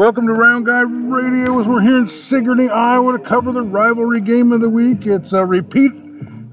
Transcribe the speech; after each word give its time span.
Welcome 0.00 0.28
to 0.28 0.32
Round 0.32 0.64
Guy 0.64 0.80
Radio 0.80 1.60
as 1.60 1.68
we're 1.68 1.82
here 1.82 1.98
in 1.98 2.06
Sigourney, 2.06 2.70
Iowa 2.70 3.18
to 3.18 3.18
cover 3.18 3.52
the 3.52 3.60
rivalry 3.60 4.22
game 4.22 4.50
of 4.50 4.62
the 4.62 4.70
week. 4.70 5.06
It's 5.06 5.34
a 5.34 5.44
repeat 5.44 5.92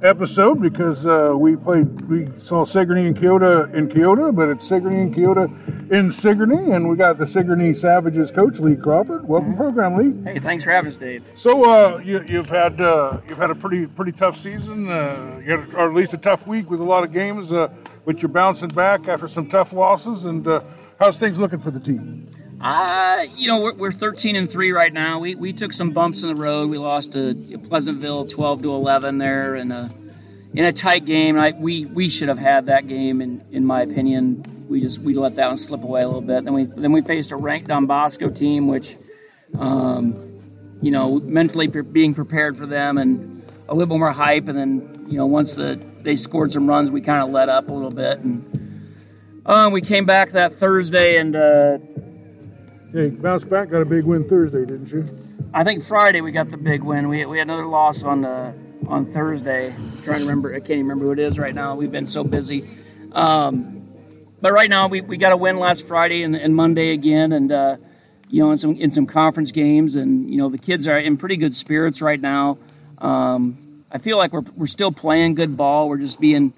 episode 0.01 0.61
because 0.61 1.05
uh, 1.05 1.31
we 1.33 1.55
played, 1.55 2.02
we 2.09 2.27
saw 2.39 2.65
Sigourney 2.65 3.05
and 3.07 3.15
Keota 3.15 3.73
in 3.73 3.88
Keota, 3.88 4.36
but 4.36 4.49
it's 4.49 4.68
Sigourney 4.68 4.99
and 4.99 5.15
Keota 5.15 5.89
in 5.89 6.11
Sigourney, 6.11 6.73
and 6.73 6.89
we 6.89 6.97
got 6.97 7.20
the 7.20 7.25
Sigourney 7.25 7.73
Savages 7.73 8.31
coach 8.31 8.59
Lee 8.59 8.75
Crawford. 8.75 9.25
Welcome, 9.25 9.52
mm-hmm. 9.52 9.61
program 9.61 9.95
Lee. 9.95 10.29
Hey, 10.29 10.39
thanks 10.39 10.66
for 10.66 10.71
having 10.71 10.91
us, 10.91 10.98
Dave. 10.98 11.23
So 11.36 11.64
uh, 11.64 12.00
you, 12.00 12.20
have 12.20 12.50
had 12.50 12.82
uh, 12.82 13.21
you've 13.29 13.38
had 13.38 13.50
a 13.50 13.55
pretty 13.55 13.88
pretty 13.88 14.11
tough 14.11 14.36
season, 14.36 14.89
uh, 14.89 15.41
you 15.41 15.57
had, 15.57 15.73
or 15.73 15.88
at 15.88 15.93
least 15.93 16.14
a 16.14 16.18
tough 16.18 16.48
week 16.48 16.70
with 16.70 16.82
a 16.82 16.84
lot 16.84 17.05
of 17.05 17.14
games, 17.14 17.54
uh, 17.54 17.70
but 18.04 18.21
you're 18.21 18.27
bouncing 18.27 18.71
back 18.71 19.07
after 19.07 19.29
some 19.29 19.48
tough 19.48 19.71
losses. 19.71 20.25
And 20.25 20.45
uh, 20.45 20.64
how's 21.00 21.16
things 21.16 21.39
looking 21.39 21.59
for 21.59 21.71
the 21.71 21.79
team? 21.79 22.29
Uh, 22.59 23.27
you 23.35 23.47
know, 23.47 23.61
we're, 23.61 23.73
we're 23.73 23.91
13 23.91 24.35
and 24.35 24.52
3 24.52 24.71
right 24.71 24.91
now. 24.91 25.20
We, 25.20 25.35
we 25.35 25.53
took 25.53 25.73
some 25.73 25.91
bumps 25.91 26.23
in 26.23 26.29
the 26.29 26.41
road. 26.41 26.70
We 26.70 26.79
lost 26.79 27.13
to 27.13 27.35
Pleasantville 27.70 28.25
12 28.25 28.63
to 28.63 28.71
11 28.71 29.20
there 29.20 29.55
in 29.55 29.71
a 29.71 29.93
in 30.53 30.65
a 30.65 30.73
tight 30.73 31.05
game. 31.05 31.38
I, 31.38 31.51
we 31.51 31.85
we 31.85 32.09
should 32.09 32.29
have 32.29 32.39
had 32.39 32.65
that 32.65 32.88
game 32.88 33.21
in 33.21 33.43
in 33.51 33.63
my 33.63 33.81
opinion. 33.81 34.65
We 34.67 34.81
just 34.81 34.99
we 34.99 35.13
let 35.13 35.35
that 35.35 35.48
one 35.49 35.57
slip 35.57 35.84
away 35.84 36.01
a 36.01 36.07
little 36.07 36.21
bit. 36.21 36.45
Then 36.45 36.53
we 36.53 36.63
then 36.63 36.91
we 36.91 37.01
faced 37.01 37.31
a 37.31 37.35
ranked 37.35 37.67
Don 37.67 37.85
Bosco 37.85 38.29
team, 38.29 38.67
which, 38.67 38.98
um, 39.59 40.41
you 40.81 40.89
know, 40.89 41.20
mentally 41.20 41.67
pre- 41.67 41.84
being 41.84 42.15
prepared 42.15 42.57
for 42.57 42.65
them 42.65 42.98
and 42.98 43.43
a 43.70 43.76
little 43.76 43.99
more 43.99 44.12
hype. 44.12 44.48
And 44.48 44.57
then 44.57 45.05
you 45.07 45.17
know 45.17 45.27
once 45.27 45.53
the 45.53 45.79
they 46.01 46.15
scored 46.15 46.51
some 46.53 46.67
runs, 46.67 46.89
we 46.89 47.01
kind 47.01 47.21
of 47.23 47.29
let 47.29 47.49
up 47.49 47.70
a 47.70 47.73
little 47.73 47.91
bit 47.91 48.20
and. 48.20 48.63
Um, 49.45 49.71
we 49.71 49.79
came 49.79 50.03
back 50.03 50.31
that 50.31 50.55
Thursday 50.55 51.15
and 51.15 51.34
uh, 51.34 51.77
Hey, 52.97 53.11
bounced 53.11 53.47
back, 53.47 53.69
got 53.69 53.83
a 53.83 53.85
big 53.85 54.05
win 54.05 54.27
Thursday, 54.27 54.65
didn't 54.65 54.91
you? 54.91 55.05
I 55.53 55.63
think 55.63 55.84
Friday 55.84 56.20
we 56.21 56.31
got 56.31 56.49
the 56.49 56.57
big 56.57 56.81
win. 56.81 57.09
We, 57.09 57.27
we 57.27 57.37
had 57.37 57.45
another 57.45 57.67
loss 57.67 58.01
on 58.01 58.21
the 58.21 58.55
on 58.87 59.12
Thursday. 59.12 59.67
I'm 59.67 60.01
trying 60.01 60.21
to 60.21 60.26
remember, 60.26 60.51
I 60.51 60.57
can't 60.57 60.71
even 60.71 60.87
remember 60.87 61.05
who 61.05 61.12
it 61.12 61.20
is 61.20 61.37
right 61.37 61.54
now. 61.54 61.76
We've 61.76 61.91
been 61.91 62.07
so 62.07 62.23
busy. 62.23 62.67
Um, 63.12 63.87
but 64.41 64.51
right 64.51 64.67
now 64.67 64.88
we, 64.88 65.01
we 65.01 65.17
got 65.17 65.31
a 65.31 65.38
win 65.38 65.59
last 65.59 65.85
Friday 65.88 66.23
and, 66.23 66.35
and 66.35 66.56
Monday 66.56 66.89
again, 66.89 67.34
and 67.34 67.51
uh, 67.51 67.78
you 68.29 68.44
know 68.44 68.50
in 68.50 68.57
some 68.57 68.73
in 68.73 68.89
some 68.89 69.06
conference 69.06 69.51
games, 69.51 69.95
and 69.95 70.28
you 70.28 70.38
know 70.38 70.50
the 70.50 70.57
kids 70.57 70.88
are 70.88 70.97
in 70.97 71.17
pretty 71.17 71.38
good 71.38 71.56
spirits 71.56 72.01
right 72.01 72.19
now. 72.19 72.57
Um, 72.97 73.84
I 73.91 74.00
feel 74.00 74.17
like 74.17 74.34
we're 74.34 74.45
we're 74.56 74.66
still 74.66 74.91
playing 74.91 75.35
good 75.35 75.56
ball. 75.56 75.88
We're 75.88 76.00
just 76.00 76.19
being 76.19 76.51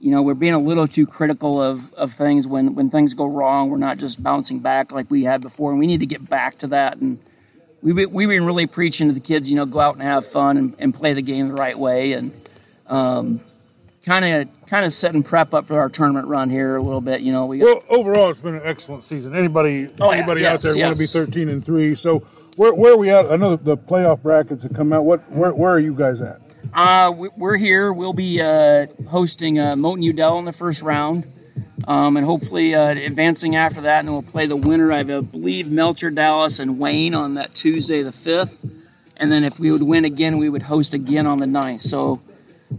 you 0.00 0.10
know, 0.10 0.22
we're 0.22 0.34
being 0.34 0.54
a 0.54 0.58
little 0.58 0.86
too 0.86 1.06
critical 1.06 1.62
of, 1.62 1.92
of 1.94 2.12
things 2.12 2.46
when, 2.46 2.74
when 2.74 2.90
things 2.90 3.14
go 3.14 3.26
wrong. 3.26 3.70
We're 3.70 3.78
not 3.78 3.98
just 3.98 4.22
bouncing 4.22 4.60
back 4.60 4.92
like 4.92 5.10
we 5.10 5.24
had 5.24 5.40
before, 5.40 5.70
and 5.70 5.80
we 5.80 5.86
need 5.86 6.00
to 6.00 6.06
get 6.06 6.28
back 6.28 6.58
to 6.58 6.66
that. 6.68 6.98
And 6.98 7.18
we've 7.80 7.94
been, 7.94 8.10
we've 8.12 8.28
been 8.28 8.44
really 8.44 8.66
preaching 8.66 9.08
to 9.08 9.14
the 9.14 9.20
kids, 9.20 9.48
you 9.48 9.56
know, 9.56 9.66
go 9.66 9.80
out 9.80 9.94
and 9.94 10.02
have 10.02 10.26
fun 10.26 10.56
and, 10.56 10.76
and 10.78 10.94
play 10.94 11.14
the 11.14 11.22
game 11.22 11.48
the 11.48 11.54
right 11.54 11.78
way, 11.78 12.12
and 12.12 12.32
kind 14.04 14.24
of 14.24 14.48
kind 14.68 14.84
of 14.84 14.92
setting 14.92 15.22
prep 15.22 15.54
up 15.54 15.66
for 15.66 15.80
our 15.80 15.88
tournament 15.88 16.26
run 16.28 16.50
here 16.50 16.76
a 16.76 16.82
little 16.82 17.00
bit. 17.00 17.22
You 17.22 17.32
know, 17.32 17.46
we 17.46 17.58
got, 17.58 17.88
well 17.88 18.00
overall 18.00 18.30
it's 18.30 18.40
been 18.40 18.54
an 18.54 18.62
excellent 18.64 19.04
season. 19.04 19.34
Anybody 19.34 19.88
oh, 20.00 20.10
anybody 20.10 20.42
yeah, 20.42 20.48
yes, 20.48 20.54
out 20.54 20.62
there 20.62 20.76
yes. 20.76 20.86
want 20.86 20.96
to 20.98 21.02
be 21.02 21.06
thirteen 21.06 21.48
and 21.48 21.64
three? 21.64 21.94
So 21.94 22.18
where 22.56 22.74
where 22.74 22.92
are 22.92 22.96
we 22.98 23.10
at? 23.10 23.32
I 23.32 23.36
know 23.36 23.56
the 23.56 23.76
playoff 23.76 24.22
brackets 24.22 24.64
have 24.64 24.74
come 24.74 24.92
out. 24.92 25.04
What 25.04 25.30
where 25.32 25.54
where 25.54 25.72
are 25.72 25.78
you 25.78 25.94
guys 25.94 26.20
at? 26.20 26.42
Uh, 26.72 27.12
we're 27.36 27.56
here. 27.56 27.92
We'll 27.92 28.12
be 28.12 28.40
uh, 28.40 28.86
hosting 29.08 29.58
uh, 29.58 29.76
Moulton 29.76 30.02
Udell 30.02 30.38
in 30.38 30.44
the 30.44 30.52
first 30.52 30.82
round, 30.82 31.30
um, 31.86 32.16
and 32.16 32.24
hopefully 32.24 32.74
uh, 32.74 32.90
advancing 32.90 33.56
after 33.56 33.82
that. 33.82 34.00
And 34.00 34.10
we'll 34.10 34.22
play 34.22 34.46
the 34.46 34.56
winner. 34.56 34.92
I 34.92 35.02
believe 35.02 35.66
Melcher, 35.68 36.10
Dallas, 36.10 36.58
and 36.58 36.78
Wayne 36.78 37.14
on 37.14 37.34
that 37.34 37.54
Tuesday, 37.54 38.02
the 38.02 38.12
fifth. 38.12 38.56
And 39.16 39.30
then 39.30 39.44
if 39.44 39.58
we 39.58 39.70
would 39.70 39.82
win 39.82 40.04
again, 40.04 40.38
we 40.38 40.48
would 40.48 40.62
host 40.62 40.94
again 40.94 41.26
on 41.26 41.38
the 41.38 41.46
9th. 41.46 41.82
So 41.82 42.20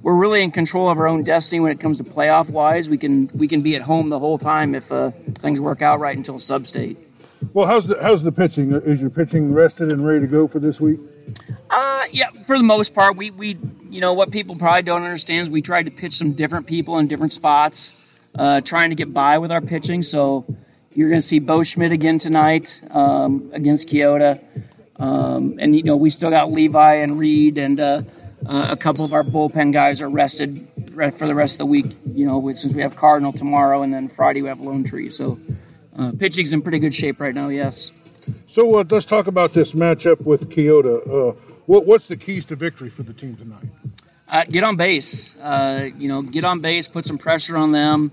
we're 0.01 0.15
really 0.15 0.41
in 0.41 0.51
control 0.51 0.89
of 0.89 0.97
our 0.97 1.07
own 1.07 1.23
destiny 1.23 1.59
when 1.59 1.71
it 1.71 1.79
comes 1.79 1.97
to 1.99 2.03
playoff 2.03 2.49
wise. 2.49 2.89
We 2.89 2.97
can 2.97 3.29
we 3.33 3.47
can 3.47 3.61
be 3.61 3.75
at 3.75 3.81
home 3.83 4.09
the 4.09 4.19
whole 4.19 4.37
time 4.37 4.75
if 4.75 4.91
uh, 4.91 5.11
things 5.39 5.61
work 5.61 5.81
out 5.81 5.99
right 5.99 6.15
until 6.15 6.39
sub 6.39 6.67
state. 6.67 6.97
Well, 7.53 7.67
how's 7.67 7.87
the 7.87 8.01
how's 8.01 8.23
the 8.23 8.31
pitching? 8.31 8.71
Is 8.71 9.01
your 9.01 9.09
pitching 9.09 9.53
rested 9.53 9.91
and 9.91 10.05
ready 10.05 10.21
to 10.21 10.27
go 10.27 10.47
for 10.47 10.59
this 10.59 10.79
week? 10.79 10.99
Uh, 11.69 12.03
yeah, 12.11 12.29
for 12.45 12.57
the 12.57 12.63
most 12.63 12.93
part, 12.93 13.15
we 13.15 13.31
we 13.31 13.57
you 13.89 14.01
know 14.01 14.13
what 14.13 14.31
people 14.31 14.55
probably 14.55 14.83
don't 14.83 15.03
understand 15.03 15.43
is 15.43 15.49
we 15.49 15.61
tried 15.61 15.83
to 15.83 15.91
pitch 15.91 16.15
some 16.15 16.33
different 16.33 16.67
people 16.67 16.99
in 16.99 17.07
different 17.07 17.33
spots, 17.33 17.93
uh, 18.35 18.61
trying 18.61 18.89
to 18.89 18.95
get 18.95 19.13
by 19.13 19.37
with 19.37 19.51
our 19.51 19.61
pitching. 19.61 20.03
So 20.03 20.45
you're 20.93 21.09
going 21.09 21.21
to 21.21 21.27
see 21.27 21.39
Bo 21.39 21.63
Schmidt 21.63 21.91
again 21.91 22.19
tonight 22.19 22.81
um, 22.91 23.49
against 23.53 23.89
Keota, 23.89 24.41
um, 24.97 25.57
and 25.59 25.75
you 25.75 25.83
know 25.83 25.97
we 25.97 26.09
still 26.09 26.29
got 26.29 26.51
Levi 26.51 26.95
and 26.95 27.19
Reed 27.19 27.57
and 27.57 27.79
uh, 27.79 28.01
uh, 28.47 28.67
a 28.69 28.77
couple 28.77 29.03
of 29.03 29.13
our 29.13 29.23
bullpen 29.23 29.73
guys 29.73 30.01
are 30.01 30.09
rested 30.09 30.67
for 31.17 31.25
the 31.25 31.35
rest 31.35 31.55
of 31.55 31.59
the 31.59 31.65
week. 31.65 31.97
You 32.13 32.25
know 32.25 32.51
since 32.53 32.73
we 32.73 32.81
have 32.81 32.95
Cardinal 32.95 33.33
tomorrow 33.33 33.81
and 33.81 33.93
then 33.93 34.07
Friday 34.07 34.41
we 34.41 34.47
have 34.47 34.59
Lone 34.59 34.83
Tree. 34.83 35.09
So 35.09 35.39
uh, 35.97 36.11
pitching's 36.17 36.53
in 36.53 36.61
pretty 36.61 36.79
good 36.79 36.93
shape 36.93 37.19
right 37.19 37.33
now. 37.33 37.49
Yes. 37.49 37.91
So 38.47 38.75
uh, 38.75 38.83
let's 38.89 39.05
talk 39.05 39.27
about 39.27 39.53
this 39.53 39.73
matchup 39.73 40.21
with 40.21 40.49
Keota. 40.49 41.01
Uh, 41.07 41.35
what, 41.65 41.85
what's 41.85 42.07
the 42.07 42.17
keys 42.17 42.45
to 42.45 42.55
victory 42.55 42.89
for 42.89 43.03
the 43.03 43.13
team 43.13 43.35
tonight? 43.35 43.65
Uh, 44.27 44.43
get 44.45 44.63
on 44.63 44.75
base. 44.75 45.35
Uh, 45.37 45.89
you 45.97 46.07
know, 46.07 46.21
get 46.21 46.43
on 46.43 46.59
base, 46.59 46.87
put 46.87 47.05
some 47.05 47.17
pressure 47.17 47.57
on 47.57 47.71
them. 47.71 48.11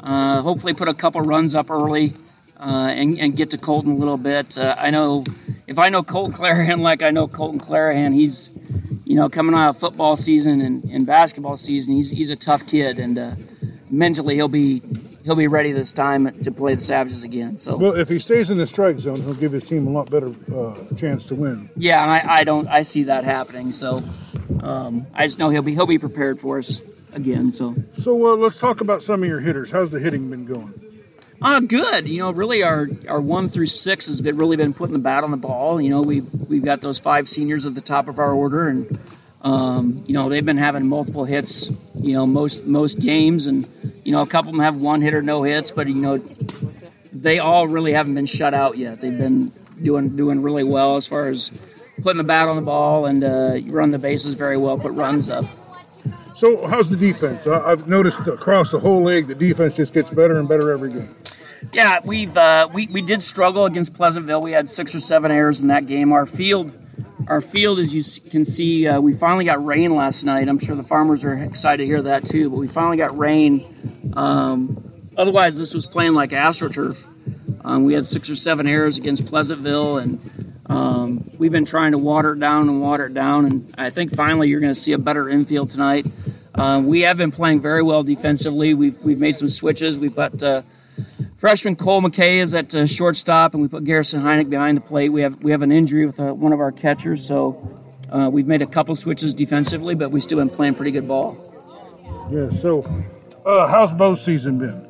Uh, 0.00 0.40
hopefully, 0.40 0.72
put 0.72 0.88
a 0.88 0.94
couple 0.94 1.20
runs 1.20 1.54
up 1.54 1.70
early, 1.70 2.14
uh, 2.58 2.88
and, 2.88 3.18
and, 3.18 3.36
get 3.36 3.50
to 3.50 3.58
Colton 3.58 3.92
a 3.92 3.96
little 3.96 4.16
bit. 4.16 4.56
Uh, 4.56 4.74
I 4.78 4.90
know 4.90 5.24
if 5.66 5.78
I 5.78 5.88
know 5.88 6.02
Colton 6.02 6.32
Clarahan 6.38 6.80
like 6.80 7.02
I 7.02 7.10
know 7.10 7.26
Colton 7.26 7.58
Clarahan, 7.58 8.14
he's 8.14 8.50
you 9.04 9.16
know 9.16 9.28
coming 9.28 9.54
out 9.54 9.70
of 9.70 9.78
football 9.78 10.16
season 10.16 10.60
and, 10.60 10.84
and 10.84 11.04
basketball 11.06 11.56
season. 11.56 11.94
He's 11.94 12.10
he's 12.10 12.30
a 12.30 12.36
tough 12.36 12.66
kid, 12.66 12.98
and 12.98 13.18
uh, 13.18 13.34
mentally 13.90 14.36
he'll 14.36 14.48
be 14.48 14.80
he'll 15.24 15.36
be 15.36 15.48
ready 15.48 15.72
this 15.72 15.92
time 15.92 16.42
to 16.42 16.50
play 16.50 16.74
the 16.74 16.80
Savages 16.80 17.22
again. 17.22 17.58
So, 17.58 17.76
well, 17.76 17.96
if 17.96 18.08
he 18.08 18.18
stays 18.18 18.50
in 18.50 18.58
the 18.58 18.66
strike 18.66 18.98
zone, 18.98 19.22
he'll 19.22 19.34
give 19.34 19.52
his 19.52 19.64
team 19.64 19.86
a 19.86 19.90
lot 19.90 20.10
better 20.10 20.32
uh, 20.54 20.94
chance 20.96 21.24
to 21.26 21.34
win. 21.34 21.70
Yeah, 21.76 22.02
and 22.02 22.10
I, 22.10 22.40
I, 22.40 22.44
don't 22.44 22.68
I 22.68 22.82
see 22.82 23.04
that 23.04 23.24
happening. 23.24 23.72
So, 23.72 24.02
um, 24.62 25.06
I 25.14 25.26
just 25.26 25.38
know 25.38 25.50
he'll 25.50 25.62
be 25.62 25.74
he'll 25.74 25.86
be 25.86 25.98
prepared 25.98 26.40
for 26.40 26.58
us 26.58 26.82
again. 27.12 27.52
So, 27.52 27.74
so 27.98 28.32
uh, 28.32 28.36
let's 28.36 28.56
talk 28.56 28.80
about 28.80 29.02
some 29.02 29.22
of 29.22 29.28
your 29.28 29.40
hitters. 29.40 29.70
How's 29.70 29.90
the 29.90 30.00
hitting 30.00 30.30
been 30.30 30.46
going? 30.46 30.74
Uh, 31.42 31.60
good. 31.60 32.06
You 32.06 32.18
know, 32.18 32.30
really, 32.32 32.62
our 32.62 32.88
our 33.08 33.20
one 33.20 33.48
through 33.48 33.66
six 33.66 34.06
has 34.06 34.20
been 34.20 34.36
really 34.36 34.56
been 34.56 34.74
putting 34.74 34.92
the 34.92 34.98
bat 34.98 35.24
on 35.24 35.30
the 35.30 35.38
ball. 35.38 35.80
You 35.80 35.90
know, 35.90 36.02
we've 36.02 36.28
we've 36.48 36.64
got 36.64 36.82
those 36.82 36.98
five 36.98 37.28
seniors 37.28 37.64
at 37.64 37.74
the 37.74 37.80
top 37.80 38.08
of 38.08 38.18
our 38.18 38.32
order, 38.32 38.68
and 38.68 38.98
um, 39.42 40.04
you 40.06 40.12
know, 40.12 40.28
they've 40.28 40.44
been 40.44 40.58
having 40.58 40.86
multiple 40.86 41.24
hits, 41.24 41.70
you 41.98 42.12
know, 42.12 42.26
most 42.26 42.66
most 42.66 42.98
games, 42.98 43.46
and 43.46 43.66
you 44.04 44.12
know, 44.12 44.20
a 44.20 44.26
couple 44.26 44.50
of 44.50 44.56
them 44.56 44.64
have 44.64 44.76
one 44.76 45.00
hit 45.00 45.14
or 45.14 45.22
no 45.22 45.42
hits, 45.42 45.70
but 45.70 45.88
you 45.88 45.94
know, 45.94 46.22
they 47.12 47.38
all 47.38 47.66
really 47.66 47.92
haven't 47.92 48.14
been 48.14 48.26
shut 48.26 48.52
out 48.52 48.76
yet. 48.76 49.00
They've 49.00 49.16
been 49.16 49.52
doing 49.82 50.14
doing 50.16 50.42
really 50.42 50.64
well 50.64 50.96
as 50.96 51.06
far 51.06 51.28
as 51.28 51.50
putting 52.02 52.18
the 52.18 52.24
bat 52.24 52.48
on 52.48 52.56
the 52.56 52.62
ball 52.62 53.06
and 53.06 53.24
uh, 53.24 53.58
run 53.66 53.90
the 53.90 53.98
bases 53.98 54.34
very 54.34 54.56
well, 54.56 54.78
put 54.78 54.92
runs 54.92 55.28
up. 55.30 55.44
So, 56.36 56.66
how's 56.66 56.88
the 56.88 56.96
defense? 56.96 57.46
I've 57.46 57.86
noticed 57.86 58.20
across 58.26 58.70
the 58.70 58.80
whole 58.80 59.02
league, 59.04 59.26
the 59.26 59.34
defense 59.34 59.76
just 59.76 59.92
gets 59.92 60.10
better 60.10 60.38
and 60.38 60.48
better 60.48 60.70
every 60.70 60.90
game. 60.90 61.14
Yeah, 61.72 61.98
we've 62.04 62.36
uh, 62.36 62.68
we 62.72 62.86
we 62.88 63.02
did 63.02 63.22
struggle 63.22 63.64
against 63.66 63.94
Pleasantville. 63.94 64.40
We 64.40 64.52
had 64.52 64.70
six 64.70 64.94
or 64.94 65.00
seven 65.00 65.30
errors 65.30 65.60
in 65.60 65.66
that 65.68 65.86
game. 65.86 66.12
Our 66.12 66.26
field 66.26 66.74
our 67.26 67.40
field, 67.40 67.78
as 67.78 67.94
you 67.94 68.02
can 68.30 68.44
see, 68.44 68.86
uh, 68.86 69.00
we 69.00 69.12
finally 69.14 69.44
got 69.44 69.64
rain 69.64 69.94
last 69.94 70.24
night. 70.24 70.48
I'm 70.48 70.58
sure 70.58 70.74
the 70.74 70.82
farmers 70.82 71.22
are 71.24 71.34
excited 71.34 71.84
to 71.84 71.86
hear 71.86 72.02
that 72.02 72.24
too. 72.26 72.50
But 72.50 72.56
we 72.56 72.68
finally 72.68 72.96
got 72.96 73.16
rain. 73.16 74.12
Um, 74.16 75.12
otherwise, 75.16 75.56
this 75.56 75.72
was 75.72 75.86
playing 75.86 76.14
like 76.14 76.30
AstroTurf. 76.30 76.96
Um, 77.64 77.84
we 77.84 77.94
had 77.94 78.06
six 78.06 78.30
or 78.30 78.36
seven 78.36 78.66
errors 78.66 78.98
against 78.98 79.26
Pleasantville, 79.26 79.98
and 79.98 80.62
um, 80.66 81.30
we've 81.38 81.52
been 81.52 81.64
trying 81.64 81.92
to 81.92 81.98
water 81.98 82.32
it 82.32 82.40
down 82.40 82.68
and 82.68 82.80
water 82.80 83.06
it 83.06 83.14
down. 83.14 83.44
And 83.46 83.74
I 83.78 83.90
think 83.90 84.14
finally 84.16 84.48
you're 84.48 84.60
going 84.60 84.74
to 84.74 84.80
see 84.80 84.92
a 84.92 84.98
better 84.98 85.28
infield 85.28 85.70
tonight. 85.70 86.06
Uh, 86.54 86.82
we 86.84 87.02
have 87.02 87.16
been 87.16 87.30
playing 87.30 87.60
very 87.60 87.82
well 87.82 88.02
defensively. 88.02 88.74
We've 88.74 88.98
we've 89.02 89.18
made 89.18 89.36
some 89.36 89.48
switches. 89.48 89.98
We've 89.98 90.14
got 90.14 90.42
uh, 90.42 90.62
Freshman 91.40 91.74
Cole 91.74 92.02
McKay 92.02 92.42
is 92.42 92.52
at 92.52 92.74
uh, 92.74 92.86
shortstop, 92.86 93.54
and 93.54 93.62
we 93.62 93.68
put 93.68 93.84
Garrison 93.84 94.20
Heineck 94.20 94.50
behind 94.50 94.76
the 94.76 94.82
plate. 94.82 95.08
We 95.08 95.22
have 95.22 95.42
we 95.42 95.52
have 95.52 95.62
an 95.62 95.72
injury 95.72 96.04
with 96.04 96.20
uh, 96.20 96.34
one 96.34 96.52
of 96.52 96.60
our 96.60 96.70
catchers, 96.70 97.26
so 97.26 97.80
uh, 98.12 98.28
we've 98.30 98.46
made 98.46 98.60
a 98.60 98.66
couple 98.66 98.94
switches 98.94 99.32
defensively, 99.32 99.94
but 99.94 100.10
we 100.10 100.20
still 100.20 100.36
been 100.36 100.50
playing 100.50 100.74
pretty 100.74 100.90
good 100.90 101.08
ball. 101.08 101.38
Yeah. 102.30 102.50
So, 102.60 102.82
uh, 103.46 103.66
how's 103.68 103.90
Bo's 103.90 104.22
season 104.22 104.58
been? 104.58 104.86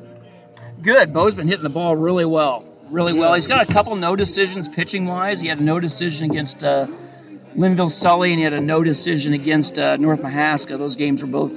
Good. 0.81 1.13
Bo's 1.13 1.33
been 1.35 1.47
hitting 1.47 1.63
the 1.63 1.69
ball 1.69 1.95
really 1.95 2.25
well, 2.25 2.65
really 2.89 3.13
well. 3.13 3.33
He's 3.33 3.47
got 3.47 3.69
a 3.69 3.71
couple 3.71 3.95
no 3.95 4.17
decisions 4.17 4.67
pitching 4.67 5.05
wise. 5.05 5.39
He 5.39 5.47
had 5.47 5.61
a 5.61 5.63
no 5.63 5.79
decision 5.79 6.29
against 6.29 6.65
uh, 6.65 6.85
Lynnville 7.55 7.91
Sully, 7.91 8.31
and 8.31 8.39
he 8.39 8.43
had 8.43 8.53
a 8.53 8.61
no 8.61 8.83
decision 8.83 9.33
against 9.33 9.77
uh, 9.77 9.97
North 9.97 10.21
Mahaska. 10.21 10.77
Those 10.77 10.95
games 10.95 11.21
were 11.21 11.27
both, 11.27 11.51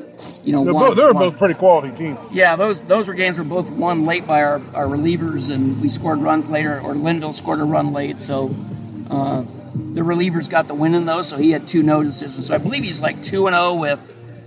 you 0.44 0.52
know, 0.52 0.62
won- 0.62 0.88
both, 0.88 0.96
they're 0.96 1.12
won- 1.12 1.30
both 1.30 1.38
pretty 1.38 1.54
quality 1.54 1.90
teams. 1.96 2.18
Yeah, 2.32 2.56
those 2.56 2.80
those 2.82 3.06
were 3.08 3.14
games 3.14 3.38
were 3.38 3.44
both 3.44 3.70
won 3.70 4.04
late 4.04 4.26
by 4.26 4.42
our, 4.42 4.60
our 4.74 4.86
relievers, 4.86 5.50
and 5.52 5.80
we 5.80 5.88
scored 5.88 6.18
runs 6.18 6.48
later. 6.48 6.80
Or 6.80 6.94
Lynnville 6.94 7.34
scored 7.34 7.60
a 7.60 7.64
run 7.64 7.92
late, 7.92 8.18
so 8.18 8.54
uh, 9.10 9.42
the 9.92 10.00
relievers 10.00 10.48
got 10.50 10.66
the 10.66 10.74
win 10.74 10.94
in 10.94 11.04
those. 11.06 11.28
So 11.28 11.36
he 11.36 11.52
had 11.52 11.68
two 11.68 11.82
no 11.82 12.02
decisions. 12.02 12.46
So 12.46 12.54
I 12.54 12.58
believe 12.58 12.82
he's 12.82 13.00
like 13.00 13.22
two 13.22 13.46
and 13.46 13.54
zero 13.54 13.74
with 13.74 14.00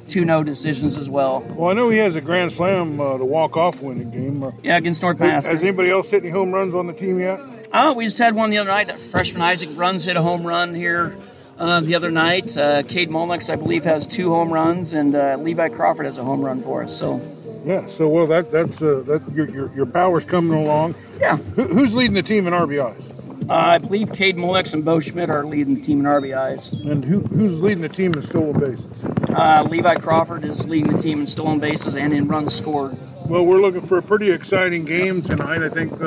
two 0.10 0.26
no 0.26 0.44
decisions 0.44 0.98
as 0.98 1.10
well. 1.10 1.42
Well, 1.50 1.70
I 1.70 1.74
know 1.74 1.90
he 1.90 1.98
has 2.00 2.16
a 2.16 2.22
grand 2.22 2.52
slam, 2.54 3.00
uh, 3.00 3.18
the 3.18 3.26
walk-off 3.26 3.82
winning 3.82 4.10
game. 4.12 4.44
Uh, 4.44 4.52
Yeah, 4.64 4.78
against 4.78 5.02
North 5.02 5.20
has 5.20 5.48
anybody 5.48 5.92
else 5.92 6.10
hit 6.10 6.24
any 6.24 6.32
home 6.32 6.52
runs 6.52 6.74
on 6.74 6.88
the 6.88 6.94
team 6.94 7.20
yet? 7.20 7.40
Oh, 7.74 7.92
we 7.94 8.06
just 8.06 8.18
had 8.18 8.34
one 8.34 8.50
the 8.50 8.58
other 8.58 8.70
night. 8.70 8.90
Freshman 9.12 9.42
Isaac 9.42 9.70
Runs 9.76 10.06
hit 10.06 10.16
a 10.16 10.22
home 10.22 10.48
run 10.48 10.74
here 10.74 11.18
uh, 11.58 11.80
the 11.82 11.96
other 11.96 12.12
night. 12.12 12.56
Uh, 12.56 12.84
Cade 12.84 13.10
Molnix, 13.10 13.50
I 13.50 13.56
believe, 13.56 13.84
has 13.84 14.06
two 14.08 14.30
home 14.30 14.52
runs, 14.52 14.94
and 14.94 15.16
uh, 15.16 15.38
Levi 15.40 15.70
Crawford 15.70 16.06
has 16.06 16.18
a 16.18 16.24
home 16.24 16.42
run 16.42 16.64
for 16.64 16.84
us. 16.84 16.98
So, 16.98 17.22
Yeah. 17.66 17.88
So 17.88 18.08
well, 18.08 18.28
that 18.28 18.52
that's 18.52 18.82
uh, 18.82 19.04
that 19.08 19.22
your, 19.34 19.50
your 19.50 19.74
your 19.74 19.86
power's 19.86 20.26
coming 20.26 20.58
along. 20.58 20.96
yeah, 21.20 21.38
Who, 21.38 21.64
who's 21.66 21.94
leading 21.94 22.14
the 22.14 22.24
team 22.24 22.48
in 22.48 22.54
RBIs? 22.54 23.50
uh, 23.50 23.54
I 23.54 23.78
believe 23.78 24.12
Cade 24.14 24.36
Molnix 24.38 24.74
and 24.74 24.84
Bo 24.84 25.00
Schmidt 25.00 25.30
are 25.30 25.46
leading 25.46 25.76
the 25.76 25.82
team 25.82 26.00
in 26.02 26.06
RBIs. 26.06 26.72
And 26.90 27.04
who 27.04 27.22
who's 27.22 27.62
leading 27.62 27.82
the 27.82 27.90
team 27.90 28.14
in 28.14 28.24
stolen 28.24 28.60
bases? 28.60 28.86
Uh, 29.30 29.68
Levi 29.70 29.96
Crawford 29.96 30.44
is 30.44 30.68
leading 30.68 30.94
the 30.94 31.02
team 31.02 31.22
in 31.22 31.28
stolen 31.28 31.60
bases 31.60 31.96
and 31.96 32.14
in 32.14 32.28
runs 32.28 32.54
scored. 32.56 32.98
Well, 33.28 33.46
we're 33.46 33.60
looking 33.60 33.86
for 33.86 33.98
a 33.98 34.02
pretty 34.02 34.32
exciting 34.32 34.86
game 34.86 35.22
tonight. 35.22 35.62
I 35.62 35.70
think 35.70 35.92
uh, 36.02 36.06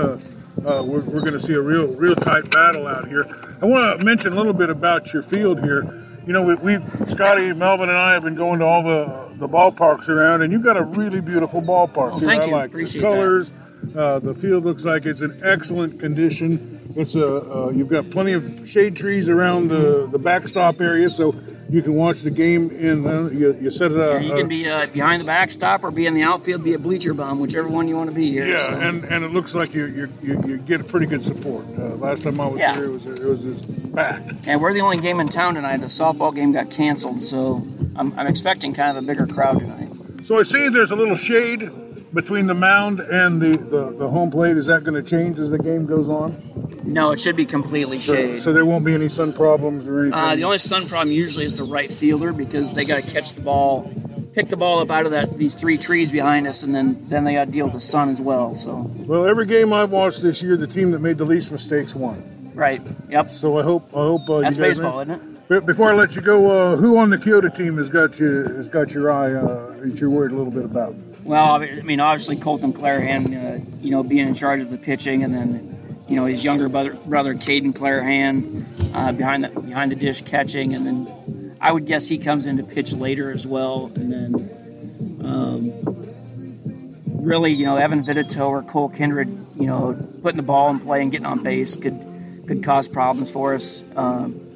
uh, 0.66 0.82
we're, 0.82 1.02
we're 1.02 1.20
going 1.20 1.34
to 1.34 1.40
see 1.40 1.52
a 1.52 1.60
real 1.60 1.86
real 1.88 2.16
tight 2.16 2.50
battle 2.50 2.86
out 2.86 3.08
here. 3.08 3.24
I 3.62 3.66
want 3.66 3.98
to 3.98 4.04
mention 4.04 4.32
a 4.32 4.36
little 4.36 4.54
bit 4.54 4.70
about 4.70 5.12
your 5.12 5.22
field 5.22 5.60
here. 5.60 5.82
You 6.26 6.32
know, 6.32 6.42
we, 6.42 6.54
we 6.54 6.78
Scotty, 7.08 7.52
Melvin, 7.52 7.90
and 7.90 7.98
I 7.98 8.14
have 8.14 8.22
been 8.22 8.34
going 8.34 8.60
to 8.60 8.64
all 8.64 8.82
the 8.82 9.28
the 9.36 9.48
ballparks 9.48 10.08
around, 10.08 10.42
and 10.42 10.52
you've 10.52 10.62
got 10.62 10.76
a 10.76 10.82
really 10.82 11.20
beautiful 11.20 11.62
ballpark. 11.62 12.20
here. 12.20 12.28
thank 12.28 12.42
I 12.42 12.46
you. 12.46 12.52
like 12.52 12.70
Appreciate 12.70 13.00
the 13.00 13.06
colors. 13.06 13.52
Uh, 13.96 14.18
the 14.18 14.34
field 14.34 14.64
looks 14.64 14.84
like 14.84 15.06
it's 15.06 15.22
in 15.22 15.40
excellent 15.42 15.98
condition. 15.98 16.80
It's 16.96 17.14
a 17.14 17.66
uh, 17.66 17.70
you've 17.70 17.88
got 17.88 18.10
plenty 18.10 18.32
of 18.32 18.68
shade 18.68 18.96
trees 18.96 19.28
around 19.28 19.68
the 19.68 20.08
the 20.10 20.18
backstop 20.18 20.80
area, 20.80 21.10
so 21.10 21.34
you 21.70 21.82
can 21.82 21.94
watch 21.94 22.22
the 22.22 22.30
game. 22.30 22.70
In 22.70 23.06
uh, 23.06 23.28
you, 23.28 23.56
you 23.60 23.70
set 23.70 23.92
it 23.92 23.98
up. 24.00 24.22
You 24.22 24.34
can 24.34 24.48
be 24.48 24.68
uh, 24.68 24.86
behind 24.86 25.20
the 25.20 25.24
backstop 25.26 25.84
or 25.84 25.90
be 25.90 26.06
in 26.06 26.14
the 26.14 26.22
outfield, 26.22 26.64
be 26.64 26.74
a 26.74 26.78
bleacher 26.78 27.14
bum, 27.14 27.38
whichever 27.38 27.68
one 27.68 27.86
you 27.86 27.96
want 27.96 28.10
to 28.10 28.14
be 28.14 28.30
here. 28.30 28.46
Yeah, 28.46 28.66
so. 28.66 28.80
and, 28.80 29.04
and 29.04 29.24
it 29.24 29.30
looks 29.30 29.54
like 29.54 29.72
you 29.72 29.86
you, 29.86 30.08
you, 30.22 30.42
you 30.46 30.56
get 30.58 30.86
pretty 30.88 31.06
good 31.06 31.24
support. 31.24 31.64
Uh, 31.78 31.94
last 31.96 32.22
time 32.24 32.40
I 32.40 32.46
was 32.46 32.58
Yeah. 32.58 32.74
here, 32.74 32.84
it 32.86 32.88
was 32.88 33.06
it 33.06 33.22
was 33.22 33.40
just 33.40 33.94
packed. 33.94 34.32
And 34.46 34.60
we're 34.60 34.72
the 34.72 34.80
only 34.80 34.98
game 34.98 35.20
in 35.20 35.28
town 35.28 35.54
tonight. 35.54 35.78
The 35.78 35.86
softball 35.86 36.34
game 36.34 36.52
got 36.52 36.70
canceled, 36.70 37.22
so 37.22 37.66
I'm, 37.96 38.18
I'm 38.18 38.26
expecting 38.26 38.74
kind 38.74 38.96
of 38.96 39.02
a 39.04 39.06
bigger 39.06 39.26
crowd 39.26 39.60
tonight. 39.60 39.88
So 40.24 40.38
I 40.38 40.42
see 40.42 40.68
there's 40.68 40.90
a 40.90 40.96
little 40.96 41.16
shade 41.16 41.70
between 42.12 42.46
the 42.46 42.54
mound 42.54 43.00
and 43.00 43.40
the, 43.40 43.56
the, 43.56 43.90
the 43.92 44.08
home 44.08 44.30
plate. 44.30 44.56
Is 44.56 44.66
that 44.66 44.84
going 44.84 45.02
to 45.02 45.08
change 45.08 45.38
as 45.38 45.50
the 45.50 45.58
game 45.58 45.86
goes 45.86 46.08
on? 46.08 46.80
No, 46.84 47.12
it 47.12 47.20
should 47.20 47.36
be 47.36 47.46
completely 47.46 48.00
So, 48.00 48.14
shade. 48.14 48.42
so 48.42 48.52
there 48.52 48.64
won't 48.64 48.84
be 48.84 48.94
any 48.94 49.08
sun 49.08 49.32
problems 49.32 49.86
or 49.86 50.00
anything. 50.02 50.18
Uh, 50.18 50.34
the 50.34 50.44
only 50.44 50.58
sun 50.58 50.88
problem 50.88 51.12
usually 51.12 51.44
is 51.44 51.56
the 51.56 51.64
right 51.64 51.92
fielder 51.92 52.32
because 52.32 52.72
they 52.72 52.84
got 52.84 53.02
to 53.04 53.10
catch 53.10 53.34
the 53.34 53.42
ball, 53.42 53.92
pick 54.34 54.48
the 54.48 54.56
ball 54.56 54.80
up 54.80 54.90
out 54.90 55.06
of 55.06 55.12
that 55.12 55.38
these 55.38 55.54
three 55.54 55.76
trees 55.78 56.10
behind 56.10 56.46
us, 56.48 56.62
and 56.62 56.74
then 56.74 57.06
then 57.08 57.24
they 57.24 57.34
got 57.34 57.44
to 57.46 57.52
deal 57.52 57.66
with 57.66 57.74
the 57.74 57.80
sun 57.80 58.08
as 58.08 58.20
well. 58.20 58.54
So 58.54 58.90
well, 59.06 59.26
every 59.26 59.46
game 59.46 59.72
I've 59.72 59.90
watched 59.90 60.22
this 60.22 60.42
year, 60.42 60.56
the 60.56 60.66
team 60.66 60.90
that 60.92 61.00
made 61.00 61.18
the 61.18 61.24
least 61.24 61.50
mistakes 61.52 61.94
won. 61.94 62.50
right, 62.54 62.80
yep, 63.08 63.30
So 63.30 63.58
I 63.58 63.62
hope 63.62 63.84
I 63.90 63.98
hope 64.00 64.28
uh, 64.28 64.40
that's 64.40 64.56
you 64.56 64.64
guys 64.64 64.78
baseball, 64.78 65.00
isn't 65.00 65.38
it? 65.50 65.66
Before 65.66 65.90
I 65.90 65.94
let 65.94 66.14
you 66.16 66.22
go, 66.22 66.46
uh, 66.50 66.76
who 66.76 66.96
on 66.96 67.10
the 67.10 67.18
Keota 67.18 67.54
team 67.54 67.76
has 67.76 67.88
got 67.88 68.18
you 68.18 68.44
has 68.56 68.68
got 68.68 68.90
your 68.90 69.12
eye 69.12 69.34
uh, 69.34 69.74
that 69.80 70.00
you're 70.00 70.10
worried 70.10 70.32
a 70.32 70.36
little 70.36 70.52
bit 70.52 70.64
about? 70.64 70.94
Well, 71.24 71.62
I 71.62 71.82
mean, 71.82 72.00
obviously 72.00 72.36
Colton 72.36 72.72
Clarahan, 72.72 73.26
uh, 73.26 73.64
you 73.80 73.90
know, 73.90 74.02
being 74.02 74.26
in 74.26 74.34
charge 74.34 74.60
of 74.60 74.70
the 74.70 74.78
pitching, 74.78 75.22
and 75.22 75.34
then 75.34 75.98
you 76.08 76.16
know 76.16 76.26
his 76.26 76.42
younger 76.42 76.68
brother, 76.68 76.94
brother 77.06 77.34
Caden 77.34 77.72
Clarahan, 77.72 78.64
uh, 78.94 79.12
behind 79.12 79.44
the 79.44 79.48
behind 79.48 79.92
the 79.92 79.96
dish 79.96 80.22
catching, 80.22 80.74
and 80.74 80.86
then 80.86 81.56
I 81.60 81.72
would 81.72 81.86
guess 81.86 82.08
he 82.08 82.18
comes 82.18 82.46
in 82.46 82.56
to 82.56 82.62
pitch 82.62 82.92
later 82.92 83.32
as 83.32 83.46
well, 83.46 83.92
and 83.94 84.12
then 84.12 85.20
um, 85.24 87.24
really, 87.24 87.52
you 87.52 87.66
know, 87.66 87.76
Evan 87.76 88.02
Vitito 88.02 88.48
or 88.48 88.62
Cole 88.62 88.88
Kindred, 88.88 89.28
you 89.56 89.66
know, 89.66 89.94
putting 90.22 90.38
the 90.38 90.42
ball 90.42 90.70
in 90.70 90.80
play 90.80 91.02
and 91.02 91.12
getting 91.12 91.26
on 91.26 91.42
base 91.42 91.76
could 91.76 92.06
could 92.48 92.64
cause 92.64 92.88
problems 92.88 93.30
for 93.30 93.54
us. 93.54 93.84
Um, 93.94 94.46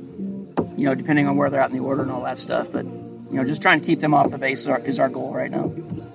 you 0.76 0.86
know, 0.86 0.94
depending 0.94 1.28
on 1.28 1.36
where 1.36 1.50
they're 1.50 1.60
at 1.60 1.70
in 1.70 1.76
the 1.76 1.82
order 1.82 2.02
and 2.02 2.10
all 2.10 2.24
that 2.24 2.38
stuff, 2.38 2.68
but. 2.72 2.86
You 3.30 3.40
know, 3.40 3.46
just 3.46 3.62
trying 3.62 3.80
to 3.80 3.86
keep 3.86 3.98
them 3.98 4.14
off 4.14 4.30
the 4.30 4.38
base 4.38 4.60
is 4.60 4.68
our, 4.68 4.78
is 4.78 5.00
our 5.00 5.08
goal 5.08 5.34
right 5.34 5.50
now. 5.50 5.72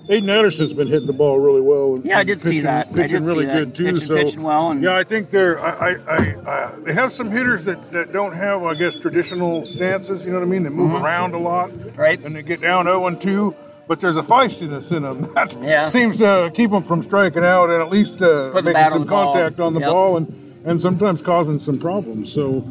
Aiden 0.09 0.29
Anderson's 0.35 0.73
been 0.73 0.87
hitting 0.87 1.05
the 1.05 1.13
ball 1.13 1.37
really 1.39 1.61
well. 1.61 1.93
and 1.95 2.03
Yeah, 2.03 2.17
I 2.17 2.23
did 2.23 2.41
see 2.41 2.49
pitching- 2.49 2.63
that. 2.63 2.87
I 2.87 2.93
Pitching 2.95 3.21
did 3.21 3.27
really 3.27 3.43
see 3.45 3.51
that. 3.51 3.53
good 3.59 3.75
too. 3.75 3.85
Pitching- 3.85 4.05
so 4.07 4.15
pitching 4.15 4.41
well 4.43 4.71
and- 4.71 4.81
yeah, 4.81 4.95
I 4.95 5.03
think 5.03 5.29
they're. 5.29 5.59
I, 5.59 5.69
I, 5.69 5.89
I, 6.07 6.35
I, 6.51 6.71
they 6.83 6.93
have 6.93 7.13
some 7.13 7.29
hitters 7.29 7.65
that, 7.65 7.91
that 7.91 8.11
don't 8.11 8.33
have, 8.33 8.63
I 8.63 8.73
guess, 8.73 8.95
traditional 8.95 9.65
stances. 9.67 10.25
You 10.25 10.31
know 10.31 10.39
what 10.39 10.45
I 10.45 10.49
mean? 10.49 10.63
They 10.63 10.69
move 10.69 10.93
around 10.93 11.35
a 11.35 11.37
lot, 11.39 11.69
Mm-hmm. 11.69 11.99
Right. 11.99 12.19
And 12.23 12.35
they 12.35 12.41
get 12.41 12.59
down 12.61 12.85
0 12.85 13.05
and 13.05 13.21
2. 13.21 13.53
But 13.87 14.01
there's 14.01 14.17
a 14.17 14.21
feistiness 14.23 14.91
in 14.91 15.03
them 15.03 15.31
that 15.35 15.55
Yeah. 15.61 15.85
seems 15.85 16.17
to 16.17 16.51
keep 16.55 16.71
them 16.71 16.83
from 16.83 17.03
striking 17.03 17.43
out 17.43 17.69
and 17.69 17.81
at 17.81 17.89
least 17.91 18.21
uh, 18.21 18.51
making 18.53 18.73
bat 18.73 18.91
on 18.93 18.99
some 19.01 19.07
ball. 19.07 19.33
contact 19.33 19.59
on 19.59 19.73
the 19.75 19.79
Yep. 19.81 19.89
ball 19.89 20.17
and, 20.17 20.55
and 20.65 20.81
sometimes 20.81 21.21
causing 21.21 21.59
some 21.59 21.77
problems. 21.79 22.31
So, 22.31 22.63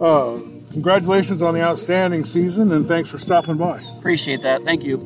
uh, 0.00 0.38
congratulations 0.72 1.42
on 1.42 1.54
the 1.54 1.62
outstanding 1.62 2.24
season 2.24 2.72
and 2.72 2.86
thanks 2.88 3.08
for 3.10 3.18
stopping 3.18 3.56
by. 3.56 3.82
Appreciate 3.98 4.42
that. 4.42 4.64
Thank 4.64 4.82
you. 4.84 4.98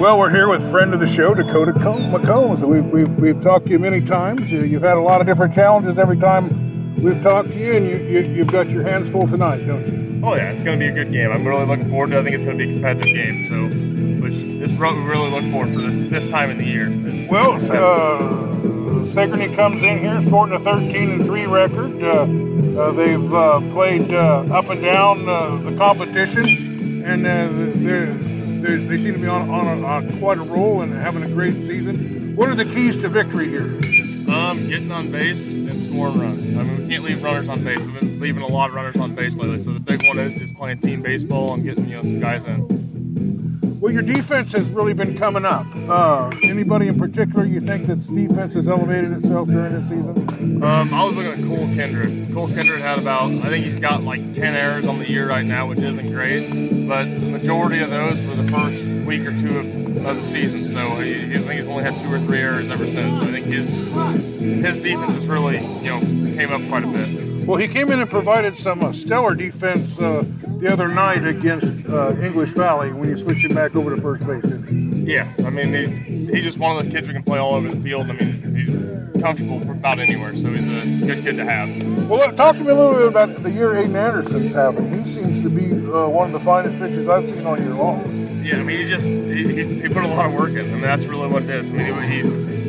Well, 0.00 0.18
we're 0.18 0.30
here 0.30 0.48
with 0.48 0.68
friend 0.70 0.92
of 0.92 1.00
the 1.00 1.06
show, 1.06 1.34
Dakota 1.34 1.72
Co- 1.72 1.96
McCombs. 1.96 2.60
We've, 2.62 2.84
we've, 2.84 3.08
we've 3.18 3.40
talked 3.40 3.66
to 3.66 3.72
you 3.72 3.78
many 3.78 4.00
times. 4.02 4.50
You- 4.50 4.64
You've 4.64 4.82
had 4.82 4.96
a 4.96 5.00
lot 5.00 5.20
of 5.20 5.26
different 5.26 5.54
challenges 5.54 5.98
every 5.98 6.18
time 6.18 6.94
we've 7.02 7.22
talked 7.22 7.52
to 7.52 7.58
you, 7.58 7.72
and 7.74 7.86
you, 7.86 7.96
you, 7.98 8.20
you've 8.34 8.48
got 8.48 8.68
your 8.68 8.82
hands 8.82 9.08
full 9.08 9.26
tonight, 9.26 9.66
don't 9.66 9.86
you? 9.86 10.20
Oh 10.24 10.34
yeah, 10.34 10.50
it's 10.50 10.62
going 10.64 10.78
to 10.78 10.84
be 10.84 10.90
a 10.90 10.94
good 10.94 11.12
game. 11.12 11.30
I'm 11.30 11.46
really 11.46 11.64
looking 11.66 11.88
forward 11.90 12.10
to. 12.10 12.16
it. 12.16 12.20
I 12.20 12.24
think 12.24 12.34
it's 12.34 12.44
going 12.44 12.58
to 12.58 12.64
be 12.66 12.70
a 12.70 12.74
competitive 12.74 13.14
game. 13.14 13.46
So, 13.48 14.24
which 14.24 14.34
is 14.34 14.72
what 14.78 14.94
we 14.94 15.00
really 15.02 15.30
look 15.30 15.50
for 15.52 15.66
for 15.72 15.80
this 15.90 16.10
this 16.10 16.26
time 16.26 16.50
in 16.50 16.58
the 16.58 16.64
year. 16.64 16.88
It's- 16.90 17.30
Well, 17.30 17.52
uh, 17.54 19.06
Sigourney 19.06 19.54
comes 19.54 19.82
in 19.82 19.98
here 19.98 20.20
sporting 20.22 20.56
a 20.56 20.60
13 20.60 21.10
and 21.10 21.24
3 21.26 21.46
record. 21.46 22.02
Uh, 22.02 22.80
uh, 22.80 22.92
they've 22.92 23.34
uh, 23.34 23.60
played 23.72 24.12
uh, 24.12 24.44
up 24.50 24.68
and 24.70 24.82
down 24.82 25.28
uh, 25.28 25.56
the 25.58 25.76
competition, 25.76 27.02
and 27.04 27.26
uh, 27.26 27.84
they're, 27.86 28.14
they 28.64 28.98
seem 28.98 29.12
to 29.12 29.18
be 29.18 29.26
on, 29.26 29.50
on, 29.50 29.66
a, 29.66 29.86
on 29.86 30.18
quite 30.18 30.38
a 30.38 30.42
roll 30.42 30.80
and 30.80 30.92
having 30.92 31.22
a 31.22 31.28
great 31.28 31.54
season. 31.66 32.34
What 32.34 32.48
are 32.48 32.54
the 32.54 32.64
keys 32.64 32.96
to 32.98 33.08
victory 33.08 33.48
here? 33.48 33.64
Um, 34.32 34.68
getting 34.68 34.90
on 34.90 35.12
base 35.12 35.48
and 35.48 35.82
scoring 35.82 36.18
runs. 36.18 36.48
I 36.48 36.62
mean, 36.62 36.82
we 36.82 36.88
can't 36.88 37.04
leave 37.04 37.22
runners 37.22 37.48
on 37.50 37.62
base. 37.62 37.78
We've 37.78 38.00
been 38.00 38.20
leaving 38.20 38.42
a 38.42 38.46
lot 38.46 38.70
of 38.70 38.76
runners 38.76 38.96
on 38.96 39.14
base 39.14 39.36
lately. 39.36 39.58
So 39.60 39.74
the 39.74 39.80
big 39.80 40.08
one 40.08 40.18
is 40.18 40.34
just 40.40 40.54
playing 40.54 40.78
team 40.78 41.02
baseball 41.02 41.52
and 41.52 41.62
getting 41.62 41.88
you 41.88 41.96
know 41.96 42.02
some 42.02 42.20
guys 42.20 42.46
in. 42.46 42.83
Well, 43.84 43.92
your 43.92 44.00
defense 44.00 44.52
has 44.52 44.66
really 44.70 44.94
been 44.94 45.14
coming 45.18 45.44
up. 45.44 45.66
Uh, 45.76 46.30
anybody 46.44 46.88
in 46.88 46.98
particular 46.98 47.44
you 47.44 47.60
think 47.60 47.86
that 47.86 47.96
defense 48.14 48.54
has 48.54 48.66
elevated 48.66 49.12
itself 49.12 49.46
during 49.46 49.74
this 49.74 49.90
season? 49.90 50.64
Um, 50.64 50.94
I 50.94 51.04
was 51.04 51.14
looking 51.18 51.32
at 51.32 51.46
Cole 51.46 51.66
Kendrick. 51.74 52.32
Cole 52.32 52.48
Kendrick 52.48 52.80
had 52.80 52.98
about, 52.98 53.30
I 53.30 53.50
think 53.50 53.66
he's 53.66 53.78
got 53.78 54.02
like 54.02 54.32
10 54.32 54.54
errors 54.54 54.86
on 54.86 55.00
the 55.00 55.06
year 55.06 55.28
right 55.28 55.44
now, 55.44 55.68
which 55.68 55.80
isn't 55.80 56.10
great. 56.12 56.48
But 56.88 57.04
the 57.04 57.28
majority 57.28 57.80
of 57.82 57.90
those 57.90 58.22
were 58.22 58.36
the 58.36 58.50
first 58.50 58.86
week 59.06 59.20
or 59.26 59.36
two 59.36 59.58
of, 59.58 60.06
of 60.06 60.16
the 60.16 60.24
season. 60.24 60.66
So 60.70 60.94
he- 61.00 61.34
I 61.34 61.38
think 61.40 61.50
he's 61.50 61.68
only 61.68 61.82
had 61.84 61.98
two 62.00 62.10
or 62.10 62.20
three 62.20 62.38
errors 62.38 62.70
ever 62.70 62.88
since. 62.88 63.18
So 63.18 63.24
I 63.24 63.32
think 63.32 63.44
his 63.44 63.80
his 64.40 64.78
defense 64.78 65.12
has 65.12 65.26
really, 65.26 65.58
you 65.58 65.90
know, 65.90 66.00
came 66.00 66.50
up 66.50 66.66
quite 66.70 66.84
a 66.84 66.86
bit. 66.86 67.46
Well, 67.46 67.58
he 67.58 67.68
came 67.68 67.92
in 67.92 68.00
and 68.00 68.08
provided 68.08 68.56
some 68.56 68.82
uh, 68.82 68.94
stellar 68.94 69.34
defense 69.34 69.98
uh, 69.98 70.24
the 70.64 70.72
other 70.72 70.88
night 70.88 71.26
against 71.26 71.86
uh, 71.90 72.16
English 72.22 72.52
Valley 72.52 72.90
when 72.90 73.10
you 73.10 73.18
switched 73.18 73.44
him 73.44 73.54
back 73.54 73.76
over 73.76 73.94
to 73.94 74.00
first 74.00 74.26
base, 74.26 74.40
didn't 74.42 74.66
he? 74.66 75.12
Yes, 75.12 75.38
I 75.38 75.50
mean 75.50 75.74
he's 75.74 75.98
he's 76.32 76.42
just 76.42 76.56
one 76.56 76.74
of 76.74 76.82
those 76.82 76.90
kids 76.90 77.06
we 77.06 77.12
can 77.12 77.22
play 77.22 77.38
all 77.38 77.54
over 77.54 77.68
the 77.68 77.80
field. 77.82 78.08
I 78.08 78.12
mean 78.14 78.56
he's 78.56 79.22
comfortable 79.22 79.60
about 79.70 79.98
anywhere, 79.98 80.34
so 80.34 80.54
he's 80.54 80.66
a 80.66 81.06
good 81.06 81.22
kid 81.22 81.36
to 81.36 81.44
have. 81.44 81.68
Well, 82.08 82.20
look, 82.20 82.34
talk 82.36 82.56
to 82.56 82.64
me 82.64 82.70
a 82.70 82.74
little 82.74 82.94
bit 82.94 83.08
about 83.08 83.42
the 83.42 83.50
year 83.50 83.72
Aiden 83.74 83.94
Anderson's 83.94 84.54
having. 84.54 84.90
He 84.98 85.04
seems 85.04 85.42
to 85.42 85.50
be 85.50 85.70
uh, 85.70 86.08
one 86.08 86.28
of 86.28 86.32
the 86.32 86.40
finest 86.40 86.78
pitchers 86.78 87.08
I've 87.08 87.28
seen 87.28 87.46
all 87.46 87.58
year 87.58 87.74
long. 87.74 88.42
Yeah, 88.42 88.56
I 88.56 88.62
mean, 88.62 88.80
he 88.80 88.86
just 88.86 89.08
he, 89.08 89.44
he, 89.44 89.80
he 89.82 89.88
put 89.88 90.02
a 90.02 90.08
lot 90.08 90.24
of 90.24 90.32
work 90.32 90.50
in. 90.50 90.60
I 90.60 90.62
mean, 90.62 90.80
that's 90.80 91.04
really 91.04 91.28
what 91.28 91.42
it 91.42 91.50
is. 91.50 91.70
I 91.70 91.74
mean, 91.74 92.02
he, 92.10 92.22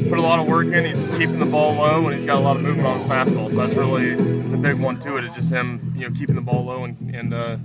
he 0.04 0.10
put 0.10 0.20
a 0.20 0.22
lot 0.22 0.40
of 0.40 0.48
work 0.48 0.68
in. 0.68 0.86
He's 0.86 1.08
keeping 1.18 1.40
the 1.40 1.46
ball 1.46 1.76
low, 1.76 2.06
and 2.06 2.14
he's 2.14 2.26
got 2.26 2.38
a 2.38 2.40
lot 2.42 2.58
of 2.58 2.62
movement 2.62 2.88
on 2.88 2.98
his 2.98 3.08
fastball. 3.08 3.50
So 3.50 3.56
that's 3.56 3.76
really 3.76 4.16
the 4.16 4.58
big 4.58 4.80
one 4.80 5.00
to 5.02 5.18
it. 5.18 5.24
Is 5.24 5.34
just 5.34 5.52
him, 5.52 5.94
you 5.96 6.08
know, 6.10 6.16
keeping 6.16 6.36
the 6.36 6.42
ball 6.42 6.66
low 6.66 6.84
and, 6.84 7.16
and 7.16 7.34
uh, 7.34 7.58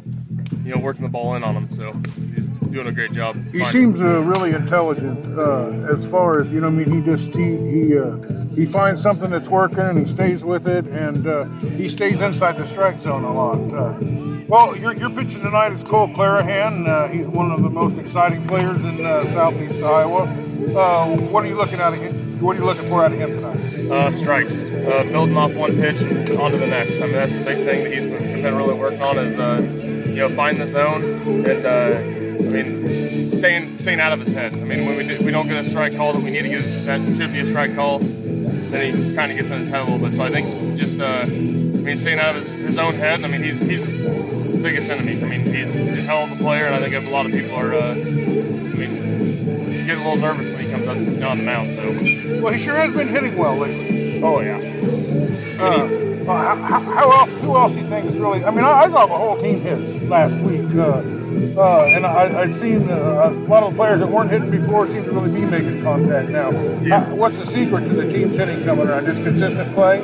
you 0.64 0.75
know 0.75 0.80
working 0.80 1.02
the 1.02 1.09
ball 1.09 1.35
in 1.37 1.45
on 1.45 1.54
him. 1.57 1.73
So 1.73 1.92
he's 2.35 2.45
doing 2.71 2.87
a 2.87 2.92
great 2.92 3.12
job. 3.12 3.37
He 3.52 3.61
Fine. 3.61 3.73
seems 3.73 4.00
uh, 4.00 4.23
really 4.23 4.52
intelligent 4.52 5.38
uh, 5.38 5.95
as 5.95 6.07
far 6.07 6.40
as 6.40 6.50
you 6.50 6.61
know. 6.61 6.69
I 6.69 6.71
mean, 6.71 6.90
he 6.90 7.00
just 7.02 7.35
he 7.35 7.57
he 7.57 7.99
uh, 7.99 8.16
he 8.54 8.66
finds 8.66 9.00
something 9.02 9.30
that's 9.30 9.49
working 9.49 9.80
and 9.80 9.99
he 9.99 10.07
stays 10.07 10.45
with 10.45 10.66
it, 10.66 10.87
and 10.87 11.26
uh, 11.26 11.45
he 11.76 11.88
stays 11.88 12.21
inside 12.21 12.57
the 12.57 12.66
strike 12.66 13.00
zone 13.00 13.25
a 13.25 13.33
lot. 13.33 13.59
Uh, 13.73 13.95
Well, 14.50 14.76
your, 14.76 14.92
your 14.95 15.11
pitching 15.11 15.42
tonight 15.42 15.73
is 15.73 15.85
Cole 15.85 16.09
Clarahan. 16.09 16.85
Uh, 16.88 17.07
he's 17.07 17.28
one 17.28 17.52
of 17.52 17.62
the 17.62 17.71
most 17.71 17.99
exciting 17.99 18.45
players 18.49 18.83
in 18.83 19.07
uh, 19.07 19.25
Southeast 19.28 19.78
Iowa. 19.80 20.23
Uh, 20.76 21.16
what 21.30 21.45
are 21.45 21.47
you 21.47 21.54
looking 21.54 21.78
at 21.78 21.95
him? 21.95 22.40
What 22.40 22.57
are 22.57 22.59
you 22.59 22.64
looking 22.66 22.88
for 22.88 23.04
out 23.04 23.12
of 23.12 23.19
him 23.21 23.30
tonight? 23.30 23.90
Uh, 23.90 24.12
strikes, 24.12 24.54
uh, 24.62 25.04
building 25.12 25.37
off 25.37 25.54
one 25.54 25.76
pitch 25.76 26.00
and 26.00 26.30
on 26.30 26.50
to 26.50 26.59
the 26.59 26.66
next. 26.66 26.97
I 26.97 27.02
mean, 27.07 27.12
that's 27.12 27.33
the 27.33 27.45
big 27.45 27.59
thing 27.64 27.85
that 27.85 27.92
he's 27.92 28.07
been, 28.07 28.42
been 28.42 28.57
really 28.57 28.75
working 28.75 29.00
on 29.02 29.19
is 29.19 29.38
uh, 29.38 29.61
you 30.11 30.17
know 30.17 30.31
find 30.35 30.61
the 30.61 30.67
zone 30.67 31.02
and 31.47 31.67
uh, 31.67 31.99
I 31.99 32.52
mean 32.52 33.31
staying 33.31 33.76
staying 33.79 34.00
out 34.00 34.12
of 34.12 34.21
his 34.21 34.33
head. 34.33 34.52
I 34.52 34.57
mean, 34.57 34.87
when 34.87 34.97
we, 34.97 35.07
do, 35.07 35.25
we 35.25 35.31
don't 35.31 35.49
get 35.49 35.57
a 35.57 35.64
strike 35.64 35.97
call 35.97 36.12
that 36.12 36.23
we 36.23 36.31
need 36.31 36.43
to 36.43 36.49
get 36.49 36.62
that 36.85 37.17
should 37.17 37.33
be 37.33 37.40
a 37.40 37.47
strike 37.47 37.75
call, 37.75 37.99
then 38.00 38.95
he 38.95 39.14
kind 39.14 39.33
of 39.33 39.38
gets 39.38 39.50
in 39.50 39.61
his 39.61 39.69
head 39.69 39.81
a 39.81 39.85
little 39.85 39.99
bit. 39.99 40.12
So 40.12 40.23
I 40.23 40.31
think 40.31 40.79
just 40.79 41.00
uh, 41.00 41.23
I 41.23 41.26
mean 41.26 41.97
staying 41.97 42.21
out 42.21 42.37
of 42.37 42.43
his, 42.43 42.49
his 42.50 42.79
own 42.79 42.95
head. 42.95 43.25
I 43.25 43.29
mean, 43.29 43.43
he's 43.43 43.61
he's 43.61 43.97
biggest 43.97 44.90
enemy. 44.90 45.23
I 45.23 45.26
mean, 45.26 45.40
he's 45.40 45.75
a 45.75 46.02
hell 46.02 46.25
of 46.25 46.33
a 46.33 46.37
player, 46.37 46.67
and 46.67 46.75
I 46.75 46.81
think 46.81 46.95
a 46.95 47.11
lot 47.11 47.26
of 47.26 47.33
people 47.33 47.55
are. 47.57 47.75
Uh, 47.75 47.93
I 47.93 47.95
mean, 47.95 49.87
get 49.87 49.97
a 49.97 50.02
little 50.02 50.17
nervous 50.17 50.49
when 50.49 50.61
he 50.61 50.71
comes 50.71 50.87
on, 50.87 51.23
on 51.23 51.38
the 51.38 51.45
mound. 51.45 51.73
So. 51.73 52.40
Well, 52.43 52.52
he 52.52 52.59
sure 52.59 52.76
has 52.76 52.93
been 52.93 53.09
hitting 53.09 53.37
well 53.37 53.57
lately. 53.57 54.23
Oh 54.23 54.40
yeah. 54.40 54.59
Uh, 55.59 56.10
uh, 56.29 56.55
how, 56.57 56.81
how 56.81 57.11
else? 57.11 57.33
Who 57.43 57.57
else 57.57 57.73
do 57.73 57.79
you 57.81 57.87
think 57.87 58.07
is 58.07 58.19
really? 58.19 58.45
I 58.45 58.50
mean, 58.50 58.65
I, 58.65 58.83
I 58.83 58.89
thought 58.89 59.09
the 59.09 59.17
whole 59.17 59.41
team 59.41 59.61
hit 59.61 60.03
last 60.09 60.39
week, 60.39 60.62
uh, 60.75 61.03
uh, 61.61 61.85
and 61.95 62.05
I, 62.07 62.43
I'd 62.43 62.55
seen 62.55 62.89
uh, 62.91 62.95
a 62.95 63.31
lot 63.49 63.62
of 63.62 63.73
the 63.73 63.77
players 63.77 64.00
that 64.00 64.09
weren't 64.09 64.31
hitting 64.31 64.50
before 64.50 64.87
seem 64.89 65.05
to 65.05 65.11
really 65.12 65.33
be 65.41 65.47
making 65.47 65.83
contact 65.83 66.29
now. 66.31 66.50
Yeah. 66.83 67.05
How- 67.05 67.15
what's 67.15 67.39
the 67.39 67.47
secret 67.47 67.87
to 67.87 67.95
the 67.95 68.11
team's 68.12 68.37
hitting 68.37 68.62
coming 68.65 68.89
around? 68.89 69.07
Just 69.07 69.23
consistent 69.23 69.73
play, 69.75 70.03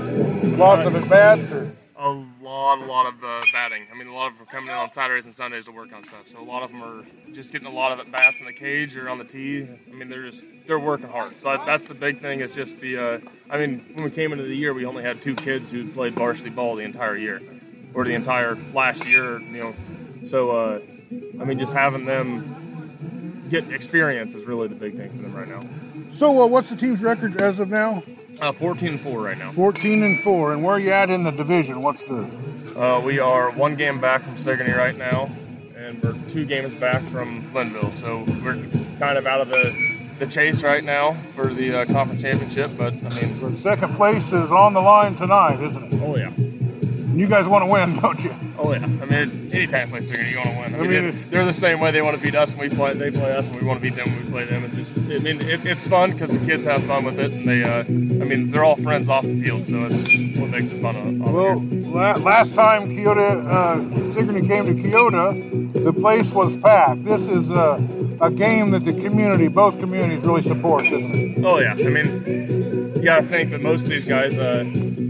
lots 0.56 0.86
of 0.86 0.94
at 0.96 1.08
bats, 1.08 1.52
or 1.52 1.70
lot, 2.56 2.78
a 2.78 2.84
lot 2.84 3.06
of 3.06 3.24
uh, 3.24 3.40
batting. 3.52 3.84
I 3.92 3.96
mean, 3.96 4.08
a 4.08 4.14
lot 4.14 4.28
of 4.28 4.34
them 4.34 4.42
are 4.46 4.50
coming 4.50 4.70
in 4.70 4.76
on 4.76 4.90
Saturdays 4.90 5.26
and 5.26 5.34
Sundays 5.34 5.66
to 5.66 5.72
work 5.72 5.92
on 5.92 6.02
stuff. 6.02 6.26
So 6.26 6.40
a 6.40 6.42
lot 6.42 6.62
of 6.62 6.70
them 6.70 6.82
are 6.82 7.04
just 7.32 7.52
getting 7.52 7.66
a 7.66 7.70
lot 7.72 7.92
of 7.92 8.00
at 8.00 8.10
bats 8.10 8.38
in 8.40 8.46
the 8.46 8.52
cage 8.52 8.96
or 8.96 9.08
on 9.08 9.18
the 9.18 9.24
tee. 9.24 9.62
I 9.62 9.94
mean, 9.94 10.08
they're 10.08 10.28
just 10.28 10.44
they're 10.66 10.78
working 10.78 11.08
hard. 11.08 11.40
So 11.40 11.56
that's 11.64 11.86
the 11.86 11.94
big 11.94 12.20
thing. 12.20 12.40
Is 12.40 12.54
just 12.54 12.80
the. 12.80 12.96
Uh, 12.96 13.18
I 13.50 13.58
mean, 13.58 13.84
when 13.94 14.04
we 14.04 14.10
came 14.10 14.32
into 14.32 14.44
the 14.44 14.56
year, 14.56 14.74
we 14.74 14.84
only 14.86 15.02
had 15.02 15.22
two 15.22 15.34
kids 15.34 15.70
who 15.70 15.90
played 15.92 16.14
varsity 16.14 16.50
ball 16.50 16.76
the 16.76 16.82
entire 16.84 17.16
year, 17.16 17.40
or 17.94 18.04
the 18.04 18.14
entire 18.14 18.56
last 18.72 19.06
year. 19.06 19.40
You 19.40 19.60
know, 19.60 19.74
so 20.24 20.50
uh, 20.50 20.80
I 21.40 21.44
mean, 21.44 21.58
just 21.58 21.72
having 21.72 22.04
them 22.04 23.46
get 23.48 23.70
experience 23.70 24.34
is 24.34 24.44
really 24.44 24.68
the 24.68 24.74
big 24.74 24.96
thing 24.96 25.10
for 25.10 25.22
them 25.22 25.34
right 25.34 25.48
now. 25.48 25.62
so. 26.10 26.42
Uh, 26.42 26.46
what's 26.46 26.70
the 26.70 26.76
team's 26.76 27.02
record 27.02 27.40
as 27.40 27.60
of 27.60 27.68
now? 27.68 28.02
Uh, 28.40 28.52
14 28.52 28.88
and 28.88 29.00
four 29.00 29.22
right 29.22 29.38
now. 29.38 29.50
14 29.52 30.02
and 30.02 30.22
four. 30.22 30.52
And 30.52 30.62
where 30.62 30.74
are 30.76 30.78
you 30.80 30.90
at 30.90 31.08
in 31.10 31.24
the 31.24 31.30
division? 31.30 31.80
What's 31.82 32.04
the? 32.04 32.28
Uh, 32.78 33.00
we 33.00 33.18
are 33.18 33.50
one 33.52 33.76
game 33.76 33.98
back 34.00 34.22
from 34.22 34.36
Sigourney 34.36 34.72
right 34.72 34.96
now, 34.96 35.30
and 35.74 36.02
we're 36.02 36.14
two 36.28 36.44
games 36.44 36.74
back 36.74 37.02
from 37.08 37.50
Lynnville. 37.54 37.90
So 37.92 38.24
we're 38.44 38.56
kind 38.98 39.16
of 39.16 39.26
out 39.26 39.40
of 39.40 39.48
the, 39.48 39.74
the 40.18 40.26
chase 40.26 40.62
right 40.62 40.84
now 40.84 41.16
for 41.34 41.54
the 41.54 41.80
uh, 41.80 41.84
conference 41.86 42.20
championship. 42.20 42.72
But 42.76 42.92
I 42.92 43.22
mean, 43.22 43.52
The 43.52 43.56
second 43.56 43.94
place 43.96 44.26
is 44.32 44.50
on 44.52 44.74
the 44.74 44.82
line 44.82 45.14
tonight, 45.14 45.60
isn't 45.62 45.94
it? 45.94 46.00
oh 46.02 46.16
yeah, 46.16 46.30
you 47.16 47.26
guys 47.26 47.46
want 47.48 47.64
to 47.64 47.70
win, 47.70 47.98
don't 48.00 48.22
you? 48.22 48.34
oh 48.58 48.72
yeah. 48.72 48.84
I 48.84 49.04
mean, 49.04 49.50
anytime 49.52 49.88
you 49.88 49.92
play 49.96 50.00
Sigourney, 50.06 50.30
you 50.30 50.36
want 50.38 50.50
to 50.50 50.56
win. 50.58 50.74
I, 50.74 50.78
I 50.78 50.80
mean, 50.82 51.04
mean- 51.16 51.30
they're 51.30 51.44
the 51.44 51.52
same 51.52 51.80
way. 51.80 51.90
They 51.90 52.02
want 52.02 52.16
to 52.18 52.22
beat 52.22 52.34
us 52.34 52.54
when 52.54 52.68
we 52.70 52.76
play. 52.76 52.94
They 52.94 53.10
play 53.10 53.32
us, 53.32 53.46
and 53.46 53.56
we 53.56 53.66
want 53.66 53.80
to 53.80 53.82
beat 53.82 53.96
them 53.96 54.14
when 54.14 54.24
we 54.26 54.30
play 54.30 54.44
them. 54.44 54.64
It's 54.64 54.76
just, 54.76 54.92
I 54.92 55.18
mean, 55.18 55.40
it, 55.42 55.64
it's 55.66 55.84
fun 55.86 56.12
because 56.12 56.30
the 56.30 56.38
kids 56.38 56.64
have 56.66 56.84
fun 56.84 57.04
with 57.04 57.18
it, 57.18 57.32
and 57.32 57.48
they, 57.48 57.62
uh, 57.62 57.80
I 57.80 57.84
mean, 58.28 58.50
they're 58.50 58.64
all 58.64 58.76
friends 58.76 59.08
off 59.08 59.24
the 59.24 59.40
field, 59.42 59.66
so 59.68 59.84
it's 59.90 60.02
what 60.38 60.50
makes 60.50 60.70
it 60.70 60.80
fun 60.82 60.96
on, 60.96 61.22
on 61.22 61.32
Well, 61.32 61.60
la- 61.92 62.16
last 62.18 62.54
time 62.54 62.88
Keota, 62.90 63.46
uh, 63.46 64.12
Sigourney 64.14 64.46
came 64.46 64.66
to 64.66 64.74
Keota, 64.74 65.84
the 65.84 65.92
place 65.92 66.32
was 66.32 66.54
packed. 66.58 67.04
This 67.04 67.28
is 67.28 67.50
a, 67.50 67.82
a 68.20 68.30
game 68.30 68.70
that 68.72 68.84
the 68.84 68.92
community, 68.92 69.48
both 69.48 69.78
communities, 69.78 70.22
really 70.24 70.42
supports, 70.42 70.86
isn't 70.86 71.14
it? 71.38 71.44
Oh 71.44 71.58
yeah, 71.58 71.72
I 71.72 71.76
mean, 71.76 72.92
you 72.96 73.02
gotta 73.02 73.26
think 73.26 73.50
that 73.50 73.60
most 73.60 73.84
of 73.84 73.90
these 73.90 74.04
guys. 74.04 74.36
Uh, 74.36 74.64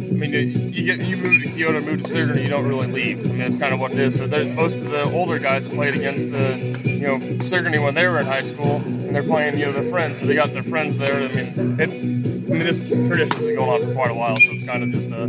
I 0.06 0.18
mean, 0.18 0.32
you, 0.72 0.84
get 0.84 1.00
you 1.00 1.16
move 1.16 1.42
to 1.42 1.48
Keota, 1.48 1.84
move 1.84 2.04
to 2.04 2.08
Sigourney, 2.08 2.42
you 2.42 2.48
don't 2.48 2.66
really 2.66 2.86
leave. 2.86 3.20
I 3.20 3.28
mean, 3.28 3.40
it's 3.40 3.56
kind 3.56 3.74
of 3.74 3.80
what 3.80 3.92
it 3.92 3.98
is. 3.98 4.16
So 4.16 4.26
most 4.26 4.78
of 4.78 4.90
the 4.90 5.04
older 5.04 5.38
guys 5.38 5.64
that 5.64 5.74
played 5.74 5.94
against 5.94 6.30
the, 6.30 6.56
you 6.88 7.06
know, 7.06 7.38
Sigourney 7.40 7.78
when 7.78 7.94
they 7.94 8.06
were 8.06 8.20
in 8.20 8.26
high 8.26 8.44
school, 8.44 8.76
and 8.76 9.14
they're 9.14 9.22
playing, 9.22 9.58
you 9.58 9.66
know, 9.66 9.72
their 9.72 9.90
friends. 9.90 10.20
So 10.20 10.26
they 10.26 10.34
got 10.34 10.52
their 10.52 10.62
friends 10.62 10.96
there. 10.96 11.16
I 11.16 11.28
mean, 11.28 11.80
it's, 11.80 11.98
I 11.98 12.02
mean, 12.02 12.64
this 12.64 12.76
tradition's 13.08 13.34
been 13.34 13.56
going 13.56 13.82
on 13.82 13.88
for 13.88 13.94
quite 13.94 14.10
a 14.10 14.14
while, 14.14 14.36
so 14.36 14.52
it's 14.52 14.64
kind 14.64 14.82
of 14.82 14.90
just 14.90 15.08
a, 15.08 15.24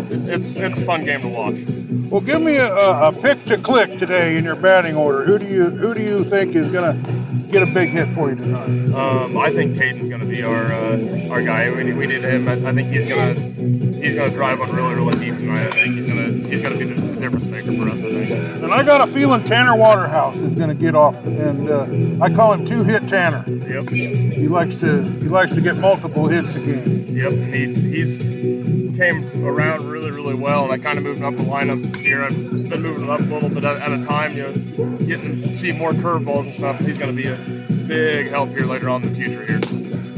it's, 0.00 0.10
it's, 0.10 0.48
it's, 0.48 0.56
it's 0.56 0.78
a 0.78 0.84
fun 0.84 1.04
game 1.04 1.22
to 1.22 1.28
watch. 1.28 1.56
Well, 2.10 2.20
give 2.20 2.42
me 2.42 2.56
a, 2.56 2.74
a, 2.74 3.08
a 3.08 3.12
pick 3.12 3.44
to 3.44 3.56
click 3.56 3.98
today 3.98 4.36
in 4.36 4.44
your 4.44 4.56
batting 4.56 4.96
order. 4.96 5.24
Who 5.24 5.38
do 5.38 5.46
you 5.46 5.70
who 5.70 5.94
do 5.94 6.02
you 6.02 6.24
think 6.24 6.56
is 6.56 6.68
going 6.68 7.00
to 7.00 7.29
get 7.50 7.62
a 7.62 7.66
big 7.66 7.90
hit 7.90 8.08
for 8.12 8.30
you 8.30 8.36
tonight? 8.36 8.94
Um, 8.94 9.36
I 9.36 9.52
think 9.52 9.76
Caden's 9.76 10.08
going 10.08 10.20
to 10.20 10.26
be 10.26 10.42
our 10.42 10.72
uh, 10.72 11.28
our 11.30 11.42
guy. 11.42 11.70
We, 11.70 11.92
we 11.92 12.06
need 12.06 12.22
him. 12.22 12.48
I, 12.48 12.52
I 12.52 12.72
think 12.72 12.92
he's 12.92 13.08
going 13.08 13.34
to 13.34 13.40
he's 14.00 14.14
going 14.14 14.30
to 14.30 14.36
drive 14.36 14.60
one 14.60 14.74
really 14.74 14.94
really 14.94 15.18
deep 15.18 15.34
tonight. 15.34 15.66
I 15.66 15.70
think 15.72 15.96
he's 15.96 16.06
going 16.06 16.18
to 16.18 16.48
he's 16.48 16.62
going 16.62 16.78
to 16.78 16.84
be 16.84 16.92
the 16.92 17.20
difference 17.20 17.46
maker 17.46 17.72
for 17.76 17.88
us. 17.88 17.98
I 17.98 18.02
think. 18.02 18.30
And 18.30 18.72
I 18.72 18.82
got 18.82 19.06
a 19.06 19.12
feeling 19.12 19.44
Tanner 19.44 19.76
Waterhouse 19.76 20.36
is 20.36 20.54
going 20.54 20.68
to 20.68 20.74
get 20.74 20.94
off, 20.94 21.16
and 21.24 21.68
uh, 21.68 22.24
I 22.24 22.32
call 22.32 22.52
him 22.52 22.64
two 22.64 22.84
hit 22.84 23.08
Tanner. 23.08 23.44
Yep. 23.46 23.90
He 23.90 24.48
likes 24.48 24.76
to 24.76 25.02
he 25.02 25.28
likes 25.28 25.54
to 25.54 25.60
get 25.60 25.76
multiple 25.76 26.28
hits 26.28 26.54
a 26.54 26.60
game. 26.60 27.16
Yep. 27.16 27.32
And 27.32 27.54
he 27.54 27.90
he's 27.96 28.18
came 28.96 29.44
around 29.44 29.88
really 29.88 29.99
really 30.20 30.34
well, 30.34 30.64
and 30.64 30.72
I 30.72 30.78
kind 30.78 30.98
of 30.98 31.04
moved 31.04 31.22
up 31.22 31.34
the 31.34 31.42
lineup 31.42 31.96
here. 31.96 32.22
I've 32.22 32.34
been 32.34 32.82
moving 32.82 33.04
him 33.04 33.10
up 33.10 33.20
a 33.20 33.24
little 33.24 33.48
bit 33.48 33.64
at, 33.64 33.92
a 33.92 34.04
time. 34.04 34.36
You 34.36 34.42
know, 34.42 34.96
getting 34.98 35.42
to 35.42 35.56
see 35.56 35.72
more 35.72 35.92
curveballs 35.92 36.44
and 36.44 36.54
stuff. 36.54 36.78
He's 36.80 36.98
going 36.98 37.14
to 37.14 37.22
be 37.22 37.28
a 37.28 37.36
big 37.86 38.28
help 38.28 38.50
here 38.50 38.66
later 38.66 38.88
on 38.90 39.02
in 39.02 39.12
the 39.12 39.14
future 39.14 39.46
here. 39.46 39.60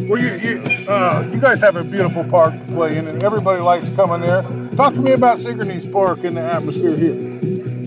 Well, 0.08 0.20
you 0.20 0.34
you, 0.34 0.88
uh, 0.88 1.28
you 1.32 1.40
guys 1.40 1.60
have 1.60 1.76
a 1.76 1.84
beautiful 1.84 2.24
park 2.24 2.52
to 2.54 2.64
play 2.72 2.98
in, 2.98 3.06
and 3.06 3.22
everybody 3.22 3.60
likes 3.60 3.90
coming 3.90 4.20
there. 4.20 4.42
Talk 4.76 4.94
to 4.94 5.00
me 5.00 5.12
about 5.12 5.38
Sigourney's 5.38 5.86
Park 5.86 6.24
and 6.24 6.36
the 6.36 6.42
atmosphere 6.42 6.96
here. 6.96 7.12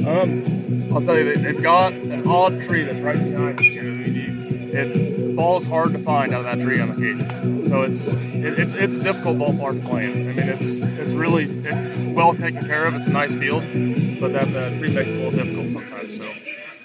Um, 0.07 0.93
I'll 0.93 1.01
tell 1.01 1.17
you, 1.17 1.25
they, 1.25 1.41
they've 1.41 1.61
got 1.61 1.91
an 1.93 2.25
odd 2.27 2.61
tree 2.61 2.83
that's 2.83 2.99
right 2.99 3.17
behind 3.17 3.59
us 3.59 3.65
here. 3.65 3.81
I 3.81 3.85
mean, 3.85 4.15
you, 4.15 4.77
it 4.77 5.14
ball's 5.35 5.65
hard 5.65 5.93
to 5.93 5.99
find 5.99 6.33
out 6.33 6.45
of 6.45 6.57
that 6.57 6.63
tree 6.63 6.79
on 6.79 6.89
the 6.89 6.95
occasion. 6.95 7.67
So 7.69 7.81
it's 7.83 8.07
it, 8.07 8.59
it's 8.59 8.73
it's 8.73 8.95
a 8.95 8.99
difficult 9.03 9.37
ballpark 9.37 9.81
to 9.81 9.87
play 9.87 10.05
in. 10.05 10.29
I 10.29 10.33
mean, 10.33 10.49
it's 10.49 10.79
it's 10.79 11.13
really 11.13 11.45
it, 11.65 12.13
well 12.15 12.33
taken 12.33 12.65
care 12.65 12.85
of. 12.85 12.95
It's 12.95 13.07
a 13.07 13.11
nice 13.11 13.33
field, 13.33 13.63
but 14.19 14.33
that 14.33 14.47
uh, 14.55 14.77
tree 14.77 14.93
makes 14.93 15.09
it 15.09 15.15
a 15.15 15.29
little 15.29 15.31
difficult 15.31 15.71
sometimes. 15.71 16.17
So 16.17 16.31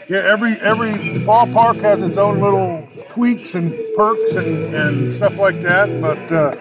Yeah, 0.08 0.18
every 0.18 0.52
every 0.60 0.92
ballpark 1.20 1.80
has 1.82 2.02
its 2.02 2.18
own 2.18 2.40
little 2.40 2.88
tweaks 3.10 3.54
and 3.54 3.72
perks 3.96 4.34
and, 4.36 4.74
and 4.74 5.12
stuff 5.12 5.38
like 5.38 5.60
that. 5.62 6.00
But 6.00 6.32
uh, 6.32 6.56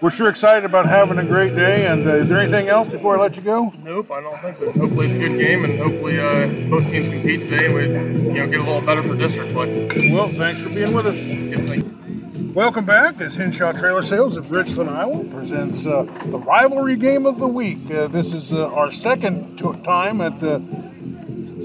we're 0.00 0.10
sure 0.10 0.28
excited 0.28 0.64
about 0.64 0.86
having 0.86 1.18
a 1.18 1.24
great 1.24 1.54
day. 1.54 1.86
And 1.86 2.06
uh, 2.06 2.16
is 2.16 2.28
there 2.28 2.38
anything 2.38 2.68
else 2.68 2.88
before 2.88 3.16
I 3.18 3.22
let 3.22 3.36
you 3.36 3.42
go? 3.42 3.72
nope, 3.82 4.10
I 4.10 4.20
don't 4.20 4.38
think 4.40 4.56
so. 4.56 4.66
Hopefully 4.72 5.10
it's 5.10 5.16
a 5.16 5.28
good 5.28 5.38
game, 5.38 5.64
and 5.64 5.78
hopefully 5.78 6.18
uh, 6.20 6.46
both 6.68 6.84
teams 6.90 7.08
compete 7.08 7.42
today, 7.42 7.66
and 7.66 7.74
we 7.74 7.82
you 8.28 8.32
know 8.34 8.46
get 8.48 8.60
a 8.60 8.64
little 8.64 8.80
better 8.82 9.02
for 9.02 9.16
district 9.16 9.52
play. 9.52 10.10
Well, 10.12 10.28
thanks 10.30 10.60
for 10.62 10.68
being 10.70 10.92
with 10.92 11.06
us. 11.06 11.22
Yep, 11.24 11.66
thank 11.68 11.84
you. 11.84 12.52
Welcome 12.54 12.84
back. 12.84 13.16
This 13.16 13.34
Henshaw 13.36 13.72
Trailer 13.72 14.02
Sales 14.02 14.36
of 14.36 14.50
Richland, 14.52 14.88
Iowa 14.88 15.24
presents 15.24 15.84
uh, 15.86 16.02
the 16.26 16.38
rivalry 16.38 16.94
game 16.96 17.26
of 17.26 17.38
the 17.38 17.48
week. 17.48 17.90
Uh, 17.90 18.06
this 18.06 18.32
is 18.32 18.52
uh, 18.52 18.72
our 18.72 18.92
second 18.92 19.58
t- 19.58 19.64
time 19.82 20.20
at 20.20 20.38
the 20.40 20.62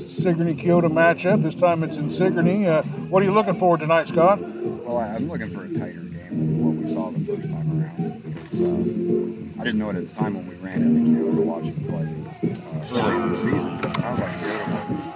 Sigourney 0.07 0.55
Keota 0.55 0.89
matchup. 0.91 1.43
This 1.43 1.53
time 1.53 1.83
it's 1.83 1.95
in 1.97 2.09
Sigourney. 2.09 2.65
Uh, 2.67 2.81
what 3.09 3.21
are 3.21 3.25
you 3.25 3.31
looking 3.31 3.59
for 3.59 3.77
tonight, 3.77 4.07
Scott? 4.07 4.39
Well, 4.41 4.97
I- 4.97 5.09
I'm 5.15 5.29
looking 5.29 5.49
for 5.49 5.63
a 5.65 5.67
tighter 5.67 5.91
game 5.99 6.08
than 6.29 6.63
what 6.63 6.75
we 6.75 6.87
saw 6.87 7.09
the 7.09 7.19
first 7.19 7.49
time 7.49 7.81
around 7.81 8.23
because 8.23 8.61
uh, 8.61 9.59
I 9.59 9.63
didn't 9.63 9.79
know 9.79 9.89
it 9.89 9.95
at 9.97 10.07
the 10.07 10.15
time 10.15 10.35
when 10.35 10.47
we 10.47 10.55
ran 10.55 10.81
into 10.81 11.11
Keota 11.11 11.35
to 11.35 11.41
watch 11.41 11.63
them 11.65 11.83
play 11.85 12.03
uh, 12.03 12.95
early 12.95 13.15
in 13.15 13.29
the 13.29 13.35
season. 13.35 13.77
But 13.81 13.91
it 13.91 13.97
sounds 13.97 14.19
like 14.19 14.29
Keota 14.29 14.89
was 14.89 15.07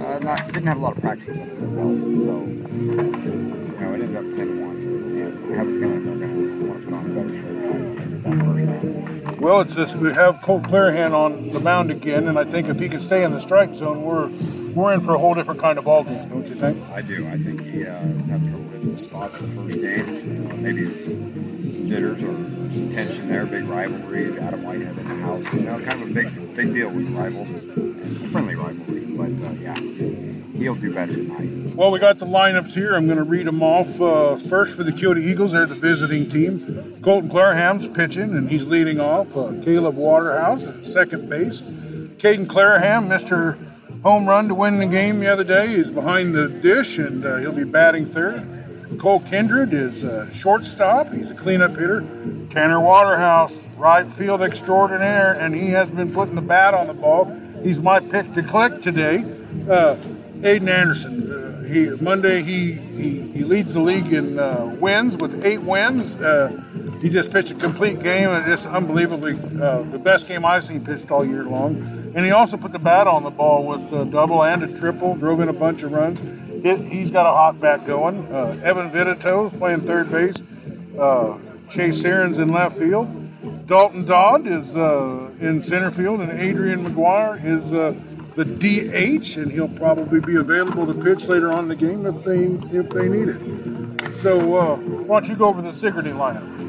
uh, 0.00 0.18
not 0.20 0.46
didn't 0.46 0.66
have 0.66 0.76
a 0.76 0.80
lot 0.80 0.96
of 0.96 1.02
practice 1.02 1.26
their 1.26 1.36
belt, 1.36 1.98
so 1.98 2.44
you 2.44 3.76
know 3.80 3.94
it 3.94 4.00
ended 4.00 4.16
up 4.16 4.24
10-1. 4.24 4.44
And 4.44 5.52
I 5.52 5.56
have 5.56 5.68
a 5.68 5.70
feeling 5.78 6.04
they're 6.04 6.16
going 6.16 6.60
to 6.60 6.66
want 6.66 6.80
to 6.80 6.86
put 6.86 6.94
on 6.94 7.04
a 7.04 7.08
better. 7.08 7.34
Well, 9.40 9.60
it's 9.60 9.74
this. 9.74 9.94
We 9.94 10.12
have 10.12 10.40
Colt 10.40 10.62
Clarahan 10.64 11.12
on 11.12 11.50
the 11.50 11.60
mound 11.60 11.90
again, 11.90 12.28
and 12.28 12.38
I 12.38 12.44
think 12.44 12.68
if 12.68 12.78
he 12.78 12.88
can 12.88 13.02
stay 13.02 13.24
in 13.24 13.32
the 13.32 13.40
strike 13.40 13.74
zone, 13.74 14.02
we're 14.02 14.28
we're 14.74 14.92
in 14.92 15.00
for 15.00 15.14
a 15.14 15.18
whole 15.18 15.34
different 15.34 15.60
kind 15.60 15.78
of 15.78 15.84
ball 15.84 16.04
game, 16.04 16.28
don't 16.28 16.46
you 16.46 16.54
think? 16.54 16.82
I 16.90 17.00
do. 17.00 17.26
I 17.28 17.38
think 17.38 17.62
he 17.64 17.86
uh, 17.86 17.92
was 18.02 18.26
having 18.26 18.50
trouble 18.50 18.70
hitting 18.70 18.90
the 18.90 18.96
spots 18.96 19.40
the 19.40 19.48
first 19.48 19.80
game. 19.80 20.50
Uh, 20.50 20.56
maybe 20.56 20.86
some, 20.86 21.72
some 21.72 21.86
jitters 21.86 22.22
or 22.22 22.34
some 22.72 22.90
tension 22.90 23.28
there. 23.28 23.46
Big 23.46 23.64
rivalry. 23.64 24.38
Adam 24.38 24.62
Whitehead 24.62 24.98
in 24.98 25.08
the 25.08 25.14
house. 25.24 25.52
You 25.54 25.60
know, 25.60 25.80
kind 25.80 26.02
of 26.02 26.10
a 26.10 26.12
big 26.14 26.56
big 26.56 26.72
deal 26.72 26.90
with 26.90 27.06
a 27.06 27.10
rival. 27.10 27.46
It's 27.50 28.22
a 28.22 28.28
friendly 28.28 28.54
rivalry. 28.56 29.00
But 29.00 29.46
uh, 29.46 29.52
yeah, 29.52 29.78
he'll 30.58 30.74
do 30.74 30.92
better 30.92 31.14
tonight. 31.14 31.76
Well, 31.76 31.90
we 31.90 32.00
got 32.00 32.18
the 32.18 32.26
lineups 32.26 32.74
here. 32.74 32.94
I'm 32.94 33.06
going 33.06 33.18
to 33.18 33.24
read 33.24 33.46
them 33.46 33.62
off. 33.62 34.00
Uh, 34.00 34.36
first 34.36 34.76
for 34.76 34.82
the 34.82 34.90
Keota 34.92 35.24
Eagles, 35.24 35.52
they're 35.52 35.66
the 35.66 35.74
visiting 35.74 36.28
team. 36.28 36.98
Colton 37.02 37.30
Clarahan's 37.30 37.86
pitching, 37.88 38.36
and 38.36 38.50
he's 38.50 38.64
leading 38.64 39.00
off. 39.00 39.36
Uh, 39.36 39.52
Caleb 39.62 39.96
Waterhouse 39.96 40.64
is 40.64 40.76
at 40.76 40.86
second 40.86 41.28
base. 41.28 41.62
Caden 41.62 42.46
Clarahan, 42.46 43.06
Mr. 43.06 43.58
home 44.04 44.28
run 44.28 44.48
to 44.48 44.54
win 44.54 44.78
the 44.78 44.86
game 44.86 45.18
the 45.18 45.26
other 45.26 45.44
day. 45.44 45.68
He's 45.76 45.90
behind 45.90 46.34
the 46.34 46.48
dish, 46.48 46.98
and 46.98 47.24
uh, 47.24 47.36
he'll 47.36 47.52
be 47.52 47.64
batting 47.64 48.04
third. 48.06 48.46
Cole 48.98 49.20
Kindred 49.20 49.72
is 49.72 50.02
a 50.04 50.32
shortstop. 50.32 51.10
He's 51.10 51.30
a 51.30 51.34
cleanup 51.34 51.72
hitter. 51.72 52.02
Tanner 52.50 52.80
Waterhouse, 52.80 53.58
right 53.76 54.06
field 54.06 54.42
extraordinaire, 54.42 55.32
and 55.32 55.54
he 55.54 55.70
has 55.70 55.90
been 55.90 56.12
putting 56.12 56.34
the 56.34 56.42
bat 56.42 56.74
on 56.74 56.86
the 56.86 56.94
ball. 56.94 57.34
He's 57.62 57.80
my 57.80 57.98
pick 57.98 58.34
to 58.34 58.42
click 58.42 58.82
today. 58.82 59.24
Uh, 59.68 59.96
Aiden 60.40 60.68
Anderson. 60.68 61.32
Uh, 61.32 61.64
he 61.64 61.88
Monday 62.02 62.42
he, 62.42 62.72
he 62.72 63.20
he 63.32 63.42
leads 63.42 63.72
the 63.72 63.80
league 63.80 64.12
in 64.12 64.38
uh, 64.38 64.76
wins 64.78 65.16
with 65.16 65.44
eight 65.46 65.62
wins. 65.62 66.14
Uh, 66.16 66.62
he 67.04 67.10
just 67.10 67.30
pitched 67.30 67.50
a 67.50 67.54
complete 67.54 68.02
game 68.02 68.30
and 68.30 68.46
just 68.46 68.64
unbelievably 68.64 69.34
uh, 69.60 69.82
the 69.82 69.98
best 69.98 70.26
game 70.26 70.42
I've 70.42 70.64
seen 70.64 70.82
pitched 70.82 71.10
all 71.10 71.22
year 71.22 71.44
long. 71.44 71.76
And 72.14 72.24
he 72.24 72.30
also 72.30 72.56
put 72.56 72.72
the 72.72 72.78
bat 72.78 73.06
on 73.06 73.24
the 73.24 73.30
ball 73.30 73.66
with 73.66 73.92
a 73.92 74.06
double 74.06 74.42
and 74.42 74.62
a 74.62 74.78
triple, 74.78 75.14
drove 75.14 75.40
in 75.40 75.50
a 75.50 75.52
bunch 75.52 75.82
of 75.82 75.92
runs. 75.92 76.22
It, 76.64 76.80
he's 76.80 77.10
got 77.10 77.26
a 77.26 77.30
hot 77.30 77.60
bat 77.60 77.86
going. 77.86 78.26
Uh, 78.32 78.58
Evan 78.64 78.90
Vitito's 78.90 79.52
playing 79.52 79.82
third 79.82 80.10
base. 80.10 80.36
Uh, 80.98 81.36
Chase 81.68 82.02
Aaron's 82.06 82.38
in 82.38 82.50
left 82.52 82.78
field. 82.78 83.06
Dalton 83.66 84.06
Dodd 84.06 84.46
is 84.46 84.74
uh, 84.74 85.30
in 85.40 85.60
center 85.60 85.90
field, 85.90 86.20
and 86.20 86.32
Adrian 86.32 86.86
McGuire 86.86 87.44
is 87.44 87.70
uh, 87.70 87.94
the 88.34 88.46
DH, 88.46 89.36
and 89.36 89.52
he'll 89.52 89.68
probably 89.68 90.20
be 90.20 90.36
available 90.36 90.86
to 90.86 90.94
pitch 90.94 91.28
later 91.28 91.52
on 91.52 91.64
in 91.64 91.68
the 91.68 91.76
game 91.76 92.06
if 92.06 92.24
they 92.24 92.44
if 92.74 92.88
they 92.88 93.10
need 93.10 93.28
it. 93.28 94.10
So, 94.14 94.56
uh, 94.56 94.76
why 94.76 95.20
don't 95.20 95.28
you 95.28 95.36
go 95.36 95.48
over 95.48 95.60
the 95.60 95.74
Sigourney 95.74 96.12
lineup? 96.12 96.63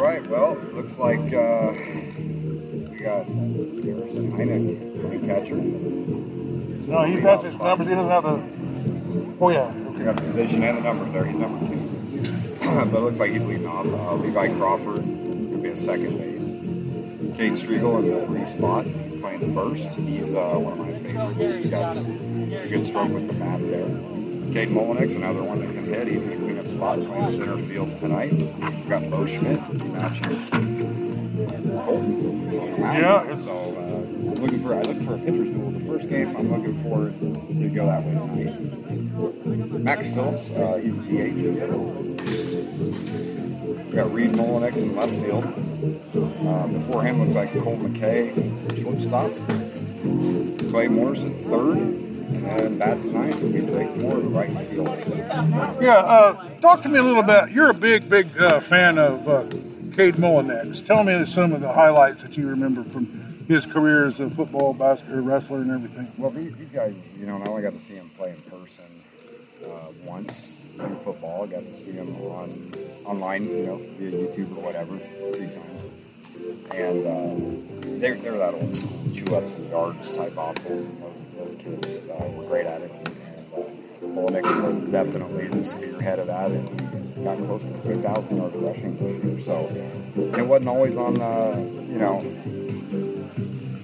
Right. 0.00 0.26
Well, 0.28 0.54
looks 0.72 0.98
like 0.98 1.20
uh, 1.34 1.74
we 1.76 2.96
got 3.00 3.26
Garrison 3.26 4.32
Heineck, 4.32 5.02
playing 5.02 5.26
catcher. 5.26 5.56
No, 6.90 7.04
he 7.04 7.20
has 7.20 7.42
his 7.42 7.58
numbers. 7.58 7.86
He 7.86 7.94
doesn't 7.94 8.10
have 8.10 8.22
the. 8.22 8.42
Oh 9.40 9.50
yeah. 9.50 9.70
We 9.70 10.04
got 10.04 10.16
the 10.16 10.22
position 10.22 10.62
and 10.62 10.78
the 10.78 10.82
numbers 10.82 11.12
there. 11.12 11.26
He's 11.26 11.36
number 11.36 11.66
two. 11.66 11.80
but 12.90 12.96
it 12.96 13.02
looks 13.02 13.18
like 13.18 13.32
he's 13.32 13.44
leading 13.44 13.66
off. 13.66 13.84
Uh, 13.84 14.14
Levi 14.14 14.56
Crawford 14.56 15.02
could 15.02 15.62
be 15.62 15.68
a 15.68 15.76
second 15.76 16.16
base. 16.16 17.36
Cade 17.36 17.52
Striegel 17.52 17.98
in 17.98 18.14
the 18.14 18.26
three 18.26 18.46
spot, 18.46 18.86
he's 18.86 19.20
playing 19.20 19.40
the 19.40 19.52
first. 19.52 19.86
He's 19.98 20.32
uh, 20.32 20.56
one 20.56 20.72
of 20.72 20.78
my 20.78 20.98
favorites. 20.98 21.62
He's 21.62 21.66
got 21.66 21.92
some, 21.92 22.06
some 22.06 22.68
good 22.68 22.86
stroke 22.86 23.10
with 23.10 23.26
the 23.26 23.34
bat 23.34 23.60
there. 23.68 24.09
Cade 24.52 24.68
Molinix, 24.68 25.14
another 25.14 25.44
one 25.44 25.60
that 25.60 25.72
can 25.72 25.84
hit. 25.84 26.08
He's 26.08 26.22
in 26.22 26.30
the 26.30 26.36
cleanup 26.36 26.68
spot, 26.68 26.98
playing 27.06 27.32
center 27.32 27.56
field 27.58 27.96
tonight. 27.98 28.32
We've 28.32 28.88
got 28.88 29.08
Bo 29.08 29.24
Schmidt 29.24 29.60
matching 29.92 31.10
Colts 31.84 32.24
on 32.26 32.50
the. 32.50 32.56
Yeah, 32.80 33.40
So 33.40 33.52
uh, 33.52 34.40
looking 34.40 34.60
for 34.60 34.74
I 34.74 34.82
looked 34.82 35.02
for 35.02 35.14
a 35.14 35.18
pitcher's 35.18 35.50
duel 35.50 35.70
the 35.70 35.80
first 35.86 36.08
game. 36.08 36.36
I'm 36.36 36.50
looking 36.50 36.82
for 36.82 37.10
to 37.10 37.68
go 37.68 37.86
that 37.86 38.02
way 38.04 38.14
tonight. 38.14 39.80
Max 39.80 40.08
Phillips, 40.08 40.50
uh, 40.50 40.80
he's 40.82 40.94
a 40.94 41.02
DH. 41.02 41.36
We 43.86 43.92
got 43.94 44.12
Reed 44.12 44.32
Molinex 44.32 44.76
in 44.78 44.96
left 44.96 45.12
field. 45.12 45.44
Uh, 46.44 46.66
before 46.66 47.04
him 47.04 47.20
looks 47.20 47.34
like 47.36 47.52
Cole 47.52 47.76
McKay, 47.76 48.34
shortstop. 48.82 49.30
Clay 50.70 50.88
Morris 50.88 51.24
at 51.24 51.36
third. 51.36 52.09
And 52.32 52.78
bat 52.78 53.00
tonight 53.02 53.34
will 53.40 53.52
be 53.52 53.60
Blake 53.60 53.88
right 54.32 54.68
field. 54.68 54.88
Yeah. 55.82 55.96
Uh, 55.96 56.48
talk 56.60 56.82
to 56.82 56.88
me 56.88 56.98
a 56.98 57.02
little 57.02 57.22
bit. 57.22 57.50
You're 57.50 57.70
a 57.70 57.74
big, 57.74 58.08
big 58.08 58.38
uh, 58.38 58.60
fan 58.60 58.98
of 58.98 59.28
uh, 59.28 59.42
Cade 59.96 60.14
Mullinex. 60.14 60.86
Tell 60.86 61.02
me 61.02 61.26
some 61.26 61.52
of 61.52 61.60
the 61.60 61.72
highlights 61.72 62.22
that 62.22 62.36
you 62.36 62.46
remember 62.48 62.84
from 62.84 63.44
his 63.48 63.66
career 63.66 64.06
as 64.06 64.20
a 64.20 64.30
football, 64.30 64.72
basketball, 64.72 65.22
wrestler, 65.22 65.62
and 65.62 65.72
everything. 65.72 66.12
Well, 66.16 66.30
these, 66.30 66.70
guys, 66.72 66.94
you 67.18 67.26
know, 67.26 67.42
I 67.42 67.48
only 67.48 67.62
got 67.62 67.72
to 67.72 67.80
see 67.80 67.94
him 67.94 68.10
play 68.16 68.30
in 68.30 68.40
person 68.42 68.84
uh, 69.64 69.90
once 70.04 70.50
in 70.78 70.96
football. 71.00 71.42
I 71.42 71.46
got 71.48 71.66
to 71.66 71.74
see 71.74 71.90
him 71.90 72.14
on 72.22 72.72
online, 73.04 73.44
you 73.48 73.66
know, 73.66 73.76
via 73.98 74.10
YouTube 74.12 74.56
or 74.56 74.62
whatever, 74.62 74.98
three 75.32 75.48
times. 75.48 75.82
And 76.74 77.06
uh, 77.06 77.98
they're, 77.98 78.14
they're 78.14 78.38
that 78.38 78.54
old 78.54 78.76
school 78.76 79.10
chew 79.12 79.34
ups 79.34 79.54
and 79.54 79.68
yards 79.68 80.12
type 80.12 80.34
offense, 80.36 80.86
and 80.86 81.02
those, 81.02 81.12
those 81.40 81.54
kids 81.56 82.02
uh, 82.10 82.26
were 82.36 82.44
great 82.44 82.66
at 82.66 82.82
it. 82.82 82.90
And 82.92 83.54
uh, 83.54 84.20
Mullenix 84.20 84.62
was 84.62 84.86
definitely 84.86 85.48
the 85.48 85.64
spearhead 85.64 86.18
of 86.18 86.26
that, 86.26 86.50
and 86.50 87.24
got 87.24 87.38
close 87.38 87.62
to 87.62 87.82
2,000 87.82 88.36
yards 88.36 88.56
rushing 88.56 88.96
this 88.96 89.24
year. 89.24 89.40
So 89.40 89.68
it 90.38 90.46
wasn't 90.46 90.68
always 90.68 90.96
on 90.96 91.14
the, 91.14 91.56
you 91.90 91.98
know, 91.98 92.20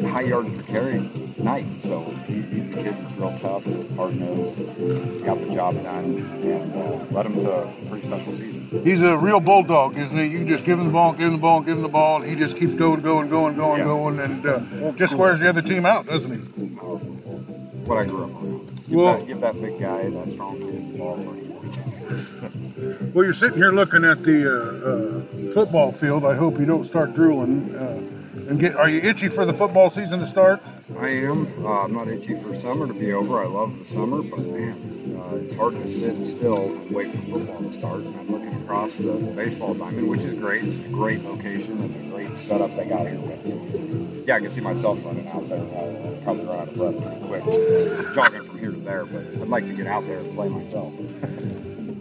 high 0.09 0.23
yard 0.23 0.47
per 0.59 0.65
carry 0.65 1.11
night. 1.39 1.67
So 1.79 2.01
he, 2.27 2.43
he's 2.43 2.71
a 2.71 2.83
kid 2.83 2.97
that's 2.99 3.13
real 3.15 3.39
tough, 3.39 3.65
hard 3.97 4.19
nosed, 4.19 5.25
got 5.25 5.39
the 5.41 5.55
job 5.55 5.75
done, 5.83 6.05
and 6.43 6.75
uh, 6.75 7.05
led 7.15 7.27
him 7.27 7.35
to 7.41 7.51
a 7.51 7.73
pretty 7.89 8.07
special 8.07 8.33
season. 8.33 8.81
He's 8.85 9.03
a 9.03 9.17
real 9.17 9.41
bulldog, 9.41 9.97
isn't 9.97 10.17
he? 10.17 10.27
You 10.27 10.45
just 10.45 10.65
give 10.65 10.79
him 10.79 10.87
the 10.87 10.93
ball, 10.93 11.13
give 11.13 11.27
him 11.29 11.33
the 11.35 11.39
ball, 11.39 11.61
give 11.61 11.77
him 11.77 11.83
the 11.83 11.89
ball, 11.89 12.23
and 12.23 12.31
he 12.31 12.37
just 12.37 12.57
keeps 12.57 12.75
going, 12.75 13.01
going, 13.03 13.29
going, 13.29 13.55
going, 13.57 13.79
Yeah. 13.79 13.85
going, 13.85 14.19
and 14.21 14.47
uh, 14.47 14.93
just 14.93 15.15
wears 15.15 15.41
the 15.41 15.49
other 15.49 15.63
team 15.63 15.85
out, 15.87 16.07
doesn't 16.07 16.31
he? 16.31 16.77
Cool. 16.79 16.99
What 16.99 17.99
I 17.99 18.05
grew 18.05 18.25
up 18.25 18.35
on. 18.37 18.67
Give, 18.89 18.91
Well- 18.97 19.19
that, 19.19 19.27
give 19.27 19.41
that 19.41 19.61
big 19.61 19.79
guy, 19.81 20.09
that 20.11 20.33
strong 20.33 20.59
kid, 20.59 20.93
the 20.93 20.99
ball 20.99 21.17
30, 21.17 21.47
40. 21.47 23.13
Well, 23.13 23.25
you're 23.25 23.33
sitting 23.33 23.57
here 23.59 23.73
looking 23.73 24.05
at 24.05 24.23
the 24.23 24.47
uh, 24.49 25.49
uh, 25.49 25.53
football 25.53 25.93
field. 25.93 26.25
I 26.25 26.35
hope 26.35 26.59
you 26.59 26.65
don't 26.67 26.85
start 26.87 27.15
drooling. 27.15 27.75
Uh, 27.75 28.03
and 28.49 28.61
get, 28.61 28.77
are 28.77 28.89
you 28.89 29.01
itchy 29.01 29.29
for 29.29 29.45
the 29.45 29.53
football 29.55 29.91
season 29.91 30.21
to 30.21 30.27
start? 30.27 30.61
I 30.95 31.09
am. 31.09 31.53
Uh, 31.65 31.83
I'm 31.83 31.93
not 31.93 32.07
itchy 32.07 32.37
for 32.37 32.55
summer 32.55 32.87
to 32.87 32.95
be 32.95 33.13
over. 33.13 33.43
I 33.43 33.47
love 33.47 33.77
the 33.77 33.85
summer, 33.85 34.23
but 34.23 34.39
man, 34.39 35.19
uh, 35.19 35.35
it's 35.35 35.53
hard 35.53 35.75
to 35.75 35.89
sit 35.91 36.25
still 36.25 36.67
and 36.67 36.91
wait 36.93 37.11
for 37.11 37.23
football 37.23 37.61
to 37.61 37.73
start. 37.73 38.01
And 38.03 38.15
I'm 38.15 38.31
looking 38.31 38.55
across 38.63 38.99
the 38.99 39.15
baseball 39.35 39.75
diamond, 39.75 40.09
which 40.09 40.23
is 40.23 40.35
great. 40.35 40.63
It's 40.63 40.77
a 40.77 40.89
great 40.89 41.25
location 41.25 41.83
and 41.83 42.13
a 42.13 42.17
great 42.17 42.39
setup 42.39 42.77
they 42.77 42.85
got 42.85 43.09
here. 43.09 43.19
But 43.19 44.29
yeah, 44.29 44.37
I 44.37 44.41
can 44.41 44.51
see 44.51 44.61
myself 44.61 45.05
running 45.05 45.27
out 45.27 45.49
there. 45.49 45.59
Uh, 45.59 46.21
probably 46.23 46.45
run 46.45 46.61
out 46.61 46.69
of 46.69 46.77
breath 46.77 47.03
pretty 47.03 47.21
quick, 47.27 48.15
jogging 48.15 48.45
from 48.45 48.59
here 48.61 48.71
to 48.71 48.79
there. 48.79 49.07
But 49.07 49.27
I'd 49.43 49.49
like 49.49 49.67
to 49.67 49.73
get 49.73 49.89
out 49.89 50.07
there 50.07 50.19
and 50.19 50.35
play 50.37 50.49
myself. 50.49 50.95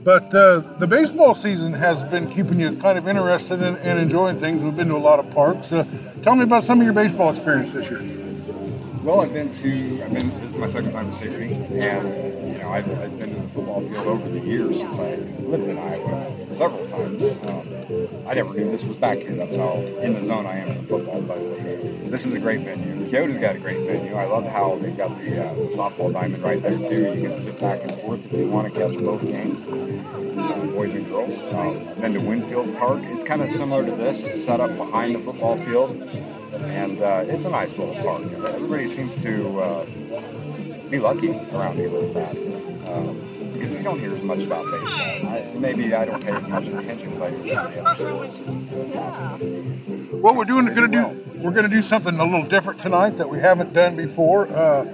But 0.03 0.31
uh, 0.35 0.59
the 0.77 0.85
baseball 0.85 1.33
season 1.33 1.73
has 1.73 2.03
been 2.03 2.31
keeping 2.31 2.59
you 2.59 2.75
kind 2.75 2.99
of 2.99 3.07
interested 3.07 3.63
in, 3.63 3.77
and 3.77 3.97
enjoying 3.97 4.39
things. 4.39 4.61
We've 4.61 4.75
been 4.75 4.89
to 4.89 4.95
a 4.95 4.97
lot 4.97 5.17
of 5.17 5.31
parks. 5.31 5.71
Uh, 5.71 5.85
tell 6.21 6.35
me 6.35 6.43
about 6.43 6.63
some 6.63 6.79
of 6.79 6.85
your 6.85 6.93
baseball 6.93 7.31
experience 7.31 7.71
this 7.71 7.89
year. 7.89 8.24
Well, 9.05 9.21
I've 9.21 9.33
been 9.33 9.53
to, 9.53 10.03
I've 10.03 10.11
been, 10.15 10.31
this 10.41 10.49
is 10.49 10.55
my 10.55 10.67
second 10.67 10.91
time 10.91 11.11
to 11.11 11.15
Sigourney, 11.15 11.53
and, 11.79 12.44
know, 12.65 12.73
I've, 12.73 12.99
I've 12.99 13.17
been 13.17 13.33
to 13.35 13.41
the 13.41 13.49
football 13.49 13.81
field 13.81 14.07
over 14.07 14.29
the 14.29 14.39
years 14.39 14.79
since 14.79 14.95
I 14.95 15.15
lived 15.41 15.67
in 15.67 15.77
Iowa 15.77 16.53
several 16.53 16.87
times. 16.87 17.23
Um, 17.23 18.27
I 18.27 18.33
never 18.33 18.53
knew 18.53 18.69
this 18.71 18.83
was 18.83 18.97
back 18.97 19.19
here. 19.19 19.35
That's 19.35 19.55
how 19.55 19.73
in 19.77 20.13
the 20.13 20.23
zone 20.23 20.45
I 20.45 20.57
am 20.57 20.85
for 20.85 20.97
football, 20.97 21.21
but 21.21 21.39
this 22.09 22.25
is 22.25 22.33
a 22.33 22.39
great 22.39 22.61
venue. 22.61 23.09
Keota's 23.09 23.37
got 23.37 23.55
a 23.55 23.59
great 23.59 23.85
venue. 23.85 24.15
I 24.15 24.25
love 24.25 24.45
how 24.45 24.77
they've 24.77 24.97
got 24.97 25.17
the, 25.19 25.45
uh, 25.45 25.53
the 25.53 25.61
softball 25.75 26.11
diamond 26.11 26.43
right 26.43 26.61
there, 26.61 26.77
too. 26.77 27.13
You 27.13 27.29
can 27.29 27.41
sit 27.43 27.59
back 27.59 27.81
and 27.81 27.91
forth 28.01 28.25
if 28.25 28.33
you 28.33 28.49
want 28.49 28.73
to 28.73 28.79
catch 28.79 28.97
both 28.97 29.21
games, 29.21 29.61
uh, 29.61 30.65
boys 30.73 30.93
and 30.93 31.07
girls. 31.07 31.41
Um, 31.43 31.87
I've 31.89 32.01
been 32.01 32.13
to 32.13 32.19
Winfield 32.19 32.75
Park. 32.77 33.03
It's 33.03 33.23
kind 33.23 33.41
of 33.41 33.51
similar 33.51 33.85
to 33.85 33.91
this. 33.91 34.21
It's 34.21 34.43
set 34.43 34.59
up 34.59 34.75
behind 34.75 35.15
the 35.15 35.19
football 35.19 35.57
field 35.57 36.01
and 36.55 37.01
uh, 37.01 37.25
it's 37.27 37.45
a 37.45 37.49
nice 37.49 37.77
little 37.77 37.95
park. 37.95 38.23
Everybody 38.23 38.87
seems 38.87 39.21
to 39.21 39.59
uh, 39.59 39.85
be 40.89 40.99
lucky 40.99 41.29
around 41.29 41.75
here 41.75 41.89
with 41.89 42.13
that 42.13 42.31
um, 42.87 43.51
because 43.53 43.73
you 43.73 43.83
don't 43.83 43.99
hear 43.99 44.15
as 44.15 44.23
much 44.23 44.39
about 44.39 44.65
baseball. 44.71 44.99
I, 44.99 45.51
maybe 45.55 45.93
I 45.93 46.05
don't 46.05 46.23
pay 46.23 46.31
as 46.31 46.47
much 46.47 46.67
attention 46.67 47.15
sports. 47.15 48.41
What 50.11 50.35
we're 50.35 50.45
doing, 50.45 50.65
going 50.73 50.91
to 50.91 50.97
do, 50.97 51.39
we're 51.39 51.51
going 51.51 51.69
to 51.69 51.75
do 51.75 51.81
something 51.81 52.19
a 52.19 52.23
little 52.23 52.43
different 52.43 52.79
tonight 52.79 53.17
that 53.17 53.29
we 53.29 53.39
haven't 53.39 53.73
done 53.73 53.95
before. 53.95 54.47
Uh, 54.47 54.85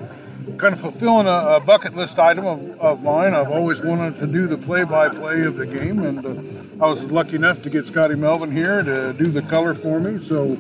kind 0.58 0.73
of 0.73 0.82
fulfilling 0.82 1.27
a, 1.27 1.56
a 1.56 1.60
bucket 1.60 1.95
list 1.95 2.17
item 2.19 2.45
of, 2.45 2.80
of 2.80 3.04
mine. 3.04 3.34
I've 3.34 3.51
always 3.51 3.82
wanted 3.82 4.17
to 4.19 4.27
do 4.27 4.47
the 4.47 4.58
play-by-play 4.58 5.41
of 5.41 5.58
the 5.58 5.65
game, 5.65 6.04
and 6.04 6.25
uh, 6.25 6.84
I 6.84 6.89
was 6.89 7.04
lucky 7.04 7.36
enough 7.36 7.62
to 7.63 7.69
get 7.69 7.86
Scotty 7.86 8.15
Melvin 8.15 8.51
here 8.51 8.84
to 8.84 9.13
do 9.13 9.25
the 9.25 9.43
color 9.43 9.75
for 9.75 9.99
me. 9.99 10.19
So 10.19 10.58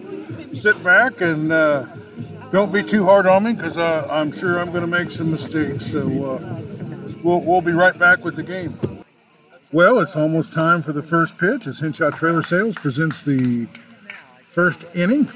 sit 0.53 0.81
back 0.83 1.21
and 1.21 1.51
uh, 1.51 1.85
don't 2.51 2.71
be 2.71 2.83
too 2.83 3.05
hard 3.05 3.25
on 3.27 3.43
me 3.43 3.53
because 3.53 3.77
uh, 3.77 4.07
I'm 4.09 4.31
sure 4.31 4.59
I'm 4.59 4.71
going 4.71 4.81
to 4.81 4.87
make 4.87 5.11
some 5.11 5.31
mistakes. 5.31 5.85
So 5.85 6.01
uh, 6.01 6.61
we'll, 7.23 7.41
we'll 7.41 7.61
be 7.61 7.71
right 7.71 7.97
back 7.97 8.23
with 8.23 8.35
the 8.35 8.43
game. 8.43 8.77
Well, 9.71 9.99
it's 9.99 10.17
almost 10.17 10.53
time 10.53 10.81
for 10.81 10.91
the 10.91 11.03
first 11.03 11.37
pitch 11.37 11.65
as 11.65 11.79
Henshaw 11.79 12.09
Trailer 12.11 12.43
Sales 12.43 12.75
presents 12.75 13.21
the 13.21 13.67
first 14.45 14.83
inning. 14.93 15.29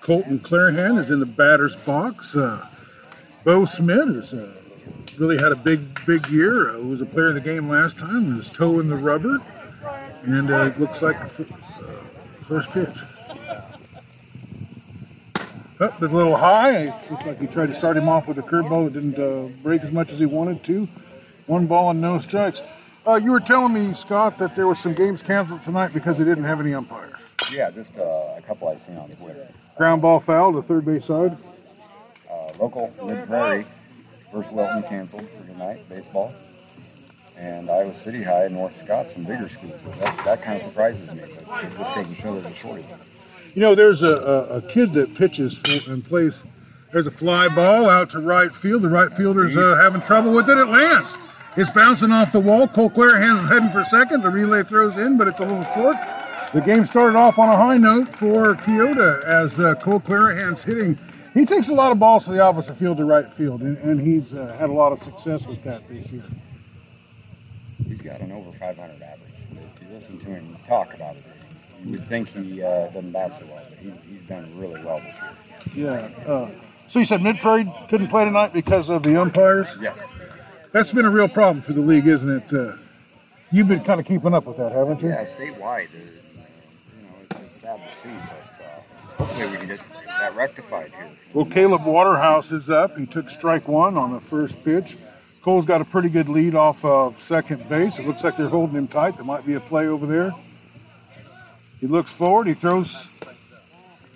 Colton 0.00 0.40
Clarahan 0.40 0.98
is 0.98 1.10
in 1.10 1.20
the 1.20 1.26
batter's 1.26 1.76
box. 1.76 2.34
Uh, 2.34 2.66
Bo 3.44 3.64
Schmidt 3.64 4.08
has 4.08 4.34
uh, 4.34 4.52
really 5.18 5.38
had 5.38 5.52
a 5.52 5.56
big, 5.56 6.04
big 6.06 6.26
year. 6.28 6.70
Uh, 6.70 6.80
was 6.80 7.00
a 7.00 7.06
player 7.06 7.28
in 7.28 7.34
the 7.34 7.40
game 7.40 7.68
last 7.68 7.98
time. 7.98 8.34
His 8.34 8.50
toe 8.50 8.80
in 8.80 8.88
the 8.88 8.96
rubber, 8.96 9.38
and 10.22 10.50
uh, 10.50 10.64
it 10.64 10.80
looks 10.80 11.00
like 11.02 11.18
the 11.20 11.44
f- 11.44 12.42
first 12.42 12.70
pitch. 12.70 12.98
Oh, 15.82 15.96
a 15.98 16.04
little 16.04 16.36
high. 16.36 16.88
It 16.88 17.10
looked 17.10 17.26
like 17.26 17.40
he 17.40 17.46
tried 17.46 17.66
to 17.66 17.74
start 17.74 17.96
him 17.96 18.06
off 18.06 18.28
with 18.28 18.36
a 18.36 18.42
curveball 18.42 18.84
that 18.84 18.92
didn't 18.92 19.18
uh, 19.18 19.48
break 19.62 19.82
as 19.82 19.90
much 19.90 20.12
as 20.12 20.18
he 20.18 20.26
wanted 20.26 20.62
to. 20.64 20.86
One 21.46 21.66
ball 21.66 21.90
and 21.90 22.02
no 22.02 22.18
strikes. 22.18 22.60
Uh, 23.06 23.14
you 23.14 23.30
were 23.30 23.40
telling 23.40 23.72
me, 23.72 23.94
Scott, 23.94 24.36
that 24.38 24.54
there 24.54 24.66
were 24.66 24.74
some 24.74 24.92
games 24.92 25.22
canceled 25.22 25.62
tonight 25.62 25.94
because 25.94 26.18
they 26.18 26.24
didn't 26.24 26.44
have 26.44 26.60
any 26.60 26.74
umpires. 26.74 27.14
Yeah, 27.50 27.70
just 27.70 27.96
uh, 27.96 28.02
a 28.36 28.42
couple 28.46 28.68
I 28.68 28.76
seen 28.76 28.98
on 28.98 29.08
Twitter. 29.08 29.48
Ground 29.78 30.02
ball 30.02 30.20
foul 30.20 30.52
to 30.52 30.60
third 30.60 30.84
base 30.84 31.06
side. 31.06 31.38
Uh, 32.30 32.52
local 32.58 32.92
Mid 33.02 33.26
Prairie 33.26 33.66
versus 34.34 34.52
Wilton 34.52 34.82
canceled 34.82 35.26
for 35.30 35.46
tonight, 35.46 35.88
baseball. 35.88 36.34
And 37.38 37.70
Iowa 37.70 37.94
City 37.94 38.22
High, 38.22 38.48
North 38.48 38.78
Scott, 38.78 39.10
some 39.14 39.24
bigger 39.24 39.48
schools. 39.48 39.80
That, 39.98 40.24
that 40.26 40.42
kind 40.42 40.58
of 40.58 40.62
surprises 40.62 41.10
me. 41.10 41.22
But 41.46 41.74
just 41.78 41.94
goes 41.94 42.08
to 42.08 42.14
show 42.14 42.38
there's 42.38 42.52
a 42.52 42.54
shortage. 42.54 42.84
You 43.54 43.62
know, 43.62 43.74
there's 43.74 44.02
a, 44.02 44.08
a, 44.08 44.56
a 44.58 44.62
kid 44.62 44.92
that 44.94 45.14
pitches 45.14 45.60
and 45.88 46.04
plays. 46.04 46.42
There's 46.92 47.06
a 47.06 47.10
fly 47.10 47.48
ball 47.48 47.88
out 47.88 48.10
to 48.10 48.20
right 48.20 48.54
field. 48.54 48.82
The 48.82 48.88
right 48.88 49.12
fielder's 49.16 49.56
uh, 49.56 49.76
having 49.76 50.00
trouble 50.02 50.32
with 50.32 50.48
it. 50.48 50.58
It 50.58 50.66
lands. 50.66 51.16
It's 51.56 51.70
bouncing 51.70 52.12
off 52.12 52.32
the 52.32 52.40
wall. 52.40 52.68
Cole 52.68 52.90
Clarahan's 52.90 53.48
heading 53.48 53.70
for 53.70 53.82
second. 53.82 54.22
The 54.22 54.30
relay 54.30 54.62
throws 54.62 54.96
in, 54.96 55.16
but 55.16 55.26
it's 55.26 55.40
a 55.40 55.44
little 55.44 55.64
short. 55.74 55.96
The 56.52 56.60
game 56.60 56.86
started 56.86 57.16
off 57.16 57.38
on 57.38 57.48
a 57.48 57.56
high 57.56 57.76
note 57.76 58.08
for 58.08 58.54
Keota 58.54 59.24
as 59.24 59.58
uh, 59.58 59.74
Cole 59.76 60.00
Clarahan's 60.00 60.64
hitting. 60.64 60.98
He 61.34 61.46
takes 61.46 61.68
a 61.68 61.74
lot 61.74 61.92
of 61.92 61.98
balls 61.98 62.24
to 62.24 62.32
the 62.32 62.40
opposite 62.40 62.76
field 62.76 62.96
to 62.96 63.04
right 63.04 63.32
field, 63.32 63.62
and, 63.62 63.78
and 63.78 64.00
he's 64.00 64.34
uh, 64.34 64.56
had 64.58 64.68
a 64.68 64.72
lot 64.72 64.90
of 64.92 65.00
success 65.02 65.46
with 65.46 65.62
that 65.62 65.88
this 65.88 66.10
year. 66.10 66.24
He's 67.86 68.00
got 68.00 68.20
an 68.20 68.32
over 68.32 68.50
500 68.58 69.02
average. 69.02 69.20
If 69.52 69.82
you 69.82 69.88
listen 69.94 70.18
to 70.18 70.26
him 70.26 70.56
talk 70.66 70.92
about 70.94 71.16
it, 71.16 71.24
you 71.84 71.92
would 71.92 72.08
think 72.08 72.28
he 72.28 72.62
uh, 72.62 72.86
doesn't 72.86 73.12
bat 73.12 73.38
so 73.38 73.46
well, 73.46 73.62
but 73.68 73.78
he's, 73.78 73.92
he's 74.08 74.28
done 74.28 74.52
really 74.58 74.82
well 74.84 75.00
this 75.00 75.74
year. 75.74 76.12
Yeah. 76.26 76.32
Uh, 76.32 76.50
so 76.88 76.98
you 76.98 77.04
said 77.04 77.22
Mid 77.22 77.38
Prairie 77.38 77.72
couldn't 77.88 78.08
play 78.08 78.24
tonight 78.24 78.52
because 78.52 78.90
of 78.90 79.02
the 79.02 79.20
umpires? 79.20 79.76
Yes. 79.80 80.02
That's 80.72 80.92
been 80.92 81.04
a 81.04 81.10
real 81.10 81.28
problem 81.28 81.62
for 81.62 81.72
the 81.72 81.80
league, 81.80 82.06
isn't 82.06 82.30
it? 82.30 82.52
Uh, 82.52 82.76
you've 83.50 83.68
been 83.68 83.82
kind 83.82 84.00
of 84.00 84.06
keeping 84.06 84.34
up 84.34 84.46
with 84.46 84.56
that, 84.58 84.72
haven't 84.72 85.02
you? 85.02 85.08
Yeah, 85.08 85.24
statewide, 85.24 85.88
uh, 85.94 85.98
you 85.98 87.02
know, 87.02 87.08
it's, 87.22 87.36
it's, 87.40 87.60
sad 87.60 87.80
to 87.88 87.96
see, 87.96 88.08
but 88.08 88.64
uh, 88.64 89.22
hopefully 89.24 89.50
we 89.50 89.56
can 89.56 89.66
get 89.68 89.80
that 90.06 90.34
rectified 90.34 90.92
here. 90.92 91.08
Well, 91.32 91.46
Caleb 91.46 91.86
Waterhouse 91.86 92.52
is 92.52 92.68
up. 92.68 92.98
He 92.98 93.06
took 93.06 93.30
strike 93.30 93.68
one 93.68 93.96
on 93.96 94.12
the 94.12 94.20
first 94.20 94.64
pitch. 94.64 94.96
Cole's 95.42 95.64
got 95.64 95.80
a 95.80 95.84
pretty 95.84 96.08
good 96.08 96.28
lead 96.28 96.54
off 96.54 96.84
of 96.84 97.20
second 97.20 97.68
base. 97.68 97.98
It 97.98 98.06
looks 98.06 98.22
like 98.22 98.36
they're 98.36 98.48
holding 98.48 98.76
him 98.76 98.88
tight. 98.88 99.16
There 99.16 99.24
might 99.24 99.46
be 99.46 99.54
a 99.54 99.60
play 99.60 99.86
over 99.86 100.06
there. 100.06 100.34
He 101.80 101.86
looks 101.86 102.12
forward. 102.12 102.46
He 102.46 102.54
throws 102.54 103.06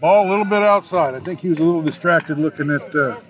ball 0.01 0.29
a 0.29 0.31
little 0.31 0.45
bit 0.45 0.63
outside. 0.63 1.15
I 1.15 1.21
think 1.21 1.41
he 1.41 1.49
was 1.49 1.59
a 1.59 1.65
little 1.65 1.83
distracted 1.83 2.39
looking 2.39 2.71
at 2.71 2.95
uh, 2.95 3.21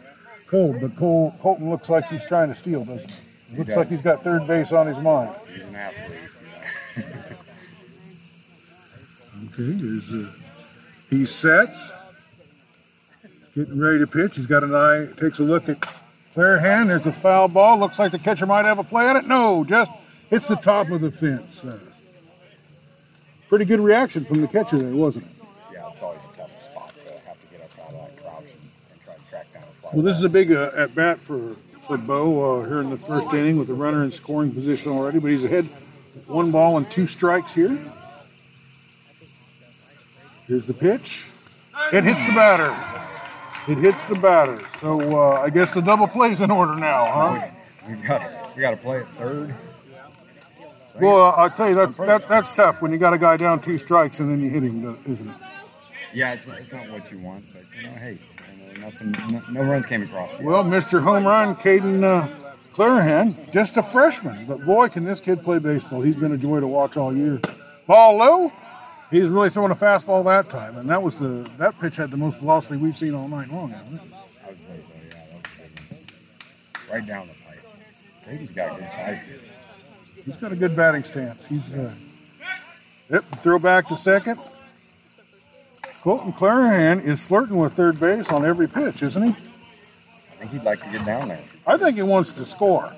Cole, 0.46 0.76
but 0.80 0.96
Cole 0.96 1.34
Colton 1.40 1.70
looks 1.70 1.88
like 1.88 2.08
he's 2.08 2.24
trying 2.24 2.48
to 2.48 2.54
steal, 2.54 2.84
doesn't 2.84 3.10
he? 3.10 3.16
he 3.52 3.56
looks 3.58 3.68
does. 3.68 3.76
like 3.76 3.88
he's 3.88 4.02
got 4.02 4.24
third 4.24 4.46
base 4.46 4.72
on 4.72 4.86
his 4.86 4.98
mind. 4.98 5.34
He's 5.52 5.64
an 5.64 5.76
athlete. 5.76 6.18
okay, 9.46 9.72
there's 9.72 10.12
uh, 10.12 10.30
he 11.08 11.24
sets. 11.26 11.92
He's 13.22 13.64
getting 13.64 13.78
ready 13.80 14.00
to 14.00 14.06
pitch. 14.06 14.34
He's 14.34 14.46
got 14.46 14.64
an 14.64 14.74
eye. 14.74 15.06
Takes 15.16 15.38
a 15.38 15.44
look 15.44 15.68
at 15.68 15.80
Clarahan. 16.34 16.88
There's 16.88 17.06
a 17.06 17.12
foul 17.12 17.46
ball. 17.46 17.78
Looks 17.78 18.00
like 18.00 18.10
the 18.10 18.18
catcher 18.18 18.46
might 18.46 18.64
have 18.64 18.80
a 18.80 18.84
play 18.84 19.06
at 19.06 19.14
it. 19.14 19.28
No, 19.28 19.62
just 19.62 19.92
it's 20.30 20.48
the 20.48 20.56
top 20.56 20.90
of 20.90 21.00
the 21.00 21.12
fence. 21.12 21.64
Uh, 21.64 21.78
pretty 23.54 23.66
good 23.66 23.78
reaction 23.78 24.24
from 24.24 24.40
the 24.40 24.48
catcher 24.48 24.76
there, 24.76 24.92
wasn't 24.92 25.24
it? 25.24 25.46
Yeah, 25.72 25.88
it's 25.88 26.02
always 26.02 26.18
a 26.32 26.36
tough 26.36 26.60
spot 26.60 26.92
to 27.06 27.12
have 27.24 27.40
to 27.40 27.46
get 27.52 27.60
up 27.60 27.70
out 27.78 27.94
of 27.94 28.00
that 28.00 28.20
crouch 28.20 28.50
and, 28.50 28.70
and 28.90 29.04
try 29.04 29.14
to 29.14 29.20
track 29.30 29.52
down 29.54 29.62
a 29.62 29.80
fly. 29.80 29.90
Well, 29.92 30.02
this 30.02 30.16
is 30.16 30.24
a 30.24 30.28
big 30.28 30.50
uh, 30.50 30.72
at 30.76 30.92
bat 30.92 31.20
for 31.20 31.54
for 31.86 31.96
Bo 31.96 32.62
uh, 32.62 32.66
here 32.66 32.80
in 32.80 32.90
the 32.90 32.96
first 32.96 33.32
inning 33.32 33.56
with 33.56 33.68
the 33.68 33.74
runner 33.74 34.02
in 34.02 34.10
scoring 34.10 34.50
position 34.50 34.90
already, 34.90 35.20
but 35.20 35.30
he's 35.30 35.44
ahead 35.44 35.68
one 36.26 36.50
ball 36.50 36.78
and 36.78 36.90
two 36.90 37.06
strikes 37.06 37.54
here. 37.54 37.78
Here's 40.48 40.66
the 40.66 40.74
pitch. 40.74 41.22
It 41.92 42.02
hits 42.02 42.26
the 42.26 42.32
batter. 42.32 42.74
It 43.70 43.78
hits 43.78 44.02
the 44.06 44.16
batter. 44.16 44.66
So 44.80 45.16
uh, 45.16 45.42
I 45.42 45.50
guess 45.50 45.72
the 45.72 45.80
double 45.80 46.08
play's 46.08 46.40
in 46.40 46.50
order 46.50 46.74
now, 46.74 47.04
huh? 47.04 47.48
We 47.88 47.94
got 47.98 48.56
we 48.56 48.62
got 48.62 48.72
to 48.72 48.76
play 48.78 48.98
at 48.98 49.14
third. 49.14 49.54
Well, 51.00 51.34
I'll 51.36 51.50
tell 51.50 51.68
you 51.68 51.74
that's 51.74 51.96
that, 51.96 52.28
that's 52.28 52.52
tough 52.52 52.80
when 52.80 52.92
you 52.92 52.98
got 52.98 53.12
a 53.12 53.18
guy 53.18 53.36
down 53.36 53.60
two 53.60 53.78
strikes 53.78 54.20
and 54.20 54.30
then 54.30 54.40
you 54.40 54.50
hit 54.50 54.62
him, 54.62 54.98
isn't 55.06 55.28
it? 55.28 55.36
Yeah, 56.12 56.32
it's 56.32 56.46
not, 56.46 56.58
it's 56.60 56.70
not 56.70 56.88
what 56.90 57.10
you 57.10 57.18
want, 57.18 57.44
but 57.52 57.64
you 57.76 57.88
know, 57.88 57.94
hey, 57.94 58.18
nothing, 58.78 59.10
no, 59.30 59.42
no 59.50 59.62
runs 59.62 59.86
came 59.86 60.04
across. 60.04 60.30
Well, 60.40 60.62
Mr. 60.62 61.02
Home 61.02 61.26
Run, 61.26 61.56
Caden 61.56 62.04
uh, 62.04 62.28
Clarahan, 62.72 63.52
just 63.52 63.76
a 63.76 63.82
freshman, 63.82 64.46
but 64.46 64.64
boy, 64.64 64.88
can 64.88 65.04
this 65.04 65.18
kid 65.18 65.42
play 65.42 65.58
baseball. 65.58 66.00
He's 66.00 66.16
been 66.16 66.32
a 66.32 66.36
joy 66.36 66.60
to 66.60 66.68
watch 66.68 66.96
all 66.96 67.16
year. 67.16 67.40
Ball 67.88 68.16
low. 68.16 68.52
He's 69.10 69.24
really 69.24 69.50
throwing 69.50 69.72
a 69.72 69.76
fastball 69.76 70.24
that 70.24 70.50
time, 70.50 70.78
and 70.78 70.88
that 70.88 71.02
was 71.02 71.18
the 71.18 71.48
that 71.58 71.78
pitch 71.80 71.96
had 71.96 72.10
the 72.10 72.16
most 72.16 72.38
velocity 72.38 72.76
we've 72.76 72.96
seen 72.96 73.14
all 73.14 73.28
night 73.28 73.52
long, 73.52 73.70
hasn't 73.70 73.94
it? 73.94 74.00
I 74.44 74.48
would 74.48 74.58
say 74.58 74.80
so. 74.82 74.92
Yeah, 75.08 75.24
that 75.30 76.00
was 76.00 76.90
right 76.90 77.06
down 77.06 77.28
the 77.28 77.34
pipe. 77.46 77.60
Brady's 78.24 78.50
got 78.50 78.78
good 78.78 78.90
size 78.90 79.18
here. 79.26 79.40
He's 80.24 80.36
got 80.36 80.52
a 80.52 80.56
good 80.56 80.74
batting 80.74 81.04
stance. 81.04 81.44
He's 81.44 81.74
uh, 81.74 81.92
yep. 83.10 83.24
Throw 83.42 83.58
back 83.58 83.88
to 83.88 83.96
second. 83.96 84.40
Colton 86.02 86.32
Clarahan 86.32 87.04
is 87.04 87.24
flirting 87.24 87.56
with 87.56 87.74
third 87.74 87.98
base 88.00 88.30
on 88.30 88.44
every 88.44 88.68
pitch, 88.68 89.02
isn't 89.02 89.22
he? 89.22 89.30
I 89.30 90.36
think 90.38 90.50
he'd 90.50 90.62
like 90.62 90.82
to 90.82 90.90
get 90.90 91.04
down 91.04 91.28
there. 91.28 91.40
I 91.66 91.76
think 91.76 91.96
he 91.96 92.02
wants 92.02 92.32
to 92.32 92.44
score. 92.44 92.92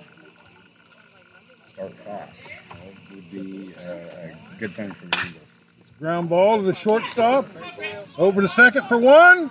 Start 1.68 1.92
fast. 2.04 2.44
That 2.44 3.14
would 3.14 3.30
be 3.30 3.74
a, 3.74 4.34
a 4.54 4.58
good 4.58 4.74
thing 4.74 4.92
for 4.92 5.06
the 5.06 5.18
Eagles. 5.18 5.42
Ground 5.98 6.28
ball 6.28 6.58
to 6.58 6.62
the 6.64 6.74
shortstop. 6.74 7.46
Over 8.18 8.40
to 8.40 8.48
second 8.48 8.86
for 8.86 8.98
one. 8.98 9.50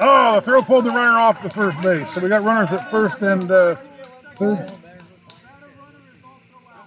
Oh, 0.00 0.36
the 0.36 0.40
throw 0.42 0.62
pulled 0.62 0.84
the 0.86 0.90
runner 0.90 1.18
off 1.18 1.42
the 1.42 1.50
first 1.50 1.80
base. 1.80 2.12
So 2.12 2.20
we 2.20 2.28
got 2.28 2.44
runners 2.44 2.72
at 2.72 2.90
first 2.90 3.20
and 3.20 3.50
uh, 3.50 3.76
third. 4.36 4.72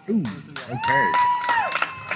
Ooh, 0.09 0.21
okay. 0.21 1.11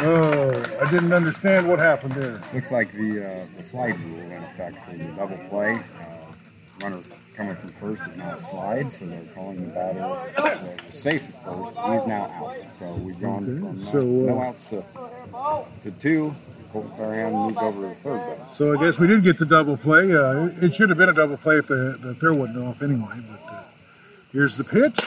Oh, 0.01 0.77
I 0.81 0.91
didn't 0.91 1.11
understand 1.11 1.67
what 1.67 1.79
happened 1.79 2.13
there. 2.13 2.39
Looks 2.53 2.71
like 2.71 2.91
the 2.93 3.25
uh, 3.25 3.45
the 3.57 3.63
slide 3.63 3.99
rule 3.99 4.19
in 4.19 4.43
effect 4.43 4.85
for 4.85 4.95
the 4.95 5.03
double 5.15 5.37
play. 5.49 5.81
Uh, 5.99 6.83
runner 6.83 7.01
coming 7.35 7.55
from 7.55 7.71
first 7.73 8.01
is 8.03 8.15
now 8.15 8.35
a 8.35 8.39
slide, 8.39 8.93
so 8.93 9.05
they're 9.05 9.23
calling 9.33 9.61
the 9.61 9.73
batter 9.73 9.99
that 10.37 10.85
was 10.85 10.95
safe 10.95 11.23
at 11.23 11.43
first. 11.43 11.69
He's 11.69 12.07
now 12.07 12.25
out. 12.25 12.57
So 12.77 12.93
we've 12.93 13.19
gone 13.19 13.43
okay. 13.43 13.59
from 13.59 13.87
uh, 13.87 13.91
so, 13.91 14.01
no 14.01 14.39
uh, 14.39 14.43
outs 14.43 14.63
to 14.65 15.89
to 15.89 15.91
two. 15.99 16.35
Colton 16.71 16.91
Clarahan 16.91 17.31
moved 17.31 17.57
over 17.57 17.81
to 17.81 17.87
the 17.87 17.95
third 18.03 18.37
base. 18.37 18.55
So 18.55 18.77
I 18.77 18.83
guess 18.83 18.99
we 18.99 19.07
did 19.07 19.23
get 19.23 19.39
the 19.39 19.45
double 19.45 19.75
play. 19.75 20.13
Uh, 20.13 20.49
it 20.61 20.75
should 20.75 20.89
have 20.89 20.99
been 20.99 21.09
a 21.09 21.13
double 21.13 21.37
play 21.37 21.57
if 21.57 21.67
the, 21.67 21.97
the 21.99 22.13
throw 22.13 22.35
wasn't 22.35 22.59
off 22.59 22.83
anyway. 22.83 23.19
But 23.27 23.51
uh, 23.51 23.63
here's 24.31 24.55
the 24.55 24.63
pitch. 24.63 24.99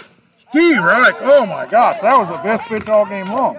Steve 0.53 0.83
Reich, 0.83 1.15
oh 1.23 1.47
my 1.47 1.67
gosh, 1.67 1.99
that 2.01 2.19
was 2.19 2.29
the 2.29 2.37
best 2.43 2.65
pitch 2.65 2.87
all 2.87 3.07
game 3.07 3.27
long. 3.27 3.59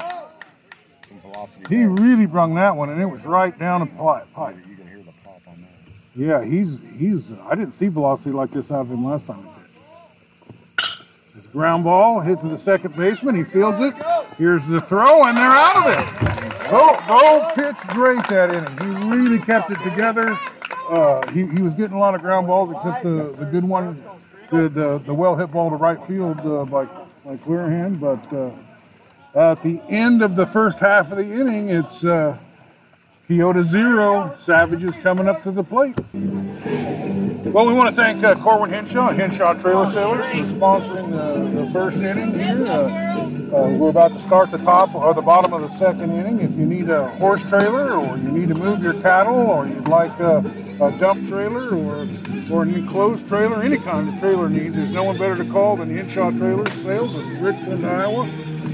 He 1.68 1.86
really 1.86 2.28
brung 2.28 2.54
that 2.54 2.76
one, 2.76 2.90
and 2.90 3.02
it 3.02 3.08
was 3.08 3.26
right 3.26 3.58
down 3.58 3.80
the 3.80 3.88
pipe. 3.88 4.28
You 4.70 4.76
can 4.76 4.88
hear 4.88 4.98
the 5.00 5.12
pop 5.24 5.42
on 5.48 5.62
that. 5.62 5.70
Yeah, 6.16 6.44
he's 6.44 6.80
he's. 6.96 7.32
I 7.50 7.56
didn't 7.56 7.74
see 7.74 7.88
velocity 7.88 8.30
like 8.30 8.52
this 8.52 8.70
out 8.70 8.82
of 8.82 8.92
him 8.92 9.04
last 9.04 9.26
time. 9.26 9.48
It's 11.36 11.48
ground 11.48 11.84
ball 11.84 12.20
hits 12.20 12.44
the 12.44 12.60
second 12.60 12.96
baseman. 12.96 13.34
He 13.34 13.44
fields 13.44 13.80
it. 13.80 13.96
Here's 14.38 14.64
the 14.68 14.80
throw, 14.80 15.24
and 15.24 15.36
they're 15.36 15.48
out 15.48 15.78
of 15.78 15.98
it. 15.98 16.70
Bo, 16.70 16.96
Bo 17.08 17.50
pitched 17.56 17.88
great 17.88 18.24
that 18.28 18.54
inning. 18.54 19.02
He 19.02 19.10
really 19.10 19.40
kept 19.40 19.72
it 19.72 19.80
together. 19.84 20.38
Uh, 20.92 21.28
he, 21.32 21.48
he 21.48 21.64
was 21.64 21.74
getting 21.74 21.98
a 21.98 22.00
lot 22.00 22.14
of 22.14 22.22
ground 22.22 22.46
balls, 22.46 22.72
except 22.72 23.04
the, 23.04 23.36
the 23.40 23.46
good 23.46 23.64
one 23.64 24.00
the, 24.54 24.90
uh, 24.90 24.98
the 25.00 25.14
well 25.14 25.36
hit 25.36 25.52
ball 25.52 25.70
to 25.70 25.76
right 25.76 26.02
field 26.06 26.40
uh, 26.42 26.66
by, 26.66 26.86
by 27.26 27.38
Clarahan. 27.38 28.00
But 28.00 28.32
uh, 28.34 29.50
at 29.52 29.64
the 29.64 29.82
end 29.90 30.22
of 30.22 30.36
the 30.36 30.46
first 30.46 30.80
half 30.80 31.12
of 31.12 31.18
the 31.18 31.34
inning, 31.34 31.70
it's 31.70 32.04
Keota 33.30 33.64
zero. 33.64 34.34
Savages 34.38 34.98
coming 34.98 35.28
up 35.28 35.44
to 35.44 35.52
the 35.52 35.64
plate. 35.64 35.98
Well, 37.54 37.66
we 37.66 37.74
want 37.74 37.90
to 37.90 37.96
thank 37.96 38.24
uh, 38.24 38.36
Corwin 38.36 38.70
Henshaw, 38.70 39.12
Henshaw 39.12 39.54
Trailer 39.54 39.90
Sailors, 39.90 40.26
for 40.26 40.58
sponsoring 40.58 41.12
the, 41.12 41.62
the 41.62 41.70
first 41.72 42.00
inning 42.00 42.34
here. 42.34 42.66
Uh, 42.66 43.56
uh, 43.56 43.78
we're 43.78 43.90
about 43.90 44.12
to 44.14 44.20
start 44.20 44.50
the 44.50 44.58
top 44.58 44.96
or 44.96 45.14
the 45.14 45.22
bottom 45.22 45.54
of 45.54 45.62
the 45.62 45.70
second 45.70 46.12
inning. 46.12 46.42
If 46.42 46.56
you 46.56 46.66
need 46.66 46.90
a 46.90 47.10
horse 47.18 47.44
trailer, 47.44 47.94
or 47.94 48.18
you 48.18 48.32
need 48.32 48.50
to 48.50 48.56
move 48.56 48.82
your 48.82 49.00
cattle, 49.02 49.36
or 49.36 49.68
you'd 49.68 49.88
like 49.88 50.20
a, 50.20 50.38
a 50.82 50.92
dump 51.00 51.28
trailer, 51.28 51.70
or 51.76 52.08
or 52.52 52.64
an 52.64 52.74
enclosed 52.74 53.28
trailer, 53.28 53.62
any 53.62 53.78
kind 53.78 54.10
of 54.10 54.20
trailer 54.20 54.50
needs, 54.50 54.76
there's 54.76 54.92
no 54.92 55.04
one 55.04 55.18
better 55.18 55.38
to 55.38 55.50
call 55.50 55.78
than 55.78 55.96
Henshaw 55.96 56.32
Trailer 56.32 56.70
Sales 56.72 57.16
in 57.16 57.42
Richland, 57.42 57.86
Iowa. 57.86 58.30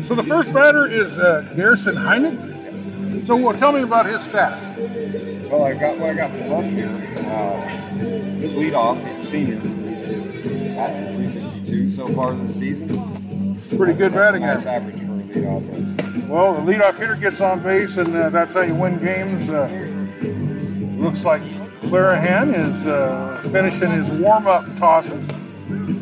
So 0.05 0.15
the 0.15 0.23
first 0.23 0.51
batter 0.53 0.87
is 0.87 1.19
uh, 1.19 1.41
Garrison 1.55 1.95
Heineck. 1.95 2.48
So, 3.25 3.35
what? 3.35 3.57
Tell 3.59 3.71
me 3.71 3.81
about 3.81 4.05
his 4.05 4.27
stats. 4.27 5.49
Well, 5.49 5.63
I 5.63 5.73
got 5.73 5.97
what 5.97 6.09
I 6.11 6.13
got 6.13 6.31
pulled 6.31 6.51
up 6.51 6.63
here. 6.65 6.87
Uh, 6.87 7.61
his 8.39 8.53
leadoff, 8.53 9.05
he's 9.07 9.17
a 9.25 9.29
senior. 9.29 9.59
He's 9.59 10.75
batting 10.75 11.31
352 11.31 11.91
so 11.91 12.07
far 12.09 12.33
this 12.35 12.57
season. 12.57 12.89
It's 13.55 13.67
Pretty 13.75 13.93
good 13.93 14.13
batting 14.13 14.41
nice 14.41 14.65
average. 14.65 14.95
for 14.97 15.01
a 15.03 15.23
leadoff. 15.23 16.27
Well, 16.27 16.53
the 16.61 16.71
leadoff 16.71 16.97
hitter 16.97 17.15
gets 17.15 17.41
on 17.41 17.61
base, 17.63 17.97
and 17.97 18.15
uh, 18.15 18.29
that's 18.29 18.53
how 18.53 18.61
you 18.61 18.75
win 18.75 18.99
games. 18.99 19.49
Uh, 19.49 19.67
looks 21.01 21.25
like 21.25 21.41
Clarahan 21.81 22.53
is 22.55 22.85
uh, 22.85 23.41
finishing 23.51 23.89
his 23.91 24.09
warm-up 24.09 24.75
tosses. 24.77 25.31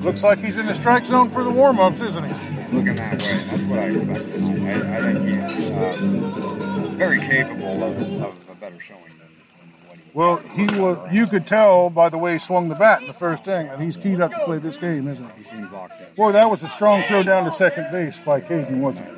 Looks 0.03 0.23
like 0.23 0.39
he's 0.39 0.57
in 0.57 0.65
the 0.65 0.73
strike 0.75 1.05
zone 1.05 1.29
for 1.29 1.43
the 1.43 1.49
warm-ups, 1.51 2.01
isn't 2.01 2.23
he? 2.25 2.31
It's 2.31 2.73
looking 2.73 2.95
that 2.95 3.11
way. 3.13 3.17
That's 3.17 3.63
what 3.63 3.79
I 3.79 3.85
expect. 3.85 4.19
I, 4.61 4.97
I 4.97 5.13
think 5.13 5.51
he's 5.51 5.71
uh, 5.71 6.56
very 6.97 7.19
capable 7.19 7.83
of, 7.83 8.23
of 8.23 8.49
a 8.49 8.55
better 8.55 8.79
showing 8.79 9.03
than, 9.03 9.19
than 9.19 9.87
what 9.87 9.97
he 9.97 10.03
was. 10.03 10.13
Well, 10.13 10.37
he 10.55 10.65
was. 10.79 11.13
You 11.13 11.27
could 11.27 11.45
tell 11.45 11.89
by 11.91 12.09
the 12.09 12.17
way 12.17 12.33
he 12.33 12.39
swung 12.39 12.69
the 12.69 12.75
bat 12.75 13.01
in 13.01 13.07
the 13.07 13.13
first 13.13 13.47
inning 13.47 13.67
that 13.67 13.79
he's 13.79 13.97
keyed 13.97 14.19
up 14.19 14.31
to 14.31 14.39
play 14.39 14.57
this 14.57 14.77
game, 14.77 15.07
isn't 15.07 15.31
he? 15.33 15.37
He 15.39 15.43
seems 15.43 15.71
locked 15.71 16.01
in. 16.01 16.07
Boy, 16.15 16.31
that 16.31 16.49
was 16.49 16.63
a 16.63 16.67
strong 16.67 17.03
throw 17.03 17.21
down 17.21 17.45
to 17.45 17.51
second 17.51 17.91
base 17.91 18.19
by 18.19 18.41
Caden, 18.41 18.79
wasn't 18.79 19.09
it? 19.09 19.13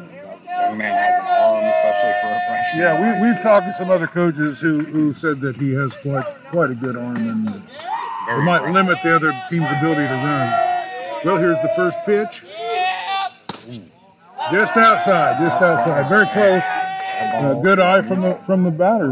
Young 0.46 0.78
man 0.78 0.94
has 0.94 1.20
an 1.20 1.26
arm, 1.26 1.64
especially 1.64 2.14
for 2.22 2.28
a 2.28 2.42
freshman. 2.48 2.82
Yeah, 2.82 3.22
we, 3.22 3.28
we've 3.28 3.42
talked 3.42 3.66
to 3.68 3.74
some 3.74 3.90
other 3.90 4.08
coaches 4.08 4.60
who, 4.60 4.84
who 4.84 5.14
said 5.14 5.40
that 5.40 5.56
he 5.56 5.72
has 5.72 5.96
quite 5.96 6.26
quite 6.48 6.72
a 6.72 6.76
good 6.76 6.98
arm 6.98 7.16
and 7.16 7.48
it 7.48 8.42
might 8.44 8.58
impressive. 8.58 8.74
limit 8.74 8.98
the 9.02 9.16
other 9.16 9.32
team's 9.50 9.72
ability 9.72 10.06
to 10.08 10.14
run. 10.14 10.50
Well, 11.24 11.38
here's 11.38 11.58
the 11.60 11.72
first 11.76 11.98
pitch. 12.06 12.44
Just 14.52 14.76
outside, 14.78 15.44
just 15.44 15.62
outside, 15.62 16.10
very 16.10 16.26
close. 16.28 16.64
That 17.20 17.36
Uh, 17.36 17.54
ball- 17.54 17.62
good 17.64 17.80
eye 17.80 18.02
from 18.02 18.22
the 18.22 18.36
from 18.46 18.64
the 18.64 18.72
batter. 18.72 19.12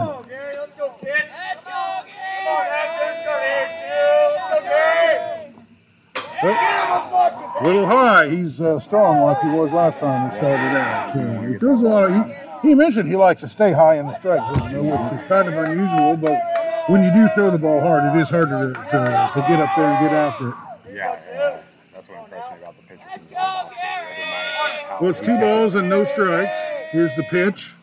But 6.42 7.64
little 7.64 7.86
high. 7.86 8.30
He's 8.30 8.62
uh, 8.62 8.80
strong 8.80 9.22
like 9.22 9.40
he 9.42 9.50
was 9.50 9.72
last 9.72 10.00
time 10.00 10.30
he 10.30 10.36
started 10.38 10.78
out. 10.78 11.16
Uh, 11.16 11.42
he 11.42 11.58
throws 11.58 11.82
a 11.82 11.86
lot 11.86 12.12
of. 12.12 12.26
He, 12.62 12.70
he 12.70 12.76
mentioned 12.76 13.10
he 13.10 13.16
likes 13.16 13.42
to 13.42 13.48
stay 13.48 13.72
high 13.72 13.96
in 13.96 14.08
the 14.08 14.14
strike 14.20 14.46
zone, 14.58 14.72
you 14.72 14.84
which 14.84 15.14
is 15.14 15.24
kind 15.24 15.48
of 15.48 15.56
unusual. 15.56 16.16
But 16.18 16.40
when 16.88 17.04
you 17.04 17.12
do 17.12 17.28
throw 17.34 17.50
the 17.50 17.58
ball 17.58 17.82
hard, 17.82 18.16
it 18.16 18.22
is 18.22 18.30
harder 18.30 18.74
to, 18.74 18.80
to, 18.80 19.32
to 19.34 19.46
get 19.48 19.60
up 19.60 19.76
there 19.76 19.86
and 19.86 20.00
get 20.10 20.14
after 20.14 20.50
it. 20.50 20.56
Yeah, 20.94 21.20
yeah. 21.34 21.58
That's 21.94 22.10
what 22.10 22.20
impressed 22.24 22.52
me 22.52 22.58
about 22.62 22.76
the 22.78 22.84
pitcher 22.84 23.04
from 23.10 23.30
the 23.30 23.38
other 23.40 23.70
night. 23.76 24.76
is 24.76 24.82
how 24.82 24.98
Well, 25.02 25.10
it's 25.12 25.20
two 25.20 25.40
balls 25.40 25.76
and 25.76 25.90
no 25.90 26.04
strikes. 26.06 26.58
Here's 26.92 27.14
the 27.16 27.24
pitch, 27.24 27.74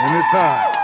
and 0.00 0.16
it's 0.16 0.32
high. 0.32 0.80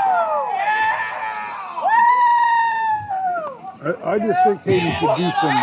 I, 3.83 4.15
I 4.15 4.19
just 4.19 4.43
think 4.45 4.63
Caden 4.63 4.93
should 4.99 5.17
do 5.17 5.31
some 5.41 5.57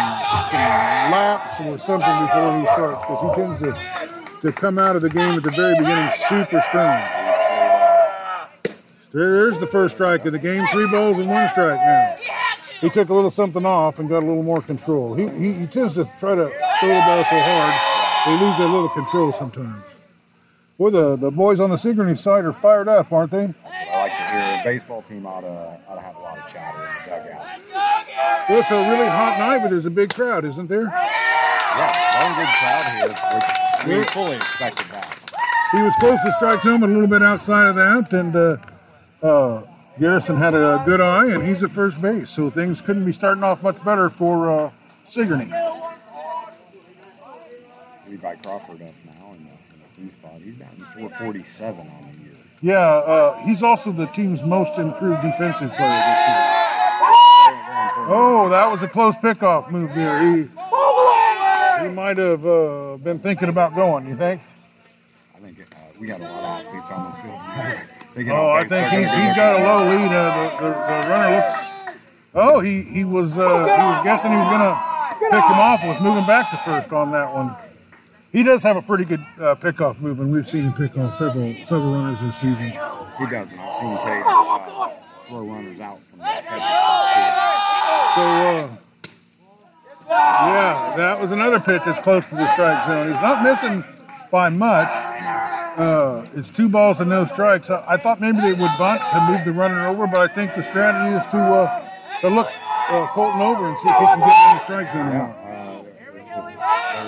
some 0.50 1.12
laps 1.12 1.60
or 1.60 1.78
something 1.78 2.26
before 2.26 2.60
he 2.60 2.66
starts 2.66 3.02
because 3.02 3.22
he 3.22 3.42
tends 3.42 3.60
to 3.62 4.42
to 4.42 4.52
come 4.52 4.80
out 4.80 4.96
of 4.96 5.02
the 5.02 5.10
game 5.10 5.36
at 5.36 5.44
the 5.44 5.52
very 5.52 5.76
beginning 5.78 6.12
super 6.28 6.62
strong. 6.62 7.02
There's 9.14 9.60
the 9.60 9.68
first 9.68 9.96
strike 9.96 10.26
of 10.26 10.32
the 10.32 10.40
game. 10.40 10.66
Three 10.72 10.88
balls 10.88 11.20
and 11.20 11.30
one 11.30 11.48
strike 11.50 11.80
now. 11.80 12.18
He 12.82 12.90
took 12.90 13.10
a 13.10 13.14
little 13.14 13.30
something 13.30 13.66
off 13.66 14.00
and 14.00 14.10
got 14.10 14.24
a 14.24 14.26
little 14.26 14.44
more 14.44 14.62
control. 14.62 15.14
He, 15.14 15.30
he, 15.30 15.54
he 15.54 15.68
tends 15.68 15.94
to 15.94 16.04
try 16.20 16.36
to 16.36 16.52
throw 16.80 16.90
the 16.90 17.04
ball 17.06 17.24
so 17.24 17.40
hard, 17.40 17.74
they 18.26 18.46
lose 18.46 18.60
a 18.60 18.66
little 18.66 18.90
control 18.90 19.32
sometimes. 19.32 19.93
Boy, 20.84 20.90
the, 20.90 21.16
the 21.16 21.32
boys 21.32 21.62
on 21.62 21.70
the 21.70 21.78
Sigourney 21.78 22.14
side 22.18 22.44
are 22.44 22.52
fired 22.52 22.90
up, 22.90 23.14
aren't 23.14 23.32
they? 23.32 23.54
I 23.66 24.02
like 24.02 24.18
to 24.18 24.24
hear. 24.34 24.60
A 24.60 24.62
baseball 24.66 25.02
team 25.04 25.26
ought 25.26 25.40
to, 25.40 25.80
ought 25.88 25.96
to 25.96 26.02
have 26.02 26.18
a 26.18 26.20
lot 26.20 26.38
of 26.38 26.46
chatter 26.52 26.78
in 26.78 26.90
the 27.06 27.24
dugout. 27.24 27.46
Well, 28.50 28.60
it's 28.60 28.70
a 28.70 28.82
really 28.92 29.08
hot 29.08 29.40
night, 29.40 29.60
but 29.60 29.70
there's 29.70 29.86
a 29.86 29.90
big 29.90 30.14
crowd, 30.14 30.44
isn't 30.44 30.68
there? 30.68 30.84
Yeah, 30.84 32.12
darn 32.12 32.36
good 32.36 32.54
crowd 32.60 32.84
here, 33.00 33.96
which 33.96 34.06
we 34.06 34.12
fully 34.12 34.36
expected 34.36 34.86
that. 34.92 35.18
He 35.72 35.82
was 35.82 35.94
close 36.02 36.20
to 36.22 36.34
strike 36.34 36.62
zone, 36.62 36.82
but 36.82 36.90
a 36.90 36.92
little 36.92 37.08
bit 37.08 37.24
outside 37.24 37.68
of 37.68 37.76
that, 37.78 38.12
and 38.12 38.36
uh, 38.36 38.58
uh, 39.26 39.64
Garrison 39.98 40.36
had 40.36 40.54
a 40.54 40.84
good 40.86 41.00
eye, 41.00 41.28
and 41.28 41.48
he's 41.48 41.64
at 41.64 41.70
first 41.70 42.02
base, 42.02 42.30
so 42.30 42.50
things 42.50 42.82
couldn't 42.82 43.06
be 43.06 43.14
starting 43.14 43.46
off 43.46 43.64
much 43.64 43.82
better 43.86 44.10
for 44.10 44.52
uh, 44.52 44.72
Sigourney. 45.08 45.50
Levi 48.10 48.36
Crawford 48.36 48.82
up 48.82 48.94
now 49.06 49.32
in 49.32 49.46
the, 49.46 49.52
in 49.74 49.80
the 49.80 49.96
two 49.96 50.12
spot. 50.12 50.40
He's 50.44 50.54
batting 50.56 50.83
447 50.94 51.80
on 51.80 52.12
the 52.12 52.20
year. 52.20 52.32
Yeah, 52.62 52.80
uh, 52.80 53.38
he's 53.46 53.64
also 53.64 53.92
the 53.92 54.06
team's 54.08 54.44
most 54.44 54.78
improved 54.78 55.22
defensive 55.22 55.72
player 55.74 56.02
this 56.10 56.28
year. 56.28 56.44
Very, 57.00 57.66
very 57.66 57.84
important. 57.84 58.08
Oh, 58.10 58.50
that 58.50 58.72
was 58.72 58.82
a 58.82 58.88
close 58.88 59.16
pickoff 59.16 59.72
move 59.72 59.94
there. 59.96 60.20
He 60.22 60.50
he 61.84 61.90
might 61.90 62.18
have 62.18 62.46
uh, 62.46 62.98
been 62.98 63.20
thinking 63.20 63.50
about 63.50 63.76
going. 63.76 64.08
You 64.08 64.16
think? 64.16 64.42
I 65.36 65.40
think 65.40 65.60
uh, 65.60 65.78
we 66.00 66.08
got 66.08 66.22
a 66.22 66.24
lot 66.24 66.62
of 66.62 66.68
athletes 66.68 66.90
on 66.90 67.12
this 67.12 67.20
field. 67.20 67.90
Oh, 68.16 68.52
I 68.52 68.64
think 68.68 68.90
he's 68.90 69.12
he's 69.12 69.36
got 69.36 69.60
a 69.60 69.64
low 69.64 69.90
lead. 69.90 70.14
Uh, 70.14 70.38
the, 70.38 70.68
the, 70.68 70.70
the 70.70 71.10
runner 71.10 71.36
looks. 71.36 71.74
Oh, 72.36 72.60
he 72.60 72.84
he 72.84 73.04
was 73.04 73.36
uh, 73.40 73.66
he 73.66 73.82
was 73.82 74.04
guessing 74.04 74.30
he 74.30 74.38
was 74.38 74.46
gonna 74.46 74.76
pick 75.20 75.34
him 75.34 75.60
off. 75.60 75.84
Was 75.84 76.00
moving 76.00 76.26
back 76.28 76.52
to 76.52 76.58
first 76.58 76.94
on 76.94 77.12
that 77.12 77.34
one. 77.34 77.56
He 78.34 78.42
does 78.42 78.64
have 78.64 78.76
a 78.78 78.82
pretty 78.82 79.06
good 79.06 79.20
uh, 79.38 79.54
pickoff 79.54 80.00
move, 80.00 80.20
and 80.20 80.32
we've 80.32 80.50
seen 80.50 80.64
him 80.64 80.74
pick 80.74 80.98
off 80.98 81.20
several 81.20 81.54
several 81.54 81.94
runners 81.94 82.20
this 82.20 82.36
season. 82.36 82.66
He 82.66 83.28
doesn't. 83.30 83.60
I've 83.60 83.78
seen 83.78 83.96
Tate 83.98 84.24
uh, 84.26 84.90
throw 85.28 85.42
runners 85.46 85.80
out 85.80 86.00
from 86.10 86.18
the 86.20 86.26
head 86.26 86.44
So, 88.16 88.22
uh, 88.22 88.78
yeah, 90.10 90.94
that 90.98 91.22
was 91.22 91.32
another 91.32 91.60
pitch 91.60 91.84
that's 91.86 92.00
close 92.00 92.28
to 92.30 92.36
the 92.36 92.52
strike 92.54 92.88
zone. 92.88 93.12
He's 93.12 93.22
not 93.22 93.44
missing 93.44 93.84
by 94.32 94.50
much. 94.50 94.90
Uh, 95.78 96.26
it's 96.34 96.50
two 96.50 96.68
balls 96.68 97.00
and 97.02 97.12
no 97.12 97.26
strikes. 97.26 97.70
I, 97.70 97.84
I 97.88 97.98
thought 97.98 98.20
maybe 98.20 98.40
they 98.42 98.54
would 98.54 98.72
bunt 98.80 99.02
to 99.12 99.28
move 99.30 99.46
the 99.46 99.52
runner 99.52 99.88
over, 99.88 100.08
but 100.08 100.20
I 100.20 100.28
think 100.28 100.56
the 100.56 100.64
strategy 100.64 101.16
is 101.16 101.26
to 101.28 101.38
uh, 101.38 101.90
to 102.22 102.30
look 102.30 102.48
uh, 102.90 103.08
Colton 103.14 103.42
over 103.42 103.70
and 103.70 103.78
see 103.78 103.90
if 103.90 103.96
he 103.96 104.06
can 104.08 104.20
get 104.20 104.50
in 104.50 104.58
the 104.58 104.64
strike 104.64 104.92
zone. 104.92 105.16
or 105.22 105.43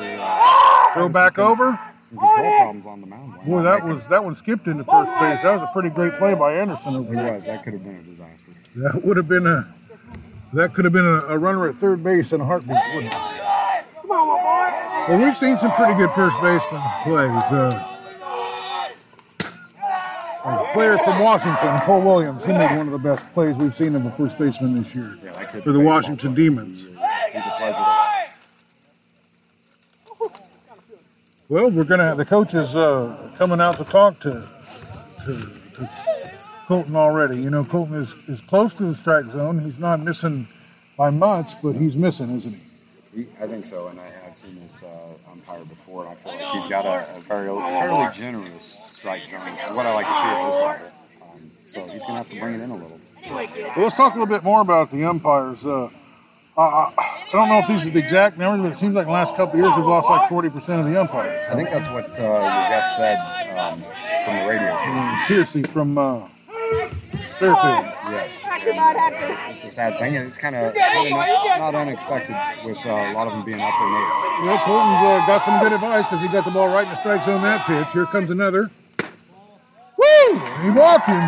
too. 0.02 0.18
not. 0.18 0.92
They're, 0.96 1.04
Throw 1.04 1.10
back 1.10 1.38
over. 1.40 1.80
some 2.10 2.18
control 2.18 2.56
problems 2.58 2.86
on 2.86 3.02
the 3.02 3.08
mound. 3.08 3.34
Boy, 3.46 3.64
that 3.64 3.84
was 3.86 4.06
that 4.08 4.24
one 4.24 4.34
skipped 4.36 4.68
into 4.68 4.84
first 4.84 5.12
base. 5.20 5.42
That 5.42 5.54
was 5.54 5.62
a 5.62 5.70
pretty 5.74 5.90
great 5.90 6.14
play 6.18 6.34
by 6.34 6.54
Anderson 6.56 6.96
over 6.96 7.12
It 7.14 7.16
there. 7.16 7.34
was. 7.34 7.44
That 7.44 7.64
could 7.64 7.74
have 7.74 7.84
been 7.84 7.98
a 7.98 8.04
disaster. 8.04 8.52
That 8.78 9.04
would 9.04 9.18
have 9.18 9.28
been 9.28 9.46
a 9.48 9.74
that 10.54 10.74
could 10.74 10.86
have 10.86 10.94
been 10.94 11.06
a, 11.06 11.20
a 11.28 11.38
runner 11.38 11.68
at 11.68 11.76
third 11.78 12.02
base 12.04 12.32
in 12.32 12.40
a 12.40 12.46
heartbeat, 12.46 12.78
wouldn't 12.94 13.14
it? 13.14 13.20
Well, 14.08 15.18
we've 15.20 15.36
seen 15.38 15.58
some 15.58 15.72
pretty 15.74 15.94
good 15.96 16.10
first 16.12 16.40
basemen 16.42 16.82
plays. 17.04 17.30
Uh, 17.52 17.92
a 20.46 20.70
player 20.74 20.98
from 21.00 21.20
Washington, 21.20 21.80
Paul 21.82 22.02
Williams, 22.02 22.46
he 22.46 22.54
made 22.54 22.76
one 22.78 22.88
of 22.88 22.92
the 22.92 23.00
best 23.00 23.32
plays 23.34 23.56
we've 23.56 23.76
seen 23.76 23.96
of 23.96 24.06
a 24.06 24.12
first 24.12 24.38
baseman 24.38 24.76
this 24.82 24.94
year 24.96 25.18
Yeah, 25.24 25.32
for 25.62 25.72
the 25.72 25.80
plays 25.80 25.86
Washington 25.86 26.30
well. 26.30 26.36
Demons. 26.36 26.82
He's 26.84 26.94
a 26.96 26.98
pleasure 27.58 27.74
to 27.74 27.80
watch. 27.80 28.12
Well, 31.48 31.70
we're 31.70 31.84
gonna. 31.84 32.16
The 32.16 32.26
coach 32.26 32.56
is 32.56 32.76
uh, 32.76 33.32
coming 33.38 33.62
out 33.62 33.78
to 33.78 33.84
talk 33.84 34.20
to, 34.22 34.50
to 35.26 35.34
to 35.76 35.90
Colton 36.66 36.96
already. 36.96 37.38
You 37.38 37.52
know, 37.52 37.64
Colton 37.64 37.96
is 37.96 38.16
is 38.28 38.42
close 38.42 38.74
to 38.76 38.84
the 38.84 38.96
strike 38.96 39.30
zone. 39.30 39.60
He's 39.60 39.78
not 39.78 40.00
missing 40.00 40.48
by 40.98 41.12
much, 41.12 41.52
but 41.62 41.74
he's 41.74 41.96
missing, 41.96 42.36
isn't 42.36 42.54
he? 42.54 42.62
He, 43.22 43.28
I 43.40 43.46
think 43.46 43.68
so, 43.68 43.90
and 43.90 44.00
I, 44.00 44.12
I've 44.26 44.36
seen 44.36 44.60
this 44.60 44.82
uh, 44.82 45.32
umpire 45.32 45.64
before, 45.66 46.08
and 46.08 46.14
I 46.14 46.16
feel 46.16 46.32
like 46.32 46.62
he's 46.62 46.70
got 46.70 46.86
a, 46.88 47.16
a 47.16 47.22
very 47.22 47.48
fairly 47.48 48.12
generous 48.12 48.82
strike 48.92 49.28
zone. 49.28 49.46
Which 49.52 49.62
is 49.62 49.72
what 49.72 49.86
I 49.86 49.94
like 49.94 50.08
to 50.08 50.16
see 50.16 50.22
at 50.22 50.52
this 50.52 50.62
level. 50.62 50.92
Um, 51.22 51.52
so 51.68 51.88
he's 51.88 52.02
gonna 52.02 52.18
have 52.18 52.30
to 52.30 52.40
bring 52.40 52.56
it 52.56 52.62
in 52.62 52.72
a 52.72 52.76
little. 52.76 53.00
Well, 53.30 53.48
let's 53.78 53.96
talk 53.96 54.16
a 54.16 54.20
little 54.20 54.34
bit 54.34 54.44
more 54.44 54.62
about 54.62 54.90
the 54.90 55.04
umpires. 55.06 55.64
Uh, 55.64 55.90
I, 56.58 56.62
I, 56.62 56.94
I 56.98 57.30
don't 57.34 57.50
know 57.50 57.60
if 57.60 57.68
these 57.68 57.86
are 57.86 57.90
the 57.90 58.00
exact 58.00 58.38
numbers, 58.38 58.62
but 58.62 58.72
it 58.72 58.80
seems 58.80 58.96
like 58.96 59.08
the 59.08 59.12
last 59.12 59.36
couple 59.36 59.60
of 59.60 59.66
years 59.66 59.76
we've 59.76 59.86
lost 59.86 60.10
like 60.10 60.30
40% 60.30 60.56
of 60.80 60.86
the 60.86 61.00
umpires. 61.00 61.46
I 61.50 61.56
think 61.56 61.70
that's 61.70 61.90
what 61.90 62.06
uh, 62.18 62.24
your 62.24 62.42
guest 62.72 62.96
said 62.96 63.18
um, 63.58 63.76
from 64.24 64.40
the 64.40 64.48
radio 64.48 64.78
station. 64.78 65.20
Piercy 65.28 65.64
from 65.64 65.98
uh, 65.98 66.28
Fairfield. 67.40 67.86
Yes. 68.08 68.32
It's 69.54 69.66
a 69.66 69.70
sad 69.70 70.00
thing, 70.00 70.16
and 70.16 70.28
it's 70.28 70.38
kind 70.38 70.56
of 70.56 70.74
not, 70.74 71.60
not 71.60 71.76
unexpected 71.76 72.36
with 72.64 72.78
uh, 72.86 72.90
a 72.90 73.12
lot 73.12 73.28
of 73.28 73.34
them 73.34 73.44
being 73.44 73.60
up 73.60 73.74
there 73.78 73.88
age. 73.88 74.48
Well, 74.48 74.58
Colton's 74.64 75.04
uh, 75.04 75.28
got 75.28 75.44
some 75.44 75.60
good 75.60 75.74
advice 75.74 76.06
because 76.06 76.22
he 76.22 76.30
got 76.30 76.46
the 76.46 76.52
ball 76.52 76.70
right 76.70 76.88
in 76.88 76.90
the 76.92 77.00
strike 77.00 77.26
zone 77.26 77.42
that 77.44 77.66
pitch. 77.68 77.92
Here 77.92 78.06
comes 78.06 78.32
another. 78.32 78.72
Woo! 79.98 80.40
He 80.64 80.70
walked 80.70 81.08
him, 81.08 81.22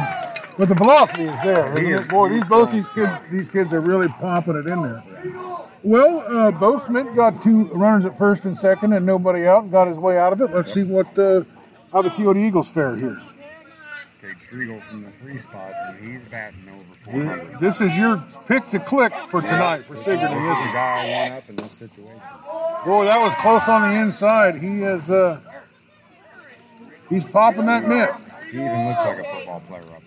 but 0.58 0.68
the 0.68 0.76
velocity 0.76 1.24
is 1.26 1.36
there. 1.44 2.02
Boy, 2.06 2.30
these 2.30 2.46
both 2.46 2.72
these 2.72 2.88
kids, 2.90 3.12
these 3.32 3.50
kids 3.50 3.74
are 3.74 3.82
really 3.82 4.08
popping 4.08 4.56
it 4.56 4.68
in 4.68 4.82
there. 4.82 5.04
Well, 5.84 6.20
uh, 6.28 6.52
Bo 6.52 6.84
Schmidt 6.84 7.16
got 7.16 7.42
two 7.42 7.66
runners 7.66 8.06
at 8.06 8.18
first 8.18 8.46
and 8.46 8.58
second, 8.58 8.94
and 8.94 9.06
nobody 9.06 9.48
out, 9.48 9.64
and 9.64 9.72
got 9.72 9.88
his 9.88 9.98
way 9.98 10.18
out 10.18 10.34
of 10.34 10.42
it. 10.42 10.54
Let's 10.54 10.74
see 10.74 10.84
what 10.84 11.18
uh, 11.18 11.44
how 11.94 12.02
the 12.02 12.10
Keota 12.10 12.46
Eagles 12.46 12.70
fare 12.70 12.96
here. 12.96 13.22
Cade 14.20 14.38
Striegel 14.40 14.82
from 14.90 15.04
the 15.04 15.12
three 15.12 15.40
spot, 15.40 15.72
and 15.88 16.20
he's 16.20 16.28
batting 16.30 16.68
over 16.68 17.12
400. 17.12 17.60
This 17.60 17.80
is 17.80 17.96
your 17.96 18.24
pick 18.48 18.68
to 18.72 18.80
click 18.80 19.14
for 19.30 19.42
tonight 19.42 19.84
for 19.84 19.94
This 19.94 20.06
Sigourney, 20.06 20.36
is 20.36 20.58
the 20.58 20.74
guy 20.74 21.06
I 21.06 21.30
want 21.30 21.34
up 21.36 21.50
in 21.50 21.56
this 21.58 21.72
situation. 21.74 22.22
Boy, 22.84 23.06
that 23.06 23.22
was 23.22 23.36
close 23.36 23.68
on 23.68 23.90
the 23.90 24.00
inside. 24.00 24.58
He 24.58 24.82
is 24.82 25.10
uh 25.12 25.40
he's 27.10 27.26
popping 27.26 27.68
that 27.68 27.88
mitt. 27.88 28.10
He 28.52 28.58
even 28.58 28.88
looks 28.88 29.06
like 29.06 29.20
a 29.20 29.24
football 29.24 29.60
player 29.68 29.82
up 29.82 30.04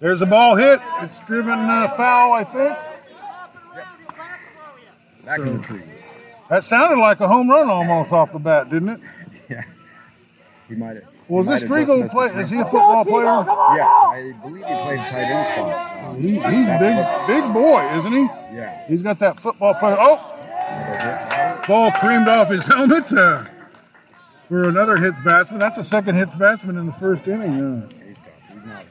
There's 0.00 0.20
a 0.20 0.26
ball 0.26 0.54
hit. 0.56 0.80
It's 1.00 1.20
driven 1.20 1.58
uh, 1.58 1.88
foul, 1.96 2.32
I 2.32 2.44
think. 2.44 2.76
Back 5.24 5.40
in 5.40 5.56
the 5.56 5.62
trees. 5.62 5.82
That 6.50 6.64
sounded 6.64 7.00
like 7.00 7.20
a 7.20 7.28
home 7.28 7.48
run 7.48 7.70
almost 7.70 8.12
off 8.12 8.32
the 8.32 8.38
bat, 8.38 8.70
didn't 8.70 8.88
it? 8.90 9.00
Yeah. 9.48 9.62
He 10.68 10.74
might 10.74 10.96
have. 10.96 11.04
Was 11.28 11.46
he 11.46 11.52
this 11.52 11.64
might 11.64 11.86
Striegel 11.86 12.10
play? 12.10 12.28
Is 12.40 12.48
he 12.48 12.58
a 12.58 12.64
football 12.64 13.04
player? 13.04 13.24
Yes, 13.76 13.86
I 13.88 14.34
believe 14.42 14.64
he 14.64 14.74
played 14.74 14.98
tight 15.00 15.28
end 15.28 15.46
spot. 15.52 16.16
He, 16.16 16.28
he's 16.32 16.68
a 16.68 16.78
big, 16.78 17.26
big 17.26 17.52
boy, 17.52 17.82
isn't 17.98 18.12
he? 18.12 18.24
yeah. 18.56 18.86
He's 18.86 19.02
got 19.02 19.18
that 19.18 19.38
football 19.38 19.74
player. 19.74 19.96
Oh, 19.98 21.62
ball 21.68 21.90
creamed 21.92 22.26
off 22.28 22.48
his 22.48 22.64
helmet 22.72 23.12
uh, 23.12 23.44
for 24.54 24.68
another 24.68 24.96
hit 24.96 25.14
batsman. 25.24 25.58
That's 25.58 25.78
a 25.78 25.82
second 25.82 26.14
hit 26.14 26.38
batsman 26.38 26.76
in 26.76 26.86
the 26.86 26.92
first 26.92 27.26
inning. 27.26 27.60
Uh, 27.60 27.88
He's 28.06 28.18
tough. 28.18 28.28
He's 28.52 28.64
not. 28.64 28.84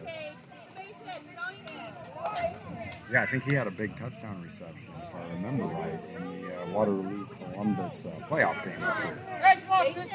Yeah, 3.09 3.21
I 3.21 3.25
think 3.27 3.43
he 3.45 3.53
had 3.53 3.67
a 3.67 3.71
big 3.71 3.97
touchdown 3.97 4.41
reception, 4.43 4.91
if 5.01 5.15
I 5.15 5.33
remember 5.33 5.63
right, 5.63 5.99
in 6.17 6.41
the 6.41 6.53
uh, 6.53 6.71
Waterloo 6.73 7.27
Columbus 7.27 8.03
uh, 8.05 8.09
playoff 8.27 8.61
game 8.65 8.73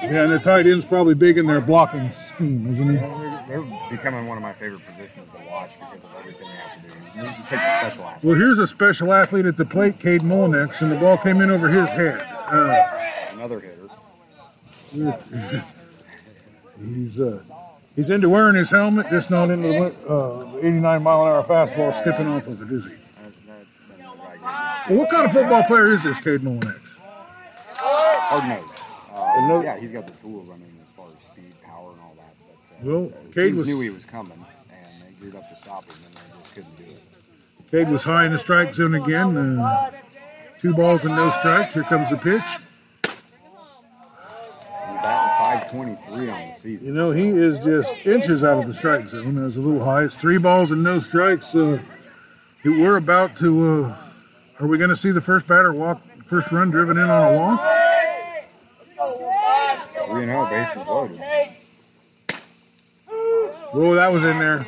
yeah, 0.03 0.25
and 0.25 0.33
the 0.33 0.39
tight 0.39 0.67
end's 0.67 0.85
probably 0.85 1.15
big 1.15 1.39
in 1.39 1.47
their 1.47 1.61
blocking 1.63 2.11
scheme, 2.11 2.71
isn't 2.71 2.87
he? 2.87 2.93
They're, 2.97 3.45
they're 3.49 3.91
becoming 3.91 4.27
one 4.27 4.37
of 4.37 4.43
my 4.43 4.53
favorite 4.53 4.85
positions 4.85 5.29
to 5.33 5.51
watch 5.51 5.79
because 5.81 6.05
of 6.05 6.15
everything 6.19 6.47
they 6.47 6.57
have 6.57 6.83
to 6.83 6.89
do. 6.91 6.97
You 7.15 7.23
need 7.23 7.29
to 7.29 7.43
take 7.43 7.53
a 7.53 7.81
special 7.81 8.05
athlete. 8.05 8.25
Well, 8.25 8.35
here's 8.39 8.59
a 8.59 8.67
special 8.67 9.13
athlete 9.15 9.47
at 9.47 9.57
the 9.57 9.65
plate, 9.65 9.99
Cade 9.99 10.23
Molinix, 10.23 10.83
and 10.83 10.91
the 10.91 10.97
ball 10.97 11.17
came 11.17 11.41
in 11.41 11.51
over 11.51 11.69
his 11.69 11.91
head. 11.93 12.21
Uh, 12.49 13.33
Another 13.33 13.61
hitter. 13.61 13.78
He's 16.81 17.21
uh, 17.21 17.43
he's 17.97 18.11
into 18.11 18.29
wearing 18.29 18.55
his 18.57 18.71
helmet, 18.71 19.07
just 19.11 19.31
not 19.31 19.51
into 19.51 19.69
the 19.69 20.09
uh, 20.09 20.57
89 20.59 21.03
mile 21.03 21.23
an 21.27 21.33
hour 21.33 21.43
fastball 21.45 21.95
skipping 21.95 22.29
off 22.29 22.47
of 22.47 22.63
it, 22.63 22.73
is 22.75 22.87
he? 22.87 22.93
Well, 24.89 24.99
what 25.01 25.11
kind 25.11 25.27
of 25.27 25.33
football 25.33 25.63
player 25.65 25.89
is 25.89 26.05
this 26.05 26.19
Cade 26.19 26.41
Molinix? 26.41 26.97
Hard 27.75 28.49
nosed. 28.49 28.81
Uh, 29.15 29.47
no- 29.49 29.63
yeah, 29.63 29.79
he's 29.79 29.91
got 29.91 30.07
the 30.07 30.13
tools. 30.15 30.49
I 30.49 30.53
mean, 30.57 30.79
as 30.87 30.93
far 30.93 31.07
as 31.15 31.23
speed, 31.25 31.53
power, 31.63 31.91
and 31.93 32.01
all 32.01 32.17
that. 32.17 32.35
But, 32.47 32.89
uh, 32.89 32.99
Well, 32.99 33.07
uh, 33.13 33.33
Cade 33.35 33.55
was- 33.55 33.67
knew 33.69 33.81
he 33.81 33.91
was 33.91 34.05
coming, 34.05 34.33
and 34.33 35.03
they 35.03 35.21
geared 35.21 35.37
up 35.37 35.49
to 35.51 35.57
stop 35.57 35.85
him, 35.85 35.97
and 36.07 36.15
they 36.15 36.39
just 36.41 36.55
couldn't 36.55 36.77
do 36.79 36.85
it. 36.85 37.03
Cade 37.71 37.89
was 37.91 38.05
high 38.05 38.25
in 38.25 38.33
the 38.33 38.39
strike 38.39 38.73
zone 38.75 38.95
again. 38.95 39.37
Uh, 39.37 39.91
two 40.59 40.73
balls 40.73 41.05
and 41.05 41.15
no 41.17 41.29
strikes. 41.31 41.75
Here 41.75 41.83
comes 41.83 42.09
the 42.11 42.17
pitch. 42.17 42.59
Batting 45.03 45.71
523 45.71 46.31
on 46.31 46.49
the 46.49 46.55
season. 46.55 46.87
You 46.87 46.93
know, 46.93 47.11
he 47.11 47.29
is 47.29 47.59
just 47.61 47.95
inches 48.05 48.43
out 48.43 48.61
of 48.61 48.67
the 48.67 48.75
strike 48.75 49.09
zone. 49.09 49.37
That's 49.37 49.57
a 49.57 49.61
little 49.61 49.85
high. 49.85 50.05
It's 50.05 50.17
three 50.17 50.39
balls 50.39 50.71
and 50.71 50.83
no 50.83 50.99
strikes. 50.99 51.55
Uh, 51.55 51.81
we're 52.65 52.97
about 52.97 53.37
to. 53.37 53.85
Uh, 53.85 53.97
are 54.61 54.67
we 54.67 54.77
going 54.79 54.91
to 54.91 54.97
see 54.97 55.11
the 55.11 55.21
first 55.21 55.47
batter 55.47 55.73
walk, 55.73 56.03
first 56.27 56.51
run 56.51 56.71
driven 56.71 56.99
in 56.99 57.09
on 57.09 57.35
a 57.35 57.39
walk? 57.39 57.61
3 60.07 60.25
0, 60.25 60.47
bases 60.49 60.87
loaded. 60.87 61.21
Whoa, 63.73 63.95
that 63.95 64.11
was 64.11 64.25
in 64.25 64.39
there. 64.39 64.67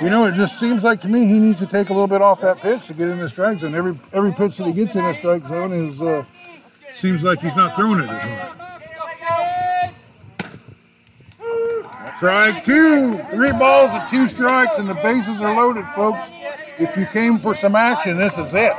You 0.00 0.10
know, 0.10 0.26
it 0.26 0.34
just 0.34 0.58
seems 0.58 0.84
like 0.84 1.00
to 1.00 1.08
me 1.08 1.26
he 1.26 1.38
needs 1.38 1.58
to 1.58 1.66
take 1.66 1.90
a 1.90 1.92
little 1.92 2.06
bit 2.06 2.22
off 2.22 2.40
that 2.40 2.58
pitch 2.58 2.86
to 2.86 2.94
get 2.94 3.08
in 3.08 3.18
the 3.18 3.28
strike 3.28 3.58
zone. 3.58 3.74
Every 3.74 3.98
every 4.12 4.32
pitch 4.32 4.56
that 4.56 4.66
he 4.66 4.72
gets 4.72 4.94
in 4.94 5.02
the 5.02 5.12
strike 5.14 5.46
zone 5.46 5.72
is 5.72 6.00
uh, 6.00 6.24
seems 6.92 7.22
like 7.22 7.40
he's 7.40 7.56
not 7.56 7.74
throwing 7.74 8.00
it 8.00 8.10
as 8.10 8.22
hard. 8.22 8.73
Strike 12.16 12.64
two, 12.64 13.18
three 13.30 13.52
balls 13.52 13.90
and 13.92 14.08
two 14.08 14.28
strikes, 14.28 14.78
and 14.78 14.88
the 14.88 14.94
bases 14.94 15.42
are 15.42 15.54
loaded, 15.54 15.86
folks. 15.88 16.30
If 16.78 16.96
you 16.96 17.06
came 17.06 17.38
for 17.38 17.54
some 17.54 17.74
action, 17.74 18.16
this 18.16 18.38
is 18.38 18.54
it. 18.54 18.72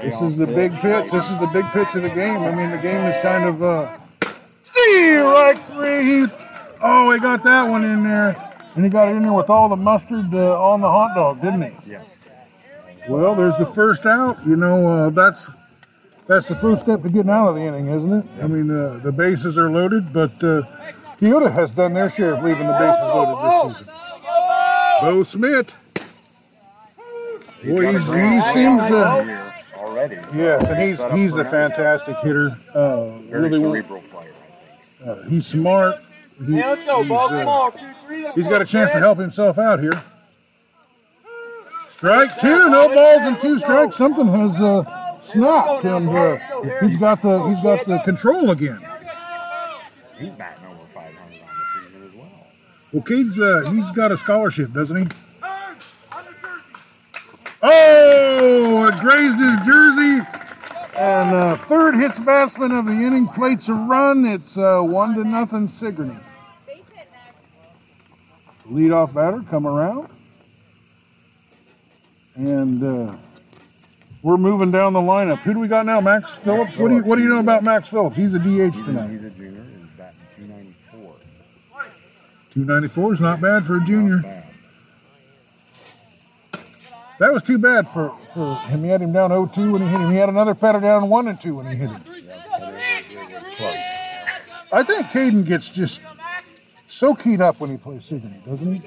This 0.00 0.20
is 0.20 0.36
the 0.36 0.46
big 0.46 0.72
pitch. 0.72 1.10
This 1.10 1.30
is 1.30 1.38
the 1.38 1.48
big 1.52 1.64
pitch 1.66 1.94
of 1.94 2.02
the 2.02 2.10
game. 2.10 2.38
I 2.42 2.54
mean, 2.54 2.70
the 2.70 2.78
game 2.78 3.04
is 3.06 3.16
kind 3.22 3.44
of 3.44 3.62
uh, 3.62 3.96
right 4.76 5.58
three. 5.68 6.26
Oh, 6.82 7.10
he 7.12 7.18
got 7.18 7.42
that 7.44 7.68
one 7.68 7.84
in 7.84 8.02
there, 8.02 8.56
and 8.74 8.84
he 8.84 8.90
got 8.90 9.08
it 9.08 9.16
in 9.16 9.22
there 9.22 9.32
with 9.32 9.48
all 9.48 9.68
the 9.68 9.76
mustard 9.76 10.34
uh, 10.34 10.60
on 10.60 10.80
the 10.80 10.88
hot 10.88 11.14
dog, 11.14 11.40
didn't 11.40 11.62
he? 11.62 11.92
Yes. 11.92 12.06
Well, 13.08 13.34
there's 13.34 13.56
the 13.56 13.66
first 13.66 14.04
out. 14.04 14.44
You 14.46 14.56
know, 14.56 14.86
uh, 14.86 15.10
that's 15.10 15.48
that's 16.26 16.48
the 16.48 16.56
first 16.56 16.82
step 16.82 17.02
to 17.02 17.08
getting 17.08 17.30
out 17.30 17.48
of 17.48 17.54
the 17.54 17.62
inning, 17.62 17.86
isn't 17.86 18.12
it? 18.12 18.26
I 18.42 18.46
mean, 18.46 18.70
uh, 18.70 19.00
the 19.02 19.12
bases 19.12 19.56
are 19.56 19.70
loaded, 19.70 20.12
but 20.12 20.42
uh, 20.42 20.62
Keota 21.20 21.52
has 21.52 21.72
done 21.72 21.94
their 21.94 22.10
share 22.10 22.34
of 22.34 22.44
leaving 22.44 22.66
the 22.66 22.72
bases 22.74 23.00
loaded 23.02 23.72
this 23.72 23.78
season. 23.78 23.94
Bo 25.00 25.24
Schmidt. 25.24 25.74
Boy, 27.64 27.92
he's, 27.92 28.06
he 28.06 28.40
seems 28.52 28.82
on 28.82 28.90
to. 28.90 29.24
here 29.24 29.54
already. 29.76 30.16
so 30.22 30.28
Yes, 30.38 30.68
and 30.68 30.78
he's 30.80 31.02
he's 31.12 31.34
a 31.36 31.44
fantastic 31.44 32.16
hitter. 32.18 32.58
Uh, 32.72 33.18
Very 33.18 33.48
really, 33.48 33.58
cerebral 33.60 34.02
player, 34.10 34.32
I 35.02 35.04
think. 35.04 35.08
uh, 35.26 35.28
he's 35.28 35.46
smart. 35.46 35.96
He, 36.46 36.52
let's 36.52 36.84
go, 36.84 37.00
he's, 37.00 37.08
Bo. 37.08 37.16
uh, 37.16 37.28
Come 37.28 37.48
on, 37.48 37.72
two, 37.72 37.78
three. 38.06 38.24
let's 38.24 38.46
got 38.48 38.62
a 38.62 38.66
chance 38.66 38.92
to 38.92 38.98
help 38.98 39.18
himself 39.18 39.58
out 39.58 39.80
here. 39.80 40.02
Strike 41.88 42.38
two, 42.38 42.68
no 42.68 42.88
balls 42.94 43.22
and 43.22 43.40
two 43.40 43.58
strikes. 43.58 43.96
Something 43.96 44.26
has 44.28 44.60
uh, 44.60 45.18
snapped, 45.22 45.84
and 45.84 46.08
uh, 46.10 46.36
he's 46.80 46.98
got 46.98 47.22
the 47.22 47.48
he's 47.48 47.60
got 47.60 47.84
the 47.86 47.98
control 48.04 48.50
again. 48.50 48.78
He's 50.18 50.28
batting 50.34 50.66
over 50.66 50.84
500 50.94 51.16
on 51.16 51.28
the 51.28 51.86
season 51.86 52.04
as 52.06 52.12
well. 52.92 53.02
Cade's 53.02 53.40
uh, 53.40 53.70
he's 53.72 53.90
got 53.92 54.12
a 54.12 54.16
scholarship, 54.16 54.72
doesn't 54.72 54.96
he? 54.96 55.18
Oh, 57.62 58.86
it 58.86 59.00
grazed 59.00 59.38
his 59.38 59.66
jersey. 59.66 60.26
And 60.98 61.34
uh, 61.34 61.56
third 61.56 61.96
hits 61.96 62.18
batsman 62.20 62.72
of 62.72 62.86
the 62.86 62.92
inning 62.92 63.28
plates 63.28 63.68
a 63.68 63.74
run. 63.74 64.24
It's 64.24 64.56
uh, 64.56 64.80
one 64.80 65.14
to 65.14 65.24
nothing 65.24 65.68
Sigourney. 65.68 66.16
Leadoff 68.70 69.14
batter 69.14 69.42
come 69.48 69.66
around. 69.66 70.08
And 72.34 72.82
uh, 72.82 73.16
we're 74.22 74.36
moving 74.36 74.70
down 74.70 74.92
the 74.92 75.00
lineup. 75.00 75.38
Who 75.38 75.54
do 75.54 75.60
we 75.60 75.68
got 75.68 75.86
now? 75.86 76.00
Max 76.00 76.32
Phillips. 76.32 76.76
What 76.76 76.88
do 76.88 76.96
you 76.96 77.02
What 77.04 77.16
do 77.16 77.22
you 77.22 77.28
know 77.28 77.40
about 77.40 77.62
Max 77.62 77.88
Phillips? 77.88 78.16
He's 78.16 78.34
a 78.34 78.38
DH 78.38 78.74
tonight. 78.84 79.10
he's 79.10 79.24
a 79.24 79.30
junior. 79.30 79.64
He's 82.56 82.64
batting 82.64 82.88
294. 82.88 83.10
294 83.10 83.12
is 83.12 83.20
not 83.20 83.40
bad 83.42 83.64
for 83.66 83.76
a 83.76 83.84
junior. 83.84 84.42
That 87.18 87.32
was 87.32 87.42
too 87.42 87.58
bad 87.58 87.86
for, 87.86 88.16
for 88.32 88.56
him. 88.56 88.82
He 88.82 88.88
had 88.88 89.02
him 89.02 89.12
down 89.12 89.30
0-2 89.30 89.72
when 89.72 89.82
he 89.82 89.88
hit 89.88 90.00
him. 90.00 90.10
He 90.10 90.16
had 90.16 90.30
another 90.30 90.54
petter 90.54 90.80
down 90.80 91.08
1 91.08 91.28
and 91.28 91.40
2 91.40 91.54
when 91.54 91.66
he 91.66 91.76
hit 91.76 91.90
him. 91.90 92.00
But 92.02 92.16
it 92.16 92.24
was, 92.24 93.12
it 93.12 93.32
was 93.32 93.56
close. 93.56 93.76
I 94.72 94.82
think 94.82 95.06
Caden 95.08 95.46
gets 95.46 95.68
just 95.68 96.00
so 96.88 97.14
keyed 97.14 97.42
up 97.42 97.60
when 97.60 97.70
he 97.70 97.76
plays 97.76 98.06
Sigourney, 98.06 98.42
doesn't 98.46 98.72
he? 98.72 98.78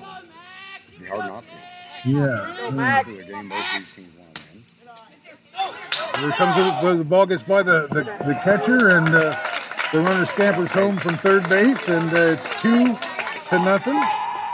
Be 1.00 1.06
hard 1.06 1.20
not 1.20 1.44
to. 1.48 2.10
Yeah. 2.10 2.20
yeah. 2.74 3.04
This 3.04 3.20
is 3.20 3.20
a 3.20 3.32
game 3.32 3.50
both 3.50 3.66
these 3.78 3.94
teams 3.94 4.18
want 4.18 4.36
to 4.36 4.42
win. 4.54 6.22
Here 6.22 6.32
comes 6.32 6.56
the, 6.56 6.96
the 6.96 7.04
ball 7.04 7.26
gets 7.28 7.44
by 7.44 7.62
the, 7.62 7.88
the, 7.88 8.04
the 8.26 8.40
catcher 8.44 8.98
and 8.98 9.08
uh, 9.10 9.36
the 9.92 10.02
runner 10.02 10.26
scampers 10.26 10.72
home 10.72 10.98
from 10.98 11.18
third 11.18 11.48
base 11.50 11.88
and 11.88 12.12
uh, 12.14 12.34
it's 12.34 12.62
two 12.62 12.98
to 13.50 13.60
nothing. 13.60 14.02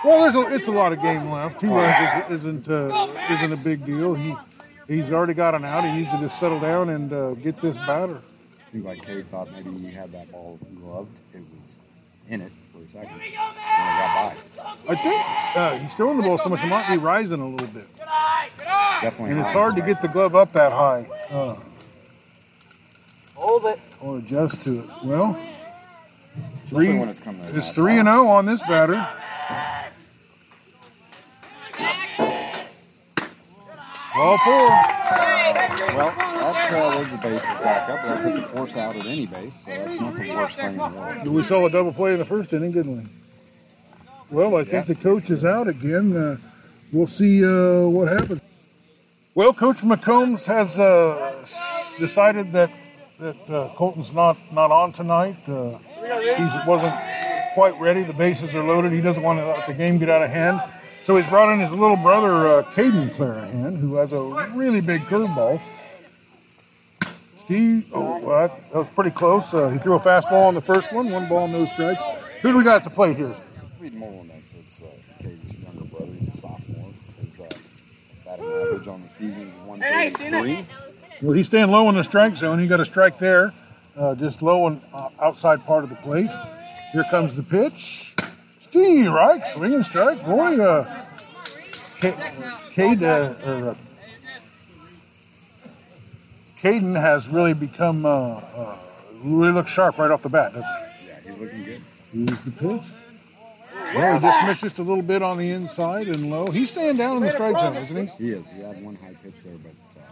Well, 0.04 0.22
there's 0.24 0.36
a, 0.36 0.54
it's 0.54 0.68
a 0.68 0.72
lot 0.72 0.94
of 0.94 1.02
game 1.02 1.30
left. 1.32 1.60
Two 1.60 1.68
runs 1.68 2.26
is, 2.30 2.40
isn't 2.40 2.70
uh, 2.70 3.08
isn't 3.32 3.52
a 3.52 3.58
big 3.58 3.86
deal. 3.86 4.14
He 4.14 4.36
he's 4.88 5.12
already 5.12 5.34
got 5.34 5.56
an 5.56 5.66
out. 5.66 5.84
He 5.84 5.92
needs 5.92 6.12
to 6.12 6.20
just 6.20 6.40
settle 6.40 6.60
down 6.60 6.90
and 6.90 7.12
uh, 7.12 7.34
get 7.36 7.60
this 7.62 7.78
batter. 7.80 8.22
Seems 8.72 8.86
like 8.86 9.02
Cade 9.04 9.30
thought 9.32 9.52
maybe 9.52 9.72
he 9.80 9.92
had 9.92 10.12
that 10.12 10.32
ball 10.32 10.60
gloved. 10.80 11.10
It 11.34 11.40
was 11.40 11.48
in 12.30 12.42
it 12.42 12.52
for 12.72 12.80
a 12.80 12.88
second. 12.88 13.14
And 13.20 13.24
it 13.24 13.34
got 13.34 14.36
by. 14.58 14.94
I 14.94 14.96
think 14.96 15.56
uh, 15.58 15.78
he's 15.80 15.96
throwing 15.96 16.18
the 16.18 16.24
ball 16.24 16.38
so 16.38 16.50
much 16.50 16.64
it 16.64 16.68
might 16.68 16.88
be 16.90 16.98
rising 16.98 17.42
a 17.42 17.48
little 17.50 17.68
bit, 17.68 17.88
Definitely. 19.02 19.32
and 19.32 19.40
it's 19.42 19.54
hard 19.54 19.76
to 19.76 19.82
get 19.82 20.02
the 20.02 20.08
glove 20.08 20.36
up 20.36 20.52
that 20.54 20.72
high 20.72 21.08
uh, 21.32 21.56
Hold 23.36 23.66
it. 23.66 23.80
or 24.02 24.18
adjust 24.20 24.62
to 24.64 24.80
it. 24.80 24.86
Well, 25.04 25.32
Especially 25.32 25.55
three 26.66 26.90
it's 26.90 27.20
it's 27.20 27.54
that 27.68 27.76
three 27.76 27.98
and 27.98 28.08
zero 28.08 28.28
on 28.28 28.46
this 28.46 28.62
batter. 28.64 29.08
Ball 34.16 34.38
four. 34.38 34.70
Well, 35.96 36.14
that 36.18 36.74
uh, 36.74 36.98
was 37.00 37.10
the 37.10 37.18
bases 37.18 37.44
back 37.44 37.90
up, 37.90 38.02
but 38.02 38.12
I 38.18 38.22
put 38.22 38.42
the 38.42 38.48
force 38.48 38.76
out 38.76 38.96
at 38.96 39.06
any 39.06 39.26
base, 39.26 39.54
so 39.64 39.70
that's 39.72 40.00
not 40.00 40.16
the 40.16 40.30
worst 40.30 40.56
thing 40.56 40.66
in 40.72 40.78
the 40.78 40.90
world. 40.90 41.28
We 41.28 41.44
saw 41.44 41.66
a 41.66 41.70
double 41.70 41.94
play 41.94 42.14
in 42.14 42.20
the 42.20 42.26
first 42.26 42.54
inning, 42.54 42.72
didn't 42.72 42.98
we? 42.98 43.10
Well, 44.30 44.56
I 44.56 44.64
think 44.64 44.88
the 44.88 44.96
coach 44.96 45.30
is 45.30 45.46
out 45.46 45.68
again. 45.68 46.16
Uh, 46.16 46.38
we'll 46.92 47.08
see 47.08 47.44
uh, 47.46 47.82
what 47.88 48.08
happens. 48.08 48.42
Well, 49.36 49.54
Coach 49.54 49.82
McCombs 49.82 50.46
has 50.46 50.80
uh, 50.80 51.40
s- 51.42 51.94
decided 52.00 52.54
that 52.54 52.72
that 53.20 53.50
uh, 53.50 53.70
Colton's 53.76 54.14
not 54.14 54.38
not 54.52 54.72
on 54.72 54.94
tonight. 54.94 55.38
He 56.06 56.70
wasn't 56.70 56.96
quite 57.54 57.80
ready. 57.80 58.04
The 58.04 58.14
bases 58.14 58.54
are 58.54 58.64
loaded. 58.64 58.92
He 58.92 59.02
doesn't 59.02 59.24
want 59.24 59.40
to 59.40 59.48
let 59.48 59.66
the 59.66 59.74
game 59.74 59.98
get 59.98 60.10
out 60.10 60.22
of 60.22 60.30
hand. 60.30 60.62
So 61.04 61.16
he's 61.16 61.28
brought 61.28 61.54
in 61.54 61.60
his 61.60 61.72
little 61.72 61.98
brother, 61.98 62.48
uh, 62.48 62.64
Caden 62.72 63.16
Clarahan, 63.16 63.80
who 63.80 63.96
has 63.96 64.12
a 64.12 64.20
really 64.56 64.82
big 64.82 65.02
curveball. 65.02 65.62
Steve, 67.38 67.86
oh, 67.94 68.18
well, 68.18 68.48
that, 68.48 68.72
that 68.72 68.80
was 68.80 68.90
pretty 68.90 69.12
close. 69.12 69.54
Uh, 69.54 69.70
he 69.70 69.78
threw 69.78 69.96
a 69.96 70.00
fastball 70.00 70.48
on 70.48 70.56
the 70.56 70.62
first 70.62 70.92
one, 70.92 71.12
one 71.12 71.30
ball, 71.30 71.48
no 71.48 71.66
strikes. 71.68 72.02
Who 72.42 72.52
do 72.52 72.58
we 72.58 72.64
got 72.64 72.78
at 72.78 72.84
the 72.84 72.90
plate 72.90 73.18
here? 73.18 73.36
Reed 73.80 73.94
Mullen, 73.94 74.28
that's 74.28 74.52
it's 74.52 74.82
uh, 74.82 75.24
Cade's 75.24 75.54
younger 75.54 75.84
brother. 75.86 76.12
He's 76.20 76.34
a 76.34 76.38
sophomore. 76.38 76.92
His 77.22 77.40
uh, 77.40 77.50
batting 78.26 78.46
average 78.46 78.88
on 78.88 79.04
the 79.04 79.10
season 79.10 79.48
is 79.48 79.54
133. 79.68 80.66
Well, 81.22 81.34
he's 81.34 81.46
staying 81.46 81.70
low 81.70 81.88
in 81.90 81.96
the 81.96 82.04
strike 82.04 82.36
zone. 82.36 82.60
He 82.60 82.66
got 82.66 82.80
a 82.80 82.86
strike 82.86 83.20
there, 83.20 83.54
uh, 83.98 84.16
just 84.16 84.42
low 84.42 84.68
and 84.68 84.82
uh, 84.94 85.10
outside 85.22 85.66
part 85.66 85.84
of 85.84 85.90
the 85.90 85.96
plate. 85.98 86.30
Here 86.92 87.06
comes 87.10 87.36
the 87.36 87.44
pitch. 87.44 88.16
Steve 88.60 89.12
Reich 89.12 89.46
swinging 89.48 89.84
strike. 89.84 90.24
Boy, 90.26 90.60
uh, 90.62 91.06
Ca- 92.02 92.60
Cade, 92.72 93.04
uh, 93.04 93.36
or, 93.46 93.70
uh, 93.70 93.76
Caden 96.58 97.00
has 97.00 97.30
really 97.30 97.54
become 97.54 98.06
uh, 98.06 98.10
uh, 98.10 98.78
really 99.24 99.52
looks 99.52 99.72
sharp 99.72 99.98
right 99.98 100.12
off 100.12 100.24
the 100.24 100.30
bat, 100.30 100.54
doesn't 100.54 100.70
he? 100.70 101.08
Yeah, 101.08 101.20
he's 101.32 101.40
looking 101.40 101.64
good. 101.64 101.82
he? 102.12 102.26
Here's 102.26 102.40
the 102.42 102.52
pitch. 102.52 102.82
Well, 103.94 104.16
he 104.16 104.20
just 104.20 104.44
missed 104.46 104.62
just 104.62 104.80
a 104.80 104.84
little 104.84 105.04
bit 105.04 105.22
on 105.22 105.38
the 105.38 105.52
inside 105.52 106.08
and 106.08 106.30
low. 106.30 106.48
He's 106.48 106.70
staying 106.70 106.98
down 106.98 107.18
in 107.18 107.24
the 107.24 107.32
strike 107.32 107.60
zone, 107.60 107.78
isn't 107.78 107.96
he? 108.18 108.26
He 108.26 108.32
is. 108.32 108.46
He 108.50 108.62
had 108.62 108.84
one 108.84 108.96
high 108.96 109.14
pitch 109.22 109.36
there, 109.44 109.54
but 109.58 109.72
uh, 110.02 110.06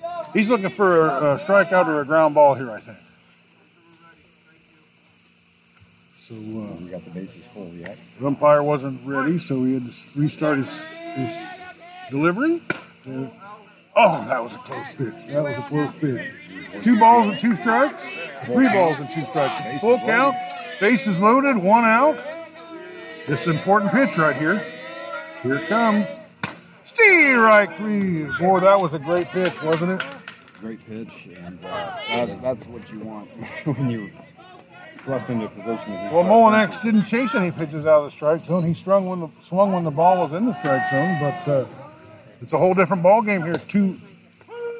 yeah. 0.00 0.24
He's 0.32 0.48
looking 0.48 0.70
for 0.70 1.08
a, 1.08 1.34
a 1.34 1.38
strikeout 1.38 1.88
or 1.88 2.00
a 2.00 2.04
ground 2.04 2.34
ball 2.34 2.54
here, 2.54 2.70
I 2.70 2.80
think. 2.80 2.98
So 6.28 6.36
uh, 6.36 6.76
We 6.80 6.90
got 6.90 7.04
the 7.04 7.10
bases 7.10 7.46
full 7.48 7.72
yet. 7.74 7.98
the 8.20 8.26
umpire 8.28 8.62
wasn't 8.62 9.04
ready, 9.04 9.40
so 9.40 9.64
he 9.64 9.74
had 9.74 9.90
to 9.90 9.92
restart 10.14 10.58
his, 10.58 10.80
his 11.16 11.36
delivery. 12.12 12.62
Uh, 13.04 13.26
oh, 13.96 14.24
that 14.28 14.40
was 14.40 14.54
a 14.54 14.58
close 14.58 14.86
pitch. 14.96 15.26
That 15.26 15.42
was 15.42 15.56
a 15.56 15.62
close 15.62 15.90
pitch. 15.98 16.30
Two 16.80 16.96
balls 17.00 17.26
and 17.26 17.40
two 17.40 17.56
strikes. 17.56 18.06
Three 18.44 18.68
balls 18.68 19.00
and 19.00 19.10
two 19.12 19.24
strikes. 19.24 19.62
It's 19.64 19.80
full 19.80 19.98
count. 19.98 20.36
Bases 20.80 21.18
loaded. 21.18 21.56
One 21.56 21.84
out. 21.84 22.22
This 23.26 23.48
important 23.48 23.90
pitch 23.90 24.16
right 24.16 24.36
here. 24.36 24.64
Here 25.42 25.56
it 25.56 25.68
comes. 25.68 26.06
Steve 26.84 27.36
Reich 27.36 27.76
three. 27.76 28.26
Boy, 28.38 28.60
that 28.60 28.80
was 28.80 28.94
a 28.94 29.00
great 29.00 29.26
pitch, 29.28 29.60
wasn't 29.60 30.00
it? 30.00 30.06
Great 30.60 30.86
pitch, 30.86 31.28
and 31.44 31.58
uh, 31.64 31.96
that, 32.08 32.40
that's 32.40 32.66
what 32.68 32.88
you 32.92 33.00
want 33.00 33.28
when 33.64 33.90
you're 33.90 34.10
thrust 35.02 35.28
into 35.28 35.48
position. 35.48 35.92
Well, 35.92 36.24
Molinix 36.24 36.82
didn't 36.82 37.04
chase 37.04 37.34
any 37.34 37.50
pitches 37.50 37.84
out 37.84 37.98
of 37.98 38.04
the 38.04 38.10
strike 38.10 38.44
zone. 38.44 38.66
He 38.66 38.74
strung 38.74 39.06
when 39.06 39.20
the, 39.20 39.28
swung 39.42 39.72
when 39.72 39.84
the 39.84 39.90
ball 39.90 40.18
was 40.18 40.32
in 40.32 40.46
the 40.46 40.52
strike 40.52 40.88
zone, 40.88 41.18
but 41.20 41.48
uh, 41.48 41.66
it's 42.40 42.52
a 42.52 42.58
whole 42.58 42.74
different 42.74 43.02
ball 43.02 43.22
game 43.22 43.42
here. 43.42 43.54
Two. 43.54 44.00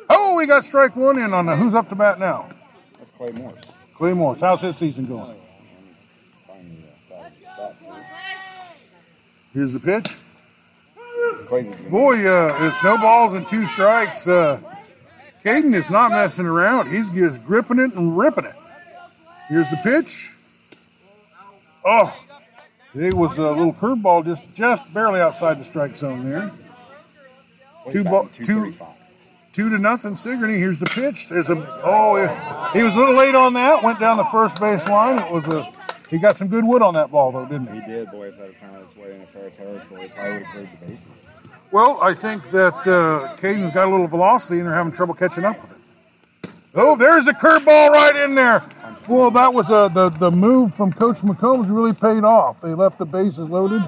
Oh, 0.08 0.34
we 0.36 0.46
got 0.46 0.64
strike 0.64 0.94
one 0.96 1.18
in 1.18 1.34
on 1.34 1.46
the. 1.46 1.56
Who's 1.56 1.74
up 1.74 1.88
to 1.88 1.94
bat 1.94 2.18
now? 2.18 2.48
That's 2.98 3.10
Clay 3.10 3.32
Morris. 3.32 3.64
Clay 3.94 4.12
Morris. 4.12 4.40
How's 4.40 4.60
his 4.60 4.76
season 4.76 5.06
going? 5.06 5.30
Uh. 5.30 5.34
Here's 9.52 9.72
the 9.72 9.80
pitch. 9.80 10.16
Boy, 11.90 12.26
uh, 12.26 12.56
it's 12.60 12.82
no 12.82 12.96
balls 12.96 13.34
and 13.34 13.46
two 13.46 13.66
strikes. 13.66 14.26
Uh, 14.26 14.58
Caden 15.44 15.74
is 15.74 15.90
not 15.90 16.10
messing 16.10 16.46
around. 16.46 16.90
He's 16.90 17.10
just 17.10 17.44
gripping 17.44 17.78
it 17.78 17.92
and 17.92 18.16
ripping 18.16 18.46
it. 18.46 18.54
Here's 19.52 19.68
the 19.68 19.76
pitch. 19.76 20.30
Oh, 21.84 22.24
it 22.94 23.12
was 23.12 23.36
a 23.36 23.50
little 23.50 23.74
curveball 23.74 24.24
just 24.24 24.50
just 24.54 24.82
barely 24.94 25.20
outside 25.20 25.60
the 25.60 25.64
strike 25.66 25.94
zone 25.94 26.24
there. 26.24 26.50
Two 27.90 28.02
ball- 28.02 28.30
two- 28.32 28.74
Two 29.52 29.68
to 29.68 29.76
nothing, 29.76 30.16
Sigourney. 30.16 30.54
Here's 30.54 30.78
the 30.78 30.86
pitch. 30.86 31.28
There's 31.28 31.50
a 31.50 31.80
oh, 31.84 32.16
he- 32.72 32.82
was 32.82 32.94
a 32.94 32.98
little 32.98 33.14
late 33.14 33.34
on 33.34 33.52
that. 33.52 33.82
Went 33.82 34.00
down 34.00 34.16
the 34.16 34.24
first 34.24 34.58
base 34.58 34.88
line. 34.88 35.18
It 35.18 35.30
was 35.30 35.46
a 35.48 35.70
he 36.08 36.16
got 36.16 36.36
some 36.36 36.48
good 36.48 36.66
wood 36.66 36.80
on 36.80 36.94
that 36.94 37.10
ball 37.10 37.30
though, 37.32 37.44
didn't 37.44 37.66
he? 37.74 37.80
He 37.80 37.86
did, 37.86 38.10
boy, 38.10 38.28
if 38.28 38.38
that 38.38 38.46
had 38.46 38.56
found 38.56 38.82
its 38.84 38.96
way 38.96 39.14
into 39.14 39.26
fair 39.26 39.50
territory, 39.50 40.08
probably 40.14 40.32
would 40.32 40.42
have 40.44 40.50
cleared 40.52 40.68
the 40.80 40.86
bases. 40.86 41.04
Well, 41.70 41.98
I 42.00 42.14
think 42.14 42.50
that 42.52 42.74
uh, 42.88 43.36
Caden's 43.36 43.72
got 43.72 43.86
a 43.88 43.90
little 43.90 44.08
velocity 44.08 44.60
and 44.60 44.66
they're 44.66 44.74
having 44.74 44.92
trouble 44.94 45.12
catching 45.12 45.44
up 45.44 45.60
with 45.60 45.72
it. 45.72 45.76
Oh, 46.74 46.96
there's 46.96 47.26
a 47.26 47.34
curveball 47.34 47.90
right 47.90 48.16
in 48.16 48.34
there. 48.34 48.62
Well, 49.08 49.30
that 49.32 49.52
was 49.52 49.68
uh, 49.68 49.88
the 49.88 50.10
the 50.10 50.30
move 50.30 50.74
from 50.74 50.92
Coach 50.92 51.18
McCombs 51.18 51.68
really 51.68 51.92
paid 51.92 52.24
off. 52.24 52.60
They 52.60 52.74
left 52.74 52.98
the 52.98 53.04
bases 53.04 53.48
loaded. 53.48 53.82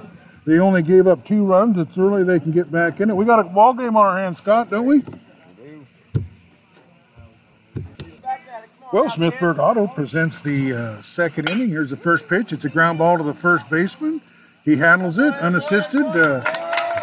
They 0.45 0.59
only 0.59 0.83
gave 0.83 1.07
up 1.07 1.25
two 1.25 1.45
runs. 1.45 1.79
It's 1.79 1.97
early; 1.97 2.25
they 2.25 2.41
can 2.41 2.51
get 2.51 2.71
back 2.71 3.01
in 3.01 3.11
it. 3.11 3.17
We 3.17 3.25
got 3.25 3.39
a 3.39 3.45
ball 3.45 3.75
game 3.75 3.97
on 3.97 4.05
our 4.05 4.19
hands, 4.19 4.39
Scott, 4.39 4.71
don't 4.71 4.87
we? 4.87 5.03
Well, 8.93 9.07
Smithburg 9.07 9.59
Auto 9.59 9.87
presents 9.89 10.41
the 10.41 10.73
uh, 10.73 11.03
second 11.03 11.49
inning. 11.49 11.69
Here's 11.69 11.91
the 11.91 11.97
first 11.97 12.29
pitch. 12.29 12.53
It's 12.53 12.65
a 12.65 12.69
ground 12.69 12.99
ball 12.99 13.19
to 13.19 13.25
the 13.25 13.35
first 13.35 13.69
baseman. 13.69 14.21
He 14.65 14.77
handles 14.77 15.19
it 15.19 15.35
unassisted. 15.35 16.03
Uh, 16.03 16.43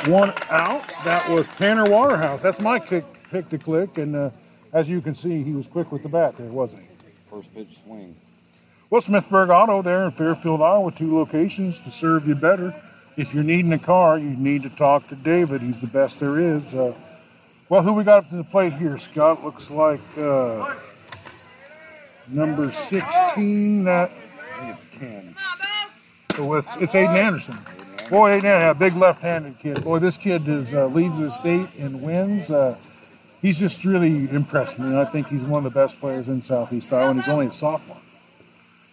one 0.07 0.33
out. 0.49 0.87
That 1.03 1.29
was 1.29 1.47
Tanner 1.49 1.89
Waterhouse. 1.89 2.41
That's 2.41 2.61
my 2.61 2.79
kick, 2.79 3.03
pick 3.29 3.49
to 3.49 3.57
click. 3.57 3.97
And 3.97 4.15
uh, 4.15 4.29
as 4.71 4.89
you 4.89 5.01
can 5.01 5.15
see, 5.15 5.43
he 5.43 5.51
was 5.51 5.67
quick 5.67 5.91
with 5.91 6.03
the 6.03 6.09
bat 6.09 6.37
there, 6.37 6.47
wasn't 6.47 6.83
he? 6.83 6.90
First 7.31 7.53
pitch 7.55 7.77
swing. 7.85 8.17
Well, 8.89 9.01
Smithburg 9.01 9.49
Auto 9.49 9.81
there 9.81 10.03
in 10.03 10.11
Fairfield, 10.11 10.61
Iowa, 10.61 10.91
two 10.91 11.17
locations 11.17 11.79
to 11.79 11.89
serve 11.89 12.27
you 12.27 12.35
better. 12.35 12.75
If 13.15 13.33
you're 13.33 13.45
needing 13.45 13.71
a 13.71 13.79
car, 13.79 14.17
you 14.17 14.31
need 14.31 14.63
to 14.63 14.69
talk 14.69 15.07
to 15.07 15.15
David. 15.15 15.61
He's 15.61 15.79
the 15.79 15.87
best 15.87 16.19
there 16.19 16.37
is. 16.37 16.73
Uh, 16.73 16.93
well, 17.69 17.83
who 17.83 17.93
we 17.93 18.03
got 18.03 18.25
up 18.25 18.29
to 18.31 18.35
the 18.35 18.43
plate 18.43 18.73
here, 18.73 18.97
Scott? 18.97 19.45
Looks 19.45 19.71
like 19.71 20.01
uh, 20.17 20.75
number 22.27 22.69
16. 22.69 23.85
That 23.85 24.11
I 24.59 24.59
think 24.59 24.75
it's 24.75 24.99
10. 24.99 25.35
oh, 26.39 26.53
it's, 26.55 26.75
it's 26.75 26.93
Aiden 26.93 27.15
Anderson. 27.15 27.57
Boy, 28.09 28.31
Aiden 28.31 28.43
Anderson, 28.43 28.69
a 28.69 28.75
big 28.75 28.95
left-handed 28.97 29.57
kid. 29.57 29.81
Boy, 29.85 29.99
this 29.99 30.17
kid 30.17 30.49
is 30.49 30.73
uh, 30.73 30.87
leads 30.87 31.19
the 31.19 31.31
state 31.31 31.75
and 31.79 32.01
wins. 32.01 32.51
He's 33.41 33.59
just 33.59 33.83
really 33.83 34.29
impressed 34.29 34.77
me. 34.77 34.95
I 34.97 35.05
think 35.05 35.27
he's 35.27 35.41
one 35.41 35.65
of 35.65 35.73
the 35.73 35.79
best 35.79 35.99
players 35.99 36.29
in 36.29 36.41
Southeast 36.41 36.93
Iowa, 36.93 37.09
and 37.11 37.19
he's 37.19 37.29
only 37.29 37.47
a 37.47 37.51
sophomore. 37.51 37.97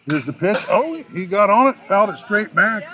Here's 0.07 0.25
the 0.25 0.33
pitch. 0.33 0.57
Oh, 0.71 1.03
he 1.13 1.27
got 1.27 1.51
on 1.51 1.67
it, 1.69 1.77
fouled 1.81 2.11
it 2.11 2.19
straight 2.19 2.55
back. 2.55 2.85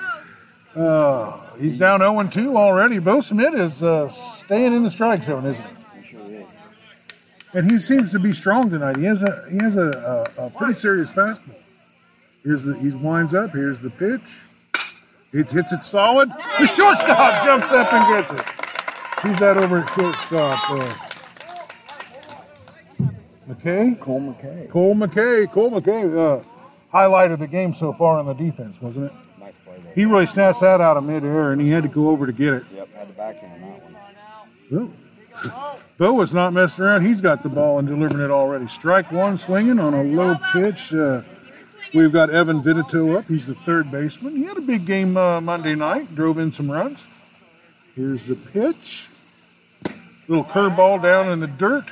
Uh, 0.74 1.40
he's 1.56 1.76
down 1.76 2.00
0 2.00 2.24
2 2.24 2.56
already. 2.56 2.98
Bo 2.98 3.20
Schmidt 3.20 3.54
is 3.54 3.82
uh, 3.82 4.08
staying 4.08 4.72
in 4.72 4.82
the 4.82 4.90
strike 4.90 5.22
zone, 5.22 5.46
isn't 5.46 5.64
he? 5.64 6.44
And 7.54 7.70
he 7.70 7.78
seems 7.78 8.10
to 8.10 8.18
be 8.18 8.32
strong 8.32 8.68
tonight. 8.68 8.96
He 8.96 9.04
has 9.04 9.22
a 9.22 9.46
he 9.48 9.58
has 9.62 9.76
a, 9.76 10.26
a, 10.36 10.46
a 10.46 10.50
pretty 10.50 10.74
serious 10.74 11.14
fastball. 11.14 11.54
Here's 12.42 12.64
the 12.64 12.76
he 12.76 12.90
winds 12.90 13.32
up. 13.32 13.52
Here's 13.52 13.78
the 13.78 13.90
pitch. 13.90 14.38
It 15.32 15.50
hits 15.52 15.72
it 15.72 15.84
solid. 15.84 16.30
The 16.58 16.66
shortstop 16.66 17.44
jumps 17.44 17.68
up 17.68 17.92
and 17.92 18.14
gets 18.14 18.32
it. 18.32 18.46
Who's 19.20 19.38
that 19.38 19.56
over 19.56 19.78
at 19.78 19.90
shortstop? 19.90 20.70
Uh, 20.70 20.94
McKay? 23.48 23.98
Cole 24.00 24.20
McKay. 24.20 24.70
Cole 24.70 24.94
McKay. 24.94 25.50
Cole 25.50 25.70
McKay. 25.70 26.40
Uh, 26.40 26.44
highlight 26.90 27.30
of 27.32 27.38
the 27.38 27.46
game 27.46 27.74
so 27.74 27.92
far 27.92 28.18
on 28.18 28.26
the 28.26 28.34
defense, 28.34 28.80
wasn't 28.80 29.06
it? 29.06 29.12
Nice 29.40 29.56
play 29.64 29.78
there. 29.82 29.92
He 29.94 30.04
really 30.04 30.26
snatched 30.26 30.60
that 30.60 30.80
out 30.80 30.96
of 30.96 31.04
midair, 31.04 31.52
and 31.52 31.60
he 31.60 31.70
had 31.70 31.82
to 31.82 31.88
go 31.88 32.08
over 32.10 32.26
to 32.26 32.32
get 32.32 32.54
it. 32.54 32.64
Yep, 32.74 32.94
had 32.94 33.08
the 33.08 33.12
backhand 33.12 33.64
on 33.64 33.70
that 33.70 33.82
one. 34.70 34.94
Bo 35.98 36.12
was 36.12 36.32
not 36.32 36.52
messing 36.52 36.84
around. 36.84 37.04
He's 37.04 37.20
got 37.20 37.42
the 37.42 37.48
ball 37.48 37.78
and 37.78 37.88
delivering 37.88 38.24
it 38.24 38.30
already. 38.30 38.68
Strike 38.68 39.10
one 39.12 39.36
swinging 39.36 39.78
on 39.78 39.94
a 39.94 40.02
low 40.02 40.36
pitch. 40.52 40.92
Uh, 40.92 41.22
we've 41.92 42.12
got 42.12 42.30
Evan 42.30 42.62
Vidito 42.62 43.18
up. 43.18 43.26
He's 43.26 43.46
the 43.46 43.54
third 43.54 43.90
baseman. 43.90 44.36
He 44.36 44.44
had 44.44 44.56
a 44.56 44.60
big 44.60 44.86
game 44.86 45.16
uh, 45.16 45.40
Monday 45.40 45.74
night, 45.74 46.14
drove 46.14 46.38
in 46.38 46.52
some 46.52 46.70
runs. 46.70 47.06
Here's 47.94 48.24
the 48.24 48.36
pitch. 48.36 49.08
Little 50.26 50.44
curveball 50.44 51.02
down 51.02 51.30
in 51.30 51.40
the 51.40 51.46
dirt. 51.46 51.90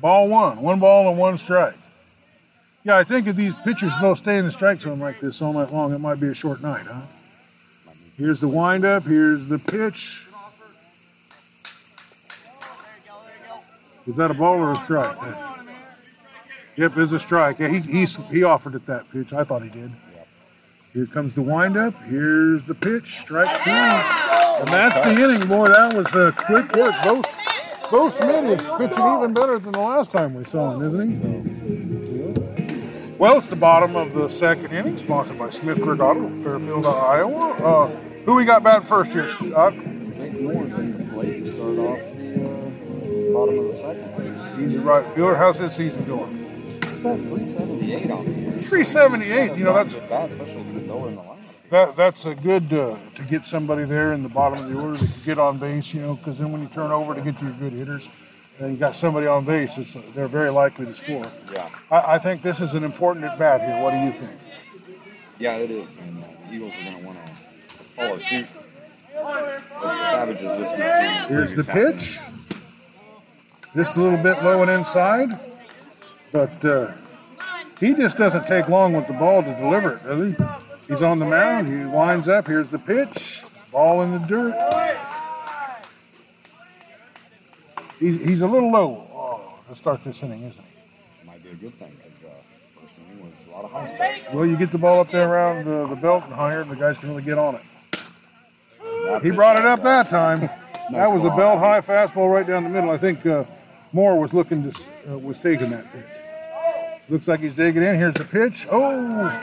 Ball 0.00 0.28
one. 0.28 0.60
One 0.60 0.80
ball 0.80 1.08
and 1.08 1.18
one 1.18 1.38
strike. 1.38 1.76
Yeah, 2.82 2.98
I 2.98 3.04
think 3.04 3.26
if 3.26 3.36
these 3.36 3.54
pitchers 3.64 3.92
both 4.00 4.18
stay 4.18 4.36
in 4.36 4.44
the 4.44 4.52
strike 4.52 4.80
zone 4.80 5.00
like 5.00 5.20
this 5.20 5.40
all 5.40 5.54
night 5.54 5.72
long, 5.72 5.94
it 5.94 5.98
might 5.98 6.20
be 6.20 6.28
a 6.28 6.34
short 6.34 6.60
night, 6.60 6.86
huh? 6.86 7.00
Here's 8.16 8.40
the 8.40 8.48
windup. 8.48 9.04
Here's 9.04 9.46
the 9.46 9.58
pitch. 9.58 10.28
Is 14.06 14.16
that 14.16 14.30
a 14.30 14.34
ball 14.34 14.54
or 14.54 14.72
a 14.72 14.76
strike? 14.76 15.16
Yep, 16.76 16.98
it's 16.98 17.12
a 17.12 17.18
strike. 17.18 17.58
Yeah, 17.58 17.68
he 17.68 17.80
he's, 17.80 18.16
he 18.30 18.44
offered 18.44 18.74
it 18.74 18.84
that 18.86 19.10
pitch. 19.10 19.32
I 19.32 19.44
thought 19.44 19.62
he 19.62 19.70
did. 19.70 19.90
Here 20.92 21.06
comes 21.06 21.34
the 21.34 21.42
windup. 21.42 22.00
Here's 22.02 22.62
the 22.64 22.74
pitch. 22.74 23.20
Strike 23.20 23.50
three. 23.62 23.72
And 23.72 24.68
that's 24.68 25.00
the 25.00 25.22
inning. 25.22 25.48
Boy, 25.48 25.68
that 25.68 25.94
was 25.94 26.14
a 26.14 26.32
quick 26.32 26.76
work. 26.76 26.94
Both 27.02 27.26
both 27.90 28.16
Schmidt 28.16 28.44
is 28.44 28.60
pitching 28.78 29.04
even 29.16 29.32
better 29.34 29.58
than 29.58 29.72
the 29.72 29.80
last 29.80 30.10
time 30.10 30.34
we 30.34 30.44
saw 30.44 30.74
him, 30.74 30.82
isn't 30.82 31.10
he? 31.10 31.18
Well, 33.18 33.38
it's 33.38 33.48
the 33.48 33.56
bottom 33.56 33.96
of 33.96 34.12
the 34.12 34.28
second 34.28 34.72
inning, 34.72 34.96
sponsored 34.96 35.38
by 35.38 35.50
Smith 35.50 35.80
Creek 35.80 36.00
Auto, 36.00 36.28
Fairfield, 36.42 36.86
Iowa. 36.86 37.50
Uh, 37.52 37.88
who 38.24 38.34
we 38.34 38.44
got 38.44 38.62
batting 38.62 38.86
first 38.86 39.12
here, 39.12 39.28
Scott? 39.28 39.74
Jake 39.74 40.40
Moore's 40.40 40.72
in 40.72 40.98
the 40.98 41.04
plate 41.12 41.38
to 41.38 41.46
start 41.46 41.78
off 41.78 41.98
the 42.16 42.34
uh, 42.34 43.32
bottom 43.32 43.58
of 43.58 43.66
the 43.68 43.74
second. 43.76 44.60
He's 44.60 44.74
a 44.76 44.80
right 44.80 45.04
fielder. 45.12 45.36
How's 45.36 45.58
his 45.58 45.74
season 45.74 46.04
going? 46.04 46.70
He's 46.72 46.82
got 47.00 47.18
378 47.18 48.10
on 48.10 48.26
him. 48.26 48.58
378. 48.58 49.56
You 49.56 49.64
know, 49.64 49.74
that's 49.74 49.94
bad, 51.74 51.88
especially 51.88 52.32
if 52.32 52.38
he's 52.38 52.42
lower 52.42 52.56
in 52.56 52.68
the 52.68 52.68
lineup. 52.68 52.68
that, 52.68 52.68
that's 52.68 52.68
a 52.68 52.68
good 52.68 52.72
uh, 52.72 52.96
to 53.14 53.22
get 53.22 53.44
somebody 53.44 53.84
there 53.84 54.12
in 54.12 54.22
the 54.22 54.28
bottom 54.28 54.58
of 54.58 54.70
the 54.70 54.78
order 54.78 54.96
that 54.96 55.12
can 55.12 55.22
get 55.24 55.38
on 55.38 55.58
base. 55.58 55.94
You 55.94 56.00
know, 56.02 56.14
because 56.14 56.38
then 56.38 56.52
when 56.52 56.62
you 56.62 56.68
turn 56.68 56.90
over 56.90 57.14
to 57.14 57.20
get 57.20 57.40
your 57.42 57.52
good 57.52 57.72
hitters, 57.72 58.08
and 58.58 58.72
you 58.72 58.76
got 58.78 58.94
somebody 58.94 59.26
on 59.26 59.44
base, 59.44 59.78
it's 59.78 59.94
they're 60.14 60.28
very 60.28 60.50
likely 60.50 60.86
to 60.86 60.94
score. 60.94 61.24
Yeah, 61.52 61.68
I, 61.90 62.14
I 62.14 62.18
think 62.18 62.42
this 62.42 62.60
is 62.60 62.74
an 62.74 62.84
important 62.84 63.24
at 63.24 63.38
bat 63.38 63.60
here. 63.60 63.82
What 63.82 63.92
do 63.92 63.98
you 63.98 64.12
think? 64.12 64.40
yeah, 65.38 65.56
it 65.56 65.70
is. 65.70 65.88
And 65.98 66.22
uh, 66.22 66.26
the 66.48 66.54
Eagles 66.54 66.72
are 66.74 66.84
going 66.84 66.98
to 66.98 67.06
want 67.06 67.26
to 67.26 67.34
follow 67.74 68.18
suit. 68.18 68.46
But 69.14 69.62
the 69.80 70.10
Savages 70.10 70.42
to 70.42 71.26
Here's 71.28 71.54
the 71.54 71.64
pitch. 71.64 72.18
Just 73.74 73.96
a 73.96 74.00
little 74.00 74.22
bit 74.22 74.42
low 74.44 74.62
and 74.62 74.70
inside, 74.70 75.30
but 76.30 76.64
uh, 76.64 76.92
he 77.80 77.92
just 77.94 78.16
doesn't 78.16 78.46
take 78.46 78.68
long 78.68 78.92
with 78.92 79.08
the 79.08 79.12
ball 79.12 79.42
to 79.42 79.52
deliver 79.54 79.96
it, 79.96 80.04
does 80.04 80.30
he? 80.30 80.63
He's 80.88 81.02
on 81.02 81.18
the 81.18 81.24
mound. 81.24 81.68
He 81.68 81.84
winds 81.84 82.28
up. 82.28 82.46
Here's 82.46 82.68
the 82.68 82.78
pitch. 82.78 83.44
Ball 83.72 84.02
in 84.02 84.12
the 84.12 84.18
dirt. 84.18 84.54
He's, 87.98 88.16
he's 88.22 88.40
a 88.42 88.46
little 88.46 88.70
low 88.70 89.08
oh, 89.14 89.58
to 89.68 89.76
start 89.76 90.04
this 90.04 90.22
inning, 90.22 90.42
isn't 90.42 90.62
he? 90.62 91.26
Might 91.26 91.42
be 91.42 91.50
a 91.50 91.54
good 91.54 91.78
thing 91.78 91.96
because 91.96 92.12
uh, 92.24 92.80
first 92.80 92.92
inning 92.98 93.24
was 93.24 93.32
a 93.48 93.50
lot 93.50 93.64
of 93.64 93.70
high 93.70 93.94
stuff. 93.94 94.34
Well, 94.34 94.44
you 94.44 94.56
get 94.56 94.72
the 94.72 94.78
ball 94.78 95.00
up 95.00 95.10
there 95.10 95.28
around 95.28 95.66
uh, 95.66 95.86
the 95.86 95.96
belt 95.96 96.24
and 96.24 96.34
higher, 96.34 96.60
and 96.60 96.70
the 96.70 96.76
guys 96.76 96.98
can 96.98 97.08
really 97.08 97.22
get 97.22 97.38
on 97.38 97.54
it. 97.54 97.62
He 99.22 99.30
brought 99.30 99.56
it 99.56 99.64
up 99.64 99.82
that 99.82 100.08
time. 100.08 100.50
That 100.90 101.10
was 101.10 101.24
a 101.24 101.30
belt 101.30 101.60
high 101.60 101.80
fastball 101.80 102.30
right 102.30 102.46
down 102.46 102.62
the 102.62 102.68
middle. 102.68 102.90
I 102.90 102.98
think 102.98 103.24
uh, 103.24 103.44
Moore 103.94 104.20
was 104.20 104.34
looking 104.34 104.70
to 104.70 104.82
uh, 105.08 105.16
was 105.16 105.38
taking 105.38 105.70
that 105.70 105.90
pitch. 105.90 106.04
Looks 107.08 107.26
like 107.26 107.40
he's 107.40 107.54
digging 107.54 107.82
in. 107.82 107.96
Here's 107.96 108.12
the 108.12 108.24
pitch. 108.24 108.66
Oh, 108.70 109.42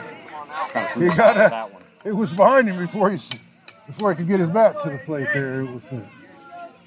Kind 0.70 0.86
of 1.04 1.12
he 1.12 1.16
got 1.16 1.36
out 1.36 1.46
a, 1.46 1.50
that 1.50 1.72
one. 1.72 1.82
It 2.04 2.12
was 2.12 2.32
behind 2.32 2.68
him 2.68 2.78
before 2.78 3.10
he 3.10 3.18
before 3.86 4.12
he 4.12 4.16
could 4.16 4.28
get 4.28 4.40
his 4.40 4.48
bat 4.50 4.80
to 4.82 4.90
the 4.90 4.98
plate. 4.98 5.28
There, 5.32 5.60
it 5.60 5.70
was. 5.70 5.92
Uh, 5.92 6.00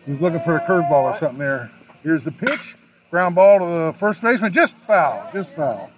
he 0.05 0.11
was 0.11 0.22
looking 0.22 0.39
for 0.41 0.55
a 0.57 0.61
curveball 0.61 0.91
or 1.03 1.16
something 1.16 1.39
there. 1.39 1.72
Here's 2.03 2.24
the 2.24 2.32
pitch. 2.32 2.76
Ground 3.09 3.36
ball 3.36 3.59
to 3.59 3.66
the 3.66 3.93
first 3.93 4.22
baseman. 4.22 4.53
Just 4.53 4.78
foul. 4.78 5.30
Just 5.34 5.55
foul. 5.55 5.89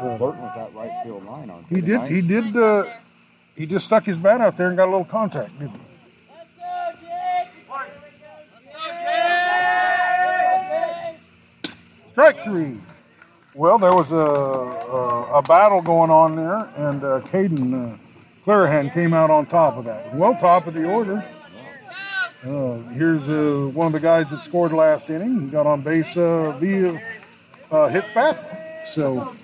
Flirting 0.00 0.42
with 0.42 0.54
that 0.54 0.74
right 0.74 1.04
field 1.04 1.24
line, 1.24 1.50
aren't 1.50 1.68
He 1.68 1.76
did. 1.76 1.86
tonight? 1.86 2.10
He 2.10 2.20
did. 2.20 2.56
Uh, 2.56 2.84
he 3.54 3.66
just 3.66 3.84
stuck 3.84 4.04
his 4.04 4.18
bat 4.18 4.40
out 4.40 4.56
there 4.56 4.68
and 4.68 4.76
got 4.76 4.84
a 4.88 4.90
little 4.90 5.04
contact. 5.04 5.58
Didn't 5.58 5.76
he? 5.76 5.80
Strike 12.10 12.44
three. 12.44 12.78
Well, 13.54 13.78
there 13.78 13.94
was 13.94 14.10
a, 14.10 14.16
a, 14.16 15.38
a 15.38 15.42
battle 15.42 15.80
going 15.80 16.10
on 16.10 16.34
there, 16.34 16.68
and 16.76 17.04
uh, 17.04 17.20
Caden 17.20 17.94
uh, 17.94 17.96
Clarahan 18.44 18.92
came 18.92 19.14
out 19.14 19.30
on 19.30 19.46
top 19.46 19.76
of 19.76 19.84
that. 19.84 20.12
Well, 20.12 20.34
top 20.34 20.66
of 20.66 20.74
the 20.74 20.84
order. 20.84 21.24
Uh, 22.44 22.78
here's 22.90 23.28
uh, 23.28 23.70
one 23.72 23.86
of 23.86 23.92
the 23.92 24.00
guys 24.00 24.30
that 24.30 24.42
scored 24.42 24.72
last 24.72 25.08
inning. 25.08 25.40
He 25.40 25.46
got 25.46 25.68
on 25.68 25.82
base 25.82 26.16
uh, 26.16 26.50
via 26.58 27.00
uh, 27.70 27.88
hit 27.88 28.12
back. 28.12 28.36
So 28.88 29.36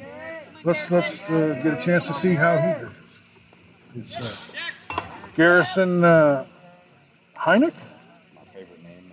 let's 0.64 0.90
let's 0.90 1.20
uh, 1.30 1.60
get 1.62 1.74
a 1.74 1.80
chance 1.80 2.08
to 2.08 2.14
see 2.14 2.34
how 2.34 2.58
he 2.58 2.82
does. 2.82 4.16
It's 4.18 4.52
uh, 4.90 5.00
Garrison 5.36 6.02
uh, 6.02 6.46
Heineck. 7.36 7.74
My 8.34 8.42
favorite 8.52 8.82
name 8.82 9.12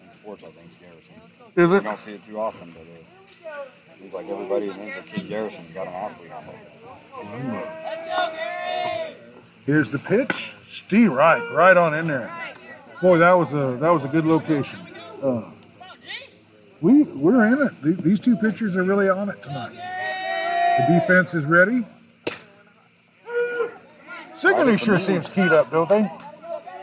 in, 0.00 0.04
in 0.04 0.12
sports, 0.12 0.42
I 0.42 0.48
think, 0.48 0.68
is 0.68 0.76
Garrison. 0.76 1.14
Is 1.54 1.72
it? 1.72 1.84
don't 1.84 1.96
see 1.96 2.14
it 2.14 2.24
too 2.24 2.40
often, 2.40 2.72
but 2.72 2.95
seems 4.06 4.14
like 4.14 4.28
everybody 4.28 4.68
who 4.68 4.74
names 4.74 4.96
a 4.96 5.02
kid 5.02 5.28
Garrison's 5.28 5.72
got 5.72 5.88
an 5.88 5.92
athlete 5.92 6.30
on 6.30 6.44
it. 7.24 9.16
Here's 9.64 9.90
the 9.90 9.98
pitch. 9.98 10.52
Steve 10.68 11.12
Reich, 11.12 11.42
right 11.50 11.76
on 11.76 11.92
in 11.92 12.06
there. 12.06 12.32
Boy, 13.02 13.18
that 13.18 13.32
was 13.32 13.52
a 13.52 13.76
that 13.80 13.90
was 13.90 14.04
a 14.04 14.08
good 14.08 14.24
location. 14.24 14.78
Uh, 15.20 15.50
we 16.80 17.02
we're 17.02 17.46
in 17.46 17.66
it. 17.66 18.02
These 18.02 18.20
two 18.20 18.36
pitchers 18.36 18.76
are 18.76 18.84
really 18.84 19.08
on 19.08 19.28
it 19.28 19.42
tonight. 19.42 19.72
The 20.78 21.00
defense 21.00 21.34
is 21.34 21.44
ready. 21.44 21.84
Sigourney 24.36 24.76
sure 24.76 25.00
seems 25.00 25.28
keyed 25.28 25.52
up, 25.52 25.70
don't 25.72 25.88
they? 25.88 26.08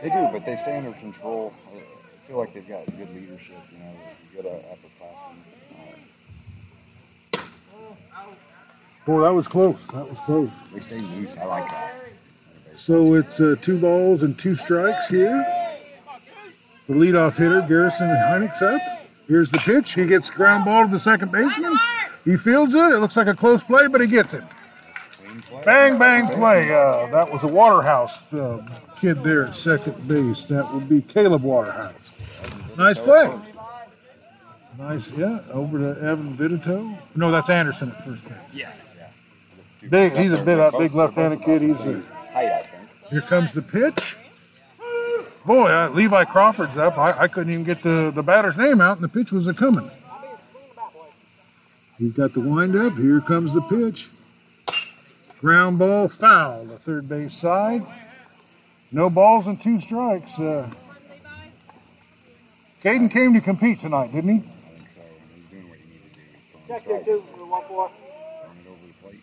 They 0.02 0.10
do, 0.10 0.28
but 0.32 0.46
they 0.46 0.58
stay 0.58 0.78
under 0.78 0.92
control. 0.94 1.54
I 1.72 2.28
feel 2.28 2.38
like 2.38 2.54
they've 2.54 2.68
got 2.68 2.86
good 2.98 3.16
leadership, 3.16 3.56
you 3.72 3.80
know, 3.80 3.94
good 4.36 4.46
uh, 4.46 4.74
upperclassmen. 4.74 4.93
Boy, 9.06 9.22
that 9.22 9.34
was 9.34 9.48
close. 9.48 9.86
That 9.88 10.10
was 10.10 10.20
close. 10.22 10.50
they 10.74 10.80
stay 10.80 11.00
loose. 11.00 11.38
I 11.38 11.46
like 11.46 11.70
that. 11.70 11.94
So 12.76 13.16
it's 13.16 13.40
uh, 13.40 13.56
two 13.62 13.78
balls 13.78 14.24
and 14.24 14.38
two 14.38 14.56
strikes 14.56 15.08
here. 15.08 15.46
The 16.88 16.94
leadoff 16.94 17.38
hitter, 17.38 17.62
Garrison 17.68 18.10
Heineck's 18.10 18.62
up. 18.62 18.82
Here's 19.28 19.50
the 19.50 19.60
pitch. 19.60 19.94
He 19.94 20.06
gets 20.06 20.30
ground 20.30 20.66
ball 20.66 20.86
to 20.86 20.92
the 20.92 21.00
second 21.00 21.32
baseman. 21.32 21.78
He 22.26 22.36
fields 22.38 22.74
it. 22.74 22.92
It 22.92 23.00
looks 23.00 23.16
like 23.16 23.28
a 23.28 23.34
close 23.34 23.64
play, 23.64 23.88
but 23.88 24.02
he 24.02 24.08
gets 24.08 24.34
it. 24.34 24.44
Bang, 25.66 25.98
bang 25.98 26.28
play. 26.28 26.74
Uh, 26.74 27.08
that 27.08 27.32
was 27.32 27.44
a 27.44 27.48
Waterhouse 27.48 28.22
uh, 28.34 28.66
kid 29.00 29.24
there 29.24 29.46
at 29.46 29.56
second 29.56 30.08
base. 30.08 30.44
That 30.46 30.74
would 30.74 30.90
be 30.90 31.02
Caleb 31.02 31.44
Waterhouse. 31.44 32.20
Nice 32.78 33.00
play. 33.00 33.34
Nice, 34.78 35.12
yeah. 35.12 35.40
Over 35.52 35.94
to 35.94 36.02
Evan 36.02 36.36
Vidito. 36.36 36.98
No, 37.16 37.32
that's 37.32 37.50
Anderson 37.50 37.92
at 37.92 38.04
first 38.04 38.28
base. 38.28 38.38
Yeah. 38.54 38.72
Big, 39.90 40.14
he's 40.14 40.34
a 40.34 40.38
big, 40.38 40.58
that 40.58 40.78
big 40.78 40.94
left-handed 40.94 41.42
kid. 41.42 41.62
He's 41.62 41.86
a, 41.86 42.02
height, 42.32 42.52
I 42.52 42.62
think. 42.64 43.10
here 43.10 43.22
comes 43.22 43.54
the 43.54 43.62
pitch. 43.62 44.18
Boy, 45.46 45.70
uh, 45.70 45.90
Levi 45.90 46.24
Crawford's 46.26 46.78
up. 46.78 46.98
I, 46.98 47.12
I 47.24 47.28
couldn't 47.28 47.52
even 47.52 47.66
get 47.66 47.84
the, 47.84 48.12
the 48.16 48.24
batter's 48.24 48.58
name 48.58 48.80
out, 48.80 48.98
and 48.98 49.04
the 49.04 49.10
pitch 49.10 49.34
was 49.34 49.48
a 49.48 49.54
coming. 49.54 49.92
He's 51.98 52.14
got 52.14 52.34
the 52.34 52.40
windup. 52.40 52.98
Here 52.98 53.20
comes 53.20 53.54
the 53.54 53.62
pitch. 53.62 54.10
Ground 55.40 55.80
ball, 55.80 56.08
foul, 56.08 56.66
the 56.66 56.80
third 56.80 57.10
base 57.10 57.34
side. 57.34 57.86
No 58.92 59.10
balls 59.10 59.48
and 59.48 59.60
two 59.60 59.82
strikes. 59.82 60.40
Uh, 60.40 60.70
Caden 62.82 63.12
came 63.12 63.34
to 63.34 63.42
compete 63.42 63.80
tonight, 63.82 64.14
didn't 64.14 64.30
he? 64.30 64.38
I 64.38 64.76
think 64.76 64.90
so. 64.90 65.02
And 65.02 65.36
he's 65.36 65.48
doing 65.48 65.70
what 65.70 65.78
he 65.78 65.86
needed 65.86 66.14
to 66.14 66.20
do. 66.20 66.26
He's 66.36 66.46
throwing 66.46 66.72
strikes, 66.72 68.26
throwing 68.40 68.58
it 68.60 68.68
over 68.70 68.88
the 68.88 68.94
plate. 69.02 69.22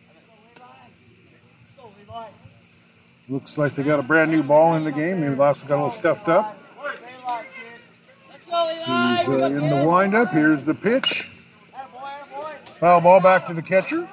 Looks 3.31 3.57
like 3.57 3.76
they 3.76 3.85
got 3.85 4.01
a 4.01 4.03
brand 4.03 4.33
new 4.33 4.43
ball 4.43 4.74
in 4.74 4.83
the 4.83 4.91
game. 4.91 5.20
Maybe 5.20 5.37
last 5.37 5.61
one 5.61 5.68
got 5.68 5.74
a 5.76 5.83
little 5.85 5.93
scuffed 5.93 6.28
up. 6.28 6.59
He's 8.45 9.28
uh, 9.28 9.53
in 9.57 9.68
the 9.68 9.87
windup. 9.89 10.33
Here's 10.33 10.64
the 10.64 10.74
pitch. 10.74 11.31
Foul 12.64 13.01
ball 13.01 13.20
back 13.20 13.47
to 13.47 13.55
the 13.55 13.62
catcher. 13.62 14.09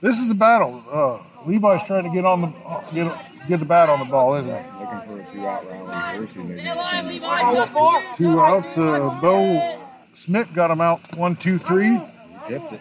This 0.00 0.20
is 0.20 0.30
a 0.30 0.34
battle. 0.34 0.84
Uh, 0.88 1.18
Levi's 1.44 1.82
trying 1.82 2.04
to 2.04 2.10
get 2.10 2.24
on 2.24 2.42
the 2.42 2.48
get, 2.94 3.48
get 3.48 3.58
the 3.58 3.66
bat 3.66 3.88
on 3.88 3.98
the 3.98 4.04
ball, 4.04 4.36
isn't 4.36 4.54
he? 4.54 4.62
Looking 4.78 5.00
for 5.08 5.20
a 5.20 5.32
two-out 5.32 5.68
round 5.68 6.14
reverse. 6.14 6.34
He 6.34 6.42
maybe 6.42 6.60
extend 6.60 7.10
this 7.10 7.24
out. 7.24 8.16
Two 8.16 8.40
outs. 8.40 8.78
Uh, 8.78 9.18
Bo 9.20 9.80
Schmidt 10.14 10.54
got 10.54 10.70
him 10.70 10.80
out. 10.80 11.16
One, 11.16 11.34
two, 11.34 11.58
three. 11.58 11.98
He 11.98 12.00
tipped 12.46 12.72
it. 12.72 12.80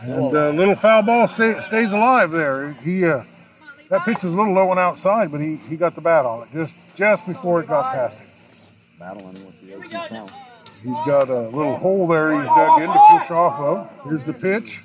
And 0.00 0.34
uh, 0.34 0.50
little 0.50 0.74
foul 0.74 1.02
ball 1.02 1.28
stay, 1.28 1.60
stays 1.60 1.92
alive 1.92 2.30
there. 2.30 2.72
He 2.72 3.04
uh, 3.04 3.24
that 3.92 4.06
pitch 4.06 4.22
was 4.22 4.32
a 4.32 4.36
little 4.36 4.54
low 4.54 4.70
and 4.70 4.80
outside, 4.80 5.30
but 5.30 5.42
he, 5.42 5.54
he 5.54 5.76
got 5.76 5.94
the 5.94 6.00
bat 6.00 6.24
on 6.24 6.44
it 6.44 6.48
just 6.52 6.74
just 6.94 7.26
before 7.26 7.60
it 7.60 7.68
got 7.68 7.94
past 7.94 8.20
him. 8.20 8.26
Battling 8.98 9.34
with 9.34 9.60
the 9.60 9.72
0-2 9.74 10.08
count. 10.08 10.32
He's 10.82 10.98
got 11.06 11.28
a 11.28 11.48
little 11.48 11.76
hole 11.76 12.06
there 12.08 12.40
he's 12.40 12.48
dug 12.48 12.80
in 12.80 12.88
to 12.88 13.00
push 13.10 13.30
off 13.30 13.60
of. 13.60 14.04
Here's 14.04 14.24
the 14.24 14.32
pitch. 14.32 14.80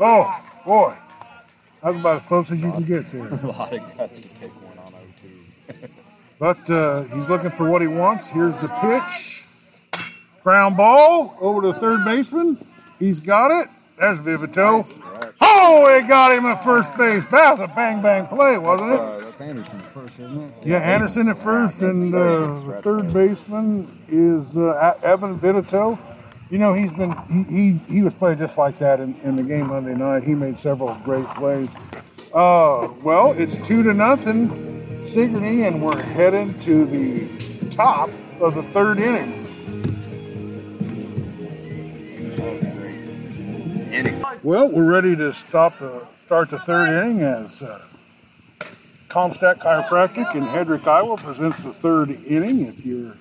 Oh, 0.00 0.60
boy. 0.66 0.96
That's 1.82 1.96
about 1.96 2.16
as 2.16 2.22
close 2.24 2.50
as 2.50 2.62
you 2.62 2.72
can 2.72 2.82
get 2.82 3.10
there. 3.12 3.28
a 3.44 3.46
lot 3.46 3.72
of 3.72 3.96
guts 3.96 4.20
to 4.20 4.28
take 4.28 4.50
one 4.62 4.78
on 4.78 4.92
0-2. 4.92 5.90
But 6.38 6.68
uh, 6.68 7.04
he's 7.04 7.30
looking 7.30 7.50
for 7.50 7.70
what 7.70 7.80
he 7.80 7.88
wants. 7.88 8.28
Here's 8.28 8.56
the 8.58 8.68
pitch. 8.68 9.46
Ground 10.42 10.76
ball 10.76 11.34
over 11.40 11.62
to 11.62 11.68
the 11.68 11.78
third 11.78 12.04
baseman. 12.04 12.58
He's 12.98 13.20
got 13.20 13.50
it. 13.50 13.68
There's 13.98 14.20
Vivito. 14.20 14.84
Oh, 15.48 15.86
it 15.96 16.08
got 16.08 16.36
him 16.36 16.44
at 16.46 16.64
first 16.64 16.96
base. 16.96 17.24
That 17.26 17.52
was 17.52 17.60
a 17.60 17.68
bang 17.68 18.02
bang 18.02 18.26
play, 18.26 18.58
wasn't 18.58 18.92
it? 18.94 19.00
Uh, 19.00 19.18
that's 19.20 19.40
Anderson 19.40 19.78
at 19.78 19.90
first, 19.90 20.14
isn't 20.14 20.42
it? 20.42 20.66
Yeah, 20.66 20.78
Anderson 20.78 21.28
at 21.28 21.38
first, 21.38 21.82
and 21.82 22.12
uh, 22.12 22.18
the 22.18 22.80
third 22.82 23.12
baseman 23.12 23.96
is 24.08 24.56
uh, 24.56 24.94
Evan 25.04 25.38
Vivito. 25.38 25.98
You 26.50 26.58
know, 26.58 26.74
he's 26.74 26.92
been 26.92 27.14
he, 27.30 27.42
he, 27.44 27.94
he 27.94 28.02
was 28.02 28.14
playing 28.14 28.38
just 28.38 28.58
like 28.58 28.78
that 28.80 28.98
in, 28.98 29.14
in 29.20 29.36
the 29.36 29.44
game 29.44 29.68
Monday 29.68 29.94
night. 29.94 30.24
He 30.24 30.34
made 30.34 30.58
several 30.58 30.94
great 31.04 31.26
plays. 31.28 31.72
Uh, 32.34 32.88
well, 33.02 33.32
it's 33.32 33.56
two 33.66 33.84
to 33.84 33.94
nothing, 33.94 35.06
Sigourney, 35.06 35.62
and 35.62 35.80
we're 35.80 36.02
heading 36.02 36.58
to 36.60 36.86
the 36.86 37.68
top 37.70 38.10
of 38.40 38.56
the 38.56 38.62
third 38.64 38.98
inning. 38.98 39.44
Inning. 43.96 44.22
Well, 44.42 44.68
we're 44.68 44.84
ready 44.84 45.16
to 45.16 45.32
stop 45.32 45.78
the 45.78 46.06
start 46.26 46.50
the 46.50 46.58
third 46.58 46.90
inning 46.90 47.22
as 47.22 47.62
uh, 47.62 47.80
Comstock 49.08 49.56
Chiropractic 49.56 50.34
in 50.34 50.44
Hedrick, 50.44 50.86
Iowa 50.86 51.16
presents 51.16 51.62
the 51.62 51.72
third 51.72 52.10
inning. 52.26 52.66
If 52.66 52.84
you've 52.84 53.16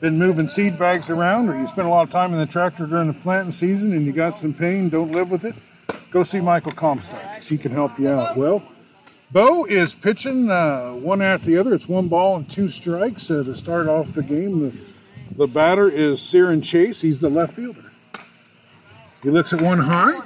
been 0.00 0.16
moving 0.16 0.46
seed 0.46 0.78
bags 0.78 1.10
around 1.10 1.48
or 1.48 1.58
you 1.58 1.66
spend 1.66 1.88
a 1.88 1.90
lot 1.90 2.02
of 2.02 2.10
time 2.10 2.32
in 2.32 2.38
the 2.38 2.46
tractor 2.46 2.86
during 2.86 3.08
the 3.08 3.12
planting 3.12 3.50
season 3.50 3.92
and 3.92 4.06
you 4.06 4.12
got 4.12 4.38
some 4.38 4.54
pain, 4.54 4.88
don't 4.88 5.10
live 5.10 5.32
with 5.32 5.44
it, 5.44 5.56
go 6.12 6.22
see 6.22 6.40
Michael 6.40 6.70
Comstock 6.70 7.42
he 7.42 7.58
can 7.58 7.72
help 7.72 7.98
you 7.98 8.08
out. 8.08 8.36
Well, 8.36 8.62
Bo 9.32 9.64
is 9.64 9.96
pitching 9.96 10.48
uh, 10.48 10.92
one 10.92 11.20
after 11.20 11.46
the 11.46 11.56
other. 11.56 11.74
It's 11.74 11.88
one 11.88 12.06
ball 12.06 12.36
and 12.36 12.48
two 12.48 12.68
strikes 12.68 13.32
uh, 13.32 13.42
to 13.42 13.54
start 13.56 13.88
off 13.88 14.12
the 14.12 14.22
game. 14.22 14.60
The, 14.60 14.76
the 15.34 15.48
batter 15.48 15.88
is 15.88 16.22
Siren 16.22 16.62
Chase. 16.62 17.00
He's 17.00 17.18
the 17.18 17.28
left 17.28 17.54
fielder. 17.54 17.87
He 19.22 19.30
looks 19.30 19.52
at 19.52 19.60
one 19.60 19.80
high. 19.80 20.20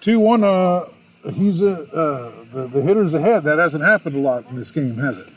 Two 0.00 0.20
one. 0.20 0.42
Uh, 0.42 0.86
he's 1.32 1.60
a 1.60 1.82
uh, 1.92 2.32
the, 2.52 2.66
the 2.68 2.82
hitter's 2.82 3.14
ahead. 3.14 3.44
That 3.44 3.58
hasn't 3.58 3.84
happened 3.84 4.16
a 4.16 4.20
lot 4.20 4.46
in 4.48 4.56
this 4.56 4.70
game, 4.70 4.96
has 4.96 5.18
it? 5.18 5.28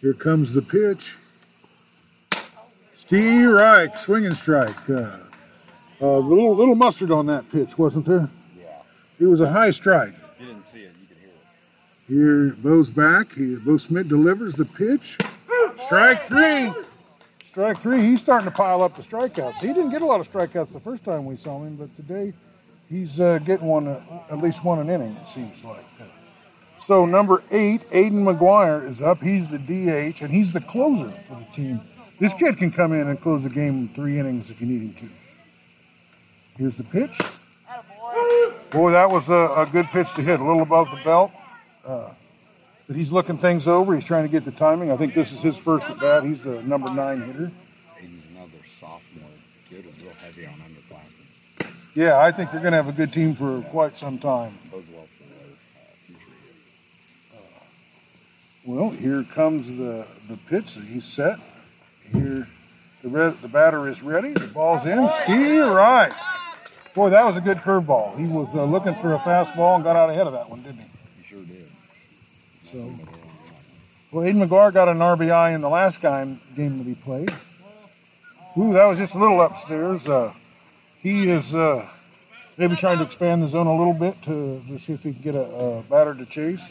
Here 0.00 0.14
comes 0.14 0.54
the 0.54 0.62
pitch. 0.62 1.16
Steve 2.94 3.50
Reich, 3.50 3.98
swinging 3.98 4.32
strike. 4.32 4.88
Uh, 4.88 5.18
uh, 6.00 6.18
little 6.18 6.54
little 6.54 6.74
mustard 6.74 7.10
on 7.10 7.26
that 7.26 7.50
pitch, 7.50 7.76
wasn't 7.76 8.06
there? 8.06 8.30
Yeah. 8.58 8.82
It 9.18 9.26
was 9.26 9.40
a 9.40 9.50
high 9.50 9.72
strike. 9.72 10.14
If 10.14 10.40
you 10.40 10.46
didn't 10.46 10.64
see 10.64 10.78
it, 10.78 10.94
you 11.00 11.06
could 11.08 11.18
hear 11.18 12.46
it. 12.46 12.54
Here, 12.54 12.56
Bo's 12.62 12.88
back. 12.88 13.34
He, 13.34 13.56
Bo 13.56 13.76
Schmidt 13.76 14.08
delivers 14.08 14.54
the 14.54 14.64
pitch. 14.64 15.18
Strike 15.78 16.22
three. 16.22 16.72
Strike 17.50 17.78
three. 17.78 18.00
He's 18.00 18.20
starting 18.20 18.48
to 18.48 18.54
pile 18.54 18.80
up 18.80 18.94
the 18.94 19.02
strikeouts. 19.02 19.56
He 19.56 19.66
didn't 19.66 19.90
get 19.90 20.02
a 20.02 20.06
lot 20.06 20.20
of 20.20 20.32
strikeouts 20.32 20.72
the 20.72 20.78
first 20.78 21.02
time 21.02 21.24
we 21.24 21.34
saw 21.34 21.60
him, 21.60 21.74
but 21.74 21.96
today 21.96 22.32
he's 22.88 23.20
uh, 23.20 23.38
getting 23.38 23.66
one, 23.66 23.88
uh, 23.88 24.00
at 24.30 24.38
least 24.38 24.64
one 24.64 24.78
an 24.78 24.88
inning, 24.88 25.16
it 25.16 25.26
seems 25.26 25.64
like. 25.64 25.84
So, 26.78 27.04
number 27.06 27.42
eight, 27.50 27.90
Aiden 27.90 28.22
McGuire, 28.22 28.88
is 28.88 29.02
up. 29.02 29.20
He's 29.20 29.48
the 29.48 29.58
DH, 29.58 30.22
and 30.22 30.30
he's 30.30 30.52
the 30.52 30.60
closer 30.60 31.10
for 31.26 31.34
the 31.34 31.46
team. 31.52 31.80
This 32.20 32.34
kid 32.34 32.56
can 32.56 32.70
come 32.70 32.92
in 32.92 33.08
and 33.08 33.20
close 33.20 33.42
the 33.42 33.50
game 33.50 33.78
in 33.78 33.88
three 33.94 34.20
innings 34.20 34.50
if 34.50 34.60
you 34.60 34.68
need 34.68 34.82
him 34.82 34.94
to. 34.94 35.10
Here's 36.56 36.76
the 36.76 36.84
pitch. 36.84 37.18
Boy, 38.70 38.92
that 38.92 39.10
was 39.10 39.28
a, 39.28 39.34
a 39.56 39.68
good 39.72 39.86
pitch 39.86 40.12
to 40.12 40.22
hit, 40.22 40.38
a 40.38 40.44
little 40.44 40.62
above 40.62 40.88
the 40.92 41.02
belt. 41.02 41.32
Uh, 41.84 42.10
but 42.90 42.96
he's 42.96 43.12
looking 43.12 43.38
things 43.38 43.68
over. 43.68 43.94
He's 43.94 44.04
trying 44.04 44.24
to 44.24 44.28
get 44.28 44.44
the 44.44 44.50
timing. 44.50 44.90
I 44.90 44.96
think 44.96 45.14
this 45.14 45.30
is 45.30 45.40
his 45.40 45.56
first 45.56 45.88
at 45.88 46.00
bat. 46.00 46.24
He's 46.24 46.42
the 46.42 46.60
number 46.64 46.92
nine 46.92 47.20
hitter. 47.20 47.52
Aiden's 47.96 48.24
another 48.34 48.66
sophomore 48.66 49.28
kid 49.68 49.84
who's 49.84 50.02
real 50.02 50.12
heavy 50.14 50.44
on 50.46 50.54
underclassmen. 50.54 51.72
Yeah, 51.94 52.18
I 52.18 52.32
think 52.32 52.50
they're 52.50 52.60
going 52.60 52.72
to 52.72 52.78
have 52.78 52.88
a 52.88 52.92
good 52.92 53.12
team 53.12 53.36
for 53.36 53.62
quite 53.62 53.96
some 53.96 54.18
time. 54.18 54.58
Well 54.72 54.80
for 54.80 54.90
their 54.90 54.98
uh, 54.98 55.98
future 56.04 56.24
here. 58.64 58.74
Well, 58.74 58.90
here 58.90 59.22
comes 59.22 59.68
the, 59.68 60.04
the 60.28 60.36
pitch 60.48 60.74
that 60.74 60.82
he's 60.82 61.04
set. 61.04 61.38
Here, 62.12 62.48
the 63.04 63.08
red, 63.08 63.40
the 63.40 63.46
batter 63.46 63.86
is 63.88 64.02
ready. 64.02 64.32
The 64.32 64.48
ball's 64.48 64.84
in. 64.84 65.08
Steve 65.22 65.68
right. 65.68 66.12
Boy, 66.92 67.10
that 67.10 67.24
was 67.24 67.36
a 67.36 67.40
good 67.40 67.58
curveball. 67.58 68.18
He 68.18 68.24
was 68.24 68.52
uh, 68.52 68.64
looking 68.64 68.96
for 68.96 69.14
a 69.14 69.18
fastball 69.18 69.76
and 69.76 69.84
got 69.84 69.94
out 69.94 70.10
ahead 70.10 70.26
of 70.26 70.32
that 70.32 70.50
one, 70.50 70.62
didn't 70.62 70.80
he? 70.80 70.89
So, 72.70 72.88
well, 74.12 74.24
Aiden 74.24 74.46
McGuire 74.46 74.72
got 74.72 74.88
an 74.88 74.98
RBI 74.98 75.54
in 75.56 75.60
the 75.60 75.68
last 75.68 76.00
game, 76.00 76.40
game 76.54 76.78
that 76.78 76.86
he 76.86 76.94
played. 76.94 77.32
Ooh, 78.56 78.72
that 78.74 78.84
was 78.84 79.00
just 79.00 79.16
a 79.16 79.18
little 79.18 79.42
upstairs. 79.42 80.08
Uh, 80.08 80.32
he 80.98 81.30
is 81.30 81.52
uh, 81.52 81.88
maybe 82.56 82.76
trying 82.76 82.98
to 82.98 83.04
expand 83.04 83.42
the 83.42 83.48
zone 83.48 83.66
a 83.66 83.76
little 83.76 83.92
bit 83.92 84.22
to, 84.22 84.62
to 84.68 84.78
see 84.78 84.92
if 84.92 85.02
he 85.02 85.12
can 85.12 85.22
get 85.22 85.34
a, 85.34 85.42
a 85.42 85.82
batter 85.82 86.14
to 86.14 86.24
chase. 86.26 86.68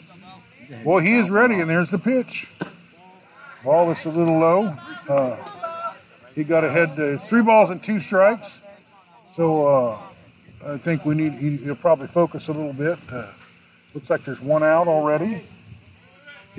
Well, 0.84 1.00
he 1.00 1.16
is 1.16 1.28
ready, 1.28 1.60
and 1.60 1.68
there's 1.68 1.90
the 1.90 1.98
pitch. 1.98 2.46
Ball 3.62 3.90
is 3.90 4.02
a 4.06 4.10
little 4.10 4.38
low. 4.38 4.74
Uh, 5.06 5.36
he 6.34 6.44
got 6.44 6.64
ahead. 6.64 6.98
It's 6.98 7.26
three 7.26 7.42
balls 7.42 7.68
and 7.68 7.82
two 7.82 8.00
strikes. 8.00 8.60
So 9.32 9.66
uh, 9.66 10.02
I 10.64 10.78
think 10.78 11.04
we 11.04 11.14
need. 11.14 11.34
He, 11.34 11.58
he'll 11.58 11.74
probably 11.74 12.06
focus 12.06 12.48
a 12.48 12.52
little 12.52 12.72
bit. 12.72 12.98
Uh, 13.12 13.32
looks 13.92 14.08
like 14.08 14.24
there's 14.24 14.40
one 14.40 14.62
out 14.62 14.88
already. 14.88 15.44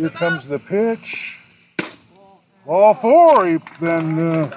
Here 0.02 0.10
comes 0.10 0.48
the 0.48 0.58
pitch. 0.58 1.38
All 2.66 2.96
four. 2.96 3.46
He, 3.46 3.60
then 3.80 4.18
uh, 4.18 4.48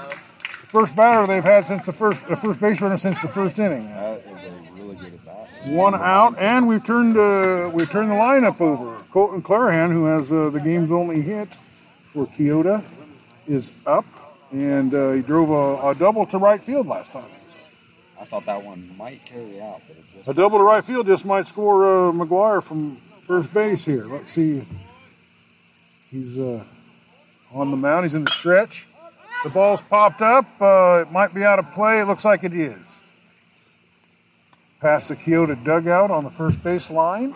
first 0.69 0.97
batter 0.97 1.27
they've 1.27 1.45
had 1.45 1.67
since 1.67 1.85
the 1.85 1.93
first 1.93 2.27
the 2.27 2.35
first 2.35 2.63
base 2.63 2.81
runner 2.81 2.97
since 2.97 3.21
the 3.21 3.29
first 3.29 3.59
inning. 3.59 3.91
That 3.91 4.21
is 4.21 4.71
a 4.71 4.73
really 4.73 4.97
good 4.97 5.13
at 5.13 5.25
bat. 5.27 5.51
One 5.67 5.95
out, 5.97 6.39
and 6.39 6.67
we've 6.67 6.83
turned 6.83 7.19
uh, 7.19 7.71
we've 7.75 7.91
turned 7.91 8.11
the 8.11 8.15
lineup 8.15 8.63
over. 8.63 9.05
Colton 9.13 9.43
Clarahan, 9.43 9.93
who 9.93 10.07
has 10.07 10.33
uh, 10.33 10.49
the 10.49 10.61
game's 10.61 10.91
only 10.91 11.21
hit 11.21 11.59
for 12.07 12.25
Keota, 12.25 12.83
is 13.47 13.71
up, 13.85 14.07
and 14.51 14.95
uh, 14.95 15.11
he 15.11 15.21
drove 15.21 15.51
a, 15.51 15.91
a 15.91 15.95
double 15.95 16.25
to 16.25 16.39
right 16.39 16.63
field 16.63 16.87
last 16.87 17.13
time. 17.13 17.31
I 18.19 18.25
thought 18.25 18.47
that 18.47 18.65
one 18.65 18.97
might 18.97 19.27
carry 19.27 19.61
out, 19.61 19.83
but 19.87 19.99
it 19.99 20.05
just 20.17 20.29
A 20.31 20.33
double 20.33 20.57
to 20.57 20.65
right 20.65 20.83
field 20.83 21.05
just 21.05 21.27
might 21.27 21.47
score 21.47 21.85
uh, 21.85 22.13
McGuire 22.13 22.63
from 22.63 22.97
first 23.21 23.53
base 23.53 23.85
here. 23.85 24.07
Let's 24.07 24.33
see. 24.33 24.65
He's 26.15 26.39
uh, 26.39 26.63
on 27.53 27.73
the 27.73 27.77
mound. 27.77 28.05
He's 28.05 28.15
in 28.15 28.25
the 28.25 28.31
stretch. 28.31 28.87
The 29.43 29.51
ball's 29.51 29.83
popped 29.83 30.23
up. 30.23 30.47
Uh, 30.61 31.03
it 31.03 31.11
might 31.11 31.35
be 31.35 31.43
out 31.43 31.59
of 31.59 31.73
play. 31.73 32.01
It 32.01 32.05
looks 32.05 32.25
like 32.25 32.45
it 32.45 32.55
is. 32.55 33.01
Past 34.81 35.09
the 35.09 35.17
Keota 35.17 35.63
dugout 35.65 36.13
on 36.13 36.23
the 36.23 36.31
first 36.31 36.63
base 36.63 36.89
line. 36.89 37.35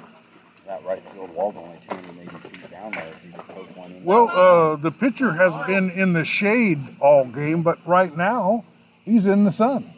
that 0.64 0.84
right 0.84 1.02
field 1.12 1.34
wall's 1.34 1.56
only 1.56 1.76
280 1.88 2.36
feet 2.36 2.70
down 2.70 2.92
there. 2.92 3.08
If 3.08 3.24
you 3.26 3.32
poke 3.32 3.76
one 3.76 3.90
in. 3.90 4.04
Well, 4.04 4.28
uh, 4.28 4.76
the 4.76 4.92
pitcher 4.92 5.32
has 5.32 5.58
been 5.66 5.90
in 5.90 6.12
the 6.12 6.24
shade 6.24 6.78
all 7.00 7.24
game, 7.24 7.64
but 7.64 7.84
right 7.84 8.16
now 8.16 8.64
he's 9.04 9.26
in 9.26 9.42
the 9.42 9.50
sun. 9.50 9.92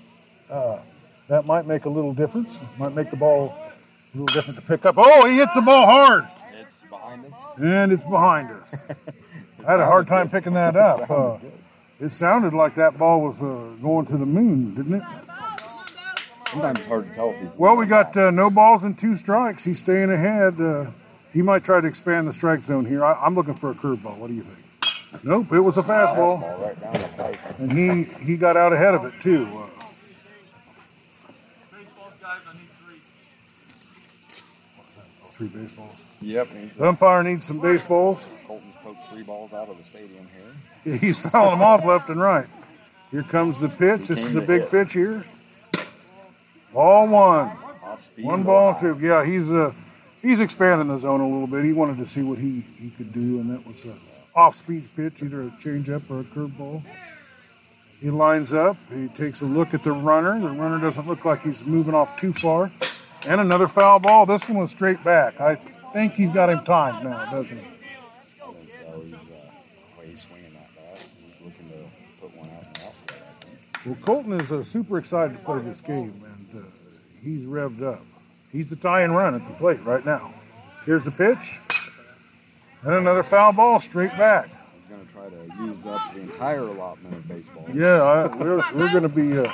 Uh, 0.48 0.78
that 1.28 1.44
might 1.44 1.66
make 1.66 1.84
a 1.84 1.90
little 1.90 2.14
difference. 2.14 2.58
Might 2.78 2.94
make 2.94 3.10
the 3.10 3.16
ball 3.16 3.54
a 3.58 4.18
little 4.18 4.34
different 4.34 4.58
to 4.58 4.66
pick 4.66 4.86
up. 4.86 4.94
Oh, 4.96 5.26
he 5.28 5.36
hits 5.36 5.54
the 5.54 5.60
ball 5.60 5.84
hard, 5.84 6.24
it's 6.24 6.39
behind 6.39 6.39
us. 6.39 6.39
And 7.62 7.92
it's 7.92 8.04
behind 8.04 8.50
us. 8.50 8.74
I 9.66 9.72
had 9.72 9.80
a 9.80 9.86
hard 9.86 10.06
time 10.06 10.30
picking 10.30 10.54
that 10.54 10.76
up. 10.76 11.10
Uh, 11.10 11.38
it 12.00 12.12
sounded 12.12 12.54
like 12.54 12.76
that 12.76 12.96
ball 12.96 13.20
was 13.20 13.42
uh, 13.42 13.74
going 13.82 14.06
to 14.06 14.16
the 14.16 14.26
moon, 14.26 14.74
didn't 14.74 14.94
it? 14.94 15.02
Sometimes 16.50 16.80
it's 16.80 16.88
hard 16.88 17.08
to 17.08 17.14
tell 17.14 17.30
if 17.30 17.40
he's. 17.40 17.48
Well, 17.56 17.76
we 17.76 17.86
got 17.86 18.16
uh, 18.16 18.30
no 18.30 18.50
balls 18.50 18.82
and 18.82 18.98
two 18.98 19.16
strikes. 19.16 19.64
He's 19.64 19.78
staying 19.78 20.10
ahead. 20.10 20.60
Uh, 20.60 20.90
he 21.32 21.42
might 21.42 21.62
try 21.62 21.80
to 21.80 21.86
expand 21.86 22.26
the 22.26 22.32
strike 22.32 22.64
zone 22.64 22.86
here. 22.86 23.04
I, 23.04 23.14
I'm 23.14 23.34
looking 23.34 23.54
for 23.54 23.70
a 23.70 23.74
curveball. 23.74 24.16
What 24.16 24.28
do 24.28 24.34
you 24.34 24.42
think? 24.42 24.58
Nope, 25.22 25.52
it 25.52 25.60
was 25.60 25.76
a 25.76 25.82
fastball. 25.82 26.40
Ball 26.40 26.58
right 26.58 26.80
down 26.80 26.92
the 26.92 27.08
pipe. 27.16 27.58
and 27.58 27.72
he 27.72 28.04
he 28.24 28.36
got 28.36 28.56
out 28.56 28.72
ahead 28.72 28.94
of 28.94 29.04
it 29.04 29.20
too. 29.20 29.46
Uh, 29.58 29.66
three 35.32 35.48
baseballs. 35.48 36.04
Yep. 36.20 36.48
The 36.76 36.88
umpire 36.88 37.22
needs 37.22 37.46
some 37.46 37.60
baseballs. 37.60 38.28
Colton's 38.46 38.74
poked 38.82 39.06
three 39.08 39.22
balls 39.22 39.52
out 39.52 39.68
of 39.68 39.78
the 39.78 39.84
stadium 39.84 40.28
here. 40.36 40.98
He's 40.98 41.24
fouling 41.24 41.58
them 41.58 41.62
off 41.62 41.84
left 41.84 42.10
and 42.10 42.20
right. 42.20 42.46
Here 43.10 43.22
comes 43.22 43.60
the 43.60 43.68
pitch. 43.68 44.08
This 44.08 44.24
is 44.24 44.36
a 44.36 44.40
big 44.40 44.62
hit. 44.62 44.70
pitch 44.70 44.92
here. 44.92 45.24
Ball 46.72 47.08
one. 47.08 47.46
Off 47.82 48.04
speed. 48.04 48.24
One 48.24 48.42
ball 48.42 48.78
two. 48.78 48.96
Yeah, 49.00 49.24
he's 49.24 49.50
uh 49.50 49.72
he's 50.22 50.40
expanding 50.40 50.88
the 50.88 50.98
zone 50.98 51.20
a 51.20 51.28
little 51.28 51.48
bit. 51.48 51.64
He 51.64 51.72
wanted 51.72 51.98
to 51.98 52.06
see 52.06 52.22
what 52.22 52.38
he, 52.38 52.64
he 52.76 52.90
could 52.90 53.12
do, 53.12 53.40
and 53.40 53.50
that 53.50 53.66
was 53.66 53.84
a 53.84 53.94
off 54.34 54.54
speed 54.54 54.88
pitch, 54.94 55.22
either 55.22 55.42
a 55.42 55.50
changeup 55.58 56.08
or 56.08 56.20
a 56.20 56.24
curveball. 56.24 56.84
He 58.00 58.10
lines 58.10 58.52
up. 58.52 58.76
He 58.94 59.08
takes 59.08 59.42
a 59.42 59.46
look 59.46 59.74
at 59.74 59.82
the 59.82 59.92
runner. 59.92 60.40
The 60.40 60.48
runner 60.48 60.78
doesn't 60.78 61.06
look 61.06 61.24
like 61.24 61.42
he's 61.42 61.66
moving 61.66 61.94
off 61.94 62.16
too 62.18 62.32
far. 62.32 62.70
And 63.26 63.40
another 63.40 63.68
foul 63.68 63.98
ball. 63.98 64.24
This 64.24 64.48
one 64.48 64.58
was 64.58 64.70
straight 64.70 65.02
back. 65.04 65.38
I 65.40 65.58
think 65.92 66.14
he's 66.14 66.30
got 66.30 66.50
him 66.50 66.64
timed 66.64 67.04
now, 67.04 67.30
doesn't 67.30 67.58
he? 67.58 67.64
Outfield. 68.88 69.20
Well, 73.86 73.96
Colton 74.02 74.32
is 74.34 74.52
uh, 74.52 74.62
super 74.62 74.98
excited 74.98 75.38
to 75.38 75.44
play 75.44 75.60
this 75.60 75.80
game, 75.80 76.22
and 76.24 76.62
uh, 76.62 76.66
he's 77.22 77.44
revved 77.44 77.82
up. 77.82 78.04
He's 78.52 78.68
the 78.68 78.76
tie 78.76 79.02
and 79.02 79.16
run 79.16 79.34
at 79.34 79.46
the 79.46 79.54
plate 79.54 79.82
right 79.84 80.04
now. 80.04 80.34
Here's 80.84 81.04
the 81.04 81.10
pitch, 81.10 81.58
and 82.82 82.94
another 82.94 83.22
foul 83.22 83.52
ball 83.52 83.80
straight 83.80 84.10
back. 84.18 84.50
He's 84.76 84.88
going 84.88 85.06
to 85.06 85.12
try 85.12 85.28
to 85.30 85.64
use 85.64 85.86
up 85.86 86.14
the 86.14 86.20
entire 86.20 86.66
allotment 86.66 87.14
of 87.14 87.28
baseball. 87.28 87.64
Yeah, 87.72 88.02
I, 88.02 88.26
we're, 88.26 88.62
we're 88.74 88.90
going 88.90 89.02
to 89.02 89.08
be 89.08 89.38
uh, 89.38 89.50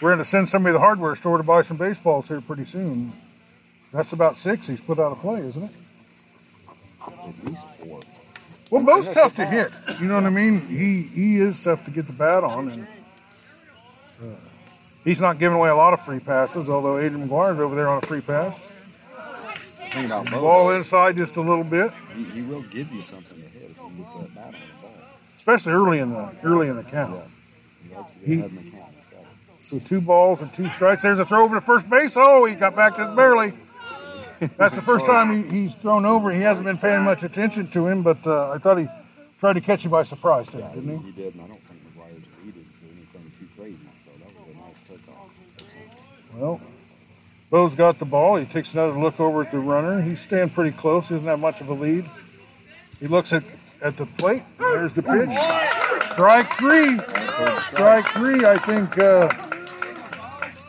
we're 0.00 0.10
going 0.10 0.18
to 0.18 0.24
send 0.24 0.48
somebody 0.48 0.72
to 0.72 0.78
the 0.78 0.80
hardware 0.80 1.14
store 1.14 1.36
to 1.36 1.44
buy 1.44 1.62
some 1.62 1.76
baseballs 1.76 2.28
here 2.28 2.40
pretty 2.40 2.64
soon. 2.64 3.12
That's 3.92 4.12
about 4.12 4.36
six 4.36 4.66
he's 4.66 4.80
put 4.80 4.98
out 4.98 5.12
of 5.12 5.20
play, 5.20 5.40
isn't 5.40 5.62
it? 5.64 5.70
At 7.06 7.44
least 7.46 7.64
four. 7.82 8.00
Well, 8.70 8.82
Bo's 8.82 9.08
tough 9.08 9.34
to 9.36 9.46
hit. 9.46 9.72
You 10.00 10.06
know 10.08 10.14
what 10.14 10.24
I 10.24 10.30
mean? 10.30 10.66
He 10.68 11.02
he 11.02 11.36
is 11.38 11.58
tough 11.58 11.84
to 11.86 11.90
get 11.90 12.06
the 12.06 12.12
bat 12.12 12.44
on, 12.44 12.68
and 12.70 12.86
uh, 14.22 14.26
he's 15.04 15.20
not 15.22 15.38
giving 15.38 15.56
away 15.56 15.70
a 15.70 15.74
lot 15.76 15.94
of 15.94 16.02
free 16.02 16.20
passes. 16.20 16.68
Although 16.68 16.98
Adrian 16.98 17.28
McGuire's 17.28 17.58
over 17.58 17.74
there 17.74 17.88
on 17.88 17.98
a 18.02 18.06
free 18.06 18.20
pass. 18.20 18.60
Thing 19.92 20.04
about 20.04 20.30
Bo, 20.30 20.42
Ball 20.42 20.70
inside 20.72 21.16
just 21.16 21.36
a 21.36 21.40
little 21.40 21.64
bit, 21.64 21.90
he, 22.14 22.24
he 22.24 22.42
will 22.42 22.60
give 22.60 22.92
you 22.92 23.00
something 23.02 23.40
to 23.40 23.48
hit 23.48 23.70
if 23.70 23.76
you 23.78 24.04
get 24.04 24.22
the 24.22 24.28
bat 24.34 24.44
on 24.48 24.52
the 24.52 24.82
ball. 24.82 24.92
especially 25.34 25.72
early 25.72 25.98
in 26.00 26.10
the 26.12 26.30
early 26.44 26.68
in 26.68 26.76
the 26.76 26.82
count. 26.82 27.22
He 27.88 27.94
likes 27.94 28.10
to 28.12 28.18
get 28.18 28.26
He- 28.28 28.34
ahead 28.40 28.50
in 28.50 28.56
the 28.56 28.70
count. 28.70 28.84
So. 29.62 29.78
So 29.78 29.78
two 29.78 30.02
balls 30.02 30.42
and 30.42 30.52
two 30.52 30.68
strikes. 30.68 31.04
There's 31.04 31.18
a 31.20 31.24
throw 31.24 31.42
over 31.42 31.54
to 31.54 31.62
first 31.62 31.88
base. 31.88 32.18
Oh, 32.18 32.44
he 32.44 32.54
got 32.54 32.76
back 32.76 32.98
just 32.98 33.16
barely. 33.16 33.54
That's 34.56 34.74
the 34.74 34.82
first 34.82 35.06
time 35.06 35.44
he, 35.44 35.48
he's 35.62 35.74
thrown 35.74 36.04
over. 36.04 36.30
He 36.30 36.40
hasn't 36.40 36.66
been 36.66 36.78
paying 36.78 37.02
much 37.02 37.22
attention 37.24 37.68
to 37.70 37.86
him, 37.86 38.02
but 38.02 38.26
uh, 38.26 38.50
I 38.50 38.58
thought 38.58 38.78
he 38.78 38.88
tried 39.38 39.54
to 39.54 39.60
catch 39.60 39.84
you 39.84 39.90
by 39.90 40.02
surprise 40.04 40.48
there, 40.50 40.60
Yeah, 40.62 40.74
didn't 40.74 40.98
he? 41.00 41.06
he 41.06 41.12
did, 41.12 41.34
and 41.34 41.42
I 41.44 41.46
don't 41.48 41.60
think 41.66 41.80
McGuire's 41.96 42.24
is 42.56 42.64
anything 42.84 43.32
too 43.38 43.48
crazy. 43.56 43.78
So 44.04 44.10
that 44.18 44.34
was 44.38 44.54
a 44.54 44.58
nice 44.58 45.00
kickoff. 45.00 46.38
Well, 46.38 46.60
Bo's 47.50 47.74
got 47.74 47.98
the 47.98 48.04
ball. 48.04 48.36
He 48.36 48.44
takes 48.44 48.74
another 48.74 48.98
look 48.98 49.18
over 49.20 49.42
at 49.42 49.50
the 49.50 49.58
runner. 49.58 50.02
He's 50.02 50.20
staying 50.20 50.50
pretty 50.50 50.76
close. 50.76 51.08
He 51.08 51.14
doesn't 51.14 51.26
have 51.28 51.40
much 51.40 51.60
of 51.60 51.68
a 51.68 51.74
lead. 51.74 52.08
He 53.00 53.06
looks 53.06 53.32
at, 53.32 53.42
at 53.80 53.96
the 53.96 54.06
plate. 54.06 54.42
There's 54.58 54.92
the 54.92 55.02
pitch. 55.02 55.30
Strike 56.12 56.52
three. 56.56 56.98
Strike 57.68 58.08
three. 58.08 58.44
I 58.44 58.56
think 58.58 58.98
uh, 58.98 59.28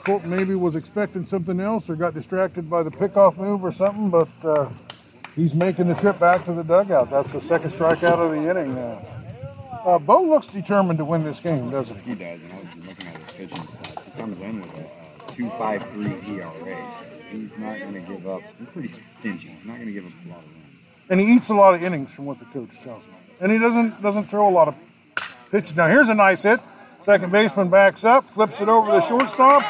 Colton 0.10 0.32
maybe 0.32 0.56
was 0.56 0.76
expecting 0.76 1.24
something 1.28 1.60
else 1.60 1.88
or 1.88 1.96
got 1.96 2.16
distracted 2.16 2.68
by 2.68 2.82
the 2.82 2.90
pickoff 2.90 3.38
move 3.38 3.64
or 3.64 3.72
something, 3.72 4.10
but 4.10 4.28
uh, 4.44 4.68
he's 5.36 5.54
making 5.54 5.88
the 5.88 5.94
trip 5.94 6.18
back 6.18 6.44
to 6.46 6.52
the 6.52 6.64
dugout. 6.64 7.12
That's 7.12 7.32
the 7.32 7.40
second 7.40 7.70
strikeout 7.70 8.18
of 8.18 8.32
the 8.32 8.50
inning. 8.50 8.74
now. 8.74 9.06
uh, 9.86 10.00
Bo 10.00 10.24
looks 10.24 10.48
determined 10.48 10.98
to 10.98 11.06
win 11.06 11.24
this 11.24 11.40
game, 11.40 11.70
doesn't 11.70 11.96
he? 12.00 12.14
He 12.14 12.16
does, 12.16 12.42
and 12.42 12.54
I 12.54 12.56
was 12.56 12.76
looking 12.88 13.08
at 13.08 13.18
his 13.18 13.32
pitching 13.34 13.58
stats. 13.66 14.04
He 14.06 14.12
comes 14.20 14.40
in 14.40 14.62
with 14.62 14.80
a, 14.80 14.82
a 14.82 15.36
2.53 15.36 16.30
ERA, 16.40 16.92
so 16.92 17.06
he's 17.30 17.58
not 17.60 17.78
going 17.80 17.94
to 17.94 18.00
give 18.00 18.28
up. 18.28 18.42
He's 18.58 18.68
pretty 18.70 18.90
stingy. 19.20 19.50
He's 19.50 19.66
not 19.66 19.76
going 19.76 19.86
to 19.86 19.94
give 19.94 20.08
up 20.08 20.12
a 20.26 20.30
lot 20.30 20.38
of 20.40 20.46
runs. 20.46 20.80
and 21.12 21.20
he 21.20 21.28
eats 21.36 21.50
a 21.50 21.54
lot 21.56 21.76
of 21.76 21.84
innings 21.84 22.16
from 22.16 22.26
what 22.26 22.40
the 22.40 22.46
coach 22.46 22.80
tells 22.80 23.06
me. 23.06 23.14
And 23.40 23.52
he 23.52 23.60
doesn't 23.60 24.02
doesn't 24.02 24.26
throw 24.32 24.50
a 24.50 24.56
lot 24.60 24.70
of 24.70 24.76
pitches. 25.52 25.76
Now 25.76 25.86
here's 25.88 26.10
a 26.10 26.16
nice 26.16 26.42
hit. 26.42 26.60
Second 27.02 27.32
baseman 27.32 27.70
backs 27.70 28.04
up, 28.04 28.28
flips 28.30 28.60
it 28.60 28.68
over 28.68 28.92
the 28.92 29.00
shortstop, 29.02 29.64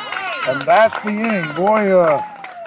and 0.48 0.62
that's 0.64 1.02
the 1.02 1.10
inning. 1.10 1.54
Boy, 1.56 1.92
uh, 1.92 2.24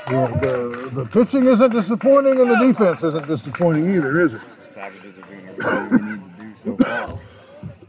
the, 0.09 0.27
the 0.41 0.91
the 0.91 1.05
pitching 1.07 1.47
isn't 1.47 1.71
disappointing, 1.71 2.41
and 2.41 2.51
the 2.51 2.57
defense 2.57 3.03
isn't 3.03 3.27
disappointing 3.27 3.95
either, 3.95 4.21
is 4.21 4.35
it? 4.35 4.41
Savages 4.75 5.17
are 5.19 5.23
doing 5.23 5.49
everything 5.49 5.91
we 5.91 6.45
need 6.45 6.55
to 6.65 6.75
do 6.75 6.79
so 6.79 7.19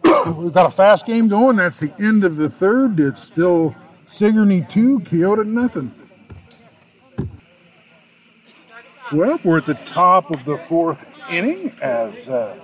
far. 0.03 0.34
We've 0.34 0.53
got 0.53 0.67
a 0.67 0.71
fast 0.71 1.05
game 1.05 1.27
going. 1.27 1.57
That's 1.57 1.79
the 1.79 1.93
end 1.99 2.23
of 2.23 2.36
the 2.36 2.49
third. 2.49 2.99
It's 2.99 3.21
still 3.21 3.75
Sigourney 4.07 4.65
two, 4.69 4.99
Keota 4.99 5.45
nothing. 5.45 5.93
Well, 9.11 9.39
we're 9.43 9.57
at 9.57 9.65
the 9.65 9.73
top 9.73 10.31
of 10.31 10.45
the 10.45 10.57
fourth 10.57 11.05
inning 11.29 11.75
as 11.81 12.27
uh, 12.27 12.59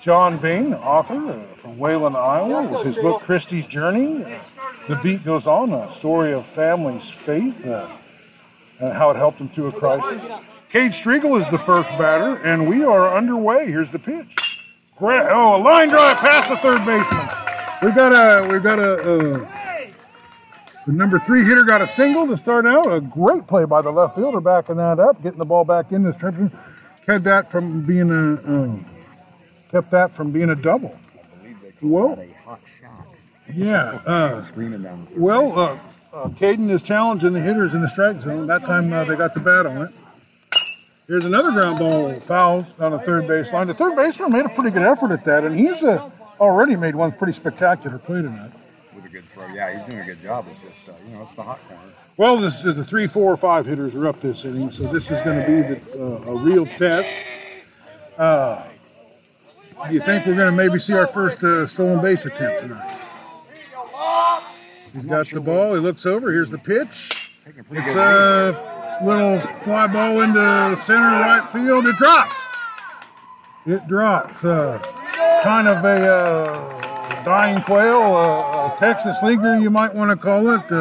John 0.00 0.38
Bain, 0.38 0.72
author 0.72 1.14
uh, 1.14 1.54
from 1.56 1.78
Wayland, 1.78 2.16
Iowa, 2.16 2.66
with 2.68 2.86
his 2.86 2.96
book 2.96 3.20
Christie's 3.20 3.66
Journey. 3.66 4.24
The 4.88 4.96
beat 4.96 5.22
goes 5.24 5.46
on, 5.46 5.72
a 5.74 5.94
story 5.94 6.32
of 6.32 6.46
family's 6.46 7.08
faith 7.08 7.66
uh, 7.66 7.90
and 8.78 8.94
how 8.94 9.10
it 9.10 9.16
helped 9.16 9.38
them 9.38 9.50
through 9.50 9.68
a 9.68 9.72
crisis. 9.72 10.24
Cade 10.70 10.92
Striegel 10.92 11.38
is 11.40 11.50
the 11.50 11.58
first 11.58 11.90
batter, 11.90 12.36
and 12.36 12.66
we 12.66 12.82
are 12.82 13.14
underway. 13.14 13.66
Here's 13.66 13.90
the 13.90 13.98
pitch. 13.98 14.36
Oh, 15.02 15.56
a 15.56 15.60
line 15.62 15.90
drive 15.90 16.16
past 16.16 16.48
the 16.48 16.56
third 16.56 16.84
baseman. 16.86 17.28
We've 17.82 17.94
got 17.94 18.12
a 18.12 18.48
we've 18.48 18.62
got 18.62 18.78
a, 18.78 18.94
uh 18.94 19.46
the 20.86 20.92
number 20.92 21.18
three 21.18 21.44
hitter 21.44 21.62
got 21.64 21.82
a 21.82 21.86
single 21.86 22.26
to 22.26 22.36
start 22.36 22.66
out. 22.66 22.90
A 22.90 23.00
great 23.00 23.46
play 23.46 23.64
by 23.64 23.82
the 23.82 23.90
left 23.90 24.16
fielder 24.16 24.40
backing 24.40 24.76
that 24.76 24.98
up, 24.98 25.22
getting 25.22 25.38
the 25.38 25.44
ball 25.44 25.64
back 25.64 25.92
in 25.92 26.02
this 26.02 26.16
trip. 26.16 26.34
Kept 27.04 27.24
that 27.24 27.50
from 27.50 27.82
being 27.82 28.10
a 28.10 28.34
um, 28.46 28.84
kept 29.70 29.90
that 29.92 30.14
from 30.14 30.30
being 30.30 30.50
a 30.50 30.54
double. 30.54 30.96
I 31.14 31.36
believe 31.42 31.56
they 31.62 31.70
call 31.72 31.88
Well- 31.88 32.18
a. 32.18 32.26
Yeah. 33.52 34.00
Uh, 34.06 34.42
Screaming 34.44 34.82
down 34.82 35.00
the 35.00 35.06
field. 35.08 35.20
well, 35.20 35.58
uh, 35.58 35.78
uh, 36.12 36.28
Caden 36.28 36.70
is 36.70 36.82
challenging 36.82 37.32
the 37.32 37.40
hitters 37.40 37.74
in 37.74 37.82
the 37.82 37.88
strike 37.88 38.20
zone. 38.20 38.46
That 38.46 38.64
time 38.64 38.92
uh, 38.92 39.02
they 39.04 39.16
got 39.16 39.34
the 39.34 39.40
bat 39.40 39.66
on 39.66 39.82
it. 39.82 39.90
Here's 41.08 41.24
another 41.24 41.50
ground 41.50 41.80
ball 41.80 42.12
foul 42.20 42.64
on 42.78 42.92
the 42.92 43.00
third 43.00 43.26
base 43.26 43.52
line. 43.52 43.66
The 43.66 43.74
third 43.74 43.96
baseman 43.96 44.30
made 44.30 44.44
a 44.46 44.48
pretty 44.50 44.70
good 44.70 44.82
effort 44.84 45.10
at 45.10 45.24
that, 45.24 45.42
and 45.42 45.58
he's 45.58 45.82
uh, 45.82 46.08
already 46.38 46.76
made 46.76 46.94
one 46.94 47.10
pretty 47.10 47.32
spectacular 47.32 47.98
play 47.98 48.22
tonight. 48.22 48.52
with 48.94 49.04
a 49.06 49.08
good 49.08 49.24
throw. 49.24 49.48
Yeah, 49.48 49.72
he's 49.74 49.82
doing 49.82 50.00
a 50.02 50.06
good 50.06 50.22
job. 50.22 50.46
It's 50.52 50.60
just, 50.62 50.88
uh, 50.88 50.92
you 51.08 51.16
know, 51.16 51.22
it's 51.24 51.34
the 51.34 51.42
hot 51.42 51.58
corner. 51.66 51.82
Well, 52.16 52.36
this, 52.36 52.62
the 52.62 52.84
three, 52.84 53.08
four, 53.08 53.36
five 53.36 53.66
hitters 53.66 53.96
are 53.96 54.06
up 54.06 54.20
this 54.20 54.44
inning, 54.44 54.70
so 54.70 54.84
this 54.84 55.10
is 55.10 55.20
going 55.22 55.40
to 55.40 55.46
be 55.46 55.74
the, 55.74 56.00
uh, 56.00 56.30
a 56.30 56.36
real 56.36 56.66
test. 56.66 57.12
Uh, 58.16 58.62
do 59.88 59.94
you 59.94 60.00
think 60.00 60.26
we're 60.26 60.34
going 60.34 60.50
to 60.50 60.56
maybe 60.56 60.78
see 60.78 60.94
our 60.94 61.06
first 61.06 61.42
uh, 61.42 61.66
stolen 61.66 62.00
base 62.00 62.26
attempt 62.26 62.60
tonight? 62.60 63.00
He's 64.92 65.06
got 65.06 65.28
the 65.28 65.40
ball. 65.40 65.74
He 65.74 65.80
looks 65.80 66.04
over. 66.04 66.32
Here's 66.32 66.50
the 66.50 66.58
pitch. 66.58 67.32
It's 67.46 67.94
a 67.94 68.98
little 69.04 69.40
fly 69.62 69.86
ball 69.86 70.20
into 70.20 70.76
center 70.82 71.20
right 71.20 71.48
field. 71.48 71.86
It 71.86 71.96
drops. 71.96 72.46
It 73.66 73.86
drops. 73.88 74.44
Uh, 74.44 74.78
kind 75.42 75.68
of 75.68 75.84
a 75.84 76.14
uh, 76.14 77.24
dying 77.24 77.62
quail, 77.62 77.94
uh, 77.96 78.74
a 78.74 78.76
Texas 78.78 79.16
leaguer, 79.22 79.58
you 79.58 79.70
might 79.70 79.94
want 79.94 80.10
to 80.10 80.16
call 80.16 80.50
it. 80.50 80.72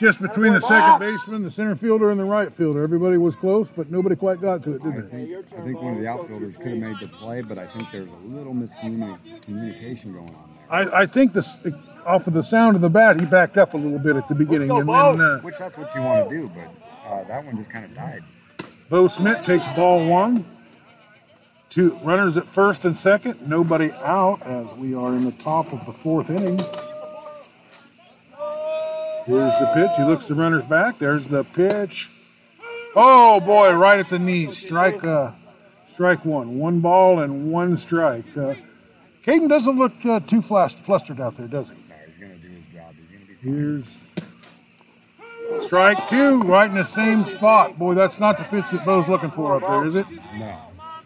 Just 0.00 0.20
between 0.22 0.52
the 0.52 0.60
second 0.60 1.00
baseman, 1.00 1.42
the 1.42 1.50
center 1.50 1.74
fielder, 1.74 2.10
and 2.10 2.20
the 2.20 2.24
right 2.24 2.54
fielder. 2.54 2.82
Everybody 2.82 3.16
was 3.16 3.34
close, 3.34 3.68
but 3.74 3.90
nobody 3.90 4.14
quite 4.14 4.40
got 4.40 4.62
to 4.64 4.74
it, 4.74 4.82
I 4.82 4.90
did 4.90 5.10
they? 5.10 5.26
think, 5.26 5.52
I 5.58 5.60
think 5.62 5.82
one 5.82 5.94
of 5.94 6.00
the 6.00 6.06
outfielders 6.06 6.56
could 6.56 6.68
have 6.68 6.78
made 6.78 6.96
the 7.00 7.08
play, 7.08 7.42
but 7.42 7.58
I 7.58 7.66
think 7.66 7.90
there's 7.90 8.08
a 8.08 8.26
little 8.28 8.54
miscommunication 8.54 10.12
going 10.14 10.34
on 10.34 10.50
there. 10.68 10.94
I, 10.94 11.00
I 11.02 11.06
think 11.06 11.32
this, 11.32 11.58
off 12.06 12.26
of 12.26 12.34
the 12.34 12.44
sound 12.44 12.76
of 12.76 12.82
the 12.82 12.90
bat, 12.90 13.18
he 13.18 13.26
backed 13.26 13.58
up 13.58 13.74
a 13.74 13.76
little 13.76 13.98
bit 13.98 14.14
at 14.16 14.28
the 14.28 14.34
beginning, 14.34 14.70
and 14.70 14.88
then 14.88 15.20
uh, 15.20 15.40
Which 15.40 15.58
that's 15.58 15.76
what 15.76 15.92
you 15.94 16.02
want 16.02 16.28
to 16.28 16.36
do, 16.36 16.50
but 16.54 17.10
uh, 17.10 17.24
that 17.24 17.44
one 17.44 17.56
just 17.56 17.70
kind 17.70 17.84
of 17.84 17.94
died. 17.94 18.22
Bo 18.88 19.08
Schmidt 19.08 19.44
takes 19.44 19.66
ball 19.68 20.06
one. 20.06 20.46
Two 21.70 21.98
runners 22.02 22.36
at 22.38 22.46
first 22.46 22.84
and 22.86 22.96
second, 22.96 23.46
nobody 23.46 23.92
out 23.92 24.40
as 24.42 24.72
we 24.74 24.94
are 24.94 25.14
in 25.14 25.24
the 25.24 25.32
top 25.32 25.70
of 25.72 25.84
the 25.84 25.92
fourth 25.92 26.30
inning. 26.30 26.58
Here's 29.28 29.52
the 29.58 29.70
pitch. 29.74 29.90
He 29.98 30.04
looks 30.04 30.26
the 30.26 30.34
runners 30.34 30.64
back. 30.64 30.98
There's 30.98 31.26
the 31.28 31.44
pitch. 31.44 32.08
Oh 32.96 33.40
boy, 33.40 33.74
right 33.74 33.98
at 33.98 34.08
the 34.08 34.18
knees. 34.18 34.56
Strike, 34.56 35.04
uh, 35.06 35.32
strike 35.86 36.24
one. 36.24 36.58
One 36.58 36.80
ball 36.80 37.20
and 37.20 37.52
one 37.52 37.76
strike. 37.76 38.34
Uh, 38.34 38.54
Caden 39.26 39.50
doesn't 39.50 39.76
look 39.76 39.92
uh, 40.06 40.20
too 40.20 40.40
flust- 40.40 40.78
flustered 40.78 41.20
out 41.20 41.36
there, 41.36 41.46
does 41.46 41.68
he? 41.68 41.76
No, 41.76 41.94
he's 42.06 42.16
going 42.16 42.32
to 42.32 42.38
do 42.38 42.48
his 42.48 42.64
job. 42.72 42.94
He's 42.96 43.06
going 43.10 43.26
to 43.26 43.34
be. 43.34 43.50
Here's 43.50 44.00
strike 45.66 46.08
two, 46.08 46.40
right 46.44 46.70
in 46.70 46.76
the 46.76 46.84
same 46.84 47.26
spot. 47.26 47.78
Boy, 47.78 47.92
that's 47.92 48.18
not 48.18 48.38
the 48.38 48.44
pitch 48.44 48.70
that 48.70 48.86
Bo's 48.86 49.08
looking 49.08 49.30
for 49.30 49.56
up 49.56 49.60
there, 49.60 49.84
is 49.84 49.94
it? 49.94 50.06
No. 50.38 50.58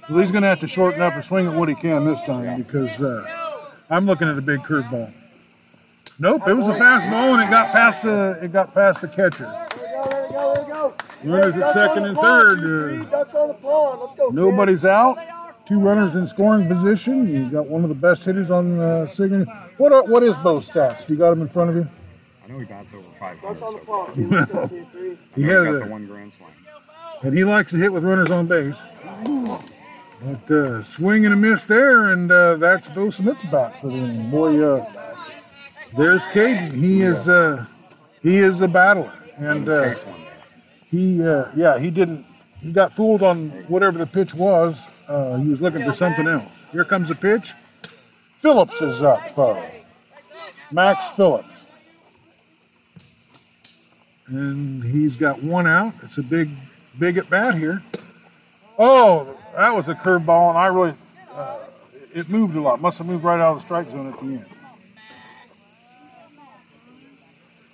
Well, 0.09 0.21
he's 0.21 0.31
going 0.31 0.43
to 0.43 0.49
have 0.49 0.61
to 0.61 0.69
shorten 0.69 1.03
up 1.03 1.15
and 1.15 1.25
swing 1.25 1.49
at 1.49 1.55
what 1.55 1.69
he 1.69 1.75
can 1.75 2.05
this 2.05 2.21
time 2.21 2.63
because 2.63 3.03
uh, 3.03 3.25
I'm 3.91 4.07
looking 4.07 4.29
at 4.29 4.39
a 4.39 4.43
big 4.43 4.61
curveball. 4.61 5.13
Nope, 6.19 6.43
it 6.47 6.55
was 6.55 6.69
a 6.69 6.73
fastball 6.75 7.35
and 7.35 7.43
it 7.43 7.51
got 7.51 7.73
past 7.73 8.03
the 8.03 8.39
it 8.43 8.53
got 8.53 8.75
past 8.75 9.01
the 9.01 9.09
catcher. 9.09 9.47
Runners 11.25 11.57
at 11.57 11.73
second 11.73 12.05
and 12.07 12.17
third. 12.17 12.59
Uh, 13.13 14.31
nobody's 14.33 14.85
out. 14.85 15.19
Two 15.67 15.79
runners 15.79 16.17
in 16.17 16.27
scoring 16.27 16.67
position. 16.69 17.29
You 17.29 17.49
got 17.49 17.67
one 17.67 17.83
of 17.85 17.89
the 17.89 17.95
best 17.95 18.25
hitters 18.25 18.51
on 18.51 18.81
uh, 18.81 19.07
Sigourney. 19.07 19.45
What 19.79 19.93
are, 19.93 20.03
what 20.03 20.25
is 20.25 20.37
Bo's 20.39 20.69
stats? 20.69 21.07
Do 21.07 21.13
you 21.13 21.19
got 21.19 21.33
him 21.33 21.43
in 21.43 21.49
front 21.49 21.71
of 21.71 21.77
you? 21.77 21.89
I 22.45 22.49
know 22.49 22.59
he 22.59 22.65
bats 22.65 22.93
over 22.93 23.05
five. 23.19 23.39
500 23.39 23.57
so 23.59 23.79
far. 23.79 24.13
He's 24.13 24.29
He 25.37 25.43
had 25.45 25.65
got 25.65 25.75
a, 25.75 25.79
the 25.79 25.87
one 25.87 26.07
grand 26.09 26.33
slam. 26.33 26.51
and 27.23 27.33
he 27.37 27.45
likes 27.45 27.71
to 27.71 27.79
hit 27.79 27.93
with 27.93 28.03
runners 28.03 28.33
on 28.33 28.47
base. 28.47 28.85
But 30.25 30.51
uh, 30.51 30.83
swing 30.83 31.25
and 31.25 31.33
a 31.33 31.37
miss 31.37 31.65
there, 31.65 32.13
and 32.13 32.31
uh, 32.31 32.57
that's 32.57 32.89
Bo 32.89 33.11
Schmidt's 33.11 33.45
bat 33.45 33.81
for 33.81 33.87
the 33.87 33.95
inning. 33.95 34.31
Boy, 34.31 34.61
uh, 34.61 35.12
There's 35.97 36.27
Caden. 36.27 36.73
He 36.73 37.03
is 37.03 37.29
uh, 37.29 37.67
he 38.23 38.39
is 38.39 38.61
a 38.61 38.69
battler, 38.69 39.13
and 39.37 39.69
uh, 39.69 39.95
Chase 39.95 40.07
one 40.07 40.21
there. 40.23 40.33
he 40.91 41.23
uh, 41.23 41.45
yeah 41.55 41.79
he 41.79 41.91
didn't 41.91 42.25
he 42.61 42.73
got 42.73 42.93
fooled 42.93 43.23
on 43.23 43.51
whatever 43.69 43.99
the 43.99 44.07
pitch 44.07 44.35
was. 44.35 44.89
Uh, 45.09 45.37
he 45.37 45.49
was 45.49 45.61
looking 45.61 45.85
for 45.85 45.93
something 45.93 46.27
else. 46.27 46.65
Here 46.73 46.85
comes 46.85 47.09
the 47.09 47.15
pitch. 47.15 47.53
Phillips 48.37 48.81
is 48.81 49.03
up. 49.03 49.37
Uh, 49.39 49.61
Max 50.71 51.09
Phillips, 51.09 51.67
and 54.27 54.83
he's 54.83 55.17
got 55.17 55.43
one 55.43 55.67
out. 55.67 55.93
It's 56.03 56.17
a 56.17 56.23
big 56.23 56.51
big 56.99 57.19
at 57.19 57.29
bat 57.29 57.57
here. 57.59 57.83
Oh, 58.79 59.39
that 59.55 59.75
was 59.75 59.89
a 59.89 59.95
curveball, 59.95 60.51
and 60.51 60.59
I 60.59 60.67
really 60.69 60.95
uh, 61.33 61.59
it 62.15 62.31
moved 62.31 62.57
a 62.57 62.61
lot. 62.63 62.81
Must 62.81 62.97
have 62.99 63.07
moved 63.07 63.25
right 63.25 63.39
out 63.41 63.51
of 63.51 63.57
the 63.57 63.61
strike 63.61 63.91
zone 63.91 64.11
at 64.11 64.19
the 64.19 64.27
end. 64.27 64.47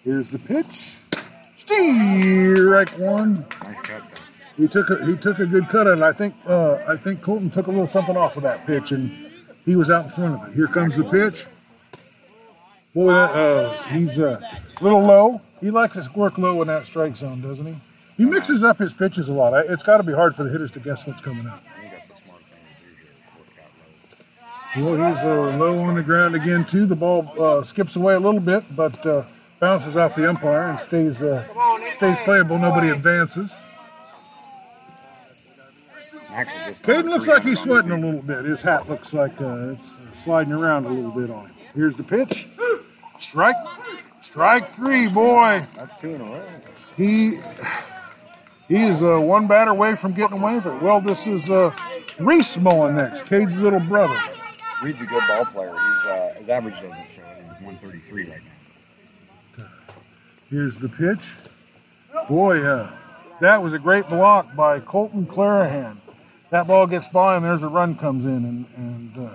Here's 0.05 0.29
the 0.29 0.39
pitch. 0.39 0.97
Strike 1.57 2.99
one. 2.99 3.47
Nice 3.63 3.81
cut 3.81 4.03
there. 4.05 4.25
He 4.57 4.67
took 4.67 4.91
a, 4.91 5.07
he 5.07 5.17
took 5.17 5.39
a 5.39 5.47
good 5.47 5.69
cut 5.69 5.87
and. 5.87 6.05
I 6.05 6.13
think 6.13 6.35
uh, 6.47 6.79
I 6.89 6.97
think 6.97 7.23
Colton 7.23 7.51
took 7.51 7.67
a 7.67 7.71
little 7.71 7.87
something 7.87 8.17
off 8.17 8.37
of 8.37 8.43
that 8.43 8.67
pitch, 8.67 8.91
and 8.93 9.11
he 9.65 9.77
was 9.77 9.91
out 9.91 10.07
in 10.07 10.11
front 10.11 10.43
of 10.43 10.49
it. 10.49 10.55
Here 10.55 10.67
comes 10.67 10.97
the 10.97 11.05
pitch. 11.05 11.47
Boy, 12.95 13.13
uh, 13.13 13.71
he's 13.89 14.19
uh, 14.19 14.41
a 14.81 14.83
little 14.83 15.03
low. 15.03 15.41
He 15.61 15.71
likes 15.71 15.95
to 15.95 16.11
work 16.15 16.39
low 16.39 16.61
in 16.63 16.69
that 16.69 16.87
strike 16.87 17.17
zone, 17.17 17.41
doesn't 17.41 17.67
he? 17.67 17.77
He 18.17 18.25
mixes 18.25 18.65
up 18.65 18.79
his 18.79 18.95
pitches 18.95 19.29
a 19.29 19.33
lot. 19.33 19.53
It's 19.67 19.83
got 19.83 19.99
to 19.99 20.03
be 20.03 20.13
hard 20.13 20.35
for 20.35 20.43
the 20.43 20.51
hitters 20.51 20.73
to 20.73 20.81
guess 20.81 21.07
what's 21.07 21.21
coming 21.21 21.47
up. 21.47 21.63
I 21.77 21.81
think 21.81 21.93
that's 21.93 22.21
a 22.21 22.25
smart 22.25 22.41
thing 22.43 22.59
to 22.67 22.85
do 22.85 22.91
here. 24.83 24.89
Work 24.89 24.99
out. 24.99 24.99
Well, 24.99 25.15
he's 25.15 25.25
uh, 25.25 25.57
low 25.57 25.79
on 25.79 25.95
the 25.95 26.03
ground 26.03 26.35
again 26.35 26.65
too. 26.65 26.87
The 26.87 26.97
ball 26.97 27.31
uh, 27.41 27.63
skips 27.63 27.95
away 27.95 28.15
a 28.15 28.21
little 28.21 28.41
bit, 28.41 28.65
but 28.75 29.07
uh, 29.07 29.25
bounces 29.61 29.97
off 29.97 30.15
the 30.15 30.29
umpire 30.29 30.65
and 30.71 30.79
stays 30.79 31.23
uh, 31.23 31.45
stays 31.93 32.19
playable. 32.21 32.59
Nobody 32.59 32.89
advances. 32.89 33.57
Caden 36.31 37.05
looks 37.05 37.27
like 37.27 37.43
he's 37.43 37.67
runs 37.67 37.85
on 37.85 37.91
the 37.91 37.91
sweating 37.91 37.91
a 37.93 38.07
little 38.07 38.23
bit. 38.23 38.45
His 38.45 38.63
hat 38.63 38.89
looks 38.89 39.13
like 39.13 39.41
uh, 39.41 39.71
it's 39.71 39.91
sliding 40.13 40.53
around 40.53 40.87
a 40.87 40.91
little 40.91 41.11
bit 41.11 41.31
on 41.31 41.47
him. 41.47 41.55
Here's 41.75 41.97
the 41.97 42.05
pitch. 42.05 42.47
Strike. 43.19 43.57
Strike 44.23 44.69
three, 44.71 45.09
boy. 45.09 45.65
That's 45.75 45.97
two 45.97 46.15
in 46.15 46.21
a 46.21 46.25
row. 46.25 46.45
He 46.97 47.39
he 48.69 48.83
is 48.85 49.03
uh, 49.03 49.19
one 49.19 49.47
batter 49.47 49.71
away 49.71 49.97
from 49.97 50.13
getting 50.13 50.39
away 50.39 50.57
with 50.57 50.67
it. 50.67 50.83
Well, 50.83 51.01
this 51.01 51.27
is 51.27 51.51
uh, 51.51 51.75
Reese 52.19 52.57
Mullen 52.57 52.97
next, 52.97 53.25
Cade's 53.25 53.57
little 53.57 53.81
brother. 53.81 54.21
Reed's 54.83 55.01
a 55.01 55.07
good 55.07 55.27
ball 55.27 55.45
player. 55.47 55.71
He's 55.73 56.07
uh, 56.07 56.35
his 56.39 56.49
average 56.49 56.75
doesn't 56.75 56.93
show. 57.15 57.23
He's 57.39 57.65
133 57.65 58.25
right 58.25 58.41
now. 58.45 58.48
Here's 60.51 60.79
the 60.79 60.89
pitch. 60.89 61.29
Boy, 62.29 62.65
uh, 62.65 62.91
that 63.41 63.63
was 63.63 63.73
a 63.73 63.79
great 63.79 64.09
block 64.09 64.57
by 64.57 64.81
Colton 64.81 65.27
Clarahan. 65.27 65.99
That 66.51 66.67
ball 66.67 66.87
gets 66.87 67.07
by 67.09 67.37
and 67.37 67.45
there's 67.45 67.63
a 67.63 67.69
run 67.69 67.95
comes 67.95 68.25
in, 68.25 68.33
and, 68.33 68.67
and 68.77 69.29
uh, 69.29 69.31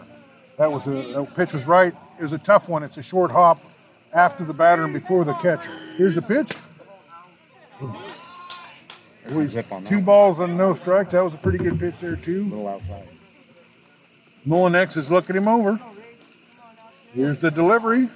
that 0.58 0.72
was 0.72 0.88
a 0.88 0.92
that 1.14 1.36
pitch 1.36 1.54
was 1.54 1.66
right. 1.66 1.94
It 2.18 2.22
was 2.24 2.34
a 2.34 2.40
tough 2.40 2.68
one. 2.68 2.84
It's 2.84 2.98
a 2.98 3.04
short 3.04 3.30
hop 3.30 3.60
after 4.12 4.44
the 4.44 4.54
batter 4.54 4.84
and 4.84 4.94
before 4.94 5.24
the 5.24 5.34
catcher. 5.34 5.72
Here's 5.96 6.16
the 6.16 6.22
pitch. 6.22 6.56
There's 9.26 9.34
some 9.34 9.48
zip 9.48 9.72
on 9.72 9.84
that. 9.84 9.90
Two 9.90 10.02
balls 10.02 10.40
and 10.40 10.58
no 10.58 10.74
strikes. 10.74 11.12
That 11.12 11.24
was 11.24 11.36
a 11.36 11.38
pretty 11.38 11.60
good 11.60 11.80
pitch 11.80 12.00
there 12.00 12.16
too. 12.16 12.42
A 12.42 12.50
little 12.50 12.68
outside. 12.68 13.08
Molinix 14.48 14.98
is 14.98 15.12
looking 15.12 15.36
him 15.36 15.48
over. 15.48 15.80
Here's 17.14 17.38
the 17.38 17.52
delivery. 17.52 18.10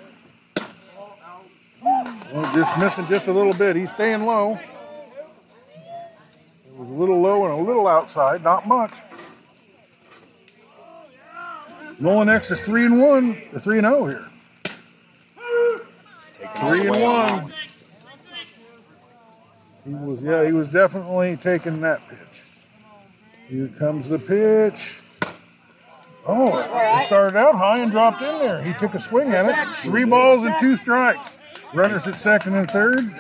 Just 2.54 2.78
missing 2.78 3.08
just 3.08 3.28
a 3.28 3.32
little 3.32 3.54
bit. 3.54 3.76
He's 3.76 3.92
staying 3.92 4.26
low. 4.26 4.60
It 6.66 6.74
was 6.76 6.90
a 6.90 6.94
little 6.94 7.22
low 7.22 7.46
and 7.46 7.54
a 7.54 7.64
little 7.64 7.88
outside, 7.88 8.44
not 8.44 8.68
much. 8.68 8.94
Molinix 12.00 12.52
is 12.52 12.62
three 12.62 12.86
and 12.86 13.02
one, 13.02 13.42
or 13.54 13.60
three 13.60 13.80
and 13.80 13.88
zero 13.88 14.06
here. 14.06 14.30
Three 16.58 16.88
and 16.88 17.02
one. 17.02 17.54
He 19.86 19.94
was, 19.94 20.22
yeah, 20.22 20.46
he 20.46 20.52
was 20.52 20.68
definitely 20.68 21.38
taking 21.38 21.82
that 21.82 22.02
pitch. 22.10 22.44
Here 23.48 23.70
comes 23.70 24.10
the 24.10 24.20
pitch. 24.20 25.00
Oh, 26.26 26.60
it 26.60 27.06
started 27.06 27.38
out 27.38 27.56
high 27.56 27.80
and 27.80 27.90
dropped 27.90 28.22
in 28.22 28.40
there. 28.40 28.62
He 28.62 28.74
took 28.74 28.94
a 28.94 29.00
swing 29.00 29.32
at 29.32 29.46
it. 29.46 29.76
Three 29.78 30.04
balls 30.04 30.44
and 30.44 30.54
two 30.60 30.76
strikes. 30.76 31.37
Runners 31.74 32.08
at 32.08 32.16
second 32.16 32.56
and 32.56 32.70
third. 32.70 33.14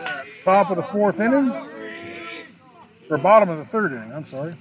Top 0.43 0.69
of 0.69 0.77
the 0.77 0.83
fourth 0.83 1.19
inning. 1.19 1.51
Or 3.09 3.17
bottom 3.17 3.49
of 3.49 3.57
the 3.57 3.65
third 3.65 3.93
inning, 3.93 4.11
I'm 4.11 4.25
sorry. 4.25 4.55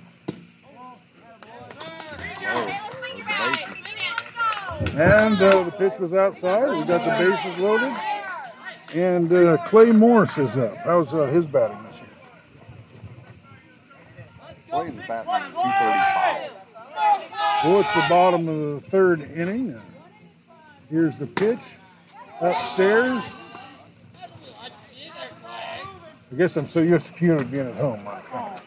And 4.95 5.41
uh, 5.41 5.65
the 5.65 5.73
pitch 5.73 5.99
was 5.99 6.13
outside. 6.13 6.69
We 6.69 6.85
got 6.85 7.05
the 7.05 7.25
bases 7.25 7.59
loaded. 7.59 7.95
And 8.95 9.33
uh, 9.33 9.57
Clay 9.67 9.91
Morris 9.93 10.39
is 10.39 10.57
up. 10.57 10.77
How's 10.79 11.13
uh, 11.13 11.27
his 11.27 11.47
batting 11.47 11.83
this 11.85 11.99
year? 11.99 12.09
He's 14.85 15.01
batting 15.07 15.53
235. 15.53 16.53
Well, 17.65 17.81
it's 17.81 17.95
the 17.95 18.07
bottom 18.09 18.49
of 18.49 18.83
the 18.83 18.91
third 18.91 19.23
inning. 19.33 19.81
Here's 20.91 21.17
the 21.17 21.27
pitch. 21.27 21.61
Upstairs. 22.41 23.23
I 26.33 26.35
guess 26.35 26.57
I'm 26.57 26.67
so 26.67 26.81
used 26.83 27.15
to 27.15 27.45
being 27.45 27.69
at 27.69 27.75
home. 27.75 28.07
I 28.07 28.59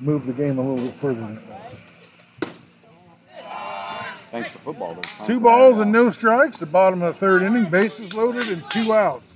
moved 0.00 0.26
the 0.26 0.32
game 0.32 0.58
a 0.58 0.62
little 0.62 0.84
bit 0.84 0.94
further 0.94 1.20
than 1.20 1.36
it 1.38 1.48
was. 1.48 1.84
Thanks 4.32 4.50
to 4.52 4.58
football, 4.58 4.96
Two 5.26 5.40
balls 5.40 5.78
and 5.78 5.92
no 5.92 6.10
strikes. 6.10 6.58
The 6.58 6.66
bottom 6.66 7.02
of 7.02 7.14
the 7.14 7.20
third 7.20 7.42
inning. 7.42 7.70
Bases 7.70 8.14
loaded 8.14 8.48
and 8.48 8.64
two 8.70 8.94
outs. 8.94 9.34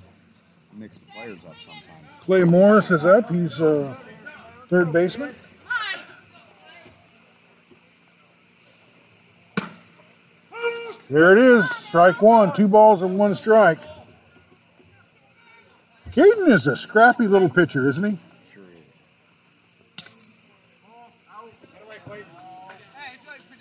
Mix 0.73 0.99
the 0.99 1.07
players 1.13 1.45
up 1.45 1.55
sometimes. 1.61 1.85
Clay 2.23 2.45
Morris 2.45 2.91
is 2.91 3.05
up. 3.05 3.31
He's 3.31 3.61
uh, 3.61 3.95
third 4.69 4.93
baseman. 4.93 5.35
There 11.09 11.33
it 11.37 11.39
is. 11.39 11.71
Strike 11.71 12.21
one. 12.21 12.53
Two 12.53 12.67
balls 12.67 13.03
and 13.03 13.19
one 13.19 13.35
strike. 13.35 13.79
Caden 16.17 16.49
is 16.49 16.67
a 16.67 16.75
scrappy 16.75 17.29
little 17.29 17.51
pitcher, 17.51 17.87
isn't 17.87 18.03
he? 18.03 18.19
Sure 18.51 18.65
is. 19.99 20.05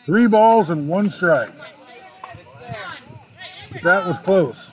Three 0.05 0.25
balls 0.27 0.69
and 0.69 0.87
one 0.87 1.09
strike. 1.09 1.51
That 3.83 4.07
was 4.07 4.17
close. 4.19 4.71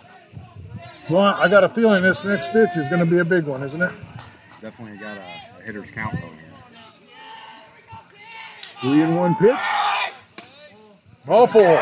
Well, 1.11 1.23
I 1.23 1.49
got 1.49 1.65
a 1.65 1.69
feeling 1.69 2.05
this 2.05 2.23
next 2.25 2.53
pitch 2.53 2.71
is 2.77 2.89
going 2.89 3.01
to 3.01 3.07
be 3.07 3.19
a 3.19 3.25
big 3.25 3.47
one, 3.47 3.65
isn't 3.65 3.83
it? 3.83 3.91
Definitely 4.61 4.99
got 4.99 5.17
a, 5.17 5.25
a 5.59 5.63
hitter's 5.65 5.91
count 5.91 6.13
going 6.13 6.35
here. 6.35 6.53
Three 8.81 9.03
and 9.03 9.17
one 9.17 9.35
pitch. 9.35 9.59
Ball 11.27 11.49
four. 11.49 11.63
And 11.63 11.79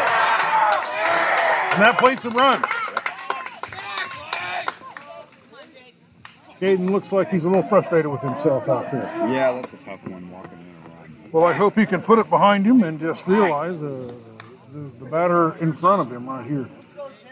that 1.82 1.96
plates 1.98 2.24
a 2.24 2.30
run. 2.30 2.62
Caden 6.61 6.90
looks 6.90 7.11
like 7.11 7.30
he's 7.30 7.44
a 7.44 7.48
little 7.48 7.62
frustrated 7.62 8.11
with 8.11 8.20
himself 8.20 8.68
out 8.68 8.90
there. 8.92 9.04
Yeah, 9.30 9.52
that's 9.52 9.72
a 9.72 9.76
tough 9.78 10.06
one 10.06 10.30
walking 10.30 10.58
in 10.58 10.90
around. 10.92 11.32
Well, 11.32 11.44
I 11.44 11.52
hope 11.54 11.74
he 11.78 11.86
can 11.86 12.02
put 12.02 12.18
it 12.18 12.28
behind 12.28 12.66
him 12.66 12.82
and 12.82 13.00
just 13.00 13.26
realize 13.26 13.80
uh, 13.82 14.11
the, 14.72 14.78
the 14.98 15.06
batter 15.06 15.56
in 15.58 15.72
front 15.72 16.02
of 16.02 16.12
him 16.12 16.28
right 16.28 16.46
here, 16.46 16.68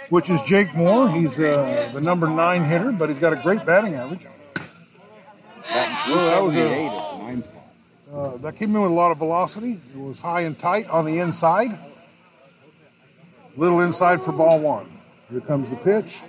which 0.09 0.31
is 0.31 0.41
Jake 0.43 0.75
Moore. 0.75 1.11
He's 1.11 1.39
uh, 1.39 1.91
the 1.93 2.01
number 2.01 2.29
nine 2.29 2.65
hitter, 2.65 2.91
but 2.91 3.11
he's 3.11 3.19
got 3.19 3.33
a 3.35 3.37
great 3.37 3.67
batting 3.67 3.95
average. 3.95 4.27
Batting 5.69 6.15
Well, 6.17 6.27
that 6.31 6.43
was 6.43 6.57
a- 6.57 6.61
378 6.61 6.87
at 6.87 7.13
the 7.19 7.23
nine 7.23 7.43
spot. 7.43 7.55
Uh, 8.11 8.37
that 8.39 8.57
came 8.57 8.75
in 8.75 8.81
with 8.81 8.91
a 8.91 8.95
lot 8.95 9.11
of 9.13 9.19
velocity. 9.19 9.79
It 9.95 9.99
was 9.99 10.19
high 10.21 10.41
and 10.41 10.59
tight 10.59 10.89
on 10.89 11.05
the 11.05 11.19
inside. 11.19 11.79
Little 13.59 13.81
inside 13.81 14.23
for 14.23 14.33
ball 14.33 14.61
one. 14.61 14.91
Here 15.31 15.43
comes 15.43 15.69
the 15.69 15.77
pitch. 15.77 16.21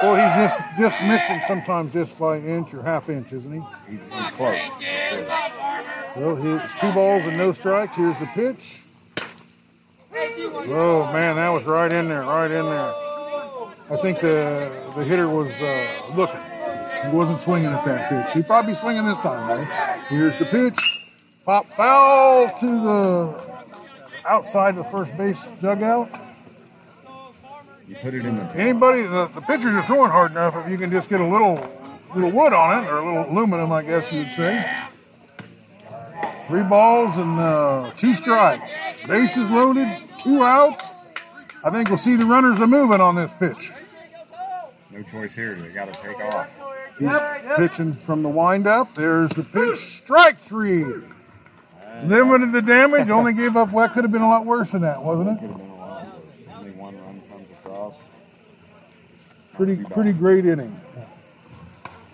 Boy, 0.00 0.20
he's 0.20 0.34
just, 0.36 0.60
just 0.78 1.02
missing 1.02 1.40
sometimes 1.46 1.92
just 1.92 2.18
by 2.18 2.36
an 2.36 2.46
inch 2.46 2.72
or 2.72 2.82
half 2.82 3.08
inch, 3.08 3.32
isn't 3.32 3.52
he? 3.52 3.60
He's, 3.90 4.00
he's 4.00 4.30
close. 4.30 4.60
Well, 6.16 6.36
here's 6.36 6.74
two 6.74 6.92
balls 6.92 7.24
and 7.24 7.36
no 7.36 7.52
strikes. 7.52 7.96
Here's 7.96 8.18
the 8.18 8.26
pitch. 8.26 8.80
Oh 10.70 11.10
man, 11.12 11.36
that 11.36 11.48
was 11.48 11.64
right 11.66 11.92
in 11.92 12.08
there, 12.08 12.22
right 12.22 12.50
in 12.50 12.64
there. 12.64 12.92
I 13.90 13.96
think 14.02 14.20
the 14.20 14.70
the 14.96 15.04
hitter 15.04 15.28
was 15.28 15.48
uh, 15.60 16.12
looking. 16.14 16.40
He 17.04 17.16
wasn't 17.16 17.40
swinging 17.40 17.68
at 17.68 17.84
that 17.84 18.08
pitch. 18.08 18.34
He'd 18.34 18.46
probably 18.46 18.72
be 18.72 18.76
swinging 18.76 19.06
this 19.06 19.18
time, 19.18 19.46
though. 19.48 19.64
Here's 20.08 20.36
the 20.38 20.44
pitch. 20.44 20.78
Pop 21.44 21.70
foul 21.72 22.50
to 22.58 22.66
the 22.66 23.64
outside 24.26 24.70
of 24.70 24.76
the 24.76 24.84
first 24.84 25.16
base 25.16 25.48
dugout. 25.62 26.10
You 27.88 27.96
put 27.96 28.14
it 28.14 28.26
in 28.26 28.36
the 28.36 28.42
Anybody, 28.54 29.02
the, 29.02 29.30
the 29.34 29.40
pitchers 29.40 29.72
are 29.74 29.82
throwing 29.82 30.10
hard 30.10 30.32
enough 30.32 30.54
if 30.56 30.70
you 30.70 30.76
can 30.76 30.90
just 30.90 31.08
get 31.08 31.20
a 31.20 31.26
little, 31.26 31.54
little 32.14 32.30
wood 32.30 32.52
on 32.52 32.84
it, 32.84 32.86
or 32.86 32.98
a 32.98 33.06
little 33.06 33.32
aluminum, 33.32 33.72
I 33.72 33.82
guess 33.82 34.12
you 34.12 34.20
would 34.20 34.32
say. 34.32 34.88
Three 36.48 36.62
balls 36.62 37.16
and 37.18 37.38
uh, 37.38 37.90
two 37.96 38.14
strikes. 38.14 38.74
Bases 39.06 39.50
loaded, 39.50 39.88
two 40.18 40.42
outs. 40.42 40.86
I 41.64 41.70
think 41.70 41.88
we'll 41.88 41.98
see 41.98 42.16
the 42.16 42.24
runners 42.26 42.60
are 42.60 42.66
moving 42.66 43.00
on 43.00 43.16
this 43.16 43.32
pitch. 43.32 43.72
no 44.90 45.02
choice 45.02 45.34
here. 45.34 45.54
They 45.54 45.68
got 45.68 45.92
to 45.92 46.00
take 46.00 46.18
off. 46.20 46.50
He's 46.98 47.10
pitching 47.56 47.92
from 47.92 48.22
the 48.22 48.28
windup. 48.28 48.94
There's 48.94 49.30
the 49.30 49.44
pitch. 49.44 49.78
Strike 49.78 50.40
three. 50.40 50.84
Limited 52.04 52.52
the 52.52 52.62
damage. 52.62 53.08
Only 53.10 53.32
gave 53.32 53.56
up 53.56 53.72
what 53.72 53.92
could 53.92 54.04
have 54.04 54.12
been 54.12 54.22
a 54.22 54.28
lot 54.28 54.46
worse 54.46 54.72
than 54.72 54.82
that, 54.82 55.02
wasn't 55.02 55.28
it? 55.36 55.40
Could 55.40 55.50
have 55.50 55.58
been 55.58 55.68
a 55.68 55.76
lot 55.76 56.06
worse. 56.06 56.14
Only 56.56 56.70
one 56.72 56.96
run 57.02 57.20
comes 57.28 57.50
across. 57.50 57.96
Pretty 59.58 59.82
pretty 59.86 60.12
great 60.12 60.46
inning. 60.46 60.80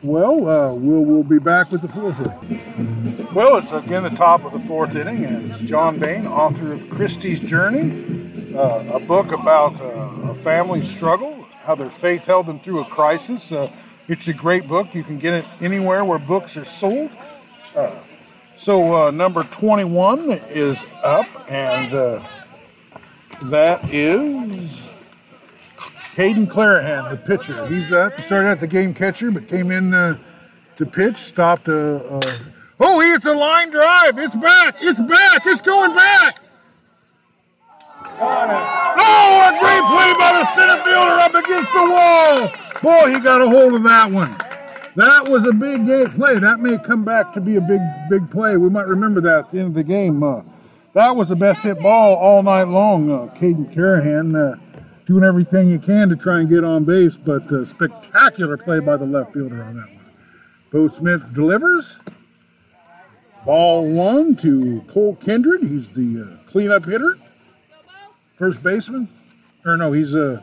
Well, 0.03 0.49
uh, 0.49 0.72
we'll 0.72 1.05
we'll 1.05 1.22
be 1.22 1.38
back 1.38 1.70
with 1.70 1.82
the 1.82 1.88
fourth 1.88 2.18
inning. 2.18 3.28
Well, 3.34 3.59
it's 3.59 3.70
again 3.70 4.05
the 4.05 4.09
top 4.09 4.47
of 4.47 4.55
the 4.55 4.61
fourth 4.61 4.97
inning 4.97 5.26
as 5.26 5.61
John 5.61 5.99
Bain, 5.99 6.26
author 6.26 6.72
of 6.72 6.88
Christie's 6.88 7.40
Journey, 7.40 8.55
uh, 8.57 8.95
a 8.95 8.99
book 8.99 9.30
about 9.30 9.78
uh, 9.78 10.30
a 10.30 10.34
family 10.34 10.82
struggle, 10.82 11.47
how 11.64 11.74
their 11.74 11.90
faith 11.90 12.24
held 12.24 12.47
them 12.47 12.61
through 12.61 12.80
a 12.80 12.86
crisis. 12.86 13.53
Uh, 13.53 13.70
it's 14.09 14.26
a 14.26 14.32
great 14.32 14.66
book. 14.66 14.95
You 14.95 15.05
can 15.05 15.18
get 15.18 15.34
it 15.34 15.45
anywhere 15.61 16.03
where 16.03 16.18
books 16.18 16.57
are 16.57 16.64
sold. 16.64 17.11
Uh, 17.76 17.95
so 18.57 19.09
uh, 19.09 19.11
number 19.11 19.45
21 19.45 20.30
is 20.49 20.86
up, 21.03 21.26
and 21.51 22.24
that 23.42 23.84
is 23.92 24.84
Caden 26.15 26.47
Clarahan, 26.47 27.11
the 27.11 27.17
pitcher. 27.17 27.67
He's 27.67 27.87
started 27.87 28.49
at 28.49 28.61
the 28.61 28.69
game 28.69 28.95
catcher, 28.95 29.33
but 29.33 29.49
came 29.49 29.73
in 29.73 29.93
uh, 29.93 30.17
to 30.77 30.87
pitch. 30.87 31.17
Stopped. 31.17 31.69
Uh, 31.69 31.97
uh, 31.97 32.39
oh, 32.79 33.01
he 33.01 33.11
hits 33.11 33.27
a 33.27 33.35
line 33.35 33.71
drive. 33.71 34.17
It's 34.19 34.37
back. 34.37 34.77
It's 34.81 35.01
back. 35.01 35.43
It's 35.45 35.61
going 35.61 35.93
back. 35.93 36.39
Oh, 38.17 39.43
a 39.43 39.51
great 39.59 39.85
play 39.91 40.15
by 40.17 40.39
the 40.39 40.47
center 40.55 40.81
fielder 40.85 41.19
up 41.19 41.35
against 41.35 41.73
the 41.73 41.91
wall. 41.91 42.49
Boy, 42.81 43.12
he 43.12 43.21
got 43.21 43.41
a 43.41 43.49
hold 43.49 43.75
of 43.75 43.83
that 43.83 44.09
one. 44.09 44.31
That 44.95 45.29
was 45.29 45.45
a 45.45 45.53
big 45.53 45.85
game 45.85 46.12
play. 46.12 46.39
That 46.39 46.61
may 46.61 46.79
come 46.79 47.05
back 47.05 47.35
to 47.35 47.41
be 47.41 47.57
a 47.57 47.61
big, 47.61 47.81
big 48.09 48.31
play. 48.31 48.57
We 48.57 48.71
might 48.71 48.87
remember 48.87 49.21
that 49.23 49.39
at 49.39 49.51
the 49.51 49.59
end 49.59 49.69
of 49.69 49.75
the 49.75 49.83
game. 49.83 50.23
Uh, 50.23 50.43
that 50.93 51.17
was 51.17 51.31
the 51.31 51.37
best 51.37 51.62
hit 51.62 51.81
ball 51.81 52.15
all 52.15 52.45
night 52.45 52.69
long. 52.69 53.11
Uh, 53.11 53.35
Caden 53.35 53.75
Clarahan 53.75 54.55
uh, 54.55 54.61
doing 55.07 55.24
everything 55.24 55.68
he 55.68 55.78
can 55.78 56.09
to 56.09 56.16
try 56.16 56.40
and 56.40 56.48
get 56.48 56.64
on 56.64 56.84
base, 56.84 57.16
but 57.16 57.50
uh, 57.52 57.64
spectacular 57.64 58.57
play 58.57 58.80
by 58.80 58.96
the 58.96 59.05
left 59.05 59.32
fielder 59.32 59.62
on 59.62 59.76
that 59.76 59.88
one. 59.88 60.12
Bo 60.70 60.88
Schmidt 60.88 61.32
delivers. 61.32 61.98
Ball 63.44 63.86
one 63.86 64.36
to 64.36 64.82
Cole 64.88 65.16
Kindred. 65.16 65.62
He's 65.62 65.88
the 65.88 66.22
uh, 66.22 66.50
cleanup 66.50 66.86
hitter. 66.86 67.18
First 68.36 68.62
baseman. 68.62 69.09
Or 69.64 69.76
no, 69.76 69.92
he's 69.92 70.14
a 70.14 70.42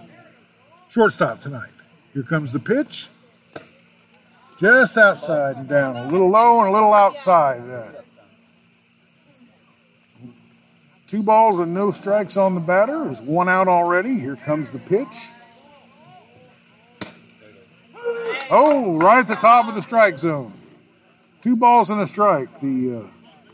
shortstop 0.90 1.42
tonight. 1.42 1.72
Here 2.14 2.24
comes 2.24 2.54
the 2.54 2.60
pitch. 2.60 3.10
Just 4.60 4.98
outside 4.98 5.58
and 5.58 5.68
down. 5.68 5.96
A 5.96 6.08
little 6.08 6.30
low 6.30 6.60
and 6.60 6.70
a 6.70 6.72
little 6.72 6.94
outside. 6.94 7.62
Uh, 7.68 8.02
two 11.12 11.22
balls 11.22 11.60
and 11.60 11.74
no 11.74 11.92
strikes 11.92 12.38
on 12.38 12.56
the 12.56 12.62
batter. 12.62 13.04
There's 13.04 13.22
one 13.22 13.50
out 13.50 13.68
already. 13.68 14.18
Here 14.18 14.38
comes 14.38 14.72
the 14.72 14.80
pitch. 14.80 15.30
Oh, 18.50 18.98
right 18.98 19.20
at 19.20 19.28
the 19.28 19.36
top 19.36 19.68
of 19.68 19.76
the 19.76 19.82
strike 19.82 20.18
zone. 20.18 20.54
Two 21.42 21.58
balls 21.58 21.90
and 21.90 22.00
a 22.00 22.08
strike. 22.08 22.62
The 22.62 23.04
uh, 23.04 23.52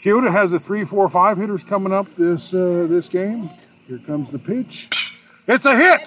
Keota 0.00 0.30
has 0.30 0.52
a 0.52 0.60
three, 0.60 0.84
four, 0.84 1.08
five 1.08 1.36
hitters 1.36 1.64
coming 1.64 1.92
up 1.92 2.06
this 2.14 2.54
uh, 2.54 2.86
this 2.88 3.08
game. 3.08 3.50
Here 3.88 3.98
comes 3.98 4.30
the 4.30 4.38
pitch. 4.38 4.88
It's 5.48 5.64
a 5.64 5.76
hit. 5.76 6.02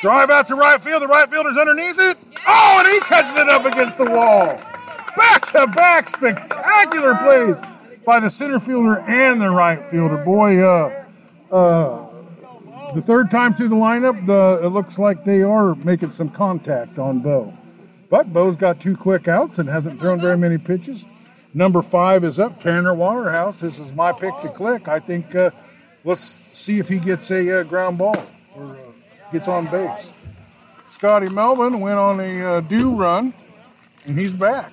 Drive 0.00 0.30
out 0.30 0.46
to 0.46 0.54
right 0.54 0.80
field. 0.80 1.02
The 1.02 1.08
right 1.08 1.28
fielder's 1.28 1.56
underneath 1.56 1.98
it. 1.98 2.16
Oh, 2.46 2.82
and 2.84 2.92
he 2.92 3.00
catches 3.00 3.36
it 3.36 3.48
up 3.48 3.64
against 3.64 3.98
the 3.98 4.04
wall. 4.04 4.46
Back 5.16 5.46
to 5.52 5.66
back 5.66 6.08
spectacular 6.08 7.16
plays 7.16 7.75
by 8.06 8.20
the 8.20 8.30
center 8.30 8.60
fielder 8.60 9.00
and 9.00 9.40
the 9.40 9.50
right 9.50 9.90
fielder. 9.90 10.16
Boy, 10.16 10.62
uh, 10.62 11.04
uh, 11.50 12.06
the 12.94 13.02
third 13.02 13.30
time 13.30 13.52
through 13.54 13.68
the 13.68 13.76
lineup, 13.76 14.26
the, 14.26 14.64
it 14.64 14.68
looks 14.68 14.98
like 14.98 15.24
they 15.24 15.42
are 15.42 15.74
making 15.74 16.12
some 16.12 16.30
contact 16.30 16.98
on 16.98 17.18
Bo. 17.18 17.52
But 18.08 18.32
Bo's 18.32 18.54
got 18.54 18.80
two 18.80 18.96
quick 18.96 19.26
outs 19.26 19.58
and 19.58 19.68
hasn't 19.68 20.00
thrown 20.00 20.20
very 20.20 20.38
many 20.38 20.56
pitches. 20.56 21.04
Number 21.52 21.82
five 21.82 22.22
is 22.22 22.38
up, 22.38 22.60
Tanner 22.60 22.94
Waterhouse. 22.94 23.60
This 23.60 23.78
is 23.80 23.92
my 23.92 24.12
pick 24.12 24.40
to 24.42 24.48
click. 24.48 24.86
I 24.86 25.00
think 25.00 25.34
uh, 25.34 25.50
let's 26.04 26.36
see 26.52 26.78
if 26.78 26.88
he 26.88 26.98
gets 26.98 27.30
a 27.30 27.60
uh, 27.60 27.62
ground 27.64 27.98
ball 27.98 28.16
or 28.54 28.76
uh, 28.76 29.32
gets 29.32 29.48
on 29.48 29.66
base. 29.66 30.10
Scotty 30.90 31.28
Melvin 31.28 31.80
went 31.80 31.98
on 31.98 32.20
a 32.20 32.44
uh, 32.44 32.60
do 32.60 32.94
run, 32.94 33.34
and 34.04 34.16
he's 34.16 34.32
back. 34.32 34.72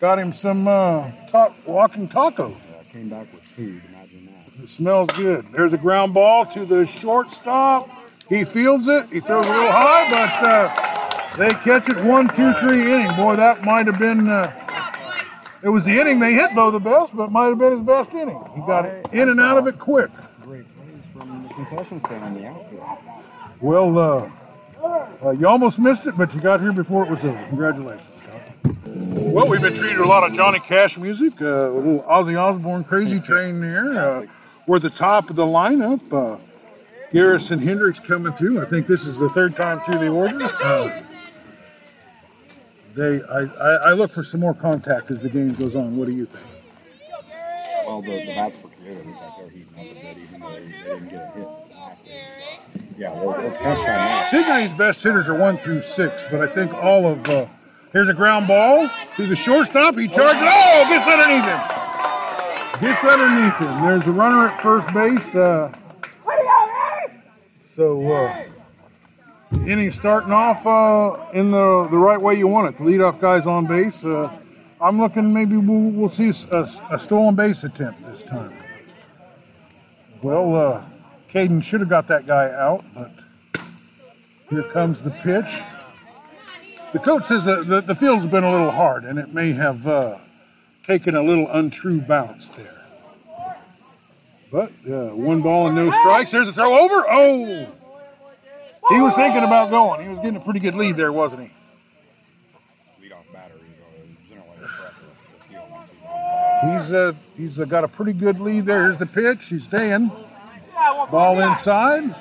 Got 0.00 0.18
him 0.18 0.32
some 0.32 0.68
uh, 0.68 1.10
ta- 1.26 1.54
walking 1.64 2.08
tacos. 2.08 2.54
Uh, 2.54 2.82
came 2.92 3.08
back 3.08 3.32
with 3.32 3.42
food. 3.42 3.80
Imagine 3.88 4.26
that. 4.26 4.62
It 4.64 4.68
smells 4.68 5.08
good. 5.12 5.46
There's 5.52 5.72
a 5.72 5.78
ground 5.78 6.12
ball 6.12 6.44
to 6.46 6.66
the 6.66 6.84
shortstop. 6.84 7.88
He 8.28 8.44
fields 8.44 8.88
it. 8.88 9.08
He 9.08 9.20
throws 9.20 9.46
a 9.46 9.50
little 9.50 9.72
high, 9.72 10.10
but 10.10 10.46
uh, 10.46 11.36
they 11.36 11.48
catch 11.48 11.88
it 11.88 11.96
one, 12.04 12.28
two, 12.28 12.52
three 12.54 12.92
inning. 12.92 13.14
Boy, 13.16 13.36
that 13.36 13.62
might 13.62 13.86
have 13.86 13.98
been. 13.98 14.28
Uh, 14.28 14.52
it 15.62 15.70
was 15.70 15.86
the 15.86 15.98
inning 15.98 16.20
they 16.20 16.34
hit 16.34 16.54
Bo 16.54 16.70
the 16.70 16.78
best, 16.78 17.16
but 17.16 17.24
it 17.24 17.30
might 17.30 17.46
have 17.46 17.58
been 17.58 17.72
his 17.72 17.82
best 17.82 18.12
inning. 18.12 18.40
He 18.54 18.60
got 18.60 18.84
it 18.84 19.06
in 19.12 19.30
and 19.30 19.40
out 19.40 19.56
of 19.56 19.66
it 19.66 19.78
quick. 19.78 20.10
Great 20.42 20.64
plays 20.76 21.02
from 21.12 21.42
the 21.42 21.54
concession 21.54 22.00
stand 22.00 22.36
in 22.36 22.42
the 22.42 22.48
outfield. 22.48 22.84
Well, 23.60 23.98
uh, 23.98 24.30
uh, 25.24 25.30
you 25.30 25.48
almost 25.48 25.78
missed 25.78 26.06
it, 26.06 26.16
but 26.18 26.34
you 26.34 26.40
got 26.40 26.60
here 26.60 26.72
before 26.72 27.04
it 27.04 27.10
was 27.10 27.24
over. 27.24 27.42
Congratulations. 27.48 28.22
Well, 28.84 29.48
we've 29.48 29.60
been 29.60 29.74
treating 29.74 29.98
a 29.98 30.06
lot 30.06 30.28
of 30.28 30.34
Johnny 30.36 30.58
Cash 30.58 30.98
music, 30.98 31.40
uh, 31.40 31.70
a 31.70 31.70
little 31.70 32.02
Ozzy 32.02 32.40
Osbourne 32.40 32.84
Crazy 32.84 33.20
Train 33.20 33.60
there. 33.60 33.98
Uh, 33.98 34.26
we're 34.66 34.76
at 34.76 34.82
the 34.82 34.90
top 34.90 35.30
of 35.30 35.36
the 35.36 35.44
lineup. 35.44 36.00
Uh, 36.12 36.38
Garrison 37.12 37.60
Heineck 37.60 38.04
coming 38.06 38.32
through. 38.32 38.60
I 38.60 38.64
think 38.64 38.86
this 38.86 39.06
is 39.06 39.18
the 39.18 39.28
third 39.28 39.54
time 39.54 39.80
through 39.80 40.00
the 40.00 40.08
order. 40.08 40.38
Uh, 40.42 41.02
they, 42.94 43.22
I, 43.22 43.40
I, 43.40 43.74
I 43.88 43.92
look 43.92 44.10
for 44.10 44.24
some 44.24 44.40
more 44.40 44.54
contact 44.54 45.10
as 45.10 45.20
the 45.20 45.28
game 45.28 45.52
goes 45.52 45.76
on. 45.76 45.96
What 45.96 46.06
do 46.08 46.14
you 46.14 46.26
think? 46.26 46.44
Well, 47.86 48.02
the, 48.02 48.08
the 48.08 48.34
bats 48.34 48.58
for 48.58 48.68
Keota 48.68 49.06
look 49.06 49.20
like 49.20 49.36
they're 49.38 49.50
heating 49.50 49.74
up 49.74 49.80
a 49.80 49.94
bit, 49.94 50.18
even 50.18 50.40
though 50.40 50.50
they, 50.50 50.66
they 50.66 50.72
didn't 50.82 51.08
get 51.08 51.22
a 51.22 51.38
hit 51.38 51.48
last 51.70 52.06
inning. 52.06 52.24
So, 52.74 52.80
yeah, 52.98 53.12
we'll, 53.12 53.26
we'll 53.26 53.52
catch 53.52 53.84
that 53.84 54.32
now. 54.32 54.76
Best 54.76 55.02
hitters 55.02 55.28
are 55.28 55.38
one 55.38 55.58
through 55.58 55.82
six, 55.82 56.24
but 56.30 56.40
I 56.40 56.46
think 56.52 56.74
all 56.74 57.06
of 57.06 57.28
uh, 57.28 57.46
here's 57.96 58.10
a 58.10 58.14
ground 58.14 58.46
ball 58.46 58.90
to 59.16 59.26
the 59.26 59.34
shortstop. 59.34 59.98
He 59.98 60.06
charges. 60.06 60.42
Oh, 60.42 60.86
gets 60.86 61.08
underneath 61.08 61.46
him. 61.46 61.60
Gets 62.78 63.04
underneath 63.04 63.56
him. 63.56 63.82
There's 63.82 64.06
a 64.06 64.12
runner 64.12 64.48
at 64.48 64.60
first 64.60 64.92
base. 64.92 65.34
Uh, 65.34 65.72
so 67.74 68.12
uh, 68.12 68.44
inning 69.66 69.90
starting 69.92 70.30
off 70.30 70.66
uh, 70.66 71.30
in 71.32 71.50
the 71.50 71.88
the 71.90 71.96
right 71.96 72.20
way 72.20 72.34
you 72.34 72.46
want 72.46 72.68
it. 72.68 72.76
The 72.76 72.84
leadoff 72.84 73.18
guy's 73.18 73.46
on 73.46 73.66
base. 73.66 74.04
Uh, 74.04 74.30
I'm 74.78 75.00
looking 75.00 75.32
maybe 75.32 75.56
we'll, 75.56 75.90
we'll 75.90 76.10
see 76.10 76.32
a, 76.52 76.68
a 76.90 76.98
stolen 76.98 77.34
base 77.34 77.64
attempt 77.64 78.04
this 78.04 78.22
time. 78.22 78.52
Well, 80.20 80.54
uh, 80.54 80.84
Caden 81.30 81.62
should 81.62 81.80
have 81.80 81.88
got 81.88 82.08
that 82.08 82.26
guy 82.26 82.50
out, 82.50 82.84
but 82.94 83.10
here 84.50 84.64
comes 84.64 85.00
the 85.00 85.10
pitch. 85.10 85.62
The 86.96 87.02
coach 87.02 87.24
says 87.26 87.44
that 87.44 87.68
the, 87.68 87.82
the 87.82 87.94
field's 87.94 88.26
been 88.26 88.42
a 88.42 88.50
little 88.50 88.70
hard, 88.70 89.04
and 89.04 89.18
it 89.18 89.28
may 89.28 89.52
have 89.52 89.86
uh, 89.86 90.16
taken 90.86 91.14
a 91.14 91.22
little 91.22 91.46
untrue 91.46 92.00
bounce 92.00 92.48
there. 92.48 92.82
But 94.50 94.72
uh, 94.90 95.08
one 95.10 95.42
ball 95.42 95.66
and 95.66 95.76
no 95.76 95.90
strikes. 95.90 96.30
There's 96.30 96.48
a 96.48 96.54
throw 96.54 96.78
over. 96.78 97.04
Oh! 97.06 97.68
He 98.88 99.00
was 99.02 99.12
thinking 99.12 99.42
about 99.42 99.68
going. 99.68 100.04
He 100.04 100.08
was 100.08 100.20
getting 100.20 100.36
a 100.36 100.40
pretty 100.40 100.58
good 100.58 100.74
lead 100.74 100.96
there, 100.96 101.12
wasn't 101.12 101.42
he? 101.42 101.50
Leadoff 103.04 103.30
batter 103.30 103.56
is 103.56 104.30
generally 104.30 104.56
a 104.64 104.66
threat 104.66 104.94
to, 104.94 105.36
to 105.36 105.42
steal 105.42 105.68
once 105.70 105.90
he's 105.90 105.98
on. 106.02 106.78
He's 106.78 106.92
uh, 106.94 107.12
he's 107.36 107.60
uh, 107.60 107.66
got 107.66 107.84
a 107.84 107.88
pretty 107.88 108.14
good 108.14 108.40
lead 108.40 108.64
there. 108.64 108.84
Here's 108.84 108.96
the 108.96 109.04
pitch. 109.04 109.48
He's 109.48 109.64
staying. 109.64 110.10
Ball 111.10 111.40
inside. 111.40 112.14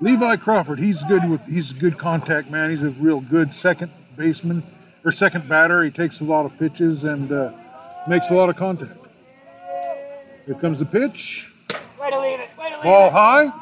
Levi 0.00 0.36
Crawford. 0.36 0.78
He's 0.78 1.04
good 1.04 1.28
with. 1.28 1.44
He's 1.46 1.72
a 1.72 1.74
good 1.74 1.98
contact 1.98 2.50
man. 2.50 2.70
He's 2.70 2.82
a 2.82 2.90
real 2.90 3.20
good 3.20 3.52
second 3.52 3.92
baseman 4.16 4.62
or 5.04 5.12
second 5.12 5.48
batter. 5.48 5.84
He 5.84 5.90
takes 5.90 6.20
a 6.20 6.24
lot 6.24 6.46
of 6.46 6.58
pitches 6.58 7.04
and 7.04 7.30
uh, 7.30 7.52
makes 8.08 8.30
a 8.30 8.34
lot 8.34 8.48
of 8.48 8.56
contact. 8.56 8.98
Here 10.46 10.54
comes 10.54 10.78
the 10.78 10.86
pitch. 10.86 11.52
Ball 12.82 13.10
high. 13.10 13.52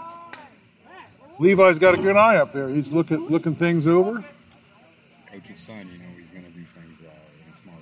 Levi's 1.41 1.79
got 1.79 1.95
a 1.95 1.99
good 1.99 2.17
eye 2.17 2.37
up 2.37 2.53
there. 2.53 2.69
He's 2.69 2.93
looking 2.93 3.29
looking 3.29 3.55
things 3.55 3.87
over. 3.87 4.25
Coach's 5.31 5.59
son, 5.59 5.89
you 5.93 5.99
know 5.99 6.05
he's 6.17 6.31
going 6.31 6.45
to 6.45 6.51
do 6.51 6.65
things 6.65 6.99
uh, 7.05 7.11
in 7.47 7.53
a 7.53 7.63
smart 7.63 7.79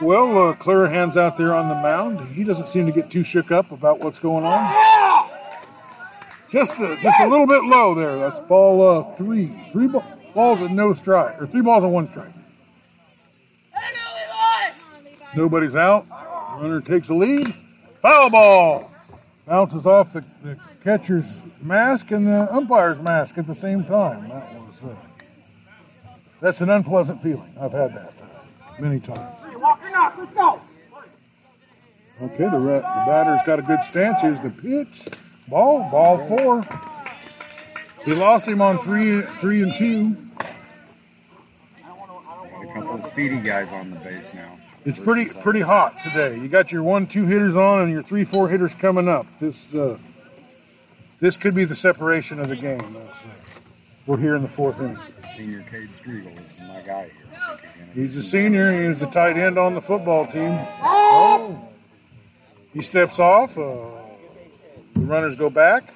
way. 0.00 0.06
Well, 0.06 0.48
uh, 0.48 0.54
Clarahan's 0.54 1.16
out 1.16 1.38
there 1.38 1.54
on 1.54 1.68
the 1.68 1.74
mound. 1.76 2.34
He 2.34 2.44
doesn't 2.44 2.68
seem 2.68 2.86
to 2.86 2.92
get 2.92 3.10
too 3.10 3.24
shook 3.24 3.50
up 3.50 3.70
about 3.72 4.00
what's 4.00 4.18
going 4.18 4.44
on. 4.44 5.35
Just 6.48 6.78
a, 6.78 6.96
just 7.02 7.20
a 7.20 7.26
little 7.26 7.46
bit 7.46 7.64
low 7.64 7.94
there. 7.94 8.18
That's 8.18 8.40
ball 8.40 8.88
uh, 8.88 9.14
three. 9.16 9.68
Three 9.72 9.88
ba- 9.88 10.18
balls 10.34 10.60
and 10.60 10.76
no 10.76 10.92
strike, 10.92 11.40
or 11.40 11.46
three 11.46 11.62
balls 11.62 11.82
and 11.82 11.92
one 11.92 12.08
strike. 12.08 12.32
Nobody's 15.34 15.74
out. 15.74 16.06
Runner 16.58 16.80
takes 16.80 17.08
a 17.10 17.14
lead. 17.14 17.52
Foul 18.00 18.30
ball. 18.30 18.92
Bounces 19.46 19.86
off 19.86 20.12
the, 20.12 20.24
the 20.42 20.58
catcher's 20.82 21.40
mask 21.60 22.10
and 22.10 22.26
the 22.26 22.52
umpire's 22.52 23.00
mask 23.00 23.36
at 23.38 23.46
the 23.46 23.54
same 23.54 23.84
time. 23.84 24.28
That 24.28 24.54
was 24.54 24.82
uh, 24.82 24.96
that's 26.40 26.60
an 26.60 26.70
unpleasant 26.70 27.22
feeling. 27.22 27.54
I've 27.60 27.72
had 27.72 27.94
that 27.94 28.14
uh, 28.20 28.72
many 28.80 29.00
times. 29.00 29.38
Okay, 32.22 32.44
the, 32.44 32.58
the 32.58 32.80
batter's 33.06 33.42
got 33.44 33.58
a 33.58 33.62
good 33.62 33.82
stance. 33.82 34.22
Here's 34.22 34.40
the 34.40 34.50
pitch. 34.50 35.02
Ball, 35.48 35.88
ball 35.90 36.18
four. 36.26 36.66
He 38.04 38.14
lost 38.14 38.46
him 38.46 38.60
on 38.62 38.78
three, 38.82 39.22
three 39.40 39.62
and 39.62 39.74
two. 39.76 40.16
A 41.80 42.66
couple 42.74 42.94
of 42.94 43.06
speedy 43.06 43.40
guys 43.40 43.70
on 43.72 43.90
the 43.90 43.98
base 44.00 44.32
now. 44.34 44.58
It's 44.84 44.98
pretty 44.98 45.26
pretty 45.40 45.60
hot 45.60 46.00
today. 46.02 46.36
You 46.38 46.48
got 46.48 46.70
your 46.72 46.82
one 46.82 47.06
two 47.06 47.26
hitters 47.26 47.56
on 47.56 47.80
and 47.80 47.90
your 47.90 48.02
three 48.02 48.24
four 48.24 48.48
hitters 48.48 48.74
coming 48.74 49.08
up. 49.08 49.26
This 49.38 49.74
uh, 49.74 49.98
this 51.20 51.36
could 51.36 51.54
be 51.54 51.64
the 51.64 51.76
separation 51.76 52.38
of 52.38 52.48
the 52.48 52.56
game. 52.56 52.78
That's, 52.94 53.24
uh, 53.24 53.28
we're 54.06 54.18
here 54.18 54.36
in 54.36 54.42
the 54.42 54.48
fourth 54.48 54.78
inning. 54.80 54.98
Senior 55.34 55.62
Cade 55.62 55.88
Striegel 55.90 56.44
is 56.44 56.58
my 56.60 56.80
guy 56.82 57.04
here. 57.04 57.12
He's 57.32 57.74
gonna 57.74 57.92
He's 57.94 58.12
do 58.14 58.20
a 58.20 58.22
some- 58.22 58.30
senior. 58.30 58.88
He's 58.88 58.98
the 59.00 59.06
tight 59.06 59.36
end 59.36 59.58
on 59.58 59.74
the 59.74 59.80
football 59.82 60.26
team. 60.26 60.58
Oh. 60.82 61.68
He 62.72 62.82
steps 62.82 63.18
off. 63.18 63.56
Uh, 63.58 63.62
the 63.62 64.05
runners 65.08 65.36
go 65.36 65.50
back. 65.50 65.94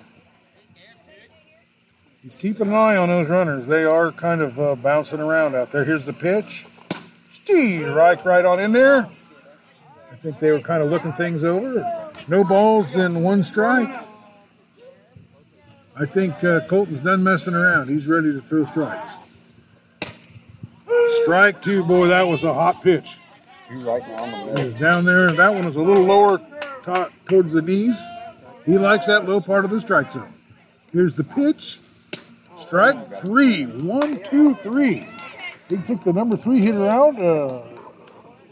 He's 2.22 2.36
keeping 2.36 2.68
an 2.68 2.74
eye 2.74 2.96
on 2.96 3.08
those 3.08 3.28
runners. 3.28 3.66
They 3.66 3.84
are 3.84 4.12
kind 4.12 4.42
of 4.42 4.60
uh, 4.60 4.74
bouncing 4.74 5.20
around 5.20 5.54
out 5.54 5.72
there. 5.72 5.84
Here's 5.84 6.04
the 6.04 6.12
pitch. 6.12 6.66
Steve 7.30 7.88
Reich 7.88 8.24
right 8.24 8.44
on 8.44 8.60
in 8.60 8.72
there. 8.72 9.08
I 10.12 10.16
think 10.16 10.38
they 10.38 10.50
were 10.50 10.60
kind 10.60 10.82
of 10.82 10.90
looking 10.90 11.12
things 11.14 11.44
over. 11.44 12.12
No 12.28 12.44
balls 12.44 12.94
and 12.94 13.24
one 13.24 13.42
strike. 13.42 14.06
I 15.98 16.04
think 16.06 16.44
uh, 16.44 16.60
Colton's 16.66 17.00
done 17.00 17.24
messing 17.24 17.54
around. 17.54 17.88
He's 17.88 18.06
ready 18.06 18.32
to 18.32 18.40
throw 18.42 18.64
strikes. 18.66 19.16
Strike 21.22 21.62
two, 21.62 21.82
boy, 21.84 22.08
that 22.08 22.22
was 22.22 22.44
a 22.44 22.52
hot 22.52 22.82
pitch. 22.82 23.16
Two 23.68 23.80
right 23.80 24.06
now 24.06 24.54
the 24.54 24.62
was 24.62 24.74
down 24.74 25.04
there. 25.04 25.32
That 25.32 25.54
one 25.54 25.64
was 25.64 25.76
a 25.76 25.80
little 25.82 26.04
lower 26.04 26.38
to- 26.84 27.10
towards 27.26 27.52
the 27.52 27.62
knees. 27.62 28.02
He 28.66 28.78
likes 28.78 29.06
that 29.06 29.28
low 29.28 29.40
part 29.40 29.64
of 29.64 29.70
the 29.70 29.80
strike 29.80 30.12
zone. 30.12 30.32
Here's 30.92 31.16
the 31.16 31.24
pitch. 31.24 31.78
Strike 32.58 33.20
three. 33.20 33.64
One, 33.64 34.22
two, 34.22 34.54
three. 34.56 35.06
He 35.68 35.76
took 35.78 36.02
the 36.02 36.12
number 36.12 36.36
three 36.36 36.60
hitter 36.60 36.86
out 36.86 37.20
uh, 37.20 37.62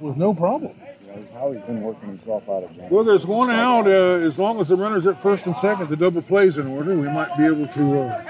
with 0.00 0.16
no 0.16 0.32
problem. 0.32 0.72
That's 1.18 1.30
how 1.32 1.52
he's 1.52 1.62
been 1.62 1.82
working 1.82 2.10
himself 2.10 2.48
out 2.48 2.62
of 2.64 2.76
games. 2.76 2.90
Well, 2.90 3.02
there's 3.02 3.26
one 3.26 3.50
out. 3.50 3.86
Uh, 3.86 4.20
as 4.24 4.38
long 4.38 4.60
as 4.60 4.68
the 4.68 4.76
runner's 4.76 5.06
at 5.06 5.20
first 5.20 5.46
and 5.46 5.56
second, 5.56 5.88
the 5.88 5.96
double 5.96 6.22
plays 6.22 6.58
in 6.58 6.68
order. 6.68 6.94
We 6.96 7.08
might 7.08 7.36
be 7.36 7.44
able 7.44 7.66
to 7.66 8.00
uh, 8.02 8.22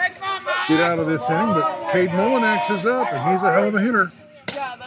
get 0.69 0.81
out 0.81 0.99
of 0.99 1.07
this 1.07 1.29
inning. 1.29 1.55
But 1.55 1.93
Cade 1.93 2.11
Molinix 2.11 2.71
is 2.71 2.87
up, 2.87 3.13
and 3.13 3.31
he's 3.31 3.43
a 3.43 3.53
hell 3.53 3.69
of 3.69 3.75
a 3.75 3.81
hitter. 3.81 4.11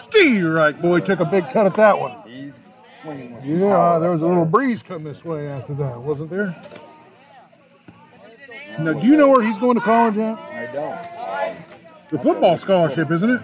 Steve 0.03 0.45
Reich, 0.45 0.81
boy, 0.81 0.99
took 1.01 1.19
a 1.19 1.25
big 1.25 1.47
cut 1.51 1.65
at 1.65 1.75
that 1.75 1.99
one. 1.99 2.20
Swinging 3.01 3.35
with 3.35 3.45
Yeah, 3.45 3.59
power. 3.69 3.99
there 3.99 4.11
was 4.11 4.21
a 4.21 4.25
little 4.25 4.45
breeze 4.45 4.83
come 4.83 5.03
this 5.03 5.23
way 5.25 5.47
after 5.47 5.73
that, 5.75 5.99
wasn't 6.01 6.29
there? 6.29 6.55
Now, 8.79 8.93
do 8.93 9.05
you 9.07 9.17
know 9.17 9.29
where 9.29 9.43
he's 9.43 9.57
going 9.57 9.75
to 9.75 9.81
college 9.81 10.17
at? 10.17 10.37
I 10.37 10.71
don't. 10.71 12.09
The 12.09 12.17
football 12.19 12.57
scholarship, 12.57 13.11
isn't 13.11 13.29
it? 13.29 13.41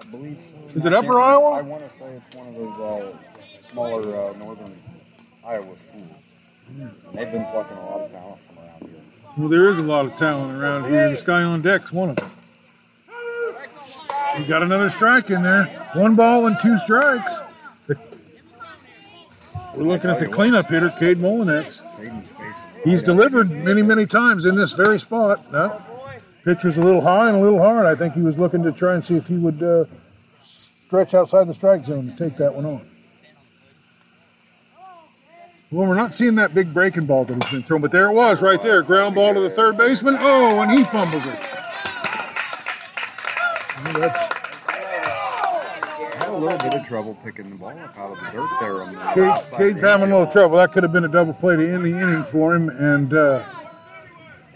I 0.00 0.04
believe 0.10 0.38
so. 0.70 0.78
Is 0.78 0.84
it 0.86 0.92
Upper 0.92 1.20
Iowa? 1.20 1.50
I 1.50 1.60
want 1.62 1.82
to 1.84 1.90
say 1.90 2.20
it's 2.26 2.36
one 2.36 2.48
of 2.48 2.54
those 2.54 2.78
uh, 2.78 3.16
smaller 3.68 4.00
uh, 4.00 4.32
northern 4.38 4.74
Iowa 5.44 5.76
schools. 5.78 6.10
And 6.68 6.90
they've 7.14 7.30
been 7.30 7.44
plucking 7.46 7.76
a 7.76 7.84
lot 7.86 8.00
of 8.02 8.10
talent 8.10 8.38
from 8.46 8.58
around 8.58 8.80
here. 8.82 9.00
Well, 9.38 9.48
there 9.48 9.66
is 9.66 9.78
a 9.78 9.82
lot 9.82 10.06
of 10.06 10.16
talent 10.16 10.58
around 10.60 10.90
here. 10.90 11.08
This 11.08 11.22
guy 11.22 11.42
on 11.42 11.62
deck's 11.62 11.92
one 11.92 12.10
of 12.10 12.16
them. 12.16 12.30
He 14.36 14.44
got 14.44 14.62
another 14.62 14.90
strike 14.90 15.30
in 15.30 15.42
there. 15.42 15.64
One 15.94 16.14
ball 16.14 16.46
and 16.46 16.58
two 16.60 16.76
strikes. 16.78 17.38
We're 19.76 19.84
looking 19.84 20.08
at 20.08 20.18
the 20.18 20.26
cleanup 20.26 20.70
hitter, 20.70 20.88
Cade 20.88 21.18
Molinix. 21.18 21.82
Caden's 21.98 22.30
face 22.30 22.56
is 22.56 22.84
He's 22.84 23.02
delivered 23.02 23.50
many, 23.50 23.82
many 23.82 24.06
times 24.06 24.46
in 24.46 24.56
this 24.56 24.72
very 24.72 24.98
spot. 24.98 25.52
No, 25.52 25.82
pitch 26.44 26.64
was 26.64 26.78
a 26.78 26.82
little 26.82 27.02
high 27.02 27.28
and 27.28 27.36
a 27.36 27.40
little 27.40 27.58
hard. 27.58 27.84
I 27.84 27.94
think 27.94 28.14
he 28.14 28.22
was 28.22 28.38
looking 28.38 28.62
to 28.62 28.72
try 28.72 28.94
and 28.94 29.04
see 29.04 29.16
if 29.16 29.26
he 29.26 29.36
would 29.36 29.62
uh, 29.62 29.84
stretch 30.42 31.12
outside 31.12 31.46
the 31.46 31.52
strike 31.52 31.84
zone 31.84 32.10
to 32.10 32.16
take 32.16 32.38
that 32.38 32.54
one 32.54 32.64
on. 32.64 32.88
Well, 35.70 35.86
we're 35.88 35.94
not 35.94 36.14
seeing 36.14 36.36
that 36.36 36.54
big 36.54 36.72
breaking 36.72 37.04
ball 37.04 37.26
that 37.26 37.34
he's 37.34 37.52
been 37.52 37.62
throwing, 37.62 37.82
but 37.82 37.90
there 37.90 38.08
it 38.08 38.14
was 38.14 38.40
right 38.40 38.62
there. 38.62 38.82
Ground 38.82 39.14
ball 39.14 39.34
to 39.34 39.40
the 39.40 39.50
third 39.50 39.76
baseman. 39.76 40.16
Oh, 40.18 40.60
and 40.62 40.70
he 40.70 40.84
fumbles 40.84 41.26
it. 41.26 41.38
Well, 43.84 44.00
that's 44.00 44.35
a 46.36 46.40
little 46.40 46.58
bit 46.58 46.74
of 46.74 46.86
trouble 46.86 47.18
picking 47.24 47.50
the 47.50 47.56
ball 47.56 47.70
up 47.70 47.96
out 47.98 48.12
of 48.12 48.18
the 48.18 48.30
dirt 48.30 48.50
there 48.60 48.82
on 48.82 48.94
the 48.94 49.00
Cade, 49.14 49.24
outside 49.24 49.58
Cade's 49.58 49.82
edge. 49.82 49.88
having 49.88 50.10
a 50.10 50.18
little 50.18 50.32
trouble. 50.32 50.56
That 50.58 50.72
could 50.72 50.82
have 50.82 50.92
been 50.92 51.04
a 51.04 51.08
double 51.08 51.32
play 51.32 51.56
to 51.56 51.74
end 51.74 51.84
the 51.84 51.98
inning 51.98 52.24
for 52.24 52.54
him, 52.54 52.68
and 52.68 53.12
uh, 53.12 53.44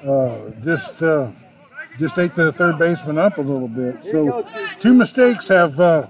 uh, 0.07 0.51
just 0.63 1.03
uh, 1.03 1.31
just 1.99 2.19
ate 2.19 2.35
the 2.35 2.53
third 2.53 2.79
baseman 2.79 3.19
up 3.19 3.39
a 3.39 3.43
little 3.43 3.69
bit. 3.69 4.05
So 4.05 4.47
two 4.79 4.95
mistakes 4.95 5.49
have 5.49 5.79
uh, 5.81 6.07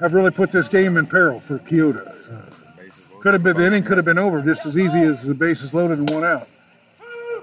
have 0.00 0.14
really 0.14 0.30
put 0.30 0.52
this 0.52 0.68
game 0.68 0.96
in 0.96 1.06
peril 1.06 1.40
for 1.40 1.58
Keota. 1.58 2.04
Bases. 2.76 3.04
Could 3.20 3.32
have 3.34 3.42
been 3.42 3.56
the 3.56 3.66
inning 3.66 3.82
could 3.82 3.98
have 3.98 4.06
been 4.06 4.18
over 4.18 4.42
just 4.42 4.66
as 4.66 4.76
easy 4.76 5.00
as 5.00 5.22
the 5.22 5.34
bases 5.34 5.72
loaded 5.74 5.98
and 5.98 6.10
one 6.10 6.24
out. 6.24 6.48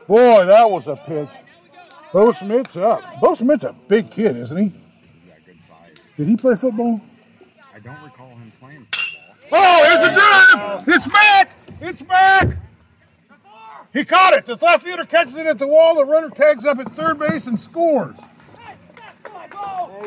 Boy, 0.07 0.45
that 0.45 0.69
was 0.69 0.87
a 0.87 0.95
pitch. 0.95 1.29
Bo 2.11 2.31
Schmidt's 2.31 2.77
up. 2.77 3.01
Bo 3.21 3.33
Schmidt's 3.33 3.63
a 3.63 3.73
big 3.87 4.11
kid, 4.11 4.37
isn't 4.37 4.57
he? 4.57 4.63
He's 4.63 5.31
got 5.31 5.45
good 5.45 5.63
size. 5.63 6.05
Did 6.17 6.27
he 6.27 6.35
play 6.35 6.55
football? 6.55 7.01
I 7.83 7.87
don't 7.87 8.03
recall 8.03 8.29
him 8.29 8.51
playing 8.61 8.87
football. 8.93 9.35
Oh, 9.51 9.83
here's 9.83 10.07
the 10.07 10.13
drive! 10.15 10.83
It's 10.87 11.07
back! 11.07 11.55
It's 11.81 12.01
back! 12.01 12.57
He 13.91 14.05
caught 14.05 14.33
it. 14.33 14.45
The 14.45 14.55
left 14.55 14.85
fielder 14.85 15.03
catches 15.05 15.35
it 15.35 15.45
at 15.45 15.59
the 15.59 15.67
wall. 15.67 15.95
The 15.95 16.05
runner 16.05 16.29
tags 16.29 16.65
up 16.65 16.79
at 16.79 16.93
third 16.93 17.19
base 17.19 17.45
and 17.45 17.59
scores. 17.59 18.17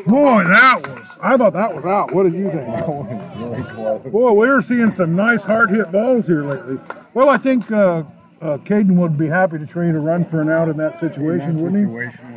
Boy, 0.07 0.43
that 0.43 0.81
was. 0.87 1.07
I 1.21 1.37
thought 1.37 1.53
that 1.53 1.75
was 1.75 1.85
out. 1.85 2.13
What 2.13 2.23
did 2.23 2.33
you 2.33 2.49
think? 2.49 4.11
Boy, 4.11 4.31
we're 4.31 4.61
seeing 4.61 4.91
some 4.91 5.15
nice 5.15 5.43
hard 5.43 5.69
hit 5.69 5.91
balls 5.91 6.27
here 6.27 6.43
lately. 6.43 6.79
Well, 7.13 7.29
I 7.29 7.37
think 7.37 7.71
uh, 7.71 8.03
uh, 8.41 8.57
Caden 8.57 8.95
would 8.95 9.17
be 9.17 9.27
happy 9.27 9.57
to 9.59 9.65
trade 9.65 9.95
a 9.95 9.99
run 9.99 10.25
for 10.25 10.41
an 10.41 10.49
out 10.49 10.67
in 10.69 10.77
that 10.77 10.93
In 10.93 11.09
situation, 11.11 11.53
that 11.53 11.61
wouldn't 11.63 11.77
he? 11.77 12.09
situation 12.09 12.25
a, 12.25 12.36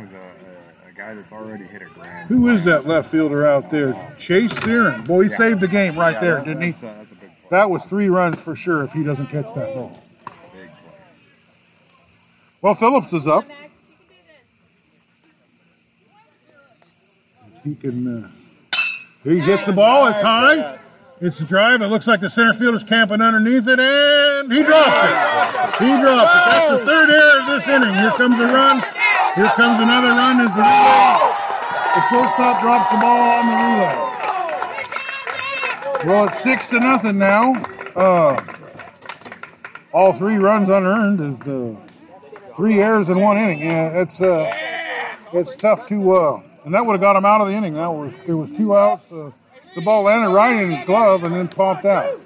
guy 1.11 1.21
that's 1.21 1.31
already 1.31 1.65
hit 1.65 1.81
a 1.81 1.85
grand. 1.85 2.29
Who 2.29 2.47
is 2.49 2.63
that 2.65 2.85
left 2.85 3.09
fielder 3.09 3.47
out 3.47 3.69
there? 3.71 4.15
Chase 4.17 4.51
Searing. 4.59 5.01
Boy, 5.03 5.23
he 5.23 5.29
saved 5.29 5.59
the 5.61 5.67
game 5.67 5.97
right 5.97 6.13
Yeah, 6.15 6.19
there, 6.21 6.35
that- 6.37 6.45
didn't 6.45 6.61
he? 6.61 6.71
That's 6.71 6.83
a, 6.83 6.85
that's 6.85 7.11
a 7.11 7.15
big 7.15 7.29
play. 7.29 7.47
That 7.49 7.69
was 7.69 7.85
three 7.85 8.09
runs 8.09 8.37
for 8.39 8.55
sure 8.55 8.83
if 8.83 8.93
he 8.93 9.03
doesn't 9.03 9.27
catch 9.27 9.53
that 9.55 9.75
ball. 9.75 9.89
Big 10.53 10.63
play. 10.63 10.69
Well, 12.61 12.75
Phillips 12.75 13.13
is 13.13 13.27
up. 13.27 13.45
He 17.63 17.75
can. 17.75 18.23
Uh, 18.25 18.77
he 19.23 19.37
hits 19.37 19.67
the 19.67 19.73
ball. 19.73 20.07
It's 20.07 20.19
high. 20.21 20.79
It's 21.19 21.39
a 21.41 21.45
drive. 21.45 21.83
It 21.83 21.87
looks 21.87 22.07
like 22.07 22.19
the 22.21 22.29
center 22.29 22.53
fielder's 22.55 22.83
camping 22.83 23.21
underneath 23.21 23.67
it, 23.67 23.79
and 23.79 24.51
he 24.51 24.63
drops 24.63 24.87
it. 24.87 25.83
He 25.85 26.01
drops 26.01 26.31
it. 26.31 26.41
That's 26.49 26.69
the 26.71 26.85
third 26.85 27.09
error 27.11 27.39
of 27.41 27.45
this 27.47 27.67
inning. 27.67 27.93
Here 27.93 28.09
comes 28.11 28.39
a 28.39 28.45
run. 28.47 28.81
Here 29.35 29.47
comes 29.47 29.79
another 29.79 30.09
run. 30.09 30.41
as 30.41 30.49
the 30.49 30.61
relay. 30.61 31.31
The 31.95 32.01
shortstop 32.09 32.61
drops 32.61 32.91
the 32.91 32.97
ball 32.97 33.29
on 33.39 33.47
the 33.47 33.53
relay. 33.53 34.11
Well, 36.05 36.27
it's 36.27 36.41
six 36.41 36.67
to 36.69 36.79
nothing 36.79 37.17
now. 37.17 37.53
Uh, 37.95 38.35
all 39.93 40.13
three 40.13 40.35
runs 40.35 40.67
unearned 40.67 41.41
is 41.41 41.47
uh, 41.47 41.75
three 42.55 42.81
errors 42.81 43.09
in 43.09 43.21
one 43.21 43.37
inning. 43.37 43.59
Yeah, 43.59 44.01
it's 44.01 44.21
uh, 44.21 44.51
it's 45.31 45.55
tough 45.55 45.87
to, 45.87 46.11
uh, 46.11 46.41
and 46.65 46.73
that 46.73 46.85
would 46.85 46.93
have 46.93 47.01
got 47.01 47.15
him 47.15 47.25
out 47.25 47.39
of 47.39 47.47
the 47.47 47.53
inning. 47.53 47.75
That 47.75 47.91
was 47.91 48.13
there 48.25 48.35
was 48.35 48.51
two 48.51 48.75
outs. 48.75 49.09
Uh, 49.11 49.31
the 49.75 49.81
ball 49.81 50.03
landed 50.03 50.33
right 50.33 50.61
in 50.61 50.71
his 50.71 50.85
glove 50.85 51.23
and 51.23 51.33
then 51.33 51.47
popped 51.47 51.85
out. 51.85 52.19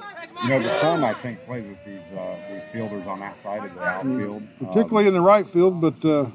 You 0.43 0.49
know, 0.49 0.59
the 0.59 0.69
sun 0.69 1.03
I 1.03 1.13
think 1.13 1.45
plays 1.45 1.67
with 1.67 1.83
these 1.85 2.17
uh, 2.17 2.37
these 2.51 2.63
fielders 2.71 3.05
on 3.05 3.19
that 3.19 3.37
side 3.37 3.63
of 3.63 3.75
the 3.75 3.81
outfield. 3.83 4.41
Um, 4.41 4.49
particularly 4.59 5.07
in 5.07 5.13
the 5.13 5.21
right 5.21 5.47
field. 5.47 5.81
But 5.81 6.03
uh, 6.05 6.27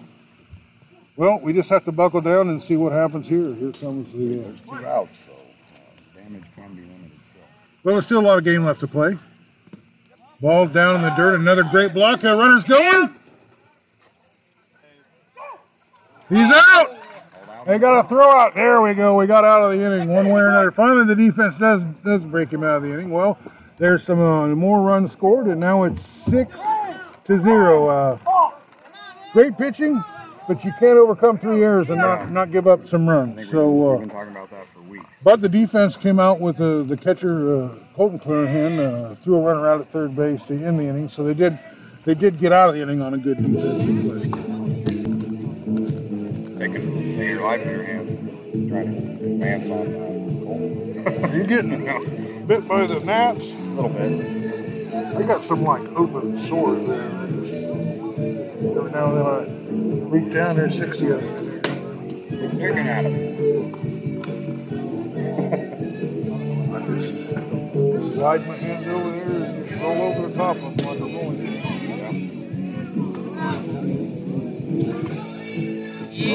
well, 1.20 1.38
we 1.38 1.52
just 1.52 1.68
have 1.68 1.84
to 1.84 1.92
buckle 1.92 2.22
down 2.22 2.48
and 2.48 2.62
see 2.62 2.78
what 2.78 2.92
happens 2.92 3.28
here. 3.28 3.52
Here 3.52 3.72
comes 3.72 4.10
the. 4.14 4.40
Uh, 4.40 4.44
there's 4.44 4.60
two 4.62 4.86
outs, 4.86 5.18
so 5.26 5.32
uh, 5.32 6.18
damage 6.18 6.44
can 6.56 6.74
be 6.74 6.80
limited 6.80 7.10
still. 7.28 7.42
well, 7.84 7.94
there's 7.97 8.06
still 8.06 8.20
a 8.20 8.26
lot 8.26 8.38
of 8.38 8.44
game 8.44 8.64
left 8.64 8.80
to 8.80 8.86
play. 8.86 9.18
Ball 10.40 10.66
down 10.68 10.94
in 10.94 11.02
the 11.02 11.10
dirt. 11.10 11.38
Another 11.38 11.62
great 11.62 11.92
block. 11.92 12.20
That 12.20 12.30
runner's 12.30 12.64
going. 12.64 13.14
He's 16.30 16.51
out. 16.51 16.97
They 17.66 17.78
got 17.78 18.02
a 18.02 18.09
throw 18.09 18.26
out. 18.26 18.55
There 18.55 18.80
we 18.80 18.94
go. 18.94 19.14
We 19.16 19.26
got 19.26 19.44
out 19.44 19.60
of 19.60 19.78
the 19.78 19.84
inning 19.84 20.09
one 20.09 20.30
way 20.30 20.40
or 20.40 20.48
another. 20.48 20.70
Finally, 20.70 21.05
the 21.05 21.16
defense 21.16 21.59
does 21.59 21.84
does 22.02 22.24
break 22.24 22.51
him 22.51 22.64
out 22.64 22.76
of 22.76 22.82
the 22.82 22.94
inning. 22.94 23.10
Well, 23.10 23.36
there's 23.76 24.05
some 24.05 24.20
uh, 24.22 24.47
more 24.55 24.80
runs 24.80 25.12
scored, 25.12 25.48
and 25.48 25.60
now 25.60 25.82
it's 25.82 26.01
six 26.01 26.62
to 27.24 27.38
zero. 27.38 27.88
Uh, 27.90 28.52
great 29.34 29.59
pitching, 29.59 30.02
but 30.51 30.64
you 30.64 30.72
can't 30.81 30.98
overcome 30.98 31.39
three 31.39 31.62
errors 31.62 31.90
and 31.90 31.98
not 31.98 32.28
not 32.32 32.51
give 32.51 32.66
up 32.66 32.85
some 32.85 33.09
runs. 33.09 33.48
So. 33.51 33.70
we've, 33.70 33.86
Uh, 33.86 33.90
we've 33.93 34.01
been 34.01 34.10
talking 34.10 34.32
about 34.32 34.51
that 34.51 34.66
for 34.74 34.81
weeks. 34.81 35.05
but 35.22 35.40
the 35.40 35.48
defense 35.48 35.97
came 35.97 36.18
out 36.18 36.40
with 36.40 36.56
the, 36.56 36.82
the 36.82 36.97
catcher 36.97 37.66
uh, 37.66 37.68
Colton 37.94 38.18
Clarahan 38.18 38.81
uh, 38.81 39.14
threw 39.14 39.36
a 39.36 39.40
runner 39.40 39.68
out 39.68 39.81
at 39.81 39.93
third 39.93 40.16
base 40.16 40.44
to 40.47 40.55
end 40.55 40.81
the 40.81 40.86
inning, 40.86 41.09
so 41.09 41.22
they 41.22 41.35
did 41.35 41.56
they 42.05 42.14
did 42.14 42.36
get 42.40 42.52
out 42.52 42.68
of 42.68 42.74
the 42.74 42.82
inning 42.82 43.01
on 43.01 43.14
a 43.14 43.18
good 43.18 43.36
defensive 43.36 44.02
play. 44.02 44.22
Taking 46.59 47.16
take 47.16 47.28
your 47.28 47.43
life 47.43 47.62
in 47.62 47.70
your 47.70 47.85
hands, 47.85 48.68
trying 48.68 49.18
to 49.18 49.24
advance 49.27 49.70
on 49.70 49.86
uh, 49.86 50.44
Colton. 50.44 51.24
Are 51.31 51.36
you 51.36 51.44
getting 51.44 52.47
bit 52.48 52.66
by 52.66 52.86
the 52.86 52.98
gnats? 53.05 53.52
A 53.52 53.56
little 53.59 53.89
bit. 53.89 55.14
I 55.16 55.22
got 55.22 55.44
some 55.44 55.62
like 55.62 55.89
open 55.97 56.36
sores 56.36 56.82
there. 56.89 57.99
I 58.61 58.62
just, 58.62 58.77
every 58.77 58.91
now 58.91 59.07
and 59.09 59.16
then 59.16 59.27
I 59.27 60.09
reach 60.09 60.32
down 60.35 60.57
there 60.57 60.70
sixty 60.70 61.09
of 61.09 61.23
them. 61.23 61.39
in 61.39 61.47
there. 61.47 61.61
Quit 62.28 62.51
picking 62.59 62.89
at 62.89 63.05
him. 63.07 63.16
I 66.74 66.77
just 66.87 67.31
slide 68.12 68.47
my 68.47 68.57
hands 68.57 68.87
over 68.87 69.11
there 69.12 69.31
and 69.45 69.66
just 69.66 69.81
roll 69.81 70.03
over 70.03 70.28
the 70.28 70.35
top 70.35 70.57
of 70.57 70.77
them 70.77 70.87
like 70.87 70.99
a 70.99 71.05
rolling 71.05 71.39
pin. 71.39 71.57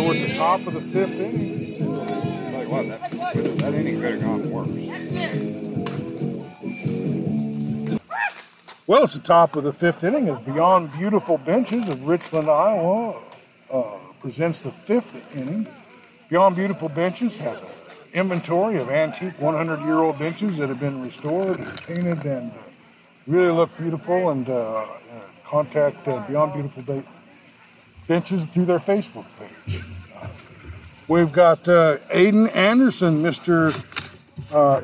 We're 0.03 0.15
at 0.15 0.19
the 0.27 0.33
top 0.35 0.65
of 0.65 0.73
the 0.73 0.81
fifth 0.81 1.19
inning. 1.19 1.77
Tell 1.77 2.63
you 2.63 2.69
what, 2.69 2.87
that, 2.87 3.11
that 3.59 3.73
inning 3.75 4.01
could 4.01 4.13
have 4.13 4.21
gone 4.21 4.49
worse. 4.49 5.44
Well, 8.87 9.05
it's 9.05 9.15
the 9.15 9.19
top 9.19 9.55
of 9.55 9.63
the 9.63 9.73
fifth 9.73 10.03
inning 10.03 10.29
as 10.29 10.37
Beyond 10.37 10.93
Beautiful 10.93 11.39
Benches 11.39 11.89
of 11.89 12.07
Richland, 12.07 12.47
Iowa 12.47 13.19
uh, 13.71 13.83
presents 14.19 14.59
the 14.59 14.69
fifth 14.69 15.35
inning. 15.35 15.67
Beyond 16.29 16.55
Beautiful 16.55 16.89
Benches 16.89 17.39
has 17.39 17.59
an 17.63 17.67
inventory 18.13 18.77
of 18.77 18.91
antique 18.91 19.41
100 19.41 19.79
year 19.79 19.97
old 19.97 20.19
benches 20.19 20.57
that 20.57 20.69
have 20.69 20.79
been 20.79 21.01
restored 21.01 21.59
and 21.59 21.81
painted 21.87 22.25
and 22.27 22.51
uh, 22.51 22.57
really 23.25 23.51
look 23.51 23.75
beautiful. 23.75 24.29
And 24.29 24.47
uh, 24.47 24.53
uh, 24.53 24.87
contact 25.43 26.07
uh, 26.07 26.23
Beyond 26.27 26.53
Beautiful 26.53 26.83
Be- 26.83 27.07
Benches 28.07 28.43
through 28.43 28.65
their 28.65 28.77
Facebook 28.77 29.25
page. 29.39 29.81
Uh, 30.15 30.27
we've 31.07 31.31
got 31.31 31.63
Aiden 31.63 32.55
Anderson, 32.55 33.23
Mr. 33.23 33.73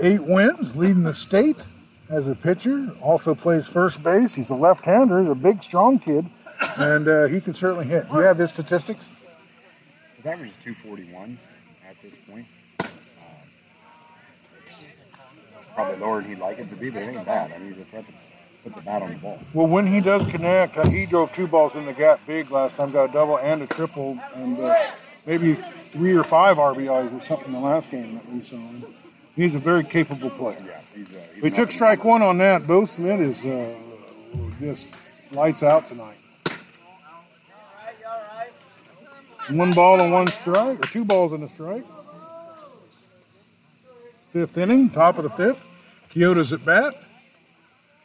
Eight 0.02 0.23
wins, 0.23 0.76
leading 0.76 1.03
the 1.03 1.14
state 1.14 1.57
as 2.12 2.28
a 2.28 2.36
pitcher. 2.36 2.92
Also 3.02 3.34
plays 3.34 3.68
first 3.68 4.04
base. 4.04 4.36
He's 4.36 4.50
a 4.50 4.56
left-hander. 4.56 5.22
He's 5.22 5.30
a 5.30 5.36
big, 5.36 5.64
strong 5.64 5.98
kid, 5.98 6.30
and 6.78 7.08
uh, 7.08 7.26
he 7.26 7.42
can 7.42 7.54
certainly 7.54 7.86
hit. 7.86 8.10
Do 8.10 8.18
you 8.18 8.24
have 8.24 8.38
his 8.38 8.50
statistics? 8.50 9.10
His 10.18 10.26
average 10.26 10.52
is 10.52 10.58
241 10.58 11.40
at 11.90 11.96
this 12.04 12.14
point. 12.30 12.46
Um, 12.80 12.88
probably 15.74 15.98
lower 15.98 16.22
than 16.22 16.30
he'd 16.30 16.40
like 16.40 16.60
it 16.60 16.70
to 16.70 16.76
be, 16.76 16.90
but 16.90 17.02
it 17.02 17.16
ain't 17.16 17.26
bad. 17.26 17.52
I 17.54 17.58
mean, 17.58 17.74
he's 17.74 17.82
a 17.82 17.86
threat 17.86 18.06
to 18.06 18.14
put 18.64 18.76
the 18.76 18.82
bat 18.82 19.02
on 19.02 19.12
the 19.12 19.18
ball. 19.18 19.40
Well, 19.54 19.68
when 19.68 19.88
he 19.88 20.02
does 20.02 20.26
connect, 20.26 20.78
uh, 20.78 20.88
he 20.90 21.06
drove 21.06 21.32
two 21.34 21.48
balls 21.48 21.76
in 21.76 21.86
the 21.86 21.94
gap 21.94 22.20
big 22.28 22.52
last 22.52 22.76
time. 22.76 22.92
Got 22.92 23.10
a 23.10 23.14
double 23.14 23.40
and 23.40 23.64
a 23.64 23.68
triple, 23.68 24.20
and 24.36 24.60
uh, 24.60 24.76
maybe 25.26 25.56
three 25.56 26.14
or 26.14 26.24
five 26.24 26.58
RBIs 26.58 27.18
or 27.18 27.26
something 27.26 27.48
in 27.48 27.54
the 27.54 27.60
last 27.60 27.90
game 27.90 28.16
that 28.16 28.30
we 28.30 28.42
saw 28.42 28.58
him. 28.58 28.86
He's 29.36 29.56
a 29.56 29.60
very 29.60 29.84
capable 29.84 30.30
player. 30.30 30.62
Yeah, 30.68 30.81
he's, 31.06 31.14
uh, 31.14 31.22
he's 31.34 31.44
We 31.44 31.52
took 31.52 31.72
strike 31.72 32.03
one 32.03 32.22
on 32.22 32.38
that. 32.40 32.68
Bo 32.68 32.86
Schmidt 32.86 33.19
is 33.19 33.45
uh, 33.45 33.76
just 34.60 34.90
lights 35.32 35.64
out 35.64 35.88
tonight. 35.88 36.18
One 39.49 39.73
ball 39.73 39.99
and 39.99 40.14
one 40.14 40.28
strike, 40.28 40.80
or 40.80 40.88
two 40.90 41.03
balls 41.03 41.34
and 41.34 41.44
a 41.44 41.49
strike. 41.49 41.84
Fifth 44.32 44.57
inning, 44.57 44.90
top 44.90 45.18
of 45.18 45.23
the 45.23 45.30
fifth. 45.32 45.61
Keota's 46.10 46.53
at 46.53 46.64
bat. 46.64 46.95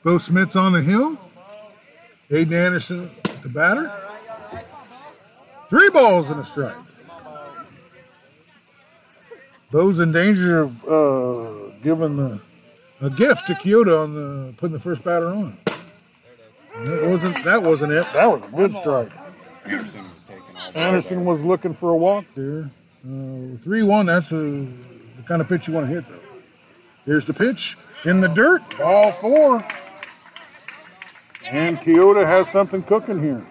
Bo 0.02 0.18
Schmidt's 0.18 0.56
on 0.56 0.72
the 0.72 0.82
hill. 0.82 1.18
Aiden 2.30 2.52
Anderson, 2.52 3.10
at 3.24 3.42
the 3.42 3.48
batter. 3.48 3.92
Three 5.68 5.90
balls 5.90 6.30
and 6.30 6.40
a 6.40 6.44
strike. 6.44 6.76
Bo's 9.70 9.98
in 9.98 10.12
danger 10.12 10.60
of 10.60 10.84
uh, 10.88 11.70
giving 11.82 12.16
the, 12.16 12.40
a 13.00 13.10
gift 13.10 13.46
to 13.46 13.54
Keota 13.54 14.02
on 14.02 14.14
the 14.14 14.52
putting 14.54 14.72
the 14.72 14.80
first 14.80 15.02
batter 15.04 15.28
on. 15.28 15.58
That 16.84 17.08
wasn't 17.08 17.44
that 17.44 17.62
wasn't 17.62 17.92
it. 17.92 18.06
That 18.12 18.26
was 18.26 18.44
a 18.44 18.48
good 18.48 18.74
strike. 18.74 19.10
Anderson 19.64 20.04
was 20.04 20.22
taking 20.26 20.74
Anderson 20.74 21.24
was 21.24 21.40
looking 21.42 21.74
for 21.74 21.90
a 21.90 21.96
walk 21.96 22.24
there. 22.34 22.70
Uh, 23.04 23.56
Three 23.62 23.82
one. 23.82 24.06
That's 24.06 24.30
a, 24.32 24.36
the 24.36 25.22
kind 25.26 25.40
of 25.40 25.48
pitch 25.48 25.68
you 25.68 25.74
want 25.74 25.88
to 25.88 25.94
hit 25.94 26.08
though. 26.08 26.20
Here's 27.04 27.24
the 27.24 27.34
pitch 27.34 27.76
in 28.04 28.20
the 28.20 28.28
dirt. 28.28 28.62
Ball 28.76 29.12
four. 29.12 29.66
And 31.46 31.78
Keota 31.78 32.26
has 32.26 32.50
something 32.50 32.82
cooking 32.82 33.22
here. 33.22 33.46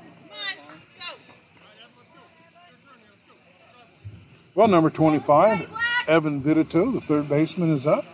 Well, 4.53 4.67
number 4.67 4.89
25, 4.89 5.67
Evan 6.07 6.41
Vitito, 6.41 6.93
the 6.93 7.01
third 7.01 7.27
baseman, 7.27 7.73
is 7.73 7.88
up. 7.88 8.05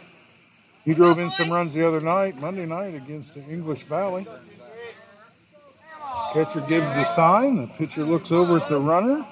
He 0.84 0.94
drove 0.94 1.20
in 1.20 1.30
some 1.32 1.52
runs 1.52 1.74
the 1.74 1.88
other 1.88 2.02
night, 2.02 2.40
Monday 2.40 2.66
night, 2.66 2.96
against 2.96 3.36
the 3.36 3.44
English 3.44 3.84
Valley. 3.84 4.26
Catcher 6.34 6.62
gives 6.62 6.90
the 6.92 7.04
sign. 7.04 7.58
The 7.58 7.68
pitcher 7.68 8.04
looks 8.04 8.32
over 8.32 8.58
at 8.58 8.68
the 8.68 8.80
runner. 8.80 9.26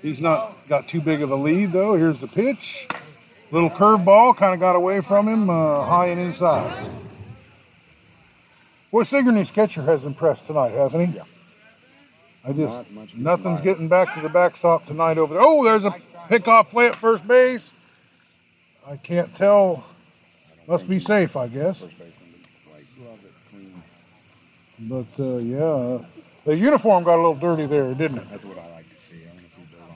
He's 0.00 0.20
not 0.20 0.56
got 0.68 0.88
too 0.88 1.00
big 1.00 1.22
of 1.22 1.30
a 1.30 1.36
lead, 1.36 1.72
though. 1.72 1.94
Here's 1.94 2.18
the 2.18 2.28
pitch. 2.28 2.88
Little 3.50 3.70
curveball 3.70 4.36
kind 4.36 4.54
of 4.54 4.60
got 4.60 4.76
away 4.76 5.00
from 5.00 5.28
him, 5.28 5.50
uh, 5.50 5.84
high 5.84 6.06
and 6.06 6.20
inside. 6.20 6.90
Boy, 8.90 9.04
Sigourney's 9.04 9.50
catcher 9.50 9.82
has 9.82 10.04
impressed 10.04 10.46
tonight, 10.46 10.72
hasn't 10.72 11.08
he? 11.08 11.16
Yeah. 11.16 11.24
I 12.44 12.52
just 12.52 12.90
Not 12.90 13.16
nothing's 13.16 13.60
getting 13.60 13.88
back 13.88 14.14
to 14.14 14.20
the 14.20 14.28
backstop 14.28 14.86
tonight 14.86 15.16
over 15.16 15.34
there. 15.34 15.42
Oh, 15.44 15.64
there's 15.64 15.84
a 15.84 15.94
pickoff 16.28 16.70
play 16.70 16.88
at 16.88 16.96
first 16.96 17.26
base. 17.26 17.72
I 18.86 18.96
can't 18.96 19.34
tell. 19.34 19.84
Must 20.66 20.88
be 20.88 20.98
safe, 20.98 21.36
I 21.36 21.48
guess. 21.48 21.80
first 21.80 21.98
baseman 21.98 22.14
to, 22.32 22.72
like 22.72 22.86
glove 22.96 23.18
it 23.24 23.32
clean. 23.50 23.82
But 24.78 25.22
uh, 25.22 25.38
yeah, 25.38 25.98
the 26.44 26.56
uniform 26.56 27.04
got 27.04 27.16
a 27.16 27.22
little 27.22 27.34
dirty 27.34 27.66
there, 27.66 27.92
didn't 27.94 28.18
it? 28.18 28.30
That's 28.30 28.44
what 28.44 28.58
I 28.58 28.70
like 28.70 28.88
to 28.90 29.02
see. 29.02 29.22
I 29.24 29.32
want 29.34 29.48
to 29.48 29.54
see 29.54 29.62
dirt 29.70 29.80
on 29.80 29.88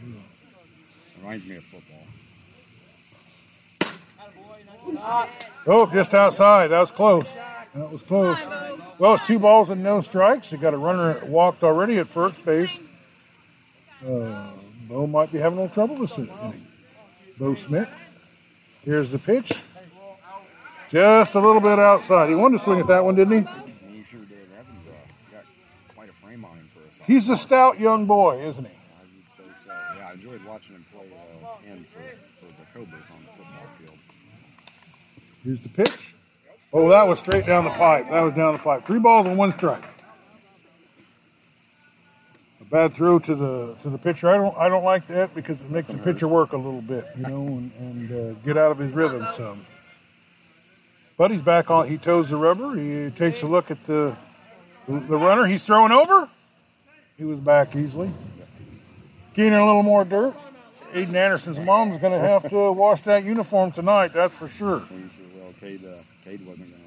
the 0.00 0.06
uniform. 0.06 0.24
Reminds 1.20 1.46
me 1.46 1.56
of 1.56 1.64
football. 1.64 1.98
Oh, 5.66 5.86
just 5.92 6.14
outside. 6.14 6.68
That 6.68 6.80
was 6.80 6.90
close. 6.90 7.26
That 7.74 7.92
was 7.92 8.02
close. 8.02 8.38
Well, 8.98 9.14
it's 9.14 9.26
two 9.26 9.38
balls 9.38 9.68
and 9.68 9.82
no 9.82 10.00
strikes. 10.00 10.50
You 10.50 10.58
got 10.58 10.74
a 10.74 10.78
runner 10.78 11.24
walked 11.26 11.62
already 11.62 11.98
at 11.98 12.08
first 12.08 12.44
base. 12.44 12.80
Uh, 14.04 14.50
Bo 14.88 15.06
might 15.06 15.30
be 15.30 15.38
having 15.38 15.58
a 15.58 15.62
little 15.62 15.74
trouble 15.74 15.96
this 15.96 16.18
inning. 16.18 16.66
Bo 17.38 17.54
Schmidt. 17.54 17.88
Here's 18.88 19.10
the 19.10 19.18
pitch. 19.18 19.52
Just 20.90 21.34
a 21.34 21.40
little 21.40 21.60
bit 21.60 21.78
outside. 21.78 22.30
He 22.30 22.34
wanted 22.34 22.56
to 22.56 22.64
swing 22.64 22.80
at 22.80 22.86
that 22.86 23.04
one, 23.04 23.16
didn't 23.16 23.34
he? 23.34 23.40
He 23.98 24.02
sure 24.04 24.20
did. 24.20 24.48
Evans 24.58 24.82
uh, 24.88 25.30
got 25.30 25.44
quite 25.94 26.08
a 26.08 26.12
frame 26.24 26.42
on 26.42 26.56
him 26.56 26.70
for 26.72 26.80
a 26.80 26.90
second. 26.92 27.04
He's 27.04 27.28
a 27.28 27.36
stout 27.36 27.78
young 27.78 28.06
boy, 28.06 28.40
isn't 28.48 28.64
he? 28.64 28.70
I 28.70 29.02
would 29.02 29.12
say 29.36 29.54
so. 29.66 29.72
Yeah, 29.98 30.08
I 30.08 30.12
enjoyed 30.14 30.42
watching 30.46 30.76
him 30.76 30.86
play 30.90 31.04
uh, 31.44 31.70
in 31.70 31.84
for, 31.92 32.00
for 32.40 32.46
the 32.46 32.64
Cobras 32.72 33.10
on 33.10 33.26
the 33.26 33.30
football 33.36 33.66
field. 33.78 33.98
Here's 35.44 35.60
the 35.60 35.68
pitch. 35.68 36.14
Oh, 36.72 36.88
that 36.88 37.06
was 37.06 37.18
straight 37.18 37.44
down 37.44 37.64
the 37.64 37.70
pipe. 37.70 38.08
That 38.08 38.22
was 38.22 38.32
down 38.32 38.54
the 38.54 38.58
pipe. 38.58 38.86
Three 38.86 39.00
balls 39.00 39.26
and 39.26 39.36
one 39.36 39.52
strike. 39.52 39.84
Bad 42.70 42.94
throw 42.94 43.18
to 43.18 43.34
the 43.34 43.74
to 43.82 43.88
the 43.88 43.98
pitcher. 43.98 44.28
I 44.28 44.36
don't 44.36 44.56
I 44.56 44.68
don't 44.68 44.84
like 44.84 45.06
that 45.08 45.34
because 45.34 45.62
it 45.62 45.70
makes 45.70 45.90
the 45.90 45.98
pitcher 45.98 46.28
work 46.28 46.52
a 46.52 46.56
little 46.56 46.82
bit, 46.82 47.06
you 47.16 47.22
know, 47.22 47.46
and, 47.46 47.72
and 47.78 48.12
uh, 48.12 48.32
get 48.44 48.58
out 48.58 48.70
of 48.70 48.78
his 48.78 48.92
rhythm 48.92 49.26
some. 49.34 49.66
Buddy's 51.16 51.42
back 51.42 51.70
on. 51.70 51.88
He 51.88 51.96
toes 51.96 52.28
the 52.28 52.36
rubber. 52.36 52.76
He 52.76 53.10
takes 53.10 53.42
a 53.42 53.46
look 53.46 53.70
at 53.70 53.86
the 53.86 54.16
the 54.86 55.16
runner. 55.16 55.46
He's 55.46 55.64
throwing 55.64 55.92
over. 55.92 56.28
He 57.16 57.24
was 57.24 57.40
back 57.40 57.74
easily. 57.74 58.12
Keenan 59.34 59.60
a 59.60 59.66
little 59.66 59.82
more 59.82 60.04
dirt. 60.04 60.34
Aiden 60.92 61.14
Anderson's 61.14 61.60
mom's 61.60 61.98
going 62.00 62.12
to 62.12 62.18
have 62.18 62.48
to 62.48 62.72
wash 62.72 63.02
that 63.02 63.24
uniform 63.24 63.72
tonight. 63.72 64.12
That's 64.12 64.38
for 64.38 64.48
sure. 64.48 64.80
Sure, 64.88 64.98
well, 65.36 65.52
Cade, 65.60 65.84
uh, 65.84 65.98
Cade 66.24 66.46
wasn't 66.46 66.70
going 66.70 66.82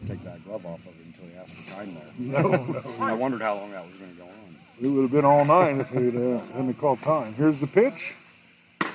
to 0.00 0.08
take 0.08 0.24
that 0.24 0.44
glove 0.44 0.66
off 0.66 0.80
of 0.80 0.88
it 0.88 1.06
until 1.06 1.26
he 1.26 1.36
asked 1.36 1.52
for 1.52 1.76
time 1.76 1.94
there. 1.94 2.42
No, 2.42 2.64
no. 2.64 2.82
I 3.00 3.12
wondered 3.12 3.42
how 3.42 3.54
long 3.54 3.70
that 3.70 3.86
was 3.86 3.94
going 3.96 4.10
to 4.10 4.16
go 4.16 4.24
on. 4.24 4.45
It 4.80 4.88
would 4.88 5.02
have 5.02 5.10
been 5.10 5.24
all 5.24 5.44
nine 5.44 5.80
if 5.80 5.90
they'd 5.90 6.14
uh, 6.16 6.38
hadn't 6.52 6.74
called 6.74 7.00
time. 7.02 7.34
Here's 7.34 7.60
the 7.60 7.66
pitch. 7.66 8.14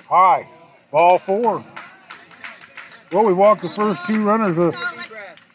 High. 0.07 0.47
Ball 0.91 1.17
four. 1.17 1.63
Well, 3.11 3.25
we 3.25 3.33
walked 3.33 3.61
the 3.61 3.69
first 3.69 4.05
two 4.05 4.23
runners. 4.23 4.57
Uh, 4.57 4.71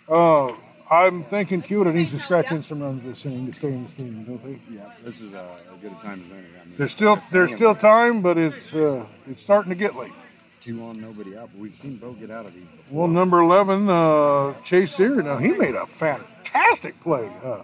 uh, 0.08 0.56
I'm 0.90 1.24
thinking 1.24 1.62
Keota 1.62 1.92
needs 1.94 2.10
to 2.12 2.18
scratch 2.18 2.50
in 2.52 2.62
some 2.62 2.80
runs 2.82 3.02
this 3.02 3.24
inning 3.26 3.46
to 3.46 3.52
stay 3.52 3.68
in 3.68 3.84
this 3.84 3.92
game, 3.92 4.24
don't 4.24 4.42
they? 4.44 4.58
Yeah, 4.74 4.90
this 5.04 5.20
is 5.20 5.34
a, 5.34 5.48
good 5.82 5.92
a 5.92 5.94
time 5.96 6.22
as 6.24 6.30
any. 6.30 6.40
I 6.40 6.64
mean, 6.64 6.74
There's 6.76 6.92
still 6.92 7.20
there's 7.32 7.50
still 7.50 7.74
time, 7.74 8.22
but 8.22 8.36
it's 8.38 8.74
uh, 8.74 9.04
it's 9.28 9.42
starting 9.42 9.70
to 9.70 9.74
get 9.76 9.96
late. 9.96 10.12
two 10.60 10.82
on, 10.84 11.00
nobody 11.00 11.36
out. 11.36 11.50
But 11.52 11.60
we've 11.60 11.74
seen 11.74 11.96
Bo 11.96 12.12
get 12.12 12.30
out 12.30 12.44
of 12.46 12.54
these 12.54 12.68
before. 12.68 13.00
Well, 13.00 13.08
number 13.08 13.40
11, 13.40 13.88
uh, 13.88 14.54
Chase 14.62 14.94
Sear, 14.94 15.22
now 15.22 15.38
he 15.38 15.52
made 15.52 15.74
a 15.74 15.86
fantastic 15.86 17.00
play. 17.00 17.30
Uh, 17.44 17.62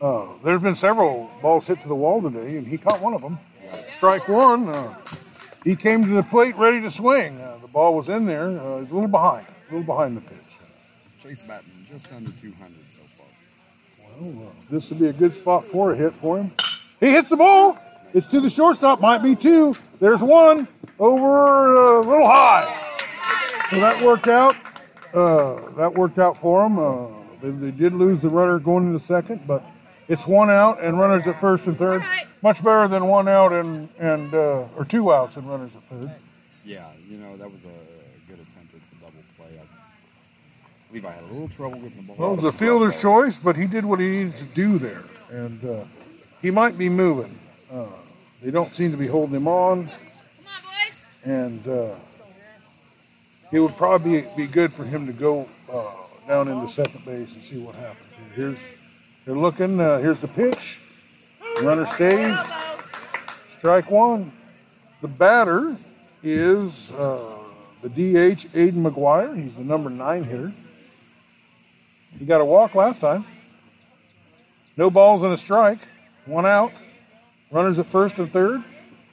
uh, 0.00 0.26
there's 0.44 0.60
been 0.60 0.74
several 0.74 1.30
balls 1.40 1.66
hit 1.66 1.80
to 1.80 1.88
the 1.88 1.94
wall 1.94 2.20
today, 2.20 2.56
and 2.58 2.66
he 2.66 2.76
caught 2.76 3.00
one 3.00 3.14
of 3.14 3.22
them. 3.22 3.38
Strike 3.88 4.28
one. 4.28 4.68
Uh, 4.68 4.94
he 5.64 5.74
came 5.74 6.02
to 6.04 6.10
the 6.10 6.22
plate 6.22 6.56
ready 6.56 6.80
to 6.80 6.90
swing. 6.90 7.40
Uh, 7.40 7.58
the 7.60 7.68
ball 7.68 7.94
was 7.94 8.08
in 8.08 8.26
there. 8.26 8.48
Uh, 8.48 8.80
he's 8.80 8.90
a 8.90 8.94
little 8.94 9.08
behind, 9.08 9.46
a 9.68 9.72
little 9.72 9.86
behind 9.86 10.16
the 10.16 10.20
pitch. 10.20 10.58
Chase 11.22 11.42
batting 11.42 11.86
just 11.90 12.12
under 12.12 12.30
200 12.30 12.72
so 12.90 13.00
far. 13.16 14.20
Well, 14.20 14.48
uh, 14.48 14.50
this 14.70 14.90
would 14.90 14.98
be 14.98 15.08
a 15.08 15.12
good 15.12 15.34
spot 15.34 15.64
for 15.64 15.92
a 15.92 15.96
hit 15.96 16.14
for 16.14 16.38
him. 16.38 16.52
He 17.00 17.10
hits 17.10 17.30
the 17.30 17.36
ball. 17.36 17.78
It's 18.14 18.26
to 18.28 18.40
the 18.40 18.50
shortstop. 18.50 19.00
Might 19.00 19.22
be 19.22 19.34
two. 19.34 19.74
There's 19.98 20.22
one 20.22 20.68
over 20.98 21.76
uh, 21.76 22.00
a 22.00 22.04
little 22.06 22.26
high. 22.26 22.96
So 23.70 23.80
that 23.80 24.02
worked 24.02 24.28
out. 24.28 24.56
Uh, 25.12 25.70
that 25.76 25.92
worked 25.94 26.18
out 26.18 26.38
for 26.38 26.64
him. 26.64 26.78
Uh, 26.78 27.06
they, 27.42 27.50
they 27.50 27.70
did 27.70 27.92
lose 27.92 28.20
the 28.20 28.28
runner 28.28 28.58
going 28.58 28.86
into 28.86 29.00
second, 29.00 29.46
but 29.46 29.64
it's 30.08 30.26
one 30.26 30.50
out 30.50 30.82
and 30.82 30.98
runners 30.98 31.26
at 31.26 31.40
first 31.40 31.66
and 31.66 31.76
third. 31.78 32.02
Much 32.42 32.62
better 32.62 32.86
than 32.88 33.06
one 33.06 33.28
out 33.28 33.52
and 33.52 33.88
and 33.98 34.32
uh, 34.34 34.64
or 34.76 34.84
two 34.88 35.12
outs 35.12 35.36
and 35.36 35.48
runners 35.48 35.70
at 35.76 35.82
third. 35.88 36.10
Yeah, 36.64 36.86
you 37.08 37.18
know, 37.18 37.36
that 37.36 37.50
was 37.50 37.60
a 37.64 38.30
good 38.30 38.40
attempt 38.40 38.74
at 38.74 38.80
the 38.90 38.96
double 39.00 39.12
play. 39.36 39.46
I 39.58 40.88
believe 40.88 41.04
I 41.04 41.12
had 41.12 41.22
a 41.24 41.26
little 41.32 41.48
trouble 41.48 41.78
getting 41.80 41.96
the 41.98 42.02
ball. 42.02 42.16
Well, 42.16 42.32
it 42.32 42.42
was 42.42 42.54
a 42.54 42.58
fielder's 42.58 42.92
glove. 43.00 43.02
choice, 43.24 43.38
but 43.38 43.56
he 43.56 43.66
did 43.66 43.84
what 43.84 44.00
he 44.00 44.08
needed 44.08 44.36
to 44.38 44.44
do 44.44 44.78
there, 44.78 45.04
and 45.30 45.64
uh, 45.64 45.84
he 46.42 46.50
might 46.50 46.76
be 46.76 46.88
moving. 46.88 47.38
Uh, 47.72 47.86
they 48.42 48.50
don't 48.50 48.74
seem 48.76 48.90
to 48.90 48.96
be 48.96 49.06
holding 49.06 49.34
him 49.36 49.48
on, 49.48 49.86
Come 49.86 49.94
on, 50.46 50.62
boys. 50.88 51.04
and 51.24 51.66
uh, 51.68 51.94
it 53.52 53.60
would 53.60 53.76
probably 53.76 54.22
be, 54.22 54.28
be 54.36 54.46
good 54.46 54.72
for 54.72 54.84
him 54.84 55.06
to 55.06 55.12
go 55.12 55.48
uh, 55.72 55.84
down 56.28 56.48
into 56.48 56.68
second 56.68 57.04
base 57.04 57.34
and 57.34 57.42
see 57.42 57.58
what 57.58 57.74
happens. 57.76 58.12
Here's 58.34 58.62
they're 59.26 59.36
looking. 59.36 59.78
Uh, 59.80 59.98
here's 59.98 60.20
the 60.20 60.28
pitch. 60.28 60.80
Runner 61.60 61.84
stays. 61.86 62.36
Strike 63.58 63.90
one. 63.90 64.32
The 65.02 65.08
batter 65.08 65.76
is 66.22 66.92
uh, 66.92 67.38
the 67.82 67.88
DH 67.88 68.46
Aiden 68.54 68.82
McGuire. 68.82 69.36
He's 69.36 69.54
the 69.54 69.64
number 69.64 69.90
nine 69.90 70.24
hitter. 70.24 70.54
He 72.18 72.24
got 72.24 72.40
a 72.40 72.44
walk 72.44 72.74
last 72.74 73.00
time. 73.00 73.26
No 74.76 74.90
balls 74.90 75.22
and 75.22 75.32
a 75.32 75.36
strike. 75.36 75.80
One 76.24 76.46
out. 76.46 76.72
Runners 77.50 77.78
at 77.78 77.86
first 77.86 78.18
and 78.18 78.32
third. 78.32 78.62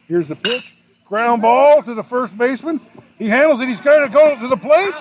Here's 0.08 0.28
the 0.28 0.36
pitch. 0.36 0.76
Ground 1.06 1.42
ball 1.42 1.82
to 1.84 1.94
the 1.94 2.04
first 2.04 2.38
baseman. 2.38 2.80
He 3.18 3.30
handles 3.30 3.62
it. 3.62 3.70
He's 3.70 3.82
going 3.82 4.08
to 4.08 4.14
go 4.14 4.38
to 4.40 4.48
the 4.48 4.58
plate. 4.58 4.94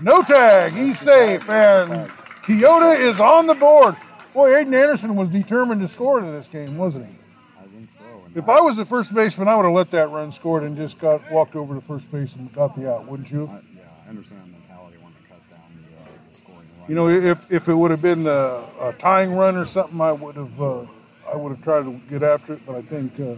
No 0.00 0.22
tag. 0.22 0.72
He's 0.72 0.98
safe. 0.98 1.48
And 1.48 2.10
Keota 2.46 2.98
is 2.98 3.18
on 3.18 3.46
the 3.46 3.54
board. 3.54 3.96
Boy, 4.32 4.50
Aiden 4.50 4.74
Anderson 4.74 5.16
was 5.16 5.30
determined 5.30 5.80
to 5.80 5.88
score 5.88 6.20
in 6.20 6.30
this 6.32 6.46
game, 6.46 6.78
wasn't 6.78 7.06
he? 7.06 7.14
I 7.58 7.66
think 7.66 7.90
so. 7.90 8.04
If 8.36 8.48
I 8.48 8.60
was 8.60 8.76
the 8.76 8.84
first 8.84 9.12
baseman, 9.12 9.48
I 9.48 9.56
would 9.56 9.64
have 9.64 9.74
let 9.74 9.90
that 9.90 10.10
run 10.10 10.30
scored 10.30 10.62
and 10.62 10.76
just 10.76 10.98
got 10.98 11.28
walked 11.32 11.56
over 11.56 11.74
to 11.74 11.80
first 11.80 12.10
base 12.12 12.36
and 12.36 12.52
got 12.52 12.76
the 12.76 12.88
out, 12.88 13.06
wouldn't 13.08 13.30
you? 13.32 13.48
I, 13.48 13.60
yeah, 13.74 13.82
I 14.06 14.10
understand 14.10 14.42
the 14.42 14.58
mentality 14.58 14.98
wanting 15.02 15.18
to 15.22 15.28
cut 15.28 15.50
down 15.50 15.60
the, 15.74 16.02
uh, 16.02 16.14
the 16.30 16.36
scoring 16.38 16.68
run. 16.78 16.88
You 16.88 16.94
know, 16.94 17.08
if 17.08 17.50
if 17.50 17.68
it 17.68 17.74
would 17.74 17.90
have 17.90 18.02
been 18.02 18.22
the 18.22 18.64
a 18.80 18.92
tying 18.92 19.32
run 19.32 19.56
or 19.56 19.64
something, 19.64 20.00
I 20.00 20.12
would 20.12 20.36
have 20.36 20.62
uh, 20.62 20.86
I 21.26 21.34
would 21.34 21.50
have 21.50 21.62
tried 21.62 21.82
to 21.84 22.00
get 22.08 22.22
after 22.22 22.52
it. 22.52 22.60
But 22.64 22.76
I 22.76 22.82
think 22.82 23.18
uh, 23.18 23.34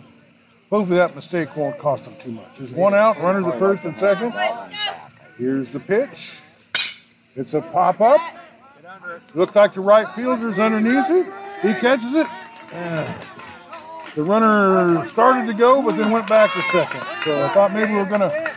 hopefully 0.69 0.99
that 0.99 1.15
mistake 1.15 1.57
won't 1.57 1.79
cost 1.79 2.05
them 2.05 2.17
too 2.19 2.33
much. 2.33 2.59
There's 2.59 2.75
one 2.75 2.93
out, 2.93 3.19
runners 3.23 3.47
at 3.47 3.59
first 3.59 3.85
and 3.85 3.97
second. 3.97 4.35
Here's 5.39 5.71
the 5.71 5.81
pitch. 5.81 6.41
It's 7.37 7.55
a 7.55 7.63
pop 7.63 8.01
up. 8.03 8.21
Looked 9.35 9.57
like 9.57 9.73
the 9.73 9.81
right 9.81 10.09
fielder's 10.11 10.59
underneath 10.59 11.11
it. 11.11 11.27
He 11.63 11.75
catches 11.81 12.15
it. 12.15 12.27
The 14.15 14.23
runner 14.23 15.05
started 15.05 15.47
to 15.47 15.55
go, 15.55 15.83
but 15.83 15.97
then 15.97 16.11
went 16.11 16.29
back 16.29 16.53
to 16.53 16.63
second. 16.63 17.03
So 17.25 17.45
I 17.45 17.49
thought 17.51 17.73
maybe 17.73 17.93
we 17.93 17.99
were 17.99 18.05
going 18.05 18.23
to 18.23 18.53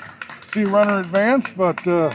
see 0.46 0.64
runner 0.64 1.00
advance, 1.00 1.50
but 1.52 1.86
uh, 1.88 2.12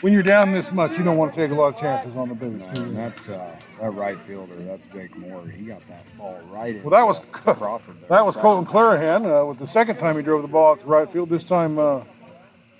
when 0.00 0.12
you're 0.12 0.22
down 0.22 0.52
this 0.52 0.72
much, 0.72 0.96
you 0.96 1.04
don't 1.04 1.16
want 1.16 1.34
to 1.34 1.40
take 1.40 1.50
a 1.50 1.54
lot 1.54 1.74
of 1.74 1.80
chances 1.80 2.16
on 2.16 2.28
the 2.28 2.34
base. 2.34 2.62
And 2.78 2.96
that's 2.96 3.28
uh, 3.28 3.54
that 3.80 3.90
right 3.90 4.18
fielder. 4.22 4.54
That's 4.56 4.86
Jake 4.92 5.14
Moore. 5.16 5.46
He 5.46 5.64
got 5.64 5.86
that 5.88 6.04
ball 6.16 6.40
right. 6.48 6.82
Well, 6.82 6.90
that 6.90 7.06
was 7.06 7.18
into 7.18 7.54
Crawford. 7.54 8.00
there. 8.00 8.08
that 8.08 8.24
was 8.24 8.36
Colton 8.36 8.64
Clarahan. 8.64 9.26
Uh, 9.26 9.44
with 9.46 9.58
the 9.58 9.66
second 9.66 9.98
time 9.98 10.16
he 10.16 10.22
drove 10.22 10.42
the 10.42 10.48
ball 10.48 10.72
out 10.72 10.80
to 10.80 10.86
right 10.86 11.10
field. 11.10 11.28
This 11.28 11.44
time 11.44 11.78
uh, 11.78 12.02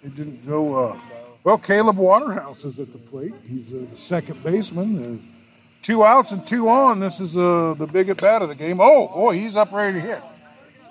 it 0.03 0.17
didn't 0.17 0.47
go. 0.47 0.99
Well, 1.43 1.57
Caleb 1.57 1.97
Waterhouse 1.97 2.65
is 2.65 2.79
at 2.79 2.93
the 2.93 2.99
plate. 2.99 3.33
He's 3.49 3.73
uh, 3.73 3.87
the 3.91 3.97
second 3.97 4.43
baseman. 4.43 5.03
Uh, 5.03 5.37
two 5.81 6.05
outs 6.05 6.33
and 6.33 6.47
two 6.47 6.69
on. 6.69 7.01
This 7.01 7.19
is 7.19 7.37
uh, 7.37 7.75
the 7.79 7.87
big 7.87 8.11
at 8.11 8.21
bat 8.21 8.43
of 8.43 8.49
the 8.49 8.55
game. 8.55 8.79
Oh 8.81 9.09
boy, 9.09 9.35
he's 9.35 9.57
up 9.57 9.73
ready 9.73 9.95
to 9.95 10.01
hit. 10.01 10.23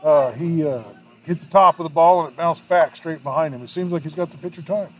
Uh, 0.03 0.31
he 0.31 0.65
uh, 0.65 0.83
hit 1.23 1.39
the 1.39 1.45
top 1.45 1.79
of 1.79 1.83
the 1.83 1.89
ball 1.89 2.21
and 2.21 2.33
it 2.33 2.37
bounced 2.37 2.67
back 2.67 2.95
straight 2.95 3.21
behind 3.21 3.53
him. 3.53 3.61
It 3.61 3.69
seems 3.69 3.91
like 3.91 4.01
he's 4.01 4.15
got 4.15 4.31
the 4.31 4.37
pitcher 4.37 4.63
time. 4.63 4.93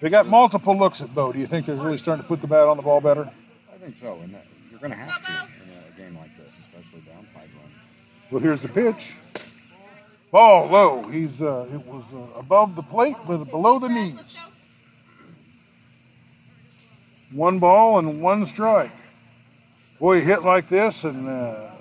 They 0.00 0.10
got 0.10 0.26
multiple 0.26 0.76
looks 0.76 1.00
at 1.00 1.14
Bo. 1.14 1.32
Do 1.32 1.38
you 1.38 1.46
think 1.46 1.64
they're 1.64 1.76
really 1.76 1.96
starting 1.96 2.24
to 2.24 2.28
put 2.28 2.40
the 2.40 2.48
bat 2.48 2.66
on 2.66 2.76
the 2.76 2.82
ball 2.82 3.00
better? 3.00 3.30
I 3.72 3.78
think 3.78 3.96
so, 3.96 4.18
and 4.22 4.36
you're 4.68 4.80
going 4.80 4.90
to 4.90 4.96
have 4.96 5.24
to 5.24 5.32
in 5.64 5.70
a 5.70 5.96
game 5.96 6.18
like 6.18 6.36
this, 6.36 6.58
especially 6.58 7.00
down 7.06 7.26
five 7.32 7.48
runs. 7.56 7.78
Well, 8.30 8.42
here's 8.42 8.60
the 8.60 8.68
pitch. 8.68 9.14
Ball 10.32 10.66
low. 10.66 11.02
He's 11.02 11.42
uh, 11.42 11.68
it 11.70 11.86
was 11.86 12.04
uh, 12.14 12.38
above 12.40 12.74
the 12.74 12.82
plate, 12.82 13.16
but 13.26 13.44
below 13.44 13.78
the 13.78 13.90
knees. 13.90 14.38
One 17.30 17.58
ball 17.58 17.98
and 17.98 18.22
one 18.22 18.46
strike. 18.46 18.92
Boy, 20.00 20.20
he 20.20 20.24
hit 20.24 20.42
like 20.42 20.70
this, 20.70 21.04
and 21.04 21.28
uh, 21.28 21.72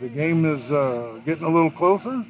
the 0.00 0.08
game 0.08 0.46
is 0.46 0.72
uh, 0.72 1.20
getting 1.26 1.44
a 1.44 1.50
little 1.50 1.70
closer. 1.70 2.24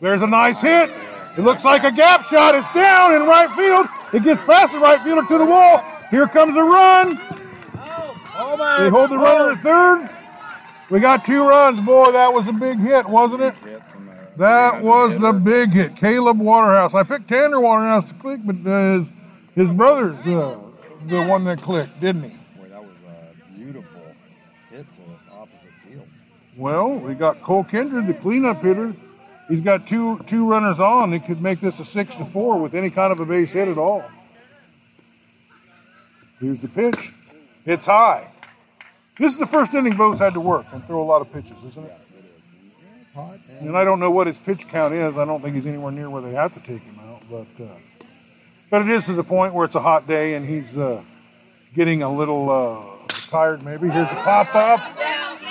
There's 0.00 0.22
a 0.22 0.26
nice 0.26 0.60
hit. 0.60 0.90
It 1.38 1.42
looks 1.42 1.64
like 1.64 1.84
a 1.84 1.92
gap 1.92 2.24
shot. 2.24 2.56
It's 2.56 2.72
down 2.74 3.14
in 3.14 3.22
right 3.28 3.50
field. 3.52 3.86
It 4.12 4.24
gets 4.24 4.44
past 4.44 4.72
the 4.72 4.80
right 4.80 5.00
fielder 5.02 5.22
to 5.22 5.38
the 5.38 5.46
wall. 5.46 5.84
Here 6.10 6.26
comes 6.26 6.54
the 6.54 6.64
run. 6.64 7.10
They 8.80 8.88
hold 8.88 9.10
the 9.10 9.18
runner 9.18 9.52
at 9.52 9.60
third. 9.60 10.10
We 10.92 11.00
got 11.00 11.24
two 11.24 11.48
runs. 11.48 11.80
Boy, 11.80 12.12
that 12.12 12.34
was 12.34 12.48
a 12.48 12.52
big 12.52 12.78
hit, 12.78 13.08
wasn't 13.08 13.40
it? 13.40 13.54
The, 13.62 13.80
That 14.36 14.82
was 14.82 15.18
the 15.18 15.32
big 15.32 15.70
hit. 15.70 15.96
Caleb 15.96 16.38
Waterhouse. 16.38 16.92
I 16.92 17.02
picked 17.02 17.28
Tanner 17.28 17.58
Waterhouse 17.58 18.08
to 18.08 18.14
click, 18.14 18.42
but 18.44 18.56
uh, 18.70 18.98
his, 18.98 19.12
his 19.54 19.72
brother's 19.72 20.18
uh, 20.26 20.58
the 21.06 21.24
one 21.24 21.44
that 21.44 21.62
clicked, 21.62 21.98
didn't 21.98 22.24
he? 22.24 22.36
Boy, 22.58 22.68
that 22.68 22.84
was 22.84 22.96
a 23.08 23.54
beautiful 23.56 24.02
hit 24.68 24.86
to 24.92 24.98
the 24.98 25.34
opposite 25.34 25.72
field. 25.88 26.06
Well, 26.58 26.90
we 26.90 27.14
got 27.14 27.40
Cole 27.40 27.64
Kindred, 27.64 28.06
the 28.06 28.12
cleanup 28.12 28.60
hitter. 28.60 28.94
He's 29.48 29.62
got 29.62 29.86
two 29.86 30.18
two 30.26 30.46
runners 30.46 30.78
on. 30.78 31.14
He 31.14 31.20
could 31.20 31.40
make 31.40 31.60
this 31.60 31.80
a 31.80 31.86
six 31.86 32.16
to 32.16 32.26
four 32.26 32.58
with 32.58 32.74
any 32.74 32.90
kind 32.90 33.12
of 33.12 33.18
a 33.18 33.24
base 33.24 33.52
hit 33.52 33.66
at 33.66 33.78
all. 33.78 34.04
Here's 36.38 36.58
the 36.58 36.68
pitch. 36.68 37.14
It's 37.64 37.86
high. 37.86 38.31
This 39.18 39.32
is 39.32 39.38
the 39.38 39.46
first 39.46 39.74
inning 39.74 39.96
Bo's 39.96 40.18
had 40.18 40.34
to 40.34 40.40
work 40.40 40.66
and 40.72 40.84
throw 40.86 41.02
a 41.02 41.04
lot 41.04 41.20
of 41.20 41.32
pitches, 41.32 41.56
isn't 41.68 41.84
it? 41.84 41.98
It's 43.02 43.12
hot. 43.12 43.38
And 43.60 43.76
I 43.76 43.84
don't 43.84 44.00
know 44.00 44.10
what 44.10 44.26
his 44.26 44.38
pitch 44.38 44.68
count 44.68 44.94
is. 44.94 45.18
I 45.18 45.24
don't 45.24 45.42
think 45.42 45.54
he's 45.54 45.66
anywhere 45.66 45.92
near 45.92 46.08
where 46.08 46.22
they 46.22 46.32
have 46.32 46.54
to 46.54 46.60
take 46.60 46.82
him 46.82 46.98
out. 47.00 47.22
But 47.30 47.64
uh, 47.64 47.68
but 48.70 48.82
it 48.82 48.88
is 48.88 49.06
to 49.06 49.12
the 49.12 49.24
point 49.24 49.54
where 49.54 49.64
it's 49.66 49.74
a 49.74 49.80
hot 49.80 50.06
day 50.06 50.34
and 50.34 50.48
he's 50.48 50.78
uh, 50.78 51.02
getting 51.74 52.02
a 52.02 52.12
little 52.12 52.50
uh, 52.50 53.12
tired. 53.28 53.62
Maybe 53.62 53.88
here's 53.88 54.10
a 54.10 54.14
pop 54.16 54.54
up. 54.54 54.80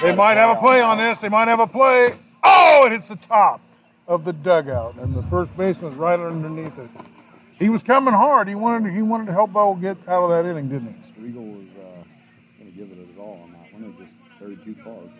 They 0.02 0.16
might 0.16 0.38
have 0.38 0.58
a 0.58 0.60
play 0.60 0.82
on 0.82 0.98
this. 0.98 1.20
They 1.20 1.30
might 1.30 1.48
have 1.48 1.60
a 1.60 1.68
play. 1.68 2.16
Oh, 2.44 2.84
it 2.88 2.92
hits 2.94 3.10
the 3.10 3.16
top. 3.16 3.62
of 4.08 4.26
the 4.26 4.34
dugout, 4.34 4.96
and 4.98 5.14
the 5.14 5.22
first 5.22 5.56
baseman's 5.56 5.96
right 5.96 6.20
underneath 6.20 6.78
it. 6.80 6.90
He 7.60 7.70
was 7.70 7.84
coming 7.84 8.14
hard. 8.14 8.48
He 8.48 8.56
wanted 8.56 8.90
to, 8.90 8.94
he 8.94 9.02
wanted 9.04 9.28
to 9.28 9.32
help 9.34 9.54
Bo 9.54 9.76
get 9.76 9.98
out 10.08 10.24
of 10.24 10.30
that 10.32 10.50
inning, 10.50 10.68
didn't 10.68 10.96
he? 10.96 11.12
Striegel 11.12 11.52
was 11.56 11.68
32 14.42 14.76
cards. 14.84 15.12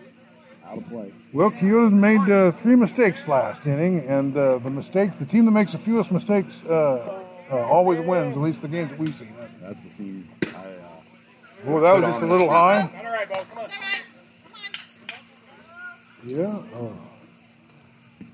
Out 0.64 0.78
of 0.78 0.88
play. 0.88 1.12
Well, 1.32 1.50
Keota 1.50 1.92
made 1.92 2.30
uh, 2.30 2.52
three 2.52 2.76
mistakes 2.76 3.26
last 3.28 3.66
inning, 3.66 4.00
and 4.00 4.36
uh, 4.36 4.58
the 4.58 4.70
mistake, 4.70 5.18
the 5.18 5.24
team 5.24 5.44
that 5.46 5.50
makes 5.50 5.72
the 5.72 5.78
fewest 5.78 6.12
mistakes 6.12 6.64
uh, 6.64 7.22
uh, 7.50 7.56
always 7.56 8.00
wins, 8.00 8.36
at 8.36 8.42
least 8.42 8.62
the 8.62 8.68
games 8.68 8.90
that 8.90 8.98
we've 8.98 9.14
seen. 9.14 9.34
That's 9.60 9.82
the 9.82 9.88
theme. 9.90 10.28
I, 10.42 10.46
uh, 10.46 11.64
Boy, 11.64 11.80
that 11.80 11.94
was 11.94 12.04
just 12.04 12.22
a 12.22 12.26
little 12.26 12.48
high. 12.48 12.82
All 12.82 13.04
right, 13.04 13.28
come 13.28 13.58
on. 13.58 13.70
Yeah. 16.24 16.62
Uh, 16.74 16.88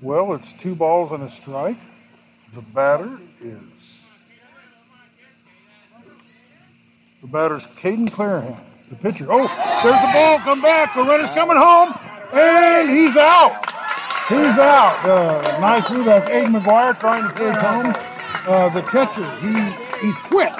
well, 0.01 0.33
it's 0.33 0.53
two 0.53 0.75
balls 0.75 1.11
and 1.11 1.23
a 1.23 1.29
strike. 1.29 1.77
The 2.53 2.61
batter 2.61 3.19
is 3.41 3.99
the 7.21 7.27
batter's 7.27 7.67
Caden 7.67 8.09
Clarahan. 8.09 8.68
The 8.89 8.95
pitcher. 8.95 9.27
Oh, 9.29 9.47
there's 9.83 10.01
the 10.01 10.11
ball. 10.13 10.39
Come 10.39 10.61
back. 10.61 10.95
The 10.95 11.03
runner's 11.03 11.29
coming 11.31 11.57
home, 11.57 11.93
and 12.33 12.89
he's 12.89 13.15
out. 13.17 13.65
He's 14.27 14.57
out. 14.59 15.05
Uh, 15.05 15.59
nice 15.59 15.89
move. 15.89 16.05
That's 16.05 16.29
Aiden 16.29 16.59
McGuire 16.59 16.99
trying 16.99 17.27
to 17.27 17.33
take 17.37 17.55
home. 17.55 17.93
Uh, 18.47 18.69
the 18.69 18.81
catcher. 18.83 19.29
He 19.39 20.05
he's 20.07 20.15
quick. 20.23 20.53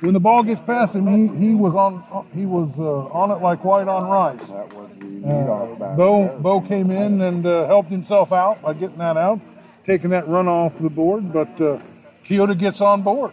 When 0.00 0.12
the 0.12 0.20
ball 0.20 0.42
gets 0.42 0.60
past 0.60 0.94
him, 0.94 1.06
he, 1.06 1.46
he 1.48 1.54
was 1.54 1.74
on 1.74 2.04
he 2.34 2.44
was 2.46 2.70
uh, 2.78 3.12
on 3.16 3.30
it 3.30 3.42
like 3.42 3.64
white 3.64 3.88
on 3.88 4.06
rice. 4.08 4.46
that 4.48 4.72
was 4.74 4.90
the 4.98 5.06
Uh, 5.26 5.30
leadoff 5.32 5.78
batter. 5.78 5.96
Bo, 5.96 6.38
Bo 6.38 6.60
came 6.60 6.90
in 6.90 7.20
and 7.22 7.46
uh, 7.46 7.66
helped 7.66 7.90
himself 7.90 8.30
out 8.32 8.60
by 8.62 8.74
getting 8.74 8.98
that 8.98 9.16
out, 9.16 9.40
taking 9.86 10.10
that 10.10 10.28
run 10.28 10.46
off 10.48 10.78
the 10.78 10.90
board. 10.90 11.32
But 11.32 11.48
uh, 11.60 11.80
Keota 12.28 12.56
gets 12.58 12.80
on 12.82 13.02
board, 13.02 13.32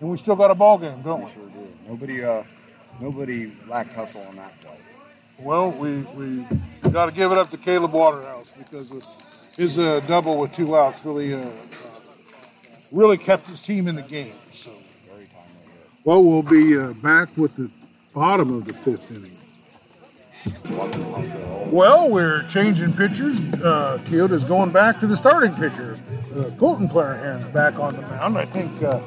and 0.00 0.08
we 0.08 0.16
still 0.16 0.36
got 0.36 0.50
a 0.50 0.54
ball 0.54 0.78
game, 0.78 1.02
don't 1.02 1.24
we? 1.24 1.30
Nobody, 1.88 2.22
uh, 2.24 2.44
nobody 3.00 3.52
lacked 3.68 3.94
hustle 3.94 4.22
on 4.22 4.36
that 4.36 4.60
play. 4.60 4.78
Well, 5.38 5.70
we 5.70 5.98
we 6.14 6.46
got 6.90 7.06
to 7.06 7.12
give 7.12 7.30
it 7.32 7.38
up 7.38 7.50
to 7.50 7.56
Caleb 7.56 7.92
Waterhouse 7.92 8.50
because 8.56 8.90
his 9.56 9.78
uh, 9.78 10.00
double 10.00 10.38
with 10.38 10.52
two 10.52 10.76
outs 10.76 11.04
really 11.04 11.34
uh, 11.34 11.38
uh, 11.38 11.50
really 12.90 13.18
kept 13.18 13.46
his 13.48 13.60
team 13.60 13.86
in 13.88 13.96
the 13.96 14.02
game. 14.02 14.34
So, 14.50 14.70
Very 15.06 15.26
timely 15.26 15.56
well, 16.04 16.22
we'll 16.22 16.42
be 16.42 16.78
uh, 16.78 16.94
back 16.94 17.36
with 17.36 17.56
the 17.56 17.70
bottom 18.14 18.54
of 18.54 18.64
the 18.64 18.72
fifth 18.72 19.10
inning. 19.10 19.36
Well, 21.66 22.08
we're 22.08 22.44
changing 22.44 22.92
pitchers. 22.92 23.40
Uh, 23.54 23.98
Keota's 24.06 24.44
going 24.44 24.70
back 24.70 25.00
to 25.00 25.06
the 25.06 25.16
starting 25.16 25.52
pitcher. 25.54 25.98
Uh, 26.36 26.50
Colton 26.56 26.88
Clarahan's 26.88 27.52
back 27.52 27.78
on 27.78 27.94
the 27.96 28.02
mound. 28.02 28.38
I 28.38 28.44
think 28.44 28.82
uh, 28.82 29.00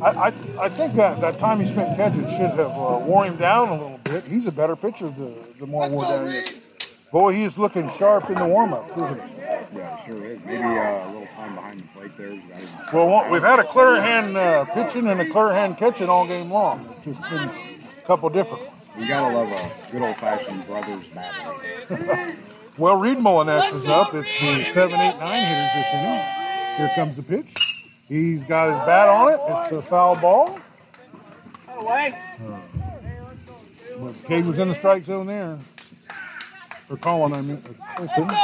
I, 0.00 0.08
I, 0.08 0.32
I 0.60 0.68
think 0.68 0.94
that, 0.94 1.20
that 1.20 1.38
time 1.38 1.60
he 1.60 1.66
spent 1.66 1.96
catching 1.96 2.26
should 2.28 2.50
have 2.50 2.70
uh, 2.70 3.00
worn 3.04 3.28
him 3.28 3.36
down 3.36 3.68
a 3.68 3.72
little 3.72 4.00
bit. 4.04 4.24
He's 4.24 4.46
a 4.46 4.52
better 4.52 4.76
pitcher 4.76 5.08
the, 5.08 5.34
the 5.58 5.66
more 5.66 5.88
wore 5.88 6.04
down 6.04 6.26
he 6.26 6.32
gets. 6.32 6.60
Boy, 7.12 7.32
he 7.32 7.44
is 7.44 7.58
looking 7.58 7.88
sharp 7.92 8.28
in 8.28 8.34
the 8.34 8.46
warm-ups, 8.46 8.92
isn't 8.92 9.20
he? 9.22 9.36
Yeah, 9.78 10.04
sure 10.04 10.24
is. 10.24 10.44
Maybe 10.44 10.62
uh, 10.64 10.66
a 10.66 11.10
little 11.12 11.28
time 11.34 11.54
behind 11.54 11.80
the 11.80 11.86
plate 11.94 12.16
there. 12.16 12.42
Well, 12.92 13.30
we've 13.30 13.42
had 13.42 13.60
a 13.60 13.62
Clarahan 13.62 14.34
uh, 14.34 14.64
pitching 14.74 15.06
and 15.06 15.20
a 15.20 15.30
clear 15.30 15.52
hand 15.52 15.78
catching 15.78 16.08
all 16.08 16.26
game 16.26 16.50
long. 16.50 16.92
It's 16.96 17.18
just 17.18 17.30
been 17.30 17.48
a 17.48 18.02
couple 18.04 18.28
different 18.30 18.66
ones. 18.66 18.90
You 18.98 19.06
gotta 19.06 19.36
love 19.36 19.48
a 19.48 19.92
good 19.92 20.02
old-fashioned 20.02 20.66
brothers 20.66 21.06
battle. 21.08 22.34
Well, 22.76 22.96
Reed 22.96 23.18
Molinix 23.18 23.72
is 23.72 23.86
up. 23.86 24.12
It's 24.14 24.40
the 24.40 24.64
seven, 24.64 24.98
eight, 24.98 25.16
nine 25.20 25.46
hitters 25.46 25.70
this 25.74 25.94
inning. 25.94 26.76
Here 26.76 26.90
comes 26.96 27.14
the 27.14 27.22
pitch. 27.22 27.83
He's 28.08 28.44
got 28.44 28.70
his 28.70 28.78
bat 28.86 29.08
on 29.08 29.32
it. 29.32 29.40
It's 29.60 29.72
a 29.72 29.82
foul 29.82 30.16
ball. 30.16 30.58
Away. 31.76 32.18
But 33.98 34.24
Cade 34.24 34.46
was 34.46 34.58
in 34.58 34.68
the 34.68 34.74
strike 34.74 35.04
zone 35.04 35.26
there. 35.26 35.58
Or 36.90 36.96
Colin, 36.98 37.32
I 37.32 37.40
mean. 37.40 37.62
uh, 37.80 38.06
Colton. 38.14 38.36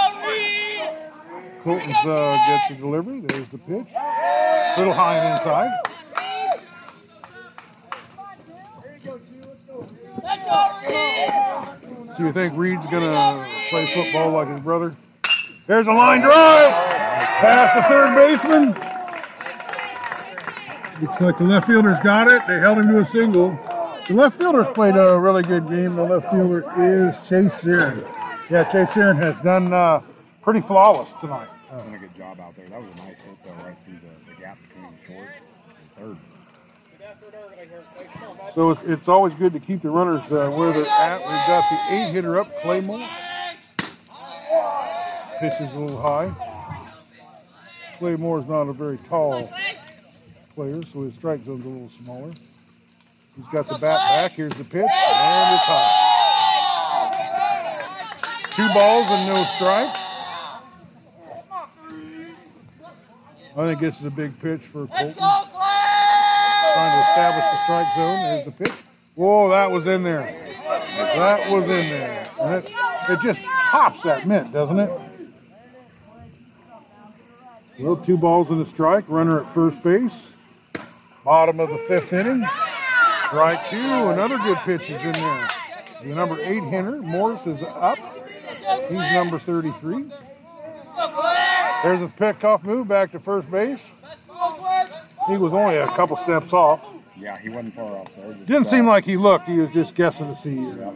Colton's 1.63 1.97
uh, 2.07 2.39
gets 2.47 2.71
a 2.71 2.75
delivery. 2.77 3.21
There's 3.21 3.49
the 3.51 3.59
pitch. 3.59 3.89
A 3.95 4.75
Little 4.79 4.95
high 4.95 5.17
and 5.19 5.35
inside. 5.35 5.71
So 12.17 12.25
you 12.25 12.33
think 12.33 12.55
Reed's 12.57 12.87
gonna 12.87 13.47
play 13.69 13.93
football 13.95 14.31
like 14.33 14.49
his 14.49 14.61
brother? 14.61 14.97
There's 15.67 15.87
a 15.87 15.93
line 15.93 16.21
drive 16.23 16.71
past 16.71 17.77
the 17.77 17.83
third 17.83 18.15
baseman. 18.15 18.90
Looks 21.01 21.21
like 21.21 21.39
the 21.39 21.45
left 21.45 21.67
fielder's 21.67 21.99
got 22.01 22.29
it. 22.29 22.43
They 22.47 22.59
held 22.59 22.79
him 22.79 22.89
to 22.89 22.99
a 22.99 23.05
single. 23.05 23.59
The 24.07 24.15
left 24.15 24.39
fielder's 24.39 24.69
played 24.75 24.97
a 24.97 25.19
really 25.19 25.43
good 25.43 25.69
game. 25.69 25.97
The 25.97 26.03
left 26.03 26.31
fielder 26.31 26.61
is 26.79 27.17
Chase 27.29 27.65
Searin. 27.65 28.05
Yeah, 28.51 28.65
Chase 28.65 28.91
Searin 28.91 29.17
has 29.17 29.41
done 29.41 29.73
uh, 29.73 30.03
pretty 30.43 30.61
flawless 30.61 31.15
tonight. 31.15 31.49
Done 31.71 31.95
a 31.95 31.99
good 31.99 32.15
job 32.15 32.41
out 32.41 32.55
there. 32.57 32.67
That 32.67 32.81
was 32.81 32.89
a 32.89 33.07
nice 33.07 33.23
hit 33.23 33.43
though, 33.45 33.53
right 33.65 33.77
through 33.85 33.95
the, 33.95 34.33
the 34.33 34.41
gap 34.41 34.59
between 34.69 34.93
short 35.07 35.31
and 35.99 36.19
third. 36.19 36.19
So 38.53 38.71
it's, 38.71 38.83
it's 38.83 39.09
always 39.09 39.35
good 39.35 39.53
to 39.55 39.61
keep 39.61 39.83
the 39.83 39.91
runners 39.91 40.31
uh, 40.33 40.51
where 40.51 40.73
they're 40.73 40.85
at. 40.87 41.19
We've 41.21 41.47
got 41.47 41.71
the 41.71 41.95
eight 41.95 42.13
hitter 42.13 42.41
up, 42.41 42.61
Claymore. 42.61 43.09
Pitch 45.39 45.55
is 45.61 45.73
a 45.73 45.79
little 45.79 46.01
high. 46.01 46.33
Claymore's 47.99 48.47
not 48.47 48.63
a 48.63 48.73
very 48.73 48.99
tall 48.99 49.51
player, 50.55 50.83
so 50.85 51.03
his 51.03 51.15
strike 51.15 51.45
zone's 51.45 51.65
a 51.65 51.69
little 51.69 51.89
smaller. 51.89 52.33
He's 53.37 53.47
got 53.49 53.69
the 53.69 53.79
bat 53.79 53.99
back. 53.99 54.33
Here's 54.33 54.55
the 54.55 54.65
pitch, 54.65 54.83
and 54.83 55.55
it's 55.55 55.65
high. 55.65 56.09
Two 58.51 58.69
balls 58.75 59.07
and 59.11 59.29
no 59.29 59.45
strikes. 59.45 60.01
I 63.57 63.67
think 63.67 63.81
this 63.81 64.01
is 64.01 64.07
a 64.07 64.11
big 64.11 64.39
pitch 64.41 64.63
for 64.63 64.87
Colton 64.87 65.15
trying 65.15 66.93
to 66.93 67.01
establish 67.09 67.45
the 67.45 67.63
strike 67.65 67.95
zone. 67.95 68.19
Here's 68.19 68.45
the 68.45 68.53
pitch. 68.53 68.83
Whoa, 69.15 69.51
that 69.51 69.71
was 69.71 69.87
in 69.87 70.03
there. 70.03 70.23
That 70.67 71.51
was 71.51 71.65
in 71.65 71.69
there. 71.69 72.27
And 72.41 72.55
it, 72.65 72.73
it 73.09 73.21
just 73.23 73.43
pops 73.43 74.03
that 74.03 74.27
mint, 74.27 74.53
doesn't 74.53 74.79
it? 74.79 74.91
Well, 77.79 77.97
two 77.97 78.17
balls 78.19 78.51
and 78.51 78.61
a 78.61 78.67
strike. 78.67 79.05
Runner 79.09 79.41
at 79.41 79.51
first 79.51 79.83
base. 79.83 80.35
Bottom 81.25 81.61
of 81.61 81.69
the 81.71 81.79
fifth 81.79 82.13
inning. 82.13 82.47
Strike 83.27 83.69
two. 83.69 83.77
Another 83.77 84.39
good 84.39 84.59
pitch 84.59 84.91
is 84.91 85.05
in 85.05 85.13
there. 85.13 85.49
The 86.03 86.15
number 86.15 86.41
eight 86.41 86.65
hitter, 86.65 87.03
Morris, 87.03 87.47
is 87.47 87.63
up. 87.63 87.99
He's 88.89 89.13
number 89.13 89.39
33. 89.39 90.05
There's 91.83 92.03
a 92.03 92.09
pickoff 92.09 92.65
move 92.65 92.89
back 92.89 93.13
to 93.13 93.21
first 93.21 93.51
base. 93.51 93.93
He 95.29 95.37
was 95.37 95.53
only 95.53 95.77
a 95.77 95.87
couple 95.89 96.17
steps 96.17 96.53
off. 96.53 96.95
Yeah, 97.19 97.39
he 97.39 97.51
wasn't 97.51 97.75
far 97.75 97.97
off 97.97 98.15
there. 98.17 98.33
Just, 98.33 98.47
Didn't 98.47 98.67
uh, 98.67 98.71
seem 98.71 98.87
like 98.87 99.05
he 99.05 99.17
looked. 99.19 99.47
He 99.47 99.59
was 99.59 99.71
just 99.71 99.95
guessing 99.95 100.29
to 100.29 100.35
see. 100.35 100.59
Uh, 100.59 100.93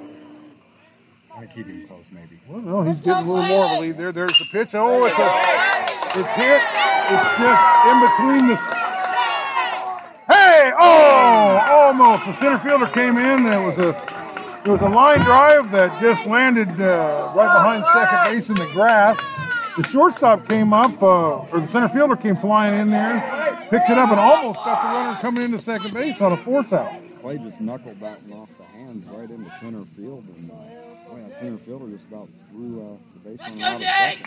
Gonna 1.35 1.47
keep 1.49 1.67
him 1.67 1.87
close, 1.87 2.05
maybe. 2.11 2.41
well, 2.49 2.61
no, 2.63 2.83
he's 2.83 3.01
getting 3.01 3.29
a 3.29 3.33
little 3.33 3.49
more 3.49 3.67
of 3.67 3.71
a 3.73 3.81
lead 3.81 3.99
there. 3.99 4.13
There's 4.13 4.39
the 4.39 4.47
pitch. 4.51 4.75
Oh, 4.75 5.05
it's 5.05 5.19
a, 5.19 6.19
it's 6.19 6.33
hit. 6.33 6.63
It's 7.13 7.39
just 7.39 7.65
in 7.87 8.01
between 8.01 8.49
the. 8.49 8.94
S- 10.45 10.62
Hey! 10.62 10.73
Oh, 10.79 11.69
almost. 11.71 12.27
The 12.27 12.33
center 12.33 12.59
fielder 12.59 12.87
came 12.87 13.16
in. 13.19 13.45
There 13.45 13.62
was 13.62 13.77
a, 13.79 13.93
there 14.65 14.73
was 14.73 14.83
a 14.83 14.89
line 14.89 15.21
drive 15.21 15.71
that 15.73 16.01
just 16.01 16.27
landed 16.27 16.69
uh, 16.81 17.33
right 17.35 17.53
behind 17.55 17.85
second 17.87 18.33
base 18.33 18.49
in 18.51 18.57
the 18.57 18.66
grass. 18.73 19.23
The 19.77 19.83
shortstop 19.83 20.49
came 20.49 20.73
up, 20.73 21.03
uh, 21.03 21.07
or 21.51 21.61
the 21.61 21.66
center 21.66 21.89
fielder 21.89 22.15
came 22.16 22.37
flying 22.37 22.79
in 22.79 22.91
there, 22.91 23.21
picked 23.71 23.91
it 23.91 23.99
up, 23.99 24.11
and 24.11 24.21
almost 24.21 24.61
got 24.65 24.83
the 24.83 24.99
runner 24.99 25.21
coming 25.21 25.43
into 25.43 25.59
second 25.59 25.93
base 25.93 26.21
on 26.23 26.31
a 26.33 26.37
force 26.37 26.73
out. 26.73 26.93
Clay 27.21 27.39
just 27.39 27.61
knuckled 27.61 27.99
that 28.01 28.23
one 28.25 28.41
off 28.43 28.49
the 28.57 28.65
hands 28.65 29.05
right 29.09 29.29
into 29.29 29.51
center 29.59 29.85
field, 29.97 30.25
and 30.37 30.51
uh, 30.51 30.55
boy, 31.11 31.21
that 31.27 31.35
center 31.41 31.59
fielder 31.59 31.89
just 31.89 32.07
about 32.07 32.29
threw 32.53 32.81
uh, 32.83 32.97
the 33.25 33.31
baseman 33.31 33.62
out 33.62 33.75
of 33.75 33.81
second. 33.81 34.27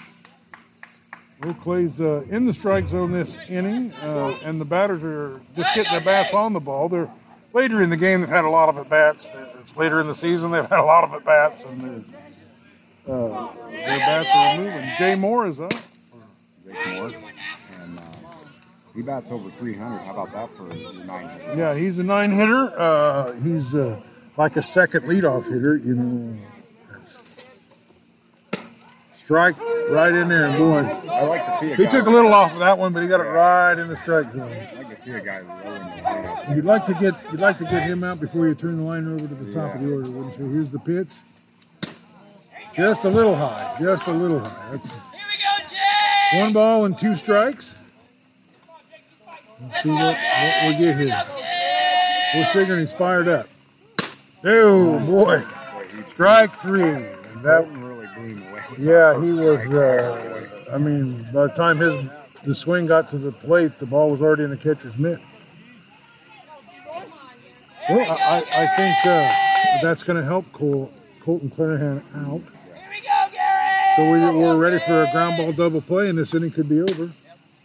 Clay's 1.42 2.02
uh, 2.02 2.24
in 2.30 2.46
the 2.46 2.54
strike 2.54 2.88
zone 2.88 3.12
this 3.12 3.38
inning, 3.48 3.92
uh, 4.02 4.38
and 4.44 4.60
the 4.60 4.66
batters 4.66 5.04
are 5.04 5.40
just 5.56 5.74
getting 5.76 5.92
their 5.92 6.02
bats 6.02 6.34
on 6.34 6.54
the 6.54 6.60
ball. 6.60 6.90
They're 6.90 7.10
later 7.54 7.82
in 7.82 7.90
the 7.90 7.98
game. 7.98 8.22
They've 8.22 8.30
had 8.30 8.46
a 8.46 8.50
lot 8.50 8.70
of 8.70 8.78
at 8.78 8.90
bats. 8.90 9.32
It's 9.60 9.78
later 9.78 10.02
in 10.02 10.08
the 10.08 10.16
season. 10.16 10.52
They've 10.52 10.66
had 10.66 10.80
a 10.80 10.84
lot 10.84 11.04
of 11.04 11.14
at 11.14 11.24
bats, 11.24 11.66
and 11.66 11.82
their, 11.82 13.16
uh, 13.16 13.54
their 13.70 14.00
bats 14.00 14.30
are 14.34 14.58
moving. 14.58 14.92
Jay 14.98 15.16
Moore 15.16 15.48
is 15.48 15.60
up. 15.60 15.74
Jake 16.66 16.88
Morris, 16.88 17.14
and 17.80 17.98
uh, 17.98 18.02
he 18.96 19.02
bats 19.04 19.32
over 19.32 19.50
300. 19.52 20.00
How 20.00 20.12
about 20.12 20.34
that 20.34 20.58
for 20.58 20.68
a 20.70 21.06
nine? 21.06 21.30
hitter? 21.30 21.56
Yeah, 21.56 21.76
he's 21.76 22.00
a 22.00 22.04
nine 22.04 22.32
hitter. 22.32 22.74
Uh, 22.78 23.34
he's 23.42 23.76
uh, 23.76 24.02
like 24.38 24.58
a 24.58 24.64
second 24.64 25.04
leadoff 25.04 25.44
hitter, 25.48 25.78
you 25.78 25.96
know. 25.96 26.38
Strike 29.28 29.60
right 29.90 30.16
in 30.16 30.30
there, 30.30 30.58
boy. 30.58 30.78
I 31.12 31.24
like 31.26 31.46
to 31.48 31.52
see 31.58 31.74
a 31.74 31.76
He 31.76 31.84
guy. 31.84 31.92
took 31.92 32.08
a 32.08 32.10
little 32.10 32.34
off 32.34 32.54
of 32.54 32.60
that 32.60 32.78
one, 32.78 32.94
but 32.94 33.04
he 33.04 33.10
got 33.10 33.20
it 33.20 33.24
right 33.26 33.78
in 33.78 33.90
the 33.90 33.98
strike 33.98 34.32
zone. 34.32 34.44
I 34.54 34.74
like 34.78 34.96
to 34.96 35.02
see 35.02 35.12
a 35.12 35.20
guy 35.20 35.42
lowering 35.42 35.82
the 35.82 36.02
lineup. 36.02 36.56
You'd 36.56 36.64
like 36.64 36.86
to 36.86 36.94
get 36.94 37.14
you'd 37.30 37.42
like 37.42 37.58
to 37.58 37.66
get 37.66 37.84
him 37.84 38.06
out 38.06 38.22
before 38.22 38.48
you 38.48 38.56
turn 38.56 38.78
the 38.78 38.84
line 38.84 39.06
over 39.06 39.28
to 39.28 39.36
the 39.36 39.52
top 39.54 39.76
of 39.76 39.82
the 39.82 39.92
order, 39.94 40.10
wouldn't 40.10 40.40
you? 40.40 40.48
Here's 40.50 40.70
the 40.70 40.80
pitch. 40.80 41.12
Just 42.74 43.04
a 43.04 43.10
little 43.10 43.36
high. 43.36 43.76
Just 43.82 44.08
a 44.08 44.14
little 44.14 44.40
high. 44.40 44.72
That's 44.72 44.94
Here 44.94 45.02
we 45.12 45.38
go, 45.44 45.68
Jay. 45.68 46.40
one 46.42 46.54
ball 46.54 46.86
and 46.86 46.98
two 46.98 47.18
strikes. 47.18 47.76
Let's 49.62 49.84
see 49.84 49.90
what, 49.90 50.16
what 50.16 50.68
we 50.68 50.76
get 50.78 50.98
here. 50.98 51.26
We're 52.34 52.46
figuring 52.54 52.80
he's 52.80 52.94
fired 52.94 53.28
up. 53.28 53.50
Oh 54.46 55.00
boy. 55.00 55.42
Boy, 55.42 55.46
Strike 56.12 56.56
three. 56.56 56.82
And 56.84 57.44
that 57.44 57.68
yeah, 58.78 59.14
he 59.22 59.32
was 59.32 59.66
uh, 59.74 60.48
I 60.74 60.78
mean, 60.78 61.24
by 61.34 61.48
the 61.48 61.54
time 61.56 61.78
his 61.78 61.96
the 62.44 62.54
swing 62.56 62.86
got 62.86 63.10
to 63.12 63.18
the 63.18 63.32
plate, 63.32 63.80
the 63.80 63.86
ball 63.86 64.10
was 64.10 64.22
already 64.22 64.44
in 64.44 64.50
the 64.50 64.58
catcher's 64.58 64.98
mitt. 64.98 65.20
Well, 67.90 68.12
I, 68.12 68.44
I- 68.52 68.68
think 68.76 69.06
uh, 69.06 69.82
that's 69.82 70.04
going 70.04 70.18
to 70.20 70.26
help 70.26 70.52
Col- 70.52 70.92
Colton 71.22 71.50
Clarahan 71.50 72.04
out. 72.16 72.42
So 73.96 74.04
we, 74.12 74.20
we're 74.20 74.58
ready 74.58 74.78
for 74.80 75.04
a 75.04 75.12
ground 75.12 75.38
ball 75.38 75.52
double 75.54 75.82
play, 75.82 76.10
and 76.10 76.18
this 76.18 76.36
inning 76.36 76.52
could 76.52 76.70
be 76.70 76.82
over. 76.82 77.12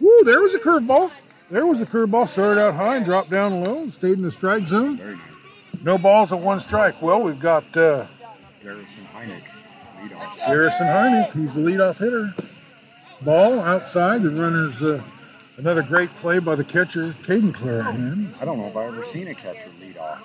Woo, 0.01 0.23
there 0.25 0.41
was 0.41 0.55
a 0.55 0.59
curveball. 0.59 1.11
There 1.51 1.67
was 1.67 1.81
a 1.81 1.87
curveball. 1.87 2.29
Started 2.29 2.61
out 2.61 2.75
high 2.75 2.97
and 2.97 3.05
dropped 3.05 3.31
down 3.31 3.63
low, 3.65 3.89
stayed 3.91 4.13
in 4.15 4.23
the 4.23 4.33
strike 4.33 4.67
zone. 4.67 5.21
No 5.83 5.99
balls 5.99 6.33
at 6.33 6.41
one 6.41 6.61
strike. 6.61 7.03
Well, 7.03 7.21
we've 7.21 7.39
got 7.41 7.77
uh, 7.77 8.07
Garrison 8.63 9.07
Heineck. 9.15 9.43
Garrison 10.47 10.87
Heineck. 10.87 11.33
He's 11.33 11.55
the 11.55 11.61
leadoff 11.61 11.99
hitter. 11.99 12.35
Ball 13.23 13.61
outside. 13.61 14.23
The 14.23 14.31
runner's 14.31 14.83
uh, 14.83 15.03
another 15.57 15.83
great 15.83 16.11
play 16.17 16.39
by 16.39 16.55
the 16.55 16.65
catcher, 16.65 17.15
Caden 17.23 17.53
Clarahan. 17.53 18.41
I 18.41 18.45
don't 18.45 18.59
know 18.59 18.67
if 18.67 18.77
I've 18.77 18.93
ever 18.95 19.05
seen 19.05 19.29
a 19.29 19.35
catcher 19.35 19.69
lead 19.81 19.97
off, 19.99 20.21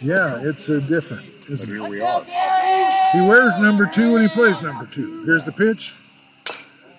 Yeah, 0.00 0.40
it's 0.42 0.68
uh, 0.68 0.80
different. 0.80 1.24
but 1.40 1.50
Isn't 1.50 1.70
it? 1.70 1.72
here 1.80 1.88
we 1.88 2.00
are. 2.00 2.24
He 3.12 3.20
wears 3.20 3.56
number 3.58 3.86
two 3.86 4.16
and 4.16 4.22
he 4.22 4.28
plays 4.28 4.60
number 4.62 4.86
two. 4.86 5.24
Here's 5.24 5.44
the 5.44 5.52
pitch. 5.52 5.94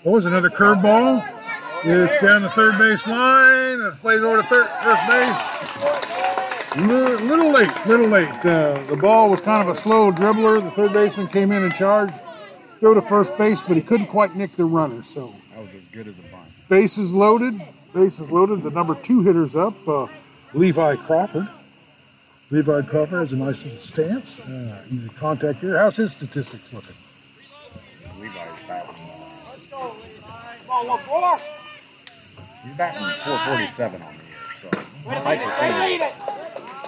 Oh, 0.05 0.11
was 0.11 0.25
another 0.25 0.49
curveball. 0.49 1.27
It's 1.85 2.21
down 2.21 2.41
the 2.43 2.49
third 2.49 2.77
base 2.77 3.05
line. 3.07 3.81
It 3.81 3.93
plays 3.95 4.21
over 4.21 4.41
to 4.41 4.47
third, 4.47 4.67
first 4.81 5.07
base. 5.07 6.22
Little, 6.75 7.19
little 7.25 7.51
late, 7.51 7.85
little 7.85 8.07
late. 8.07 8.29
Uh, 8.43 8.81
the 8.85 8.97
ball 8.97 9.29
was 9.29 9.39
kind 9.41 9.67
of 9.67 9.75
a 9.75 9.79
slow 9.79 10.11
dribbler. 10.11 10.61
The 10.61 10.71
third 10.71 10.91
baseman 10.93 11.27
came 11.27 11.51
in 11.51 11.61
and 11.63 11.73
charged, 11.75 12.15
throw 12.79 12.95
to 12.95 13.01
first 13.01 13.35
base, 13.37 13.61
but 13.61 13.75
he 13.77 13.81
couldn't 13.81 14.07
quite 14.07 14.35
nick 14.35 14.55
the 14.55 14.65
runner. 14.65 15.03
So 15.03 15.35
That 15.51 15.59
was 15.61 15.69
as 15.75 15.83
good 15.91 16.07
as 16.07 16.15
a 16.17 16.21
bunt. 16.31 16.47
bases 16.69 17.13
loaded. 17.13 17.61
Bases 17.93 18.27
loaded. 18.31 18.63
The 18.63 18.71
number 18.71 18.95
two 18.95 19.21
hitter's 19.21 19.55
up. 19.55 19.87
Uh, 19.87 20.07
Levi 20.55 20.95
Crawford. 20.95 21.47
Levi 22.49 22.81
Crawford 22.83 23.19
has 23.19 23.33
a 23.33 23.35
nice 23.35 23.63
little 23.63 23.79
stance. 23.79 24.39
Uh, 24.39 24.81
he's 24.89 25.05
a 25.05 25.09
contact 25.09 25.59
here. 25.59 25.77
How's 25.77 25.95
his 25.97 26.11
statistics 26.11 26.73
looking? 26.73 26.95
Levi's 28.19 28.35
batting. 28.67 29.05
Let's 29.51 29.67
go 29.67 29.95
Levi 30.01 30.55
ball 30.67 30.85
ball 30.87 30.99
ball 31.07 31.39
he's 32.65 32.73
batting 32.75 32.99
447 32.99 34.01
on 34.01 34.15
the 34.17 34.23
year, 34.23 34.71
so 34.71 34.79
high 35.21 35.37
percentage 35.37 36.32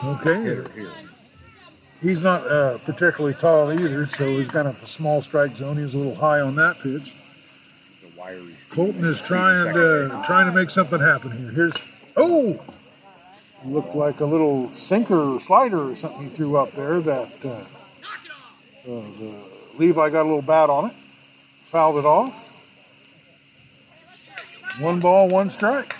Okay. 0.05 0.41
hitter 0.41 0.69
here. 0.75 0.91
He's 2.01 2.21
not 2.21 2.45
uh, 2.45 2.77
particularly 2.79 3.35
tall 3.35 3.71
either, 3.71 4.05
so 4.05 4.27
he's 4.27 4.47
got 4.47 4.67
a 4.67 4.87
small 4.87 5.21
strike 5.21 5.57
zone. 5.57 5.77
He 5.77 5.83
was 5.83 5.93
a 5.93 5.97
little 5.97 6.15
high 6.15 6.39
on 6.39 6.55
that 6.55 6.79
pitch. 6.79 7.13
He's 8.01 8.15
wiry. 8.15 8.55
Colton 8.69 9.03
is 9.05 9.21
trying 9.21 9.73
to 9.73 10.09
base. 10.11 10.25
trying 10.27 10.47
to 10.47 10.55
make 10.55 10.69
something 10.69 10.99
happen 10.99 11.31
here. 11.31 11.51
Here's 11.51 11.73
oh, 12.15 12.59
looked 13.65 13.95
like 13.95 14.19
a 14.19 14.25
little 14.25 14.71
sinker 14.73 15.35
or 15.35 15.39
slider 15.39 15.91
or 15.91 15.95
something 15.95 16.23
he 16.23 16.29
threw 16.29 16.57
up 16.57 16.75
there. 16.75 16.99
That 16.99 17.31
uh, 17.43 17.49
uh, 17.49 17.63
the 18.85 19.33
Levi 19.77 20.09
got 20.09 20.21
a 20.21 20.29
little 20.29 20.41
bat 20.41 20.69
on 20.69 20.91
it, 20.91 20.95
fouled 21.63 21.97
it 21.97 22.05
off. 22.05 22.51
One 24.79 24.99
ball, 24.99 25.29
one 25.29 25.49
strike. 25.49 25.95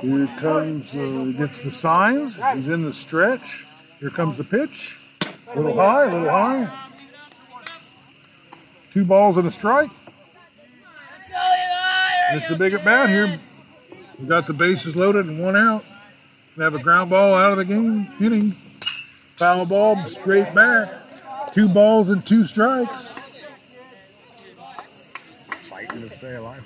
Here 0.00 0.26
comes, 0.38 0.96
uh, 0.96 1.32
gets 1.36 1.58
the 1.58 1.70
signs. 1.70 2.40
He's 2.54 2.68
in 2.68 2.84
the 2.84 2.92
stretch. 2.92 3.66
Here 4.00 4.10
comes 4.10 4.36
the 4.36 4.44
pitch. 4.44 4.96
A 5.48 5.56
little 5.56 5.74
high, 5.74 6.04
a 6.04 6.12
little 6.12 6.28
high. 6.30 6.90
Two 8.92 9.04
balls 9.04 9.36
and 9.36 9.46
a 9.46 9.50
strike. 9.50 9.90
It's 12.30 12.48
the 12.48 12.56
big 12.56 12.74
at 12.74 12.84
bat 12.84 13.08
here. 13.08 13.40
We 14.18 14.26
got 14.26 14.46
the 14.46 14.52
bases 14.52 14.96
loaded 14.96 15.26
and 15.26 15.42
one 15.42 15.56
out. 15.56 15.84
Have 16.56 16.74
a 16.74 16.82
ground 16.82 17.10
ball 17.10 17.34
out 17.34 17.52
of 17.52 17.56
the 17.56 17.64
game 17.64 18.08
inning. 18.20 18.56
Foul 19.36 19.66
ball 19.66 20.08
straight 20.08 20.52
back. 20.54 21.52
Two 21.52 21.68
balls 21.68 22.08
and 22.08 22.26
two 22.26 22.44
strikes. 22.44 23.10
fighting 25.68 26.02
to 26.02 26.10
stay 26.10 26.34
alive. 26.34 26.62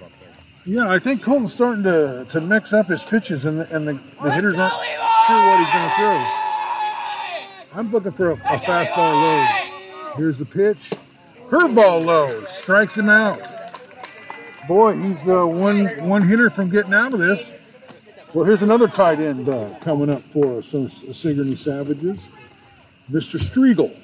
Yeah, 0.65 0.89
I 0.89 1.01
think 1.01 1.23
Colton's 1.23 1.53
starting 1.53 1.83
to, 1.83 2.25
to 2.29 2.41
mix 2.41 2.73
up 2.73 2.87
his 2.87 3.03
pitches, 3.03 3.45
and 3.47 3.61
the, 3.61 3.75
and 3.75 3.89
the, 3.89 3.99
the 4.23 4.33
hitters 4.33 4.57
aren't 4.59 4.73
sure 4.73 5.37
what 5.37 5.59
he's 5.59 5.71
going 5.73 5.89
to 5.89 5.95
throw. 5.97 6.43
I'm 7.75 7.91
looking 7.91 8.13
for 8.13 8.31
a, 8.31 8.35
a 8.35 8.59
fastball 8.59 9.13
low. 9.23 10.15
Here's 10.17 10.39
the 10.39 10.45
pitch. 10.45 10.93
Curveball 11.49 12.05
low. 12.05 12.45
Strikes 12.45 12.97
him 12.97 13.09
out. 13.09 13.41
Boy, 14.69 14.97
he's 14.97 15.29
uh, 15.29 15.45
one 15.45 15.87
one 16.07 16.23
hitter 16.29 16.49
from 16.49 16.71
getting 16.71 16.95
out 16.95 17.13
of 17.13 17.19
this. 17.19 17.49
Well, 18.33 18.45
here's 18.45 18.63
another 18.63 18.87
tight 18.87 19.19
end 19.19 19.49
uh, 19.49 19.77
coming 19.81 20.11
up 20.11 20.23
for 20.31 20.59
us, 20.59 20.69
so 20.69 20.87
Sigourney 20.87 21.57
Savages. 21.57 22.21
Mr. 23.11 23.41
Striegel. 23.41 23.99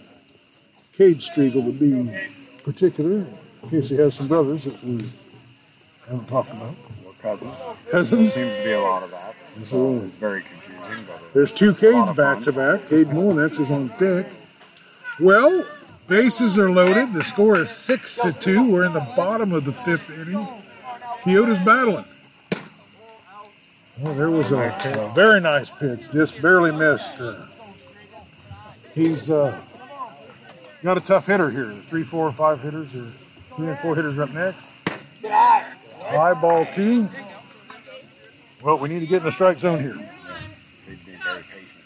Cade 0.92 1.20
Striegel 1.20 1.64
to 1.64 1.72
be 1.72 2.12
particular, 2.64 3.24
in 3.62 3.70
case 3.70 3.90
he 3.90 3.96
has 3.96 4.16
some 4.16 4.26
brothers 4.26 4.64
that 4.64 4.82
we 4.82 4.98
haven't 6.08 6.28
talked 6.28 6.50
about. 6.50 6.74
Or 7.04 7.12
cousins. 7.20 7.54
Cousins. 7.90 8.32
Seems 8.32 8.54
to 8.54 8.64
be 8.64 8.72
a 8.72 8.80
lot 8.80 9.02
of 9.02 9.10
that. 9.10 9.34
So 9.64 9.96
it's 10.06 10.16
very 10.16 10.42
confusing, 10.42 11.04
but 11.06 11.20
There's 11.34 11.52
two 11.52 11.74
Cades 11.74 12.14
back 12.16 12.42
to 12.44 12.52
back. 12.52 12.88
Cade 12.88 13.08
Molinix 13.08 13.58
is 13.58 13.70
on 13.70 13.88
deck. 13.98 14.26
Well, 15.20 15.66
bases 16.06 16.56
are 16.56 16.70
loaded. 16.70 17.12
The 17.12 17.24
score 17.24 17.60
is 17.60 17.70
six 17.70 18.16
to 18.18 18.32
two. 18.32 18.68
We're 18.70 18.84
in 18.84 18.92
the 18.92 19.06
bottom 19.16 19.52
of 19.52 19.64
the 19.64 19.72
fifth 19.72 20.10
inning. 20.10 20.46
Keota's 21.24 21.58
battling. 21.58 22.04
Well, 23.98 24.14
there 24.14 24.30
was 24.30 24.52
a, 24.52 24.68
a 24.68 25.12
very 25.12 25.40
nice 25.40 25.70
pitch, 25.70 26.08
just 26.12 26.40
barely 26.40 26.70
missed. 26.70 27.20
Uh, 27.20 27.46
he's 28.94 29.28
uh, 29.28 29.60
got 30.84 30.96
a 30.96 31.00
tough 31.00 31.26
hitter 31.26 31.50
here. 31.50 31.74
Three, 31.88 32.04
four, 32.04 32.30
five 32.32 32.62
hitters 32.62 32.94
are 32.94 33.10
three 33.56 33.66
and 33.66 33.78
four 33.80 33.96
hitters 33.96 34.16
are 34.16 34.22
up 34.22 34.30
next. 34.30 34.64
High 36.08 36.34
ball 36.34 36.66
two. 36.66 37.08
Well, 38.62 38.78
we 38.78 38.88
need 38.88 39.00
to 39.00 39.06
get 39.06 39.18
in 39.18 39.24
the 39.24 39.32
strike 39.32 39.58
zone 39.58 39.80
here. 39.80 40.10
they've 40.86 41.04
been 41.04 41.18
very 41.22 41.44
patient 41.44 41.84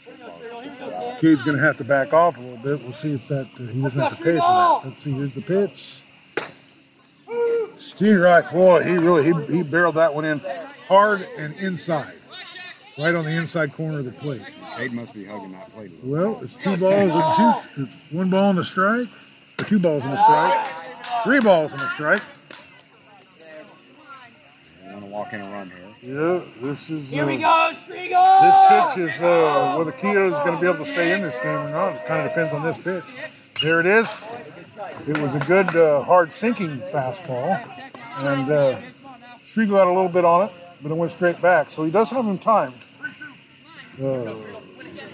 so 0.79 0.91
far. 0.91 1.19
Cade's 1.19 1.43
going 1.43 1.57
to 1.57 1.63
have 1.63 1.77
to 1.79 1.85
back 1.85 2.13
off 2.13 2.39
a 2.39 2.41
little 2.41 2.57
bit. 2.57 2.83
We'll 2.83 2.93
see 2.93 3.13
if 3.13 3.29
that 3.29 3.47
uh, 3.59 3.65
he 3.65 3.83
doesn't 3.83 4.01
have 4.01 4.17
to 4.17 4.25
pay 4.25 4.33
for 4.33 4.39
that. 4.39 4.81
Let's 4.85 5.03
see. 5.03 5.13
Here's 5.13 5.33
the 5.33 5.43
pitch. 5.43 5.99
Steve 7.79 8.21
Reich, 8.21 8.53
boy, 8.53 8.83
he 8.85 8.93
really 8.93 9.25
he, 9.25 9.57
he 9.57 9.63
barreled 9.63 9.97
that 9.97 10.15
one 10.15 10.25
in 10.25 10.41
hard 10.87 11.23
and 11.37 11.55
inside, 11.57 12.15
right 12.97 13.15
on 13.15 13.25
the 13.25 13.33
inside 13.33 13.73
corner 13.73 13.99
of 13.99 14.05
the 14.05 14.13
plate. 14.13 14.43
Cade 14.77 14.93
must 14.93 15.13
be 15.13 15.25
hugging 15.25 15.53
that 15.53 15.73
plate. 15.75 15.91
Well, 16.03 16.39
it's 16.43 16.55
two 16.55 16.77
balls 16.77 17.13
and 17.13 17.35
two. 17.37 17.83
It's 17.83 17.97
one 18.11 18.31
ball 18.31 18.51
and 18.51 18.59
a 18.61 18.65
strike, 18.65 19.09
or 19.61 19.65
two 19.65 19.81
balls 19.81 20.05
and 20.05 20.15
a 20.15 20.23
strike, 20.23 20.69
three 21.25 21.41
balls 21.41 21.73
and 21.73 21.81
a 21.81 21.89
strike. 21.89 22.23
I 25.13 25.15
want 25.15 25.31
to 25.31 25.37
walk 25.37 25.45
in 25.45 25.53
a 25.53 25.53
run 25.53 25.73
here. 26.01 26.15
Yeah, 26.15 26.41
this 26.61 26.91
is. 26.91 27.11
Here 27.11 27.27
we 27.27 27.37
uh, 27.37 27.71
go, 27.71 27.77
Striegel! 27.77 28.41
This 28.41 28.95
pitch 28.95 29.15
is 29.15 29.21
uh, 29.21 29.75
whether 29.77 29.93
Keota 29.93 30.29
is 30.29 30.39
going 30.39 30.55
to 30.55 30.61
be 30.61 30.67
able 30.67 30.85
to 30.85 30.91
stay 30.91 31.13
in 31.13 31.21
this 31.21 31.39
game 31.39 31.59
or 31.59 31.71
not. 31.71 31.97
It 31.97 32.07
kind 32.07 32.23
of 32.23 32.29
depends 32.29 32.55
on 32.55 32.63
this 32.63 32.79
pitch. 32.79 33.05
There 33.63 33.81
it 33.81 33.87
is. 33.87 34.27
It 35.07 35.19
was 35.19 35.35
a 35.35 35.39
good, 35.41 35.77
uh, 35.77 36.03
hard 36.03 36.33
sinking 36.33 36.81
fastball, 36.93 37.63
and 38.19 38.51
uh, 38.51 38.81
Striegel 39.45 39.79
had 39.79 39.87
a 39.87 39.93
little 39.93 40.09
bit 40.09 40.25
on 40.25 40.49
it, 40.49 40.55
but 40.81 40.91
it 40.91 40.95
went 40.95 41.13
straight 41.13 41.41
back. 41.43 41.71
So 41.71 41.85
he 41.85 41.91
does 41.91 42.11
have 42.11 42.25
him 42.25 42.39
timed. 42.39 42.81
Uh, 44.03 44.35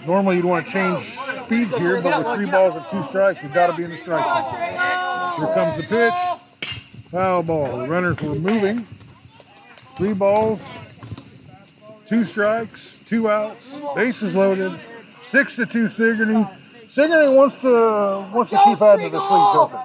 normally 0.07 0.37
you'd 0.37 0.45
want 0.45 0.65
to 0.65 0.71
change 0.71 1.01
speeds 1.01 1.75
here, 1.75 2.01
but 2.01 2.23
with 2.23 2.35
three 2.35 2.49
balls 2.49 2.75
and 2.75 2.85
two 2.89 3.03
strikes, 3.03 3.43
you've 3.43 3.53
got 3.53 3.67
to 3.67 3.75
be 3.75 3.83
in 3.83 3.89
the 3.89 3.97
strike 3.97 4.25
zone. 4.25 5.45
Here 5.45 5.53
comes 5.53 5.75
the 5.75 5.83
pitch. 5.83 6.71
Foul 7.11 7.43
ball. 7.43 7.79
The 7.79 7.87
runners 7.87 8.21
were 8.21 8.35
moving. 8.35 8.87
Three 9.99 10.13
balls, 10.13 10.61
two 12.05 12.23
strikes, 12.23 13.01
two 13.05 13.29
outs, 13.29 13.81
bases 13.95 14.33
loaded, 14.33 14.71
six 15.19 15.57
to 15.57 15.65
two 15.65 15.89
Sigourney. 15.89 16.47
Sigourney 16.87 17.35
wants 17.35 17.57
to 17.57 18.25
wants 18.33 18.49
to 18.51 18.61
keep 18.63 18.81
adding 18.81 19.11
to 19.11 19.17
the 19.17 19.19
sleeve 19.19 19.53
token. 19.53 19.79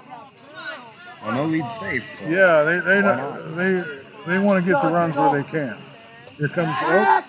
Well, 1.20 1.32
no 1.32 1.44
lead 1.46 1.68
safe. 1.68 2.04
So. 2.20 2.28
Yeah, 2.28 2.62
they 2.62 2.78
they 2.78 3.02
Why 3.02 3.16
not? 3.16 3.56
they 3.56 3.84
they 4.24 4.38
want 4.38 4.64
to 4.64 4.72
get 4.72 4.80
the 4.80 4.88
runs 4.88 5.16
where 5.16 5.42
they 5.42 5.50
can. 5.50 5.76
Here 6.38 6.46
comes 6.46 6.78
Oak. 6.84 7.24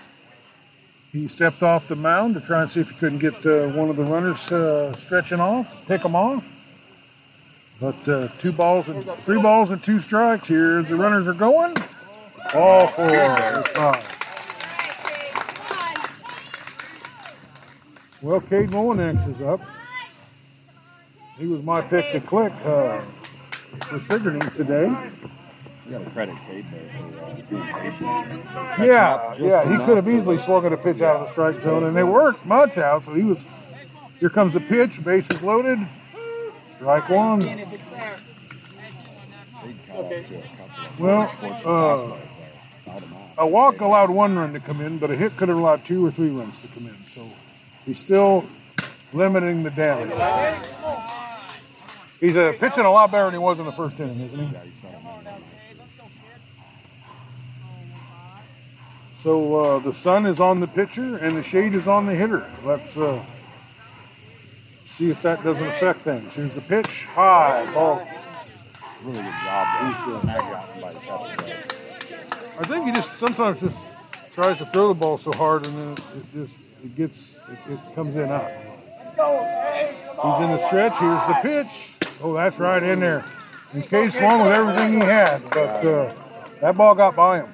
He 1.12 1.28
stepped 1.28 1.64
off 1.64 1.88
the 1.88 1.96
mound 1.96 2.36
to 2.36 2.40
try 2.40 2.62
and 2.62 2.70
see 2.70 2.82
if 2.82 2.92
he 2.92 2.98
couldn't 2.98 3.18
get 3.18 3.44
uh, 3.48 3.70
one 3.70 3.90
of 3.90 3.96
the 3.96 4.04
runners 4.04 4.52
uh, 4.52 4.94
stretching 4.94 5.40
off, 5.40 5.76
pick 5.88 6.04
them 6.04 6.16
off. 6.16 6.44
But 7.80 8.08
uh, 8.08 8.28
two 8.38 8.52
balls 8.52 8.90
and 8.90 9.04
three 9.22 9.42
balls 9.42 9.72
and 9.72 9.82
two 9.82 10.00
strikes 10.00 10.50
here. 10.50 10.78
as 10.78 10.90
The 10.90 10.96
runners 10.96 11.28
are 11.28 11.34
going. 11.34 11.74
All 12.54 12.88
four. 12.88 13.08
It's 13.10 13.70
fine. 13.70 14.02
Well, 18.22 18.42
Cade 18.42 18.70
Molinix 18.70 19.28
is 19.30 19.42
up. 19.42 19.62
He 21.38 21.48
was 21.48 21.62
my 21.62 21.82
pick 21.82 22.12
to 22.14 22.22
click 22.22 22.54
uh, 22.64 23.02
for 23.82 24.00
Sigourney 24.00 24.40
today. 24.52 24.88
You 24.88 25.92
got 25.92 26.04
to 26.04 26.10
credit 26.12 26.36
Cade 26.48 26.68
there 26.70 26.90
for 26.98 27.26
uh, 27.26 27.36
being 27.50 27.64
patient. 27.74 28.46
Yeah, 28.80 29.36
yeah, 29.38 29.70
he 29.70 29.78
could 29.86 29.98
have 29.98 30.08
easily 30.08 30.38
swung 30.38 30.66
at 30.66 30.74
a 30.74 30.78
pitch 30.78 31.02
out 31.02 31.18
of 31.18 31.28
the 31.28 31.34
strike 31.34 31.62
zone, 31.62 31.84
and 31.84 31.96
they 31.96 32.04
weren't 32.04 32.44
much 32.46 32.78
out. 32.78 33.04
So 33.06 33.14
he 33.14 33.24
was. 33.24 33.46
Here 34.20 34.30
comes 34.30 34.54
the 34.54 34.62
pitch, 34.62 35.04
bases 35.04 35.42
loaded, 35.44 35.78
strike 36.70 37.10
one. 37.10 37.42
Cade 37.42 37.68
caught 39.88 40.06
up 40.06 40.10
to 40.10 40.38
a 40.38 40.44
Well, 40.98 41.22
uh, 41.22 41.28
fastballs 41.28 42.10
there. 42.10 42.30
Fouled 42.86 43.04
him 43.04 43.14
out. 43.14 43.22
A 43.38 43.46
walk 43.46 43.82
allowed 43.82 44.10
one 44.10 44.38
run 44.38 44.54
to 44.54 44.60
come 44.60 44.80
in, 44.80 44.98
but 44.98 45.12
a 45.12 45.16
hit 45.16 45.36
could 45.36 45.50
have 45.50 45.58
allowed 45.58 45.84
two 45.84 46.06
or 46.06 46.12
three 46.12 46.30
runs 46.30 46.60
to 46.60 46.68
come 46.70 46.88
in. 46.88 47.06
So 47.06 47.30
he's 47.86 48.00
still 48.00 48.46
limiting 49.14 49.64
the 49.64 49.72
damage. 49.72 50.12
He's 52.20 52.38
uh, 52.38 52.54
pitching 52.60 52.86
a 52.86 52.92
lot 52.92 53.12
better 53.12 53.26
than 53.26 53.34
he 53.34 53.40
was 53.40 53.60
in 53.60 53.66
the 53.66 53.74
first 53.74 54.00
inning, 54.00 54.22
isn't 54.22 54.40
he? 54.40 54.54
Yeah, 54.54 54.64
he 54.64 54.72
set 54.72 54.92
him 54.92 55.06
up 55.06 55.24
nicely. 55.24 55.44
So 59.14 59.56
uh, 59.60 59.80
the 59.80 59.94
sun 59.94 60.26
is 60.26 60.40
on 60.40 60.60
the 60.60 60.68
pitcher 60.68 61.18
and 61.18 61.36
the 61.36 61.44
shade 61.44 61.74
is 61.76 61.88
on 61.88 62.06
the 62.06 62.16
hitter. 62.16 62.50
Let's 62.64 62.96
uh, 62.96 63.24
see 64.84 65.10
if 65.10 65.22
that 65.24 65.44
doesn't 65.44 65.68
affect 65.68 66.02
things. 66.02 66.36
Here's 66.36 66.54
the 66.56 66.62
pitch, 66.62 67.06
high 67.06 67.66
ball. 67.74 68.08
Really 69.04 69.22
good 69.22 69.34
job 69.44 69.68
there. 69.82 70.22
Snag 70.22 70.38
got 70.38 70.70
him 70.70 70.82
by 70.82 70.94
the 70.94 71.00
catcher 71.00 71.38
there. 71.46 71.64
I 72.58 72.64
think 72.68 72.86
he 72.86 72.92
just 72.92 73.18
sometimes 73.18 73.62
just 73.62 73.84
tries 74.32 74.58
to 74.60 74.66
throw 74.68 74.90
the 74.90 74.94
ball 74.94 75.18
so 75.18 75.32
hard 75.34 75.66
and 75.66 75.78
then 75.78 75.92
it, 75.94 76.00
it 76.18 76.34
just 76.34 76.58
it 76.84 76.96
gets 76.96 77.36
it, 77.52 77.72
it 77.74 77.80
comes 77.96 78.16
in 78.16 78.30
out. 78.32 78.50
He's 80.24 80.44
in 80.46 80.52
the 80.52 80.58
stretch. 80.68 80.98
Here's 80.98 81.28
the 81.28 81.38
pitch. 81.42 81.98
Oh, 82.22 82.34
that's 82.34 82.58
right 82.60 82.82
in 82.82 83.00
there. 83.00 83.26
And 83.74 83.84
Cade 83.88 84.12
swung 84.14 84.42
with 84.42 84.54
everything 84.54 84.94
he 84.94 85.00
had, 85.00 85.42
but 85.50 85.86
uh, 85.86 86.14
that 86.62 86.78
ball 86.78 86.96
got 86.96 87.16
by 87.16 87.40
him. 87.42 87.54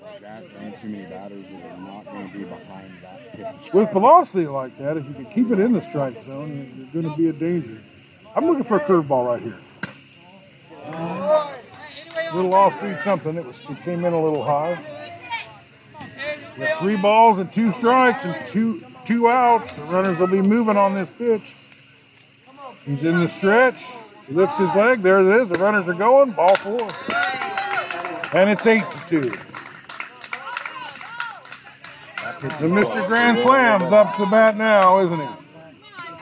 Like 0.00 0.20
that, 0.20 0.80
too 0.80 0.88
many 0.88 1.04
batters 1.06 1.44
are 1.44 1.76
not 1.78 2.04
going 2.06 2.30
to 2.30 2.38
be 2.38 2.44
behind 2.44 2.92
that 3.02 3.32
pitch. 3.62 3.72
With 3.72 3.92
velocity 3.92 4.46
like 4.46 4.76
that, 4.78 4.96
if 4.96 5.06
you 5.06 5.14
can 5.14 5.26
keep 5.26 5.50
it 5.50 5.58
in 5.58 5.72
the 5.72 5.80
strike 5.80 6.22
zone, 6.24 6.50
you- 6.76 6.84
you're 6.92 7.02
going 7.02 7.14
to 7.14 7.16
be 7.20 7.28
a 7.28 7.32
danger. 7.32 7.78
I'm 8.36 8.46
looking 8.46 8.64
for 8.64 8.76
a 8.76 8.80
curveball 8.80 9.26
right 9.26 9.42
here. 9.42 9.58
Little 12.32 12.54
off-speed 12.54 13.00
something. 13.00 13.36
It 13.36 13.44
was 13.44 13.60
it 13.68 13.82
came 13.82 14.04
in 14.04 14.12
a 14.12 14.22
little 14.22 14.44
high. 14.44 14.78
With 16.56 16.70
three 16.78 16.96
balls 16.96 17.38
and 17.38 17.52
two 17.52 17.72
strikes 17.72 18.24
and 18.24 18.34
two 18.46 18.84
two 19.04 19.28
outs, 19.28 19.74
the 19.74 19.84
runners 19.84 20.18
will 20.18 20.28
be 20.28 20.40
moving 20.40 20.76
on 20.76 20.94
this 20.94 21.10
pitch. 21.10 21.54
He's 22.86 23.04
in 23.04 23.20
the 23.20 23.28
stretch. 23.28 23.82
He 24.26 24.34
lifts 24.34 24.58
his 24.58 24.74
leg. 24.74 25.02
There 25.02 25.20
it 25.20 25.42
is. 25.42 25.48
The 25.48 25.58
runners 25.58 25.88
are 25.88 25.94
going. 25.94 26.32
Ball 26.32 26.56
four. 26.56 26.88
And 28.34 28.50
it's 28.50 28.66
eight 28.66 28.88
to 28.90 29.08
two. 29.08 29.32
The 32.40 32.68
Mr. 32.68 33.06
Grand 33.06 33.38
Slam's 33.38 33.84
up 33.84 34.16
to 34.16 34.26
bat 34.26 34.56
now, 34.56 35.00
isn't 35.00 35.18
he? 35.18 35.28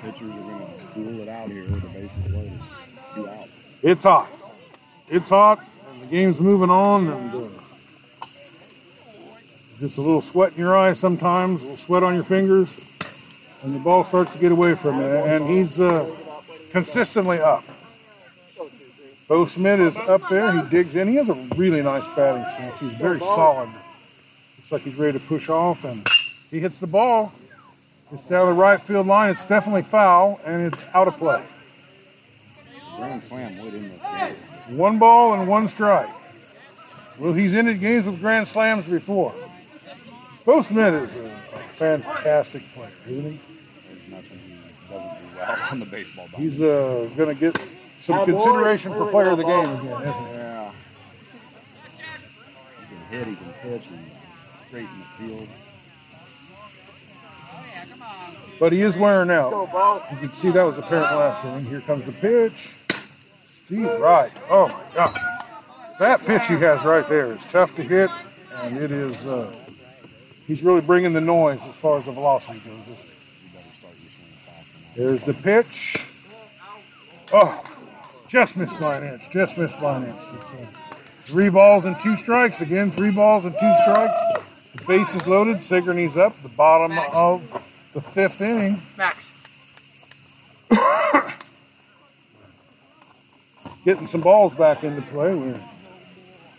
Pitchers 0.02 0.20
are 0.22 0.40
going 0.40 0.66
to 0.94 0.94
duel 0.94 1.20
it 1.20 1.28
out 1.28 1.48
here 1.48 1.64
with 1.64 1.82
the 1.82 1.88
bases 1.88 2.10
loaded. 2.28 3.48
It's 3.82 4.04
hot. 4.04 4.30
It's 5.08 5.30
hot, 5.30 5.64
game's 6.12 6.42
moving 6.42 6.68
on, 6.68 7.08
and 7.08 7.34
uh, 7.34 8.26
just 9.80 9.96
a 9.96 10.02
little 10.02 10.20
sweat 10.20 10.52
in 10.52 10.58
your 10.58 10.76
eye 10.76 10.92
sometimes, 10.92 11.62
a 11.62 11.64
little 11.64 11.78
sweat 11.78 12.02
on 12.02 12.14
your 12.14 12.22
fingers, 12.22 12.76
and 13.62 13.74
the 13.74 13.78
ball 13.78 14.04
starts 14.04 14.34
to 14.34 14.38
get 14.38 14.52
away 14.52 14.74
from 14.74 14.98
you. 14.98 15.06
And 15.06 15.48
he's 15.48 15.80
uh, 15.80 16.14
consistently 16.68 17.40
up. 17.40 17.64
Bo 19.26 19.46
Schmidt 19.46 19.80
is 19.80 19.96
up 19.96 20.28
there. 20.28 20.52
He 20.52 20.68
digs 20.68 20.96
in. 20.96 21.08
He 21.08 21.14
has 21.14 21.30
a 21.30 21.48
really 21.56 21.80
nice 21.82 22.06
batting 22.08 22.46
stance. 22.52 22.78
He's 22.78 22.94
very 22.94 23.20
solid. 23.20 23.70
Looks 24.58 24.70
like 24.70 24.82
he's 24.82 24.96
ready 24.96 25.18
to 25.18 25.24
push 25.24 25.48
off, 25.48 25.84
and 25.84 26.06
he 26.50 26.60
hits 26.60 26.78
the 26.78 26.86
ball. 26.86 27.32
It's 28.12 28.24
down 28.24 28.44
the 28.44 28.52
right 28.52 28.82
field 28.82 29.06
line. 29.06 29.30
It's 29.30 29.46
definitely 29.46 29.82
foul, 29.82 30.38
and 30.44 30.74
it's 30.74 30.84
out 30.92 31.08
of 31.08 31.16
play. 31.16 31.42
Grand 32.98 33.22
Slam 33.22 33.56
would 33.64 33.72
this 33.72 34.02
game. 34.02 34.36
One 34.68 34.98
ball 34.98 35.34
and 35.34 35.48
one 35.48 35.68
strike. 35.68 36.10
Well, 37.18 37.32
he's 37.32 37.54
ended 37.54 37.80
games 37.80 38.06
with 38.06 38.20
grand 38.20 38.48
slams 38.48 38.86
before. 38.86 39.34
Bo 40.44 40.62
Schmidt 40.62 40.94
is 40.94 41.16
a, 41.16 41.26
a 41.26 41.58
fantastic 41.68 42.62
player, 42.74 42.90
isn't 43.08 43.32
he? 43.32 43.40
There's 43.88 44.08
nothing 44.08 44.38
he 44.38 44.92
doesn't 44.92 45.08
do 45.08 45.36
well 45.36 45.58
on 45.70 45.80
the 45.80 45.86
baseball 45.86 46.26
diamond. 46.26 46.42
He's 46.42 46.60
uh, 46.60 47.08
going 47.16 47.28
to 47.28 47.34
get 47.34 47.60
some 48.00 48.24
consideration 48.24 48.92
for 48.92 49.10
player 49.10 49.30
of 49.30 49.38
the 49.38 49.44
game 49.44 49.60
again, 49.60 50.02
isn't 50.02 50.26
he? 50.26 50.32
Yeah. 50.32 50.72
He 52.80 52.96
can 52.96 53.04
hit, 53.10 53.26
he 53.26 53.36
can 53.36 53.52
pitch, 53.62 53.82
and 53.90 54.10
great 54.70 54.88
in 54.88 54.98
the 54.98 55.36
field. 55.36 55.48
But 58.58 58.72
he 58.72 58.80
is 58.80 58.96
wearing 58.96 59.30
out. 59.30 60.08
You 60.12 60.18
can 60.18 60.32
see 60.32 60.50
that 60.50 60.62
was 60.62 60.78
apparent 60.78 61.16
last 61.16 61.44
inning. 61.44 61.66
Here 61.66 61.80
comes 61.80 62.04
the 62.04 62.12
pitch. 62.12 62.74
Steve 63.72 64.00
Wright. 64.00 64.30
Oh 64.50 64.68
my 64.68 64.84
God. 64.94 65.18
That 65.98 66.20
pitch 66.26 66.42
he 66.46 66.56
has 66.56 66.84
right 66.84 67.08
there 67.08 67.32
is 67.32 67.42
tough 67.46 67.74
to 67.76 67.82
hit, 67.82 68.10
and 68.56 68.76
it 68.76 68.92
is. 68.92 69.26
Uh, 69.26 69.50
he's 70.46 70.62
really 70.62 70.82
bringing 70.82 71.14
the 71.14 71.22
noise 71.22 71.62
as 71.66 71.74
far 71.74 71.96
as 71.96 72.04
the 72.04 72.12
velocity 72.12 72.58
goes. 72.58 72.84
This- 72.86 73.02
You 73.02 73.48
better 73.54 73.64
start 73.74 73.94
your 74.02 74.10
swing 74.10 74.26
faster 74.44 74.72
now. 74.78 74.90
There's 74.94 75.24
the 75.24 75.32
pitch. 75.32 76.04
Oh, 77.32 77.64
just 78.28 78.58
missed 78.58 78.78
by 78.78 78.98
an 78.98 79.04
inch. 79.04 79.30
Just 79.30 79.56
missed 79.56 79.80
by 79.80 79.96
an 79.96 80.04
inch. 80.08 80.20
Uh, 80.20 80.66
three 81.20 81.48
balls 81.48 81.86
and 81.86 81.98
two 81.98 82.18
strikes. 82.18 82.60
Again, 82.60 82.90
three 82.90 83.10
balls 83.10 83.46
and 83.46 83.54
two 83.58 83.74
strikes. 83.84 84.20
The 84.76 84.84
base 84.86 85.14
is 85.14 85.26
loaded. 85.26 85.62
Sigourney's 85.62 86.18
up. 86.18 86.34
The 86.42 86.50
bottom 86.50 86.98
of 86.98 87.40
the 87.94 88.02
fifth 88.02 88.42
inning. 88.42 88.82
Max. 88.98 89.30
Getting 93.84 94.06
some 94.06 94.20
balls 94.20 94.54
back 94.54 94.84
into 94.84 95.02
play. 95.02 95.34
We're, 95.34 95.60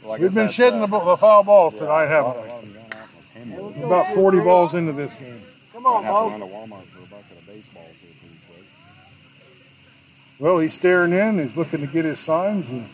Like 0.03 0.19
I 0.19 0.23
we've 0.23 0.33
been 0.33 0.49
said, 0.49 0.53
shedding 0.53 0.81
uh, 0.81 0.87
the, 0.87 0.99
the 0.99 1.17
foul 1.17 1.43
balls 1.43 1.77
tonight, 1.77 2.05
a 2.05 2.07
haven't 2.07 2.41
we? 2.43 2.49
them 2.49 2.49
gone 2.49 2.99
out 2.99 3.09
in 3.43 3.49
the 3.49 3.55
10 3.55 3.65
minutes. 3.65 3.85
About 3.85 4.13
40 4.13 4.39
balls 4.41 4.73
into 4.73 4.91
this 4.93 5.15
game. 5.15 5.41
Might 5.73 6.03
have 6.03 6.15
to 6.15 6.21
run 6.21 6.39
to 6.39 6.45
Walmart 6.45 6.85
for 6.87 6.99
a 6.99 7.07
bucket 7.07 7.37
of 7.37 7.45
baseballs 7.45 7.95
here 7.99 8.11
pretty 8.19 8.39
quick. 8.47 8.65
Well, 10.39 10.59
he's 10.59 10.73
staring 10.73 11.11
in. 11.13 11.39
He's 11.39 11.57
looking 11.57 11.81
to 11.81 11.87
get 11.87 12.05
his 12.05 12.19
signs. 12.19 12.69
And 12.69 12.89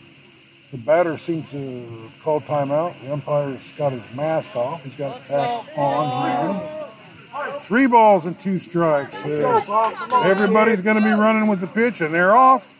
the 0.72 0.78
batter 0.78 1.16
seems 1.18 1.50
to 1.52 2.10
call 2.22 2.40
called 2.40 2.68
timeout. 2.68 3.00
The 3.02 3.12
umpire's 3.12 3.70
got 3.72 3.92
his 3.92 4.10
mask 4.12 4.56
off. 4.56 4.82
He's 4.82 4.96
got 4.96 5.20
it 5.20 5.28
back 5.28 5.66
on 5.76 6.60
here. 6.60 7.60
Three 7.62 7.86
balls 7.86 8.26
and 8.26 8.38
two 8.38 8.58
strikes. 8.58 9.24
Uh, 9.24 10.22
everybody's 10.24 10.80
going 10.82 10.96
to 10.96 11.02
be 11.02 11.12
running 11.12 11.46
with 11.46 11.60
the 11.60 11.66
pitch, 11.66 12.00
and 12.00 12.12
they're 12.12 12.34
off. 12.36 12.74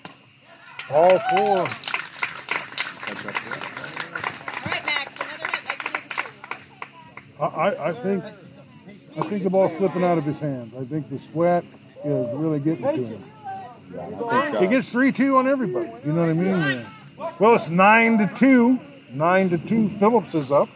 All 0.93 1.19
four. 1.19 1.67
Catch 1.67 3.27
up 3.27 3.35
to 3.35 3.51
that. 3.51 3.62
All 4.65 4.71
right, 4.71 4.87
Max, 4.87 5.12
another 5.21 5.47
hit. 5.53 5.65
Make 5.69 5.85
it 5.85 5.93
make 5.95 6.05
it 6.12 7.41
I, 7.41 7.45
I, 7.47 7.89
I 7.91 7.93
think 8.03 8.25
I 9.17 9.21
think 9.29 9.45
the 9.45 9.51
ball's 9.51 9.77
slipping 9.77 10.05
out 10.05 10.19
of 10.19 10.25
his 10.25 10.39
hands. 10.39 10.75
I 10.79 10.85
think 10.85 11.09
the 11.11 11.19
sweat 11.19 11.65
is 12.05 12.29
really 12.37 12.61
getting 12.61 12.83
to 12.85 12.93
him. 12.93 13.25
Yeah, 13.95 14.07
and 14.07 14.25
I 14.25 14.51
think, 14.51 14.62
He 14.62 14.67
gets 14.69 14.91
three 14.93 15.12
two 15.12 15.37
on 15.37 15.47
everybody. 15.49 15.91
You 16.05 16.12
know 16.12 16.21
what 16.23 16.31
I 16.31 16.35
mean? 16.35 16.87
Yeah. 17.19 17.33
Well, 17.39 17.55
it's 17.55 17.69
nine 17.69 18.19
to 18.19 18.27
two. 18.35 18.79
Nine 19.11 19.51
to 19.51 19.59
two. 19.59 19.89
Phillips 19.89 20.35
is 20.35 20.51
up. 20.53 20.69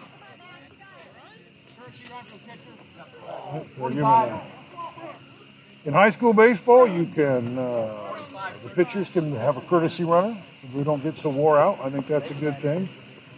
They're 3.79 3.89
giving 3.89 4.03
a- 4.05 4.41
In 5.85 5.93
high 5.93 6.11
school 6.11 6.33
baseball, 6.33 6.87
you 6.89 7.07
can 7.07 7.59
uh, 7.59 8.04
the 8.63 8.71
pitchers 8.71 9.09
can 9.09 9.35
have 9.37 9.57
a 9.57 9.61
courtesy 9.63 10.05
runner, 10.05 10.37
so 10.63 10.69
we 10.79 10.85
don't 10.85 11.03
get 11.03 11.19
so 11.19 11.31
wore 11.31 11.59
out. 11.59 11.79
I 11.83 11.91
think 11.91 12.07
that's 12.07 12.31
a 12.31 12.35
good 12.35 12.59
thing. 12.61 12.89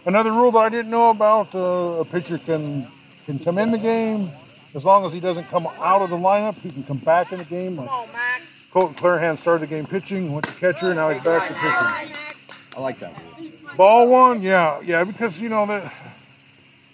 Another 0.05 0.31
rule 0.31 0.51
that 0.51 0.59
I 0.59 0.69
didn't 0.69 0.91
know 0.91 1.09
about: 1.09 1.53
uh, 1.53 1.99
a 1.99 2.05
pitcher 2.05 2.37
can 2.37 2.87
can 3.25 3.39
come 3.39 3.57
in 3.57 3.71
the 3.71 3.77
game 3.77 4.31
as 4.73 4.85
long 4.85 5.05
as 5.05 5.13
he 5.13 5.19
doesn't 5.19 5.45
come 5.49 5.67
out 5.67 6.01
of 6.01 6.09
the 6.09 6.17
lineup. 6.17 6.55
He 6.61 6.71
can 6.71 6.83
come 6.83 6.97
back 6.97 7.31
in 7.31 7.39
the 7.39 7.45
game. 7.45 7.77
Like 7.77 7.89
Come 7.89 7.99
on, 7.99 8.11
Max. 8.13 8.43
Colton 8.71 8.95
Clarahan 8.95 9.37
started 9.37 9.63
the 9.63 9.75
game 9.75 9.85
pitching, 9.85 10.31
went 10.31 10.45
to 10.45 10.53
catcher, 10.53 10.93
now 10.93 11.09
he's 11.09 11.23
back 11.23 11.47
to 11.47 11.53
pitching. 11.53 12.27
I 12.75 12.79
like 12.79 12.99
that. 12.99 13.13
rule. 13.39 13.51
Ball 13.75 14.07
one, 14.07 14.41
yeah, 14.41 14.79
yeah, 14.81 15.03
because 15.03 15.41
you 15.41 15.49
know 15.49 15.65
that 15.65 15.93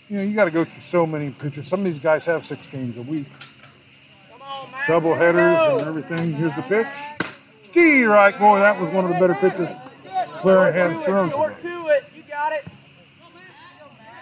you 0.10 0.18
know 0.18 0.23
you 0.23 0.34
got 0.34 0.45
to 0.45 0.52
go 0.52 0.64
through 0.64 0.81
so 0.81 1.06
many 1.06 1.31
pitchers. 1.31 1.68
Some 1.68 1.81
of 1.81 1.85
these 1.85 1.99
guys 1.99 2.26
have 2.26 2.45
six 2.45 2.68
games 2.68 2.98
a 2.98 3.02
week, 3.02 3.27
double 4.88 5.14
headers 5.14 5.60
and 5.60 5.81
everything. 5.81 6.34
Here's 6.34 6.56
the 6.56 6.61
pitch, 6.61 6.88
strike. 7.73 8.39
Boy, 8.39 8.59
that 8.59 8.79
was 8.79 8.89
one 8.93 9.05
of 9.05 9.11
the 9.11 9.19
better 9.19 9.35
pitches 9.35 9.69
Clarahan's 10.39 11.03
thrown 11.05 11.31
today. 11.31 11.81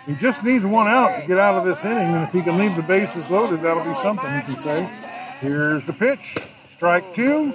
He 0.08 0.16
just 0.16 0.44
needs 0.44 0.66
one 0.66 0.88
out 0.88 1.16
to 1.16 1.28
get 1.28 1.38
out 1.38 1.56
of 1.56 1.64
this 1.64 1.86
inning, 1.86 2.14
and 2.16 2.24
if 2.24 2.34
he 2.34 2.42
can 2.42 2.58
leave 2.58 2.76
the 2.76 2.82
bases 2.82 3.30
loaded, 3.30 3.62
that'll 3.62 3.84
be 3.84 3.94
something 3.94 4.34
he 4.34 4.42
can 4.42 4.56
say. 4.56 4.90
Here's 5.40 5.86
the 5.86 5.94
pitch, 5.94 6.38
strike 6.70 7.14
two. 7.14 7.54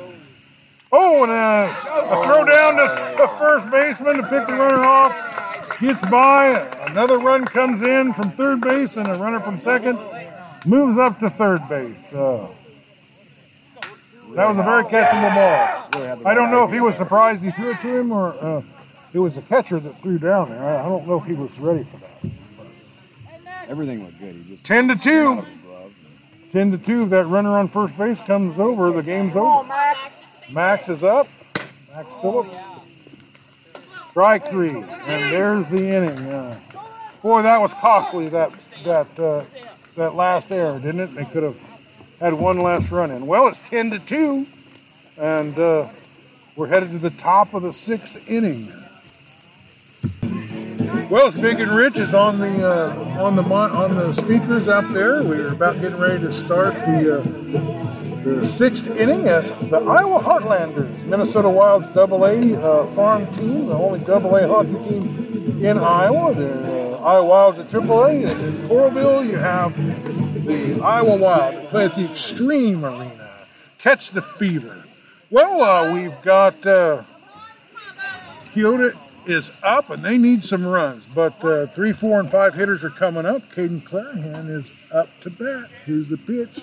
Oh, 0.92 1.24
and 1.24 1.32
a, 1.32 2.20
a 2.20 2.24
throw 2.24 2.44
down 2.44 2.76
to 2.76 3.16
the 3.18 3.28
first 3.36 3.68
baseman 3.70 4.16
to 4.16 4.22
pick 4.22 4.46
the 4.46 4.54
runner 4.54 4.84
off. 4.84 5.80
Gets 5.80 6.08
by, 6.08 6.68
another 6.88 7.18
run 7.18 7.44
comes 7.44 7.82
in 7.82 8.12
from 8.12 8.30
third 8.32 8.60
base, 8.60 8.96
and 8.96 9.08
a 9.08 9.14
runner 9.14 9.40
from 9.40 9.58
second 9.58 9.98
moves 10.64 10.98
up 10.98 11.18
to 11.18 11.28
third 11.28 11.68
base. 11.68 12.12
Uh, 12.12 12.48
that 14.36 14.48
was 14.48 14.58
a 14.58 14.62
very 14.62 14.84
catchable 14.84 15.34
ball. 15.34 16.26
I 16.26 16.34
don't 16.34 16.50
know 16.50 16.64
if 16.64 16.70
he 16.70 16.80
was 16.80 16.94
surprised 16.94 17.42
he 17.42 17.50
threw 17.50 17.70
it 17.70 17.80
to 17.80 17.96
him, 17.98 18.12
or 18.12 18.34
uh, 18.34 18.62
it 19.12 19.18
was 19.18 19.34
the 19.34 19.42
catcher 19.42 19.80
that 19.80 20.00
threw 20.02 20.18
down 20.18 20.50
there. 20.50 20.62
I 20.62 20.82
don't 20.82 21.06
know 21.06 21.18
if 21.18 21.24
he 21.24 21.32
was 21.32 21.58
ready 21.58 21.84
for 21.84 21.96
that. 21.98 22.32
Everything 23.68 24.04
looked 24.04 24.18
good. 24.18 24.34
He 24.34 24.42
just 24.54 24.64
10 24.64 24.88
to 24.88 24.96
2. 24.96 25.10
out 25.10 25.38
of 25.38 25.46
his 25.46 25.56
glove. 25.62 25.92
10 26.52 26.70
to 26.72 26.78
2. 26.78 27.02
If 27.04 27.10
that 27.10 27.26
runner 27.26 27.56
on 27.56 27.68
first 27.68 27.96
base 27.96 28.20
comes 28.20 28.58
over, 28.58 28.92
the 28.92 29.02
game's 29.02 29.36
over. 29.36 29.66
Max 30.50 30.88
is 30.88 31.02
up. 31.02 31.28
Max 31.94 32.14
Phillips. 32.20 32.58
Strike 34.10 34.46
three. 34.46 34.70
And 34.70 35.32
there's 35.32 35.68
the 35.70 35.88
inning. 35.88 36.18
Uh, 36.18 36.58
boy, 37.22 37.42
that 37.42 37.60
was 37.60 37.74
costly, 37.74 38.28
that 38.28 38.52
that 38.84 39.18
uh, 39.18 39.44
that 39.96 40.14
last 40.14 40.52
error, 40.52 40.78
didn't 40.78 41.00
it? 41.00 41.14
They 41.14 41.24
could 41.24 41.42
have 41.42 41.56
had 42.20 42.34
one 42.34 42.62
last 42.62 42.90
run 42.90 43.10
in. 43.10 43.26
Well, 43.26 43.48
it's 43.48 43.60
10 43.60 43.90
to 43.90 43.98
2. 43.98 44.46
And 45.18 45.58
uh, 45.58 45.88
we're 46.56 46.68
headed 46.68 46.90
to 46.90 46.98
the 46.98 47.10
top 47.10 47.54
of 47.54 47.62
the 47.62 47.72
sixth 47.72 48.30
inning. 48.30 48.72
Well, 51.08 51.26
it's 51.26 51.36
Big 51.36 51.60
and 51.60 51.70
Rich 51.70 51.98
is 51.98 52.14
on 52.14 52.38
the 52.40 52.68
uh, 52.68 53.22
on 53.22 53.36
the 53.36 53.42
on 53.44 53.94
the 53.94 54.12
speakers 54.12 54.66
out 54.66 54.92
there. 54.92 55.22
We're 55.22 55.52
about 55.52 55.80
getting 55.80 55.98
ready 55.98 56.20
to 56.20 56.32
start 56.32 56.74
the 56.74 57.20
uh, 57.20 58.24
the 58.24 58.44
sixth 58.44 58.88
inning 58.88 59.28
as 59.28 59.50
the 59.70 59.78
Iowa 59.78 60.20
Heartlanders, 60.20 61.04
Minnesota 61.04 61.48
Wild's 61.48 61.86
Double 61.94 62.24
A 62.24 62.60
uh, 62.60 62.86
farm 62.88 63.30
team, 63.32 63.68
the 63.68 63.74
only 63.74 64.00
Double 64.00 64.34
A 64.34 64.48
hockey 64.48 64.82
team 64.88 65.64
in 65.64 65.78
Iowa. 65.78 66.34
The 66.34 66.96
uh, 66.96 66.98
Iowa 66.98 67.24
Wild's 67.24 67.58
at 67.60 67.70
Triple 67.70 68.02
A. 68.02 68.10
And 68.10 68.40
in 68.44 68.68
Coralville, 68.68 69.28
you 69.28 69.36
have 69.36 69.76
the 70.46 70.80
Iowa 70.82 71.16
Wild 71.16 71.68
play 71.68 71.84
at 71.86 71.94
the 71.94 72.04
Xtream 72.04 72.82
Arena. 72.82 73.30
Catch 73.78 74.12
the 74.12 74.22
fever. 74.22 74.84
Well, 75.30 75.62
uh, 75.62 75.92
we've 75.92 76.20
got. 76.22 76.66
Uh, 76.66 77.02
Keota 78.56 78.96
is 79.26 79.52
up 79.62 79.90
and 79.90 80.02
they 80.02 80.16
need 80.16 80.42
some 80.42 80.64
runs, 80.64 81.06
but 81.06 81.44
uh, 81.44 81.66
three, 81.66 81.92
four, 81.92 82.18
and 82.20 82.30
five 82.30 82.54
hitters 82.54 82.82
are 82.84 82.90
coming 82.90 83.26
up. 83.26 83.42
Caden 83.52 83.82
Clarahan 83.82 84.48
is 84.48 84.72
up 84.90 85.08
to 85.20 85.28
bat. 85.28 85.68
Here's 85.84 86.08
the 86.08 86.16
pitch. 86.16 86.60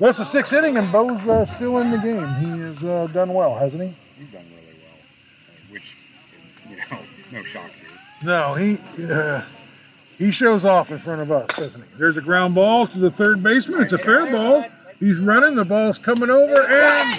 Well, 0.00 0.10
it's 0.10 0.18
the 0.18 0.24
sixth 0.24 0.52
inning 0.52 0.76
and 0.78 0.90
Bo's 0.90 1.28
uh, 1.28 1.44
still 1.44 1.78
in 1.78 1.92
the 1.92 1.98
game. 1.98 2.34
He 2.36 2.60
has 2.62 2.82
uh, 2.82 3.06
done 3.12 3.32
well, 3.32 3.56
hasn't 3.56 3.82
he? 3.82 3.94
He's 4.18 4.32
done 4.32 4.44
really 4.50 4.80
well, 4.80 5.70
which 5.70 5.96
is, 5.96 6.70
you 6.70 6.76
know, 6.76 6.98
no 7.30 7.44
shock 7.44 7.70
here. 7.78 7.98
No, 8.24 8.54
he 8.54 8.78
uh, 9.04 9.42
he 10.22 10.30
shows 10.30 10.64
off 10.64 10.92
in 10.92 10.98
front 10.98 11.20
of 11.20 11.32
us, 11.32 11.48
doesn't 11.56 11.80
he? 11.80 11.88
There's 11.98 12.16
a 12.16 12.20
ground 12.20 12.54
ball 12.54 12.86
to 12.86 12.98
the 12.98 13.10
third 13.10 13.42
baseman. 13.42 13.82
It's 13.82 13.92
a 13.92 13.98
fair 13.98 14.30
ball. 14.30 14.64
He's 15.00 15.18
running. 15.18 15.56
The 15.56 15.64
ball's 15.64 15.98
coming 15.98 16.30
over, 16.30 16.62
and 16.62 17.18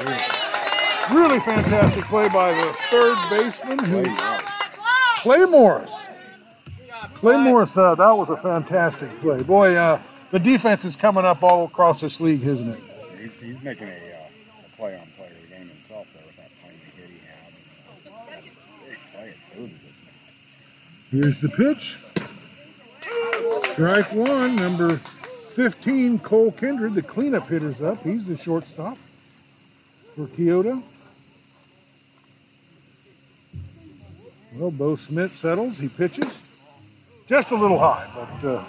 really 1.14 1.42
fantastic 1.42 2.06
play 2.06 2.30
by 2.30 2.54
the 2.54 2.74
third 2.90 3.18
baseman, 3.30 3.80
who 3.80 4.06
Clay 5.18 5.44
Morris. 5.44 5.94
Clay 7.16 7.36
Morris, 7.36 7.76
uh, 7.76 7.96
that 7.96 8.12
was 8.12 8.30
a 8.30 8.38
fantastic 8.38 9.10
play. 9.20 9.44
Boy, 9.44 9.76
uh, 9.76 10.00
the 10.32 10.40
defense 10.40 10.86
is 10.86 10.96
coming 10.96 11.26
up 11.26 11.44
all 11.44 11.66
across 11.66 12.00
this 12.00 12.22
league, 12.22 12.46
isn't 12.46 12.70
it? 12.70 12.80
He's, 13.20 13.34
he's 13.42 13.62
making 13.62 13.90
a, 13.90 13.92
uh, 13.92 14.66
a 14.66 14.78
play 14.78 14.98
on 14.98 15.08
player 15.18 15.30
of 15.30 15.42
the 15.42 15.56
game 15.56 15.70
himself 15.70 16.08
there 16.14 16.24
with 16.26 16.38
that 16.38 16.52
tiny 16.62 16.78
hit 16.96 17.10
he 17.10 17.20
had. 17.28 18.30
That's 18.30 18.46
a 18.46 18.90
big 18.90 18.98
play 19.12 19.30
at 19.30 19.58
third 19.58 19.66
of 19.66 19.72
this 19.72 21.12
Here's 21.12 21.42
the 21.42 21.50
pitch. 21.50 21.98
Strike 23.74 24.12
one, 24.14 24.56
number 24.56 24.98
15, 25.50 26.20
Cole 26.20 26.52
Kindred, 26.52 26.94
the 26.94 27.02
cleanup 27.02 27.48
hitter's 27.48 27.82
up. 27.82 28.04
He's 28.04 28.26
the 28.26 28.38
shortstop 28.38 28.98
for 30.16 30.28
Keota. 30.28 30.82
Well, 34.56 34.72
Bo 34.72 34.96
Schmidt 34.96 35.34
settles. 35.34 35.80
He 35.80 35.90
pitches. 35.90 36.32
Just 37.28 37.52
a 37.52 37.56
little 37.56 37.80
high, 37.80 38.08
but 38.14 38.66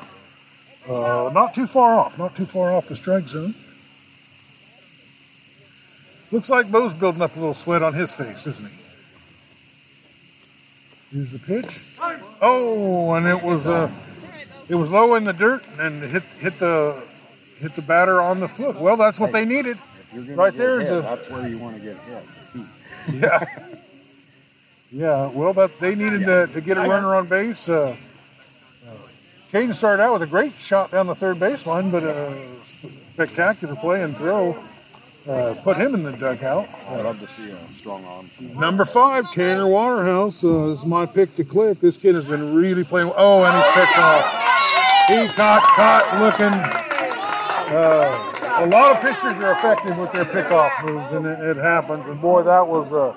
uh, 0.88 1.26
uh, 1.26 1.30
not 1.30 1.52
too 1.54 1.66
far 1.66 1.98
off. 1.98 2.18
Not 2.18 2.34
too 2.34 2.46
far 2.46 2.72
off 2.72 2.86
the 2.86 2.96
strike 2.96 3.28
zone. 3.28 3.54
Looks 6.30 6.48
like 6.48 6.70
Bo's 6.70 6.94
building 6.94 7.20
up 7.20 7.36
a 7.36 7.38
little 7.38 7.54
sweat 7.54 7.82
on 7.82 7.92
his 7.92 8.12
face, 8.12 8.46
isn't 8.46 8.66
he? 8.66 8.74
Here's 11.12 11.32
the 11.32 11.38
pitch. 11.38 11.80
Oh, 12.40 13.12
and 13.12 13.26
it 13.26 13.42
was 13.42 13.66
uh, 13.66 13.90
it 14.68 14.74
was 14.74 14.90
low 14.90 15.14
in 15.14 15.24
the 15.24 15.32
dirt 15.32 15.64
and 15.78 16.02
hit 16.02 16.22
hit 16.38 16.58
the 16.58 17.02
hit 17.58 17.74
the 17.76 17.82
batter 17.82 18.20
on 18.20 18.40
the 18.40 18.48
foot. 18.48 18.76
Well, 18.76 18.96
that's 18.96 19.18
what 19.20 19.32
they 19.32 19.44
needed. 19.44 19.78
If 20.12 20.26
you're 20.26 20.36
Right 20.36 20.52
get 20.52 20.58
there 20.58 20.80
is 20.80 20.88
hit, 20.88 20.98
a- 20.98 21.02
that's 21.02 21.28
where 21.30 21.48
you 21.48 21.58
want 21.58 21.76
to 21.76 21.82
get 21.82 21.96
hit. 22.00 22.24
Yeah. 23.20 23.44
Yeah. 24.90 25.26
Well, 25.28 25.52
that 25.54 25.78
they 25.80 25.94
needed 25.94 26.24
to, 26.26 26.46
to 26.46 26.60
get 26.60 26.78
a 26.78 26.82
runner 26.82 27.14
on 27.16 27.26
base. 27.26 27.68
Uh, 27.68 27.96
uh, 28.86 28.90
Caden 29.52 29.74
started 29.74 30.02
out 30.02 30.12
with 30.14 30.22
a 30.22 30.26
great 30.26 30.58
shot 30.58 30.90
down 30.92 31.06
the 31.08 31.14
third 31.14 31.38
baseline, 31.38 31.90
but 31.90 32.04
a 32.04 32.36
spectacular 32.62 33.74
play 33.76 34.02
and 34.02 34.16
throw 34.16 34.62
uh, 35.28 35.54
put 35.62 35.76
him 35.76 35.94
in 35.94 36.02
the 36.02 36.12
dugout. 36.12 36.68
I'd 36.88 37.04
love 37.04 37.20
to 37.20 37.28
see 37.28 37.50
a 37.50 37.68
strong 37.68 38.04
arm. 38.04 38.30
Number 38.40 38.84
five, 38.84 39.30
Tanner 39.32 39.66
Waterhouse. 39.66 40.44
Uh, 40.44 40.68
is 40.68 40.84
my 40.84 41.06
pick 41.06 41.34
to 41.36 41.44
click. 41.44 41.80
This 41.80 41.96
kid 41.96 42.14
has 42.14 42.24
been 42.24 42.54
really 42.54 42.84
playing. 42.84 43.12
Oh, 43.16 43.44
and 43.44 43.56
he's 43.56 43.72
picked 43.72 43.98
off. 43.98 44.44
He 45.08 45.36
got 45.36 45.62
caught 45.62 46.20
looking. 46.20 46.52
Uh, 47.74 48.64
a 48.64 48.66
lot 48.66 48.94
of 48.94 49.02
pitchers 49.02 49.36
are 49.42 49.52
effective 49.52 49.96
with 49.96 50.12
their 50.12 50.24
pickoff 50.24 50.84
moves, 50.84 51.12
and 51.12 51.26
it, 51.26 51.40
it 51.40 51.56
happens. 51.56 52.06
And 52.06 52.20
boy, 52.20 52.42
that 52.42 52.66
was 52.66 52.92
a, 52.92 53.16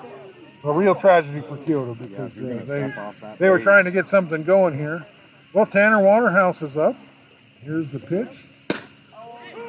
a 0.66 0.72
real 0.72 0.94
tragedy 0.94 1.40
for 1.40 1.56
Keota 1.58 1.98
because 1.98 2.36
you're 2.36 2.60
uh, 2.60 2.64
they, 2.64 2.90
step 2.90 2.98
off 2.98 3.20
that 3.20 3.38
they 3.38 3.48
were 3.50 3.58
trying 3.58 3.84
to 3.84 3.90
get 3.90 4.08
something 4.08 4.42
going 4.44 4.76
here. 4.76 5.06
Well, 5.52 5.66
Tanner 5.66 6.02
Waterhouse 6.02 6.62
is 6.62 6.76
up. 6.76 6.96
Here's 7.60 7.90
the 7.90 8.00
pitch. 8.00 8.44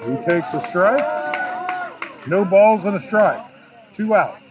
He 0.06 0.16
takes 0.26 0.53
a 0.53 0.61
strike. 0.66 1.39
No 2.28 2.46
balls 2.46 2.86
and 2.86 2.96
a 2.96 3.00
strike. 3.00 3.46
Two 3.94 4.14
outs. 4.16 4.41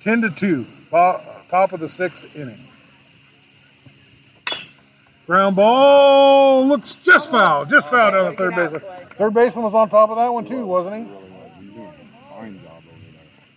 10 0.00 0.22
to 0.22 0.30
2. 0.30 0.66
Top 0.90 1.72
of 1.72 1.80
the 1.80 1.88
sixth 1.88 2.36
inning. 2.36 2.64
Ground 5.26 5.56
ball 5.56 6.66
looks 6.66 6.96
just 6.96 7.30
foul. 7.30 7.66
Just 7.66 7.90
foul 7.90 8.12
down 8.12 8.30
the 8.30 8.36
third 8.36 8.54
baseman. 8.54 8.80
Third 9.10 9.34
baseman 9.34 9.64
was 9.64 9.74
on 9.74 9.90
top 9.90 10.10
of 10.10 10.16
that 10.16 10.32
one 10.32 10.46
too, 10.46 10.64
wasn't 10.64 11.06
he? 11.06 11.12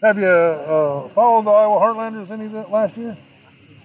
Have 0.04 0.18
you 0.18 0.26
uh, 0.28 1.08
followed 1.10 1.46
the 1.46 1.52
Iowa 1.52 1.80
Heartlanders 1.80 2.32
any 2.32 2.48
last 2.48 2.98
year? 2.98 3.16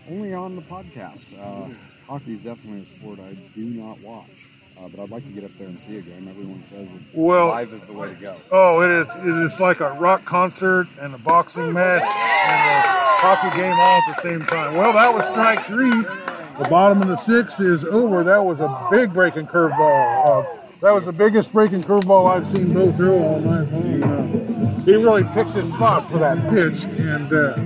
Only 0.08 0.32
on 0.32 0.56
the 0.56 0.62
podcast. 0.62 1.38
Uh, 1.38 1.68
hockey 2.08 2.32
is 2.34 2.40
definitely 2.40 2.82
a 2.82 2.98
sport 2.98 3.20
I 3.20 3.34
do 3.54 3.64
not 3.64 4.00
watch, 4.00 4.30
uh, 4.78 4.88
but 4.88 5.00
I'd 5.02 5.10
like 5.10 5.24
to 5.24 5.32
get 5.32 5.44
up 5.44 5.50
there 5.58 5.66
and 5.68 5.78
see 5.78 5.96
a 5.98 6.02
game. 6.02 6.28
Everyone 6.28 6.62
says 6.68 6.88
that 6.88 7.00
Well- 7.18 7.48
live 7.48 7.72
is 7.72 7.82
the 7.84 7.92
way 7.92 8.08
to 8.08 8.14
go. 8.14 8.36
Oh, 8.52 8.82
it 8.82 8.90
is. 8.90 9.08
It 9.24 9.44
is 9.44 9.58
like 9.60 9.80
a 9.80 9.92
rock 9.92 10.24
concert 10.24 10.86
and 11.00 11.14
a 11.14 11.18
boxing 11.18 11.72
match 11.72 12.02
and 12.02 12.04
a 12.04 12.82
hockey 13.18 13.56
game 13.56 13.72
all 13.78 14.00
at 14.08 14.16
the 14.16 14.22
same 14.22 14.40
time. 14.42 14.74
Well, 14.76 14.92
that 14.92 15.12
was 15.12 15.24
strike 15.26 15.60
three. 15.60 15.90
The 15.90 16.68
bottom 16.70 17.02
of 17.02 17.08
the 17.08 17.16
sixth 17.16 17.60
is 17.60 17.84
over. 17.84 18.24
That 18.24 18.44
was 18.44 18.60
a 18.60 18.88
big 18.90 19.12
breaking 19.12 19.46
curveball. 19.46 20.26
Uh, 20.26 20.58
that 20.80 20.92
was 20.94 21.04
the 21.04 21.12
biggest 21.12 21.52
breaking 21.52 21.82
curveball 21.82 22.30
I've 22.34 22.46
seen 22.48 22.72
go 22.72 22.92
through 22.92 23.16
all 23.18 23.40
night 23.40 23.70
long. 23.72 24.02
Uh, 24.02 24.80
he 24.84 24.94
really 24.94 25.24
picks 25.34 25.52
his 25.54 25.70
spot 25.70 26.08
for 26.10 26.18
that 26.18 26.38
pitch, 26.48 26.84
and 26.84 27.32
uh, 27.32 27.56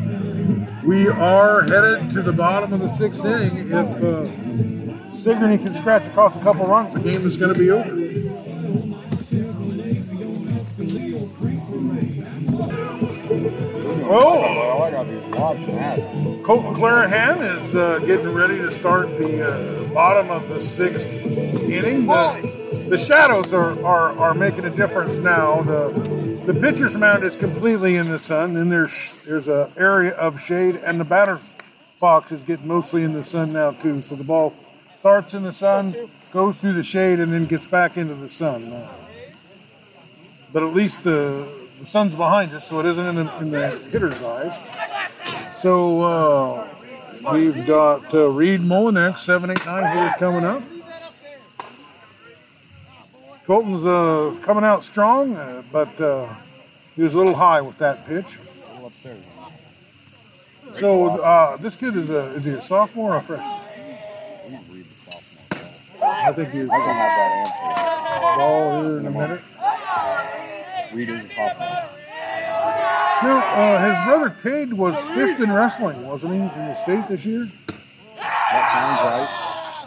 we 0.85 1.09
are 1.09 1.63
headed 1.63 2.11
to 2.13 2.23
the 2.23 2.33
bottom 2.33 2.73
of 2.73 2.81
the 2.81 2.89
sixth 2.97 3.25
inning. 3.25 3.59
If 3.69 3.73
uh, 3.75 4.23
Sigourney 5.21 5.59
can 5.59 5.75
scratch 5.75 6.07
across 6.07 6.35
a 6.35 6.41
couple 6.41 6.65
runs, 6.65 6.95
the 6.95 7.01
game 7.01 7.27
is 7.27 7.37
going 7.37 7.53
to 7.53 7.59
be 7.59 7.71
over. 7.71 7.95
Well, 14.09 14.27
All 14.27 14.83
I 14.83 14.91
gotta 14.91 15.11
do 15.11 15.19
is 15.19 15.35
watch 15.35 15.59
and 15.59 15.79
have. 15.79 16.43
Colton 16.43 16.73
Clarahan 16.75 17.57
is 17.59 17.75
uh, 17.75 17.99
getting 17.99 18.33
ready 18.33 18.57
to 18.61 18.71
start 18.71 19.19
the 19.19 19.47
uh, 19.47 19.89
bottom 19.93 20.31
of 20.31 20.49
the 20.49 20.59
sixth 20.63 21.13
inning. 21.13 22.07
The, 22.07 22.87
the 22.89 22.99
shadows 22.99 23.53
are, 23.53 23.73
are, 23.85 24.19
are 24.19 24.33
making 24.33 24.65
a 24.65 24.71
difference 24.71 25.19
now. 25.19 25.61
The 25.63 26.41
the 26.47 26.55
pitcher's 26.55 26.97
mound 26.97 27.25
is 27.25 27.37
completely 27.37 27.97
in 27.97 28.09
the 28.09 28.19
sun. 28.19 28.55
Then 28.55 28.71
there's 28.71 29.19
there's 29.27 29.49
a 29.49 29.71
area 29.77 30.13
of 30.13 30.41
shade, 30.41 30.77
and 30.77 30.99
the 30.99 31.05
batter's 31.05 31.55
box 32.01 32.33
is 32.33 32.43
getting 32.43 32.67
mostly 32.67 33.05
in 33.05 33.13
the 33.13 33.23
sun 33.23 33.53
now 33.53 33.73
too. 33.73 34.01
So 34.01 34.17
the 34.17 34.25
ball 34.25 34.55
starts 35.01 35.35
in 35.35 35.43
the 35.43 35.53
sun, 35.53 36.11
goes 36.31 36.57
through 36.59 36.75
the 36.75 36.85
shade, 36.85 37.19
and 37.19 37.33
then 37.33 37.47
gets 37.47 37.67
back 37.67 37.97
into 37.97 38.15
the 38.15 38.29
sun. 38.29 38.73
Uh, 38.73 38.89
but 40.53 40.63
at 40.63 40.75
least 40.75 41.05
the, 41.05 41.49
the 41.81 41.87
sun's 41.87 42.15
behind 42.15 42.53
us, 42.53 42.69
so 42.69 42.81
it 42.81 42.87
isn't 42.87 43.07
in 43.07 43.15
the, 43.15 43.39
in 43.39 43.51
the 43.51 43.69
hitter's 43.91 44.23
eyes. 44.23 44.59
So 45.55 46.03
uh, 46.03 46.69
we've 47.33 47.67
got 47.67 48.13
uh, 48.15 48.29
Reed 48.29 48.61
Molinix, 48.61 49.19
789 49.19 49.97
hitters 49.97 50.13
coming 50.19 50.45
up. 50.45 50.63
Colton's 53.47 53.85
uh, 53.85 54.37
coming 54.43 54.65
out 54.65 54.85
strong, 54.85 55.37
uh, 55.37 55.63
but 55.73 56.01
uh, 56.01 56.33
he 56.95 57.03
was 57.03 57.15
a 57.15 57.19
little 57.19 57.35
high 57.35 57.61
with 57.61 57.79
that 57.79 58.07
pitch. 58.07 58.37
A 58.37 58.73
little 58.75 58.87
upstairs. 58.87 59.25
So 60.75 61.21
uh, 61.21 61.57
this 61.57 61.75
kid 61.75 61.97
is 61.97 62.11
a 62.11 62.27
is 62.35 62.45
he 62.45 62.53
a 62.53 62.63
sophomore 62.63 63.15
or 63.15 63.17
a 63.17 63.23
freshman? 63.23 63.51
I 63.51 64.43
didn't 64.45 64.73
read 64.73 64.87
the 64.87 65.11
sophomore. 65.11 65.73
ball. 65.99 66.00
I 66.11 66.33
think 66.33 66.51
he's 66.51 66.69
I 66.69 66.77
don't 66.79 66.97
have 66.97 67.11
that 67.17 67.31
answer. 67.41 68.39
ball 68.39 68.83
here 68.83 68.99
in 68.99 69.07
a 69.07 69.11
minute. 69.11 69.41
Reed 70.93 71.09
is 71.09 71.31
sophomore. 71.33 71.89
No, 73.23 73.39
uh, 73.39 73.79
his 73.87 74.05
brother 74.07 74.31
Cade 74.43 74.73
was 74.73 74.99
fifth 75.11 75.41
in 75.41 75.53
wrestling, 75.53 76.07
wasn't 76.07 76.33
he, 76.35 76.41
in 76.41 76.49
the 76.49 76.75
state 76.75 77.07
this 77.09 77.25
year? 77.27 77.51
That 78.17 78.73
sounds 78.73 79.01
right. 79.07 79.29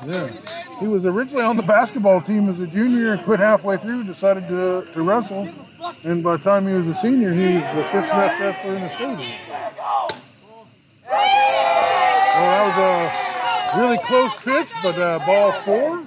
Yeah. 0.07 0.79
He 0.79 0.87
was 0.87 1.05
originally 1.05 1.43
on 1.43 1.57
the 1.57 1.63
basketball 1.63 2.21
team 2.21 2.49
as 2.49 2.59
a 2.59 2.67
junior 2.67 3.13
and 3.13 3.23
quit 3.23 3.39
halfway 3.39 3.77
through, 3.77 4.03
decided 4.03 4.47
to, 4.49 4.85
to 4.93 5.01
wrestle. 5.01 5.49
And 6.03 6.23
by 6.23 6.37
the 6.37 6.43
time 6.43 6.67
he 6.67 6.73
was 6.73 6.87
a 6.87 6.95
senior, 6.95 7.33
he 7.33 7.55
was 7.55 7.63
the 7.75 7.83
fifth 7.85 8.09
best 8.09 8.39
wrestler 8.39 8.75
in 8.75 8.81
the 8.81 8.89
state. 8.89 9.37
Well, 12.35 12.49
that 12.49 12.65
was 12.67 12.77
a 13.77 13.79
really 13.79 13.97
close 13.99 14.35
pitch, 14.37 14.71
but 14.81 14.97
uh, 14.97 15.19
ball 15.25 15.51
four. 15.51 16.05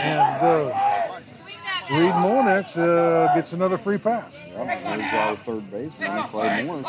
And 0.00 0.46
uh, 0.46 1.20
Reed 1.90 2.12
Molinix 2.12 2.76
uh, 2.78 3.34
gets 3.34 3.52
another 3.52 3.76
free 3.76 3.98
pass. 3.98 4.40
Yep, 4.46 4.82
there's 4.84 5.12
our 5.12 5.36
third 5.36 5.70
baseman, 5.70 6.22
Clay 6.28 6.62
Morris. 6.62 6.86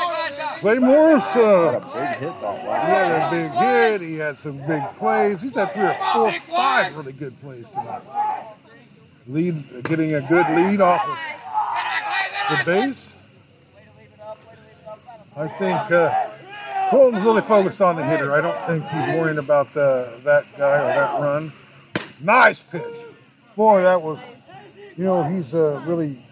Clay 0.60 0.80
Morris, 0.80 1.36
uh, 1.36 1.42
Had 1.42 1.76
a 1.76 1.80
big 1.82 2.20
hit 2.20 2.42
that 2.42 2.62
he 2.62 2.92
had 2.92 3.28
a 3.28 3.32
big 3.32 3.52
hit. 3.52 4.02
He 4.02 4.16
had 4.16 4.38
some 4.38 4.58
big 4.68 4.84
plays. 4.98 5.42
He's 5.42 5.56
had 5.56 5.74
three 5.74 5.86
or 5.86 5.98
four, 6.14 6.32
five 6.56 6.96
really 6.96 7.14
good 7.14 7.40
plays 7.42 7.70
tonight. 7.72 8.04
Lead, 9.28 9.84
getting 9.86 10.14
a 10.14 10.22
good 10.22 10.48
lead 10.50 10.82
off 10.82 11.08
of 11.08 12.58
the 12.58 12.64
base. 12.64 13.16
I 15.36 15.48
think 15.48 15.92
uh, 15.92 16.30
Colton's 16.92 17.24
really 17.24 17.42
focused 17.42 17.82
on 17.82 17.96
the 17.96 18.04
hitter. 18.04 18.34
I 18.34 18.42
don't 18.42 18.68
think 18.68 18.84
he's 18.88 19.16
worrying 19.18 19.38
about 19.40 19.74
the, 19.74 20.20
that 20.26 20.46
guy 20.58 20.78
or 20.78 20.88
that 20.88 21.22
run. 21.22 21.54
Nice 22.24 22.62
pitch. 22.62 22.98
Boy, 23.56 23.82
that 23.82 24.02
was, 24.02 24.20
you 24.96 25.04
know, 25.04 25.24
he's 25.24 25.54
uh, 25.56 25.82
really, 25.86 26.24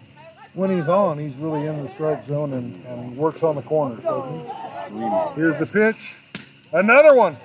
when 0.54 0.70
he's 0.70 0.88
on, 0.88 1.18
he's 1.18 1.36
really 1.36 1.66
in 1.66 1.82
the 1.82 1.90
strike 1.90 2.24
zone 2.26 2.52
and, 2.54 2.84
and 2.86 3.16
works 3.16 3.42
on 3.42 3.56
the 3.56 3.62
corners, 3.62 3.98
he? 4.32 5.40
Here's 5.40 5.58
the 5.58 5.66
pitch. 5.66 6.16
Another 6.72 7.14
one. 7.14 7.36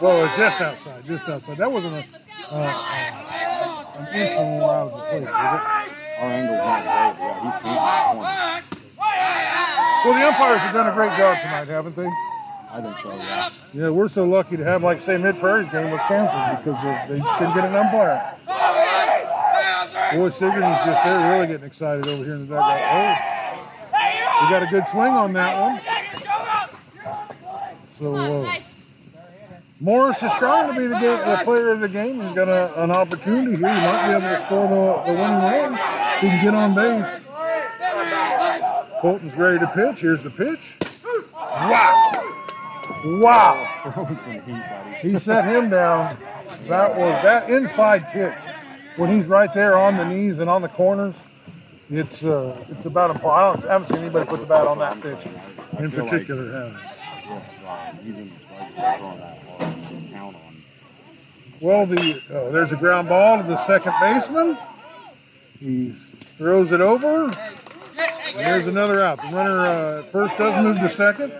Well, 0.00 0.26
just 0.36 0.60
outside, 0.60 1.06
just 1.06 1.28
outside. 1.28 1.56
That 1.58 1.70
wasn't 1.70 1.94
a, 1.94 2.04
uh, 2.50 2.56
uh, 2.56 3.84
an 3.98 4.14
inch 4.14 4.32
from 4.34 4.58
where 4.58 4.64
I 4.64 4.82
was 4.82 4.92
the 4.92 5.08
plate, 5.08 5.22
was 5.22 5.28
Our 6.18 6.32
angle's 6.32 6.58
not 6.58 6.82
great. 6.82 7.14
Yeah, 7.18 7.52
he's 7.52 7.62
corner. 7.62 8.64
Well, 10.04 10.14
the 10.14 10.26
umpires 10.26 10.60
have 10.60 10.74
done 10.74 10.88
a 10.88 10.94
great 10.94 11.16
job 11.16 11.38
tonight, 11.40 11.68
haven't 11.68 11.94
they? 11.94 12.10
I 12.72 12.80
think 12.80 12.98
so, 12.98 13.14
yeah. 13.14 13.50
Yeah, 13.74 13.90
we're 13.90 14.08
so 14.08 14.24
lucky 14.24 14.56
to 14.56 14.64
have, 14.64 14.82
like, 14.82 15.00
say, 15.00 15.18
Mid 15.18 15.38
Prairie's 15.38 15.68
game 15.68 15.90
was 15.90 16.00
canceled 16.08 16.64
because 16.64 16.78
of, 16.82 17.08
they 17.08 17.18
just 17.18 17.38
couldn't 17.38 17.54
get 17.54 17.66
an 17.66 17.74
umpire. 17.74 18.36
Boy, 20.14 20.30
Sigourney's 20.30 20.84
just, 20.84 21.04
they're 21.04 21.32
really 21.32 21.46
getting 21.48 21.66
excited 21.66 22.06
over 22.06 22.24
here 22.24 22.34
in 22.34 22.48
the 22.48 22.54
dugout. 22.54 22.80
Oh, 22.80 23.14
we 24.42 24.50
got 24.50 24.62
a 24.62 24.66
good 24.70 24.86
swing 24.88 25.12
on 25.12 25.32
that 25.34 25.60
one. 25.60 25.80
So, 27.90 28.16
uh, 28.16 28.54
Morris 29.78 30.22
is 30.22 30.32
trying 30.38 30.72
to 30.72 30.78
be 30.80 30.86
the, 30.86 30.94
ga- 30.94 31.38
the 31.38 31.44
player 31.44 31.70
of 31.72 31.80
the 31.80 31.88
game. 31.88 32.20
He's 32.22 32.32
got 32.32 32.48
a, 32.48 32.82
an 32.82 32.90
opportunity 32.90 33.56
here. 33.56 33.68
He 33.68 33.80
might 33.80 34.06
be 34.06 34.12
able 34.12 34.28
to 34.28 34.40
score 34.40 34.68
the, 34.68 35.12
the 35.12 35.18
winning 35.18 35.42
run. 35.42 35.72
He 36.20 36.28
can 36.28 36.44
get 36.44 36.54
on 36.54 36.74
base. 36.74 37.20
Colton's 39.00 39.34
ready 39.34 39.58
to 39.58 39.66
pitch. 39.66 40.00
Here's 40.00 40.22
the 40.22 40.30
pitch. 40.30 40.76
Wow. 41.34 42.31
Wow. 43.04 43.68
Some 43.94 44.32
heat, 44.32 44.46
buddy. 44.46 44.96
He 45.10 45.18
set 45.18 45.44
him 45.44 45.70
down. 45.70 46.16
That 46.66 46.90
was 46.90 47.22
that 47.22 47.50
inside 47.50 48.08
pitch 48.12 48.38
when 48.96 49.10
he's 49.10 49.26
right 49.26 49.52
there 49.52 49.76
on 49.76 49.96
the 49.96 50.04
knees 50.04 50.38
and 50.38 50.48
on 50.48 50.62
the 50.62 50.68
corners. 50.68 51.14
It's 51.90 52.24
uh, 52.24 52.64
it's 52.70 52.86
about 52.86 53.10
impossible. 53.10 53.30
I, 53.30 53.52
don't, 53.52 53.64
I 53.66 53.72
haven't 53.72 53.88
seen 53.88 53.98
anybody 53.98 54.26
put 54.26 54.40
the 54.40 54.46
bat 54.46 54.66
on 54.66 54.78
that 54.78 55.00
pitch 55.02 55.26
in 55.78 55.90
particular. 55.90 56.52
have 56.52 56.72
they? 56.72 56.92
If 57.34 58.04
he's 58.04 58.18
in 58.18 58.32
the 58.32 58.40
strike 58.40 58.98
zone 58.98 59.18
that 59.18 59.38
hard, 59.46 59.76
you 59.76 59.88
can 59.88 60.08
count 60.10 60.36
on. 60.36 60.62
Well, 61.60 61.86
the 61.86 62.22
uh, 62.30 62.50
there's 62.50 62.72
a 62.72 62.76
ground 62.76 63.08
ball 63.08 63.42
to 63.42 63.42
the 63.42 63.56
second 63.56 63.92
baseman. 64.00 64.56
He 65.60 65.94
throws 66.38 66.72
it 66.72 66.80
over. 66.80 67.30
There's 68.34 68.66
another 68.66 69.02
out. 69.02 69.20
The 69.20 69.34
runner 69.34 69.66
uh, 69.66 70.02
first 70.04 70.36
does 70.38 70.56
move 70.64 70.80
to 70.80 70.88
second, 70.88 71.32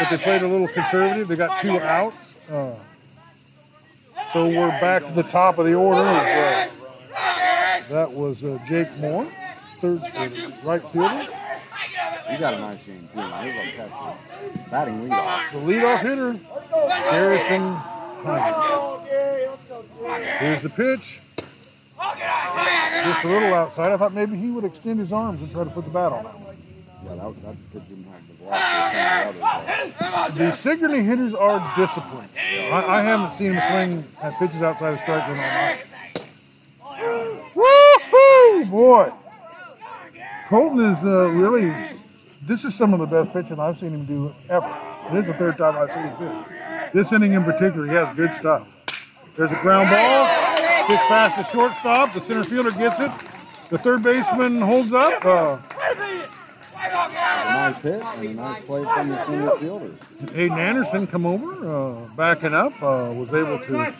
but 0.00 0.10
they 0.10 0.18
played 0.18 0.42
a 0.42 0.48
little 0.48 0.68
conservative. 0.68 1.28
They 1.28 1.36
got 1.36 1.60
two 1.60 1.78
outs. 1.78 2.34
Uh, 2.50 2.74
so 4.32 4.46
we're 4.48 4.68
back 4.80 5.04
to 5.06 5.12
the 5.12 5.22
top 5.22 5.58
of 5.58 5.66
the 5.66 5.74
order. 5.74 6.00
Uh, 6.00 6.68
that 7.90 8.10
was 8.12 8.44
uh, 8.44 8.58
Jake 8.66 8.90
Moore, 8.96 9.30
third 9.80 10.02
uh, 10.02 10.28
right 10.62 10.82
fielder. 10.90 11.28
He's 12.30 12.40
got 12.40 12.54
a 12.54 12.58
nice 12.58 12.86
game, 12.86 13.08
too. 13.12 13.20
He's 13.20 13.28
a 13.28 13.72
catcher. 13.76 14.70
Batting 14.70 15.08
leadoff. 15.08 15.52
The 15.52 15.58
leadoff 15.58 16.00
hitter, 16.00 16.32
Harrison 17.10 17.74
Hines. 18.22 19.00
Here's 20.38 20.62
the 20.62 20.70
pitch. 20.70 21.20
Just 21.98 23.24
a 23.24 23.28
little 23.28 23.54
outside. 23.54 23.92
I 23.92 23.96
thought 23.96 24.14
maybe 24.14 24.36
he 24.36 24.50
would 24.50 24.64
extend 24.64 25.00
his 25.00 25.12
arms 25.12 25.42
and 25.42 25.50
try 25.50 25.64
to 25.64 25.70
put 25.70 25.84
the 25.84 25.90
bat 25.90 26.12
on. 26.12 26.24
Yeah, 27.04 27.14
that, 27.16 27.42
that 27.42 27.56
could 27.72 27.88
the 30.34 30.52
Sigourney 30.52 31.02
hitters 31.02 31.34
are 31.34 31.72
disciplined. 31.76 32.28
I, 32.36 32.84
I 32.88 33.02
haven't 33.02 33.32
seen 33.32 33.52
them 33.52 33.62
swing 33.70 34.04
at 34.22 34.38
pitches 34.38 34.62
outside 34.62 34.92
the 34.92 34.98
strike 34.98 35.26
zone 35.26 35.38
all 35.38 35.44
night. 35.44 35.84
Woo-hoo, 37.54 38.64
boy! 38.66 39.12
Colton 40.48 40.80
is 40.92 41.04
uh, 41.04 41.28
really. 41.28 41.72
This 42.42 42.64
is 42.64 42.74
some 42.74 42.94
of 42.94 43.00
the 43.00 43.06
best 43.06 43.32
pitching 43.32 43.60
I've 43.60 43.78
seen 43.78 43.92
him 43.92 44.06
do 44.06 44.34
ever. 44.48 44.66
This 45.12 45.26
is 45.28 45.32
the 45.32 45.34
third 45.34 45.58
time 45.58 45.76
I've 45.76 45.92
seen 45.92 46.04
him 46.04 46.16
pitch. 46.16 46.92
This 46.92 47.12
inning 47.12 47.34
in 47.34 47.44
particular, 47.44 47.86
he 47.86 47.92
has 47.94 48.16
good 48.16 48.32
stuff. 48.32 48.66
There's 49.36 49.52
a 49.52 49.60
ground 49.60 49.90
ball. 49.90 50.26
Gets 50.88 51.06
past 51.06 51.36
the 51.36 51.44
shortstop. 51.52 52.14
The 52.14 52.20
center 52.20 52.42
fielder 52.44 52.72
gets 52.72 52.98
it. 52.98 53.12
The 53.68 53.78
third 53.78 54.02
baseman 54.02 54.60
holds 54.60 54.92
up. 54.92 55.24
Uh, 55.24 55.58
nice 57.50 57.82
hit 57.82 58.02
and 58.02 58.28
a 58.28 58.34
nice 58.34 58.64
play 58.64 58.82
from 58.82 59.08
the 59.08 59.24
center 59.24 59.56
fielder. 59.58 59.90
Aiden 60.24 60.58
Anderson 60.58 61.06
come 61.06 61.26
over, 61.26 61.50
uh, 61.68 62.06
backing 62.16 62.54
up, 62.54 62.72
uh, 62.82 63.12
was 63.14 63.32
able 63.32 63.58
to, 63.60 63.94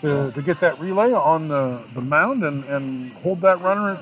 to 0.00 0.32
to 0.32 0.42
get 0.42 0.60
that 0.60 0.78
relay 0.78 1.12
on 1.12 1.48
the, 1.48 1.82
the 1.94 2.00
mound 2.00 2.44
and, 2.44 2.64
and 2.64 3.12
hold 3.14 3.40
that 3.42 3.60
runner. 3.60 4.00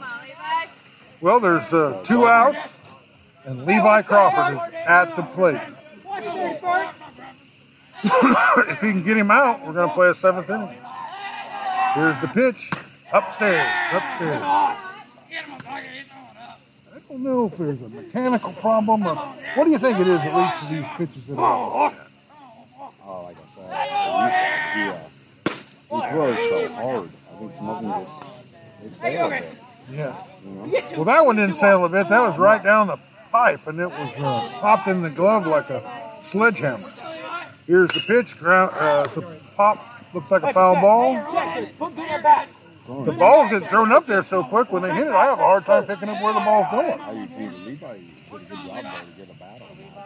Well, 1.21 1.41
there's 1.41 1.73
uh, 1.73 2.01
two 2.05 2.27
outs, 2.27 2.75
and 3.45 3.67
Levi 3.67 4.03
Crawford 4.03 4.57
is 4.57 4.75
at 4.87 5.15
the 5.17 5.23
plate. 5.23 5.61
if 8.71 8.81
he 8.81 8.93
can 8.93 9.03
get 9.03 9.17
him 9.17 9.31
out, 9.31 9.67
we're 9.67 9.75
going 9.75 9.89
to 9.89 9.95
play 9.95 10.09
a 10.09 10.15
seventh 10.15 10.49
inning. 10.49 10.79
Here's 11.95 12.19
the 12.21 12.29
pitch, 12.29 12.71
upstairs, 13.13 13.69
upstairs. 13.93 14.90
I 17.11 17.15
don't 17.15 17.25
know 17.25 17.47
if 17.47 17.57
there's 17.59 17.83
a 17.83 17.89
mechanical 17.89 18.53
problem 18.53 19.05
or 19.05 19.17
what 19.17 19.65
do 19.65 19.71
you 19.73 19.79
think 19.81 19.99
it 19.99 20.07
is 20.07 20.21
that 20.21 20.33
leads 20.33 20.61
to 20.61 20.67
these 20.73 20.87
pitches 20.97 21.27
that 21.27 21.37
are. 21.37 21.93
Oh, 23.05 23.23
like 23.25 23.37
I 23.37 23.49
said, 23.53 24.77
he, 24.77 25.99
uh, 25.99 26.03
he 26.05 26.11
throws 26.13 26.39
so 26.39 26.69
hard. 26.69 27.11
I 27.35 27.39
think 27.41 27.55
some 27.57 27.69
of 27.69 27.83
them 27.83 28.05
just 28.05 28.23
they 28.81 28.91
stay 28.97 29.17
a 29.17 29.29
bit. 29.29 29.59
Yeah. 29.91 30.23
You 30.45 30.51
know? 30.51 30.83
Well, 30.95 31.05
that 31.07 31.27
one 31.27 31.35
didn't 31.35 31.57
sail 31.57 31.85
a 31.85 31.89
bit. 31.89 32.09
That 32.09 32.21
was 32.21 32.39
right 32.39 32.63
down 32.63 32.87
the 32.87 32.99
pipe, 33.33 33.67
and 33.67 33.81
it 33.81 33.89
was 33.89 34.15
uh, 34.19 34.49
popped 34.61 34.87
in 34.87 35.03
the 35.03 35.11
glove 35.11 35.49
like 35.49 35.69
a 35.69 35.83
sledgehammer. 36.23 36.91
Here's 37.67 37.91
the 37.91 38.05
pitch. 38.07 38.39
Ground, 38.39 38.71
uh, 38.75 39.03
it's 39.09 39.17
a 39.17 39.23
pop. 39.57 39.85
Looks 40.15 40.31
like 40.31 40.45
a 40.45 40.53
foul 40.53 40.77
ball. 40.77 41.15
The 42.91 43.13
balls 43.13 43.49
get 43.49 43.69
thrown 43.69 43.93
up 43.93 44.07
there 44.07 44.25
so 44.25 44.43
quick 44.43 44.73
when 44.73 44.83
they 44.83 44.93
hit 44.93 45.07
it. 45.07 45.13
I 45.13 45.27
have 45.27 45.39
a 45.39 45.43
hard 45.43 45.65
time 45.65 45.87
picking 45.87 46.09
up 46.09 46.21
where 46.21 46.33
the 46.33 46.41
ball's 46.41 46.67
going. 46.73 46.99
How 46.99 47.13
you 47.13 47.29
see 47.29 47.49
Levi 47.49 47.99
did 47.99 48.35
a 48.35 48.39
good 48.39 48.49
job 48.51 48.83
there 48.83 48.83
to 48.83 49.07
get 49.17 49.31
a 49.31 49.39
bat. 49.39 49.63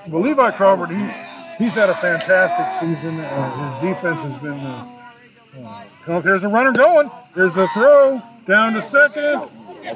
Well, 0.09 0.23
Levi 0.23 0.51
Crawford, 0.51 0.91
he, 0.91 1.65
he's 1.65 1.75
had 1.75 1.89
a 1.89 1.95
fantastic 1.95 2.79
season. 2.79 3.21
Uh, 3.21 3.81
his 3.81 3.83
defense 3.83 4.21
has 4.21 4.37
been. 4.37 4.59
Uh, 4.59 5.85
uh, 6.07 6.21
there's 6.21 6.45
a 6.45 6.49
runner 6.49 6.73
going. 6.73 7.11
There's 7.35 7.55
the 7.55 7.69
throw 7.69 8.23
down 8.47 8.75
to 8.75 8.83
second, 8.83 9.49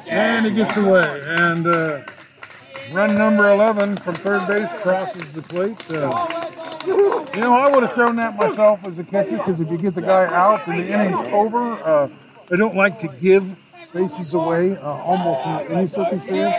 and 0.08 0.46
it 0.46 0.54
gets 0.56 0.78
away. 0.78 1.22
And 1.26 1.66
uh, 1.66 2.02
run 2.92 3.18
number 3.18 3.50
11 3.50 3.96
from 3.96 4.14
third 4.14 4.46
base 4.48 4.72
crosses 4.80 5.30
the 5.32 5.42
plate. 5.42 5.78
Uh, 5.90 6.48
you 6.86 7.40
know, 7.40 7.54
I 7.54 7.70
would 7.70 7.82
have 7.82 7.92
thrown 7.92 8.16
that 8.16 8.36
myself 8.36 8.80
as 8.86 8.98
a 8.98 9.04
catcher 9.04 9.36
because 9.36 9.60
if 9.60 9.70
you 9.70 9.76
get 9.76 9.94
the 9.94 10.00
guy 10.00 10.24
out 10.34 10.66
and 10.66 10.80
the 10.80 10.88
inning's 10.90 11.28
over, 11.28 11.72
uh, 11.84 12.08
I 12.50 12.56
don't 12.56 12.74
like 12.74 12.98
to 13.00 13.08
give 13.08 13.56
bases 13.92 14.32
away 14.32 14.76
uh, 14.76 14.88
almost 14.88 15.70
in 15.70 15.76
any 15.76 15.86
circumstance. 15.86 16.54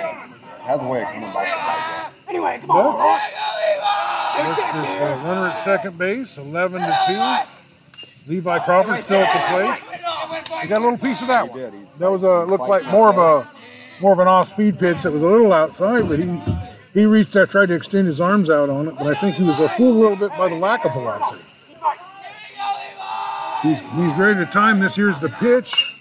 That's 0.68 0.82
the 0.82 0.88
way 0.88 1.02
of 1.02 1.08
coming 1.08 1.34
back 1.34 2.12
to 2.28 2.42
bite 2.42 2.62
But 2.68 4.48
what's 4.48 4.62
this? 4.62 5.02
Uh, 5.02 5.22
runner 5.26 5.48
at 5.48 5.60
second 5.60 5.98
base, 5.98 6.38
11 6.38 6.82
to 6.82 7.46
2. 8.28 8.32
Levi 8.32 8.60
Crawford 8.60 9.00
still 9.04 9.22
at 9.22 9.34
the 9.34 9.40
plate. 9.52 10.62
He 10.62 10.68
got 10.68 10.80
a 10.80 10.84
little 10.84 10.98
piece 10.98 11.22
of 11.22 11.28
that 11.28 11.50
one. 11.50 11.88
That 11.98 12.12
was 12.12 12.22
a 12.22 12.46
looked 12.46 12.70
like 12.70 12.86
more 12.86 13.10
of 13.10 13.18
a 13.18 13.50
more 14.00 14.14
of 14.14 14.20
an 14.20 14.28
off-speed 14.28 14.78
pitch 14.78 15.02
that 15.04 15.12
was 15.12 15.24
a 15.24 15.28
little 15.28 15.52
outside, 15.52 16.08
but 16.08 16.20
he 16.20 16.40
he 16.94 17.06
reached 17.06 17.36
out, 17.36 17.50
tried 17.50 17.68
to 17.68 17.74
extend 17.74 18.08
his 18.08 18.22
arms 18.22 18.50
out 18.50 18.70
on 18.70 18.88
it, 18.88 18.96
but 18.98 19.08
I 19.08 19.20
think 19.20 19.36
he 19.36 19.44
was 19.44 19.60
a 19.60 19.70
fooled 19.70 19.96
a 19.96 20.00
little 20.00 20.18
bit 20.18 20.30
by 20.38 20.50
the 20.50 20.56
lack 20.56 20.86
of 20.86 20.94
velocity. 20.94 21.44
He's 23.62 23.82
he's 23.82 24.16
ready 24.16 24.40
to 24.40 24.46
time 24.46 24.80
this. 24.80 24.96
Here's 24.96 25.20
the 25.20 25.30
pitch. 25.30 25.96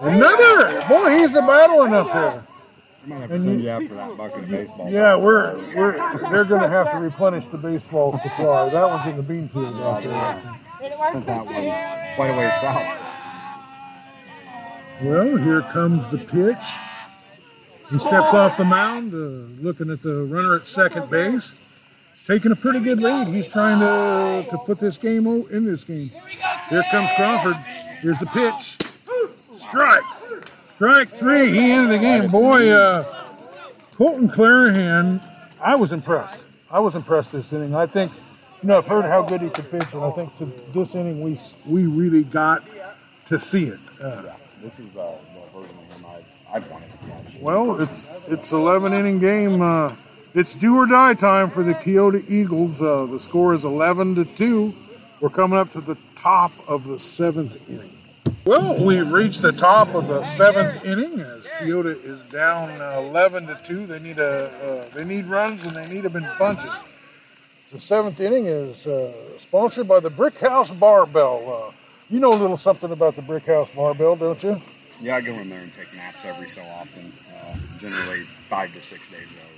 Another 0.00 0.80
boy, 0.86 1.10
he's 1.10 1.34
a 1.34 1.40
battling 1.40 1.94
up 1.94 2.12
there. 2.12 2.46
I 3.04 3.08
might 3.08 3.20
have 3.20 3.30
to 3.30 3.38
send 3.38 3.62
you 3.62 3.70
after 3.70 3.94
that 3.94 4.16
bucket 4.16 4.44
of 4.44 4.50
baseball. 4.50 4.90
Yeah, 4.90 5.16
we're 5.16 5.56
we're 5.74 6.30
they're 6.30 6.44
going 6.44 6.62
to 6.62 6.68
have 6.68 6.90
to 6.92 6.98
replenish 6.98 7.46
the 7.46 7.56
baseball 7.56 8.18
supply. 8.22 8.68
That 8.68 8.86
one's 8.88 9.06
in 9.06 9.16
the 9.16 9.22
bean 9.22 9.48
field 9.48 9.74
out 9.76 10.02
there. 10.02 10.90
Sent 10.90 11.26
that 11.26 11.46
one 11.46 11.54
quite 12.16 12.30
a 12.30 12.38
ways 12.38 12.54
south. 12.60 12.98
Well, 15.02 15.36
here 15.36 15.62
comes 15.62 16.08
the 16.08 16.18
pitch. 16.18 16.64
He 17.90 17.98
steps 17.98 18.34
off 18.34 18.56
the 18.56 18.64
mound, 18.64 19.14
uh, 19.14 19.62
looking 19.62 19.90
at 19.90 20.02
the 20.02 20.24
runner 20.24 20.56
at 20.56 20.66
second 20.66 21.08
base. 21.08 21.54
Taking 22.28 22.52
a 22.52 22.56
pretty 22.56 22.80
good 22.80 23.00
lead. 23.00 23.28
He's 23.28 23.48
trying 23.48 23.80
to 23.80 24.50
to 24.50 24.58
put 24.58 24.78
this 24.78 24.98
game 24.98 25.26
in 25.26 25.64
this 25.64 25.82
game. 25.82 26.10
Here 26.68 26.84
comes 26.90 27.10
Crawford. 27.16 27.56
Here's 28.02 28.18
the 28.18 28.26
pitch. 28.26 28.76
Strike. 29.56 30.04
Strike 30.74 31.08
three. 31.08 31.50
He 31.50 31.70
ended 31.72 31.98
the 31.98 32.02
game. 32.02 32.30
Boy, 32.30 32.68
uh, 32.68 33.02
Colton 33.94 34.28
Clarahan, 34.28 35.22
I 35.58 35.74
was 35.74 35.90
impressed. 35.90 36.44
I 36.70 36.80
was 36.80 36.94
impressed 36.94 37.32
this 37.32 37.50
inning. 37.50 37.74
I 37.74 37.86
think, 37.86 38.12
you 38.62 38.68
know, 38.68 38.76
I've 38.76 38.86
heard 38.86 39.06
how 39.06 39.22
good 39.22 39.40
he 39.40 39.48
could 39.48 39.70
pitch, 39.70 39.94
and 39.94 40.04
I 40.04 40.10
think 40.10 40.36
to 40.36 40.52
this 40.74 40.94
inning 40.94 41.22
we 41.22 41.40
we 41.64 41.86
really 41.86 42.24
got 42.24 42.62
to 43.26 43.40
see 43.40 43.64
it. 43.68 43.80
Uh, 44.02 44.34
This 44.62 44.78
is 44.78 44.90
the, 44.90 45.14
the 45.34 45.58
version 45.58 45.76
of 45.78 45.94
him 45.96 46.06
I, 46.06 46.56
I'd 46.56 46.70
wanted 46.70 46.92
to 46.92 46.98
catch. 47.06 47.40
well, 47.40 47.80
it's 47.80 48.08
it's 48.28 48.52
11 48.52 48.92
inning 48.92 49.18
game. 49.18 49.62
Uh, 49.62 49.94
it's 50.34 50.54
do 50.54 50.76
or 50.76 50.86
die 50.86 51.14
time 51.14 51.50
for 51.50 51.62
the 51.62 51.74
Keota 51.74 52.28
Eagles. 52.28 52.80
Uh, 52.80 53.06
the 53.06 53.20
score 53.20 53.54
is 53.54 53.64
11 53.64 54.14
to 54.16 54.24
two. 54.24 54.74
We're 55.20 55.30
coming 55.30 55.58
up 55.58 55.72
to 55.72 55.80
the 55.80 55.96
top 56.14 56.52
of 56.68 56.84
the 56.84 56.98
seventh 56.98 57.68
inning. 57.68 57.94
Well, 58.44 58.82
we've 58.82 59.10
reached 59.10 59.42
the 59.42 59.52
top 59.52 59.94
of 59.94 60.08
the 60.08 60.24
seventh 60.24 60.84
inning 60.84 61.20
as 61.20 61.46
Keota 61.60 62.02
is 62.04 62.22
down 62.24 62.80
uh, 62.80 63.00
11 63.00 63.46
to 63.48 63.56
two. 63.62 63.86
They 63.86 63.98
need 63.98 64.18
a 64.18 64.86
uh, 64.88 64.88
they 64.94 65.04
need 65.04 65.26
runs 65.26 65.64
and 65.64 65.74
they 65.74 65.86
need 65.92 66.02
them 66.02 66.16
in 66.16 66.28
bunches. 66.38 66.84
The 67.72 67.80
seventh 67.80 68.20
inning 68.20 68.46
is 68.46 68.86
uh, 68.86 69.12
sponsored 69.38 69.88
by 69.88 70.00
the 70.00 70.10
Brick 70.10 70.38
House 70.38 70.70
Barbell. 70.70 71.68
Uh, 71.68 71.72
you 72.10 72.20
know 72.20 72.32
a 72.32 72.36
little 72.36 72.56
something 72.56 72.90
about 72.90 73.16
the 73.16 73.22
Brick 73.22 73.44
House 73.44 73.70
Barbell, 73.70 74.16
don't 74.16 74.42
you? 74.42 74.62
Yeah, 75.00 75.16
I 75.16 75.20
go 75.20 75.32
in 75.34 75.48
there 75.48 75.60
and 75.60 75.72
take 75.72 75.92
naps 75.94 76.24
every 76.24 76.48
so 76.48 76.62
often. 76.62 77.12
Uh, 77.42 77.56
generally 77.78 78.22
five 78.48 78.72
to 78.72 78.80
six 78.80 79.08
days 79.08 79.28
out 79.28 79.57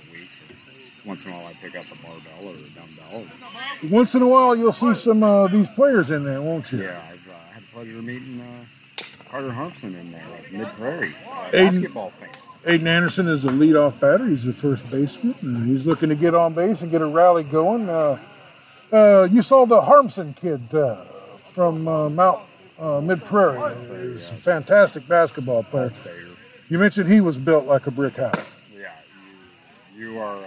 Once 1.05 1.25
in 1.25 1.31
a 1.31 1.35
while, 1.35 1.47
I 1.47 1.53
pick 1.53 1.75
up 1.75 1.85
a 1.85 1.95
barbell 1.95 2.47
or 2.47 2.53
a 2.53 2.69
dumbbell. 2.69 3.27
Once 3.89 4.13
in 4.13 4.21
a 4.21 4.27
while, 4.27 4.55
you'll 4.55 4.71
see 4.71 4.93
some 4.93 5.23
uh, 5.23 5.47
these 5.47 5.69
players 5.69 6.11
in 6.11 6.23
there, 6.23 6.41
won't 6.41 6.71
you? 6.71 6.83
Yeah, 6.83 7.01
I've 7.09 7.27
uh, 7.27 7.33
had 7.53 7.63
the 7.63 7.67
pleasure 7.73 7.97
of 7.97 8.03
meeting 8.03 8.39
uh, 8.39 9.03
Carter 9.29 9.51
Harmson 9.51 9.95
in 9.95 10.11
there 10.11 10.25
at 10.37 10.51
Mid 10.51 10.67
Prairie, 10.67 11.15
basketball 11.51 12.11
fan. 12.11 12.29
Aiden 12.65 12.85
Anderson 12.85 13.27
is 13.27 13.41
the 13.41 13.49
leadoff 13.49 13.99
batter. 13.99 14.27
He's 14.27 14.43
the 14.43 14.53
first 14.53 14.89
baseman. 14.91 15.33
and 15.41 15.67
he's 15.67 15.85
looking 15.85 16.09
to 16.09 16.15
get 16.15 16.35
on 16.35 16.53
base 16.53 16.83
and 16.83 16.91
get 16.91 17.01
a 17.01 17.05
rally 17.07 17.43
going. 17.43 17.89
Uh, 17.89 18.19
uh, 18.93 19.27
you 19.31 19.41
saw 19.41 19.65
the 19.65 19.81
Harmson 19.81 20.35
kid 20.35 20.73
uh, 20.75 21.03
from 21.41 21.87
uh, 21.87 22.09
Mount 22.09 22.41
uh, 22.77 23.01
Mid 23.01 23.25
Prairie. 23.25 24.13
He's 24.13 24.29
a 24.29 24.33
fantastic 24.33 25.07
basketball 25.07 25.63
player. 25.63 25.91
You 26.69 26.77
mentioned 26.77 27.11
he 27.11 27.19
was 27.19 27.39
built 27.39 27.65
like 27.65 27.87
a 27.87 27.91
brick 27.91 28.17
house. 28.17 28.55
Yeah, 28.77 28.91
you, 29.95 30.11
you 30.11 30.19
are 30.19 30.37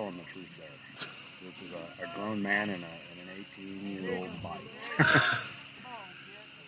uh, 0.00 0.04
telling 0.04 0.16
the 0.16 0.24
truth 0.24 0.58
there. 0.58 1.08
This 1.46 1.62
is 1.62 1.70
a, 1.72 2.04
a 2.04 2.14
grown 2.14 2.42
man 2.42 2.70
and, 2.70 2.82
a, 2.82 2.86
and 3.20 3.30
an 3.30 3.44
18 3.58 4.02
year 4.02 4.18
old 4.18 4.42
bike. 4.42 5.10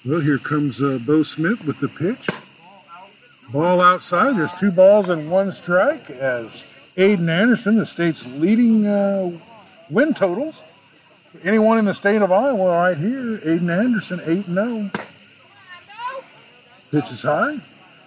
Well, 0.04 0.18
here 0.18 0.38
comes 0.38 0.82
uh, 0.82 0.98
Bo 0.98 1.22
Schmidt 1.22 1.64
with 1.64 1.78
the 1.78 1.86
pitch. 1.86 2.26
Ball 3.52 3.80
outside. 3.80 4.36
There's 4.36 4.52
two 4.52 4.72
balls 4.72 5.08
and 5.08 5.30
one 5.30 5.52
strike 5.52 6.10
as 6.10 6.64
Aiden 6.96 7.28
Anderson, 7.28 7.76
the 7.76 7.86
state's 7.86 8.26
leading 8.26 8.84
uh, 8.84 9.30
win 9.88 10.12
totals. 10.12 10.56
Anyone 11.44 11.78
in 11.78 11.84
the 11.84 11.94
state 11.94 12.20
of 12.20 12.32
Iowa 12.32 12.68
right 12.68 12.96
here, 12.96 13.38
Aiden 13.38 13.70
Anderson, 13.70 14.20
8 14.24 14.46
0. 14.46 14.90
Pitch 16.90 17.12
is 17.12 17.22
high. 17.22 17.60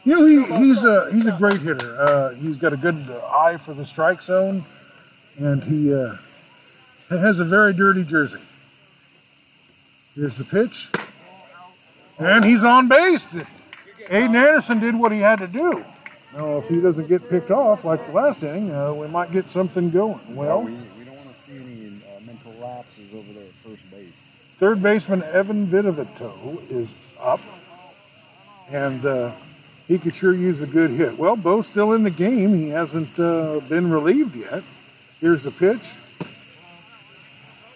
You 0.03 0.19
know, 0.19 0.25
he, 0.25 0.65
he's, 0.65 0.83
a, 0.83 1.09
he's 1.13 1.25
a 1.27 1.31
great 1.31 1.61
hitter. 1.61 1.99
Uh, 1.99 2.35
he's 2.35 2.57
got 2.57 2.73
a 2.73 2.77
good 2.77 3.09
eye 3.23 3.55
for 3.55 3.73
the 3.73 3.85
strike 3.85 4.21
zone, 4.21 4.65
and 5.37 5.63
he 5.63 5.93
uh, 5.93 6.15
has 7.09 7.39
a 7.39 7.45
very 7.45 7.73
dirty 7.73 8.03
jersey. 8.03 8.41
Here's 10.15 10.35
the 10.35 10.45
pitch. 10.45 10.89
And 12.17 12.45
he's 12.45 12.63
on 12.63 12.87
base. 12.87 13.25
Aiden 14.07 14.35
Anderson 14.35 14.79
did 14.79 14.95
what 14.95 15.11
he 15.11 15.19
had 15.19 15.39
to 15.39 15.47
do. 15.47 15.83
Now, 16.33 16.57
if 16.57 16.67
he 16.69 16.79
doesn't 16.79 17.07
get 17.07 17.29
picked 17.29 17.51
off 17.51 17.85
like 17.85 18.05
the 18.07 18.13
last 18.13 18.43
inning, 18.43 18.73
uh, 18.73 18.93
we 18.93 19.07
might 19.07 19.31
get 19.31 19.49
something 19.49 19.89
going. 19.89 20.35
Well, 20.35 20.63
we, 20.63 20.71
we 20.97 21.03
don't 21.03 21.15
want 21.17 21.35
to 21.35 21.41
see 21.45 21.57
any 21.57 22.01
uh, 22.03 22.19
mental 22.21 22.53
lapses 22.53 23.13
over 23.13 23.31
there 23.33 23.43
at 23.43 23.53
first 23.63 23.89
base. 23.89 24.11
third 24.57 24.81
baseman 24.81 25.23
Evan 25.23 25.67
Vidovito 25.67 26.59
is 26.69 26.93
up, 27.19 27.41
and 28.69 29.05
uh, 29.05 29.31
he 29.87 29.97
could 29.97 30.15
sure 30.15 30.33
use 30.33 30.61
a 30.61 30.67
good 30.67 30.91
hit. 30.91 31.17
Well, 31.17 31.35
Bo's 31.35 31.67
still 31.67 31.93
in 31.93 32.03
the 32.03 32.09
game. 32.09 32.53
He 32.53 32.69
hasn't 32.69 33.19
uh, 33.19 33.61
been 33.61 33.89
relieved 33.89 34.35
yet. 34.35 34.63
Here's 35.25 35.41
the 35.41 35.49
pitch. 35.49 35.89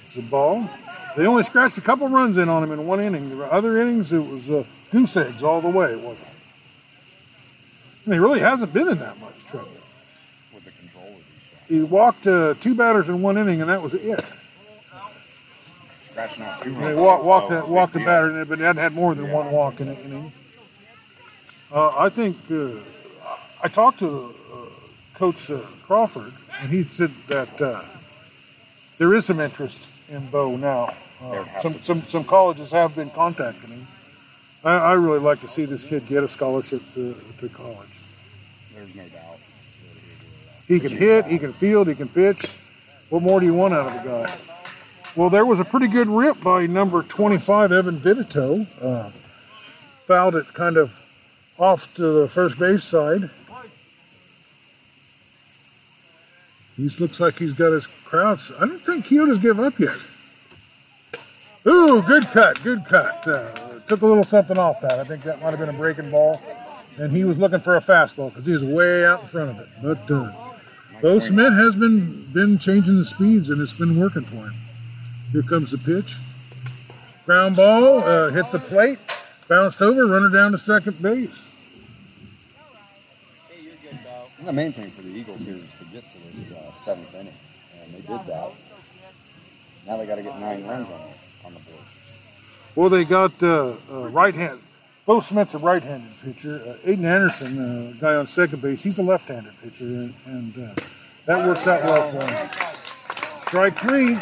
It's 0.05 0.15
a 0.17 0.21
ball. 0.21 0.69
They 1.17 1.25
only 1.25 1.41
scratched 1.41 1.79
a 1.79 1.81
couple 1.81 2.07
runs 2.07 2.37
in 2.37 2.47
on 2.47 2.61
him 2.61 2.71
in 2.71 2.85
one 2.85 2.99
inning. 2.99 3.35
The 3.35 3.51
other 3.51 3.81
innings, 3.81 4.13
it 4.13 4.19
was 4.19 4.51
uh, 4.51 4.65
goose 4.91 5.17
eggs 5.17 5.41
all 5.41 5.59
the 5.59 5.67
way, 5.67 5.95
wasn't 5.95 6.27
it? 6.27 6.33
And 8.05 8.13
he 8.13 8.19
really 8.19 8.39
hasn't 8.39 8.71
been 8.71 8.87
in 8.87 8.99
that 8.99 9.19
much 9.19 9.43
trouble. 9.47 9.67
with 10.53 10.63
the 10.63 10.69
control 10.69 11.07
of 11.07 11.15
these. 11.15 11.77
He 11.79 11.81
walked 11.81 12.27
uh, 12.27 12.53
two 12.59 12.75
batters 12.75 13.09
in 13.09 13.19
one 13.23 13.35
inning, 13.35 13.61
and 13.61 13.69
that 13.71 13.81
was 13.81 13.95
it. 13.95 14.23
Scratching 16.03 16.43
out 16.43 16.61
two 16.61 16.71
runs. 16.73 16.97
walked, 16.99 17.23
walked, 17.23 17.47
so 17.49 17.61
the, 17.61 17.65
walked 17.65 17.93
the 17.93 17.99
big 17.99 18.05
deal. 18.05 18.13
batter, 18.13 18.45
but 18.45 18.59
he 18.59 18.63
hadn't 18.63 18.83
had 18.83 18.93
more 18.93 19.15
than 19.15 19.31
one 19.31 19.49
walk 19.49 19.81
in 19.81 19.87
an 19.87 19.97
inning. 19.97 20.31
Uh, 21.71 21.97
I 21.97 22.09
think 22.09 22.37
uh, 22.51 22.73
I 23.63 23.67
talked 23.69 23.97
to 24.01 24.35
uh, 24.53 24.65
Coach 25.15 25.49
uh, 25.49 25.61
Crawford, 25.87 26.33
and 26.59 26.71
he 26.71 26.83
said 26.83 27.11
that 27.27 27.61
uh, 27.61 27.81
there 28.97 29.13
is 29.13 29.25
some 29.25 29.39
interest 29.39 29.79
in 30.09 30.27
Bo 30.27 30.55
now. 30.55 30.93
Uh, 31.21 31.45
some, 31.61 31.83
some 31.83 32.03
some 32.07 32.23
colleges 32.23 32.71
have 32.71 32.95
been 32.95 33.09
contacting 33.09 33.69
him. 33.69 33.87
I, 34.63 34.71
I 34.75 34.93
really 34.93 35.19
like 35.19 35.41
to 35.41 35.47
see 35.47 35.65
this 35.65 35.83
kid 35.83 36.05
get 36.05 36.23
a 36.23 36.27
scholarship 36.27 36.81
to, 36.93 37.15
to 37.39 37.49
college. 37.49 37.99
There's 38.73 38.93
no 38.95 39.03
doubt. 39.07 39.39
He 40.67 40.79
can 40.79 40.91
hit, 40.91 41.25
he 41.25 41.39
can 41.39 41.53
field, 41.53 41.87
he 41.87 41.95
can 41.95 42.09
pitch. 42.09 42.45
What 43.09 43.23
more 43.23 43.39
do 43.39 43.45
you 43.45 43.53
want 43.53 43.73
out 43.73 43.87
of 43.87 44.03
the 44.03 44.09
guy? 44.09 44.37
Well, 45.15 45.29
there 45.29 45.45
was 45.45 45.59
a 45.59 45.65
pretty 45.65 45.87
good 45.87 46.07
rip 46.07 46.39
by 46.41 46.67
number 46.67 47.01
25, 47.01 47.71
Evan 47.71 47.99
Vidito. 47.99 48.67
Uh, 48.81 49.09
fouled 50.05 50.35
it 50.35 50.53
kind 50.53 50.77
of 50.77 51.01
off 51.57 51.93
to 51.95 52.03
the 52.03 52.27
first 52.27 52.59
base 52.59 52.83
side. 52.83 53.31
He 56.79 56.87
looks 56.87 57.19
like 57.19 57.37
he's 57.37 57.51
got 57.51 57.73
his 57.73 57.87
crouch. 58.05 58.53
I 58.57 58.59
don't 58.59 58.79
think 58.85 59.03
Keota's 59.03 59.37
give 59.37 59.59
up 59.59 59.77
yet. 59.77 59.97
Ooh, 61.67 62.01
good 62.01 62.25
cut, 62.27 62.63
good 62.63 62.85
cut. 62.85 63.27
Uh, 63.27 63.51
took 63.85 64.01
a 64.01 64.05
little 64.05 64.23
something 64.23 64.57
off 64.57 64.79
that. 64.79 64.97
I 64.97 65.03
think 65.03 65.23
that 65.23 65.41
might 65.41 65.49
have 65.49 65.59
been 65.59 65.67
a 65.67 65.73
breaking 65.73 66.09
ball. 66.09 66.41
And 66.97 67.11
he 67.11 67.25
was 67.25 67.37
looking 67.37 67.59
for 67.59 67.75
a 67.75 67.81
fastball 67.81 68.29
because 68.29 68.45
he 68.45 68.53
was 68.53 68.63
way 68.63 69.05
out 69.05 69.21
in 69.21 69.27
front 69.27 69.49
of 69.49 69.59
it. 69.59 69.67
But 69.83 70.09
uh, 70.09 70.31
Bo 71.01 71.19
Schmidt 71.19 71.51
has 71.51 71.75
been 71.75 72.31
been 72.31 72.57
changing 72.57 72.95
the 72.95 73.03
speeds 73.03 73.49
and 73.49 73.61
it's 73.61 73.73
been 73.73 73.99
working 73.99 74.23
for 74.23 74.35
him. 74.35 74.55
Here 75.33 75.43
comes 75.43 75.71
the 75.71 75.77
pitch. 75.77 76.15
Ground 77.25 77.57
ball, 77.57 77.99
uh, 77.99 78.29
hit 78.29 78.53
the 78.53 78.59
plate, 78.59 78.99
bounced 79.49 79.81
over, 79.81 80.07
runner 80.07 80.29
down 80.29 80.53
to 80.53 80.57
second 80.57 81.01
base. 81.01 81.41
The 84.41 84.53
main 84.53 84.71
thing 84.71 84.89
for 84.91 85.01
the 85.01 85.09
Eagles 85.09 85.41
here 85.41 85.55
is 85.55 85.73
to 85.73 85.83
get 85.91 86.09
to 86.11 86.17
uh, 86.17 86.28
seventh 86.89 87.13
inning, 87.13 87.33
and 87.83 87.93
they 87.93 87.99
did 87.99 88.25
that. 88.25 88.51
Now 89.85 89.97
they 89.97 90.07
got 90.07 90.15
to 90.15 90.23
get 90.23 90.39
nine 90.39 90.65
runs 90.65 90.87
on 90.89 90.99
the, 90.99 91.45
on 91.45 91.53
the 91.53 91.59
board. 91.59 91.85
Well, 92.73 92.89
they 92.89 93.05
got 93.05 93.43
uh, 93.43 93.75
uh, 93.91 94.09
right 94.09 94.33
hand. 94.33 94.61
Bo 95.05 95.21
Schmidt's 95.21 95.53
a 95.53 95.59
right-handed 95.59 96.11
pitcher. 96.23 96.55
Uh, 96.65 96.87
Aiden 96.87 97.05
Anderson, 97.05 97.59
uh, 97.59 97.93
guy 97.99 98.15
on 98.15 98.25
second 98.25 98.63
base, 98.63 98.81
he's 98.81 98.97
a 98.97 99.03
left-handed 99.03 99.53
pitcher, 99.61 99.85
and, 99.85 100.15
and 100.25 100.57
uh, 100.57 100.81
that 101.25 101.47
works 101.47 101.67
out 101.67 101.83
well 101.83 102.11
for 102.11 102.25
him. 102.25 102.49
Strike 103.41 103.77
three. 103.77 104.17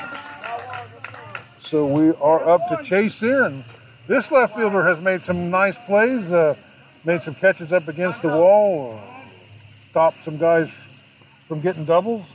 So 1.61 1.85
we 1.85 2.09
are 2.21 2.49
up 2.49 2.67
to 2.67 2.83
Chase 2.83 3.21
and 3.23 3.63
this 4.07 4.29
left 4.29 4.57
fielder 4.57 4.83
has 4.85 4.99
made 4.99 5.23
some 5.23 5.49
nice 5.49 5.77
plays, 5.77 6.31
uh, 6.31 6.55
made 7.05 7.23
some 7.23 7.35
catches 7.35 7.71
up 7.71 7.87
against 7.87 8.21
the 8.21 8.29
wall, 8.29 8.99
stopped 9.89 10.23
some 10.23 10.37
guys 10.37 10.69
from 11.47 11.61
getting 11.61 11.85
doubles. 11.85 12.25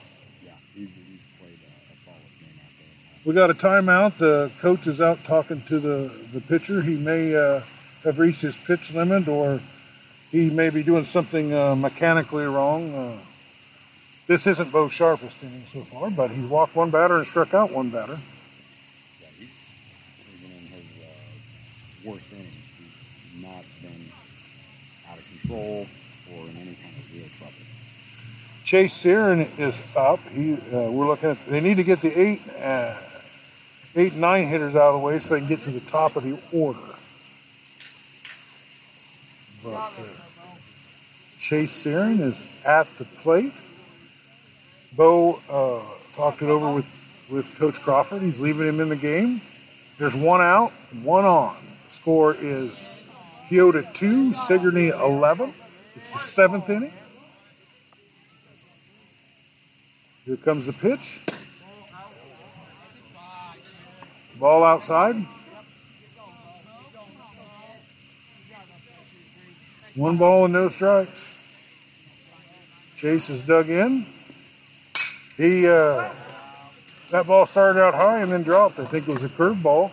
Yeah, 0.42 0.52
he's, 0.74 0.88
he's 0.88 1.20
played 1.38 1.60
a, 1.60 1.92
a 1.92 1.96
flawless 2.04 2.32
game 2.40 2.56
out 2.56 2.72
there. 2.78 3.11
We 3.24 3.34
got 3.34 3.50
a 3.50 3.54
timeout. 3.54 4.18
The 4.18 4.50
coach 4.60 4.88
is 4.88 5.00
out 5.00 5.22
talking 5.22 5.62
to 5.62 5.78
the, 5.78 6.10
the 6.32 6.40
pitcher. 6.40 6.82
He 6.82 6.96
may 6.96 7.36
uh, 7.36 7.62
have 8.02 8.18
reached 8.18 8.42
his 8.42 8.56
pitch 8.56 8.92
limit 8.92 9.28
or 9.28 9.60
he 10.32 10.50
may 10.50 10.70
be 10.70 10.82
doing 10.82 11.04
something 11.04 11.54
uh, 11.54 11.76
mechanically 11.76 12.46
wrong. 12.46 12.92
Uh, 12.92 13.18
this 14.26 14.46
isn't 14.48 14.72
Bo's 14.72 14.92
sharpest 14.92 15.36
inning 15.40 15.64
so 15.72 15.84
far, 15.84 16.10
but 16.10 16.32
he's 16.32 16.46
walked 16.46 16.74
one 16.74 16.90
batter 16.90 17.18
and 17.18 17.26
struck 17.26 17.54
out 17.54 17.70
one 17.70 17.90
batter. 17.90 18.18
Yeah, 19.20 19.26
he's 19.38 19.48
even 20.42 20.56
in 20.56 20.66
his 20.66 20.84
uh, 21.00 22.10
worst 22.10 22.24
innings, 22.32 22.56
he's 22.56 23.42
not 23.44 23.64
been 23.82 24.10
out 25.08 25.18
of 25.18 25.24
control 25.40 25.86
or 26.34 26.48
in 26.48 26.56
any 26.56 26.74
kind 26.74 26.96
of 26.96 27.14
real 27.14 27.26
trouble. 27.38 27.54
Chase 28.64 28.94
Searin 28.94 29.48
is 29.58 29.80
up. 29.94 30.18
He, 30.34 30.54
uh, 30.54 30.90
we're 30.90 31.06
looking 31.06 31.30
at. 31.30 31.46
They 31.46 31.60
need 31.60 31.76
to 31.76 31.84
get 31.84 32.00
the 32.00 32.18
eight, 32.18 32.40
uh, 32.58 32.94
eight, 33.94 34.14
nine 34.14 34.48
hitters 34.48 34.74
out 34.74 34.88
of 34.88 34.94
the 34.94 34.98
way 34.98 35.18
so 35.18 35.34
they 35.34 35.40
can 35.40 35.48
get 35.48 35.62
to 35.62 35.70
the 35.70 35.80
top 35.80 36.16
of 36.16 36.24
the 36.24 36.38
order. 36.52 36.78
But 39.62 39.70
uh, 39.74 39.90
Chase 41.38 41.84
Searin 41.84 42.20
is 42.20 42.42
at 42.64 42.86
the 42.98 43.04
plate. 43.04 43.52
Bo 44.94 45.40
uh, 45.48 45.80
talked 46.14 46.42
it 46.42 46.48
over 46.48 46.70
with 46.72 46.86
with 47.30 47.54
Coach 47.56 47.80
Crawford. 47.80 48.22
He's 48.22 48.40
leaving 48.40 48.68
him 48.68 48.80
in 48.80 48.88
the 48.88 48.96
game. 48.96 49.40
There's 49.98 50.16
one 50.16 50.40
out, 50.40 50.72
one 51.02 51.24
on. 51.24 51.56
Score 51.88 52.34
is 52.34 52.90
Keota 53.48 53.92
two, 53.94 54.32
Sigourney 54.32 54.88
eleven. 54.88 55.54
It's 55.94 56.10
the 56.10 56.18
seventh 56.18 56.68
inning. 56.68 56.92
Here 60.24 60.36
comes 60.36 60.66
the 60.66 60.72
pitch. 60.72 61.20
Ball 64.42 64.64
outside. 64.64 65.14
One 69.94 70.16
ball 70.16 70.46
and 70.46 70.52
no 70.52 70.68
strikes. 70.68 71.28
Chase 72.96 73.30
is 73.30 73.42
dug 73.42 73.70
in. 73.70 74.04
He 75.36 75.68
uh, 75.68 76.10
that 77.12 77.28
ball 77.28 77.46
started 77.46 77.80
out 77.80 77.94
high 77.94 78.20
and 78.20 78.32
then 78.32 78.42
dropped. 78.42 78.80
I 78.80 78.84
think 78.84 79.06
it 79.06 79.12
was 79.12 79.22
a 79.22 79.28
curveball, 79.28 79.92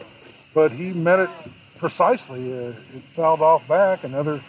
but 0.55 0.71
he 0.71 0.93
met 0.93 1.19
it 1.19 1.29
precisely. 1.77 2.51
Uh, 2.51 2.69
it 2.69 3.03
fouled 3.11 3.43
off 3.43 3.67
back. 3.67 4.03
Another 4.03 4.43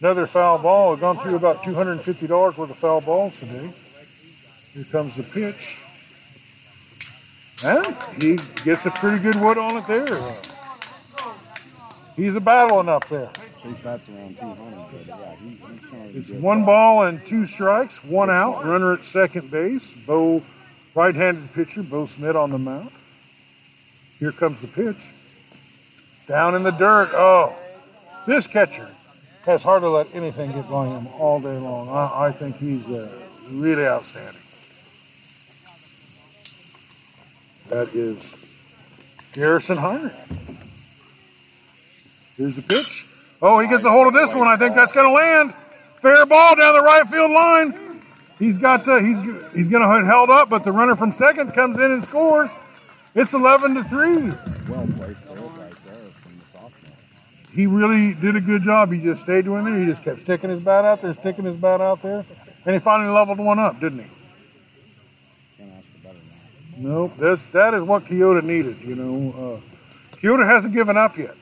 another 0.00 0.26
foul 0.26 0.56
ball. 0.56 0.96
Gone 0.96 1.18
through 1.18 1.36
about 1.36 1.62
two 1.62 1.74
hundred 1.74 1.92
and 1.92 2.02
fifty 2.02 2.26
dollars 2.26 2.56
worth 2.56 2.70
of 2.70 2.78
foul 2.78 3.02
balls 3.02 3.36
today. 3.36 3.74
Here 4.72 4.84
comes 4.84 5.16
the 5.16 5.22
pitch. 5.22 5.80
And 7.62 7.96
he 8.20 8.36
gets 8.64 8.86
a 8.86 8.90
pretty 8.90 9.18
good 9.18 9.36
wood 9.36 9.58
on 9.58 9.76
it 9.76 9.86
there. 9.86 10.36
He's 12.16 12.34
a 12.34 12.40
battling 12.40 12.88
up 12.88 13.08
there. 13.08 13.30
Chase 13.62 13.78
bats 13.80 14.08
around 14.08 14.36
200, 14.36 14.56
but 14.92 15.06
yeah, 15.06 15.34
he's, 15.36 15.58
he's 15.58 15.80
trying 15.88 16.12
to 16.12 16.18
It's 16.18 16.30
get 16.30 16.40
one 16.40 16.64
ball 16.64 17.04
and 17.04 17.24
two 17.24 17.46
strikes, 17.46 18.04
one 18.04 18.30
out, 18.30 18.64
runner 18.64 18.92
at 18.92 19.04
second 19.04 19.50
base. 19.50 19.94
Bo, 20.06 20.42
right-handed 20.94 21.52
pitcher, 21.54 21.82
Bo 21.82 22.06
Schmidt 22.06 22.36
on 22.36 22.50
the 22.50 22.58
mound. 22.58 22.90
Here 24.18 24.32
comes 24.32 24.60
the 24.60 24.68
pitch. 24.68 25.06
Down 26.26 26.54
in 26.54 26.62
the 26.62 26.70
dirt. 26.70 27.10
Oh, 27.14 27.54
this 28.26 28.46
catcher 28.46 28.90
has 29.44 29.62
hardly 29.62 29.88
let 29.88 30.14
anything 30.14 30.52
get 30.52 30.68
by 30.70 30.86
him 30.86 31.06
all 31.18 31.40
day 31.40 31.56
long. 31.58 31.88
I, 31.88 32.26
I 32.26 32.32
think 32.32 32.58
he's 32.58 32.88
uh, 32.88 33.10
really 33.50 33.86
outstanding. 33.86 34.40
That 37.68 37.94
is 37.94 38.36
Garrison 39.32 39.78
Heineck. 39.78 40.14
Here's 42.36 42.56
the 42.56 42.62
pitch. 42.62 43.06
Oh, 43.40 43.58
he 43.58 43.68
gets 43.68 43.84
a 43.84 43.90
hold 43.90 44.06
of 44.06 44.14
this 44.14 44.34
one. 44.34 44.48
I 44.48 44.56
think 44.56 44.74
that's 44.74 44.92
going 44.92 45.06
to 45.06 45.12
land. 45.12 45.54
Fair 46.00 46.26
ball 46.26 46.56
down 46.56 46.74
the 46.74 46.82
right 46.82 47.08
field 47.08 47.30
line. 47.30 48.02
He's 48.38 48.58
got 48.58 48.86
uh, 48.88 48.98
he's 48.98 49.18
he's 49.54 49.68
going 49.68 49.82
to 49.82 50.06
held 50.06 50.30
up, 50.30 50.50
but 50.50 50.64
the 50.64 50.72
runner 50.72 50.96
from 50.96 51.12
second 51.12 51.52
comes 51.52 51.78
in 51.78 51.92
and 51.92 52.02
scores. 52.02 52.50
It's 53.14 53.32
11 53.32 53.74
to 53.74 53.84
three. 53.84 54.30
well 54.68 54.88
placed 54.96 55.24
there 55.28 55.36
from 55.36 56.38
the 56.38 56.46
sophomore. 56.50 56.70
He 57.52 57.66
really 57.68 58.12
did 58.14 58.34
a 58.34 58.40
good 58.40 58.64
job. 58.64 58.92
He 58.92 59.00
just 59.00 59.22
stayed 59.22 59.46
in 59.46 59.64
there. 59.64 59.78
He 59.78 59.86
just 59.86 60.02
kept 60.02 60.20
sticking 60.20 60.50
his 60.50 60.58
bat 60.58 60.84
out 60.84 61.00
there, 61.00 61.14
sticking 61.14 61.44
his 61.44 61.56
bat 61.56 61.80
out 61.80 62.02
there, 62.02 62.26
and 62.66 62.74
he 62.74 62.80
finally 62.80 63.10
leveled 63.10 63.38
one 63.38 63.60
up, 63.60 63.80
didn't 63.80 64.00
he? 64.00 64.10
Can't 65.56 65.72
ask 65.78 65.86
for 65.92 65.98
better 65.98 66.18
than 66.18 66.28
that. 66.28 66.63
Nope. 66.76 67.12
That's 67.18 67.46
that 67.46 67.74
is 67.74 67.82
what 67.82 68.04
Keota 68.04 68.42
needed. 68.42 68.80
You 68.82 68.94
know, 68.96 69.60
uh, 69.62 70.16
Keota 70.16 70.46
hasn't 70.46 70.74
given 70.74 70.96
up 70.96 71.16
yet. 71.16 71.36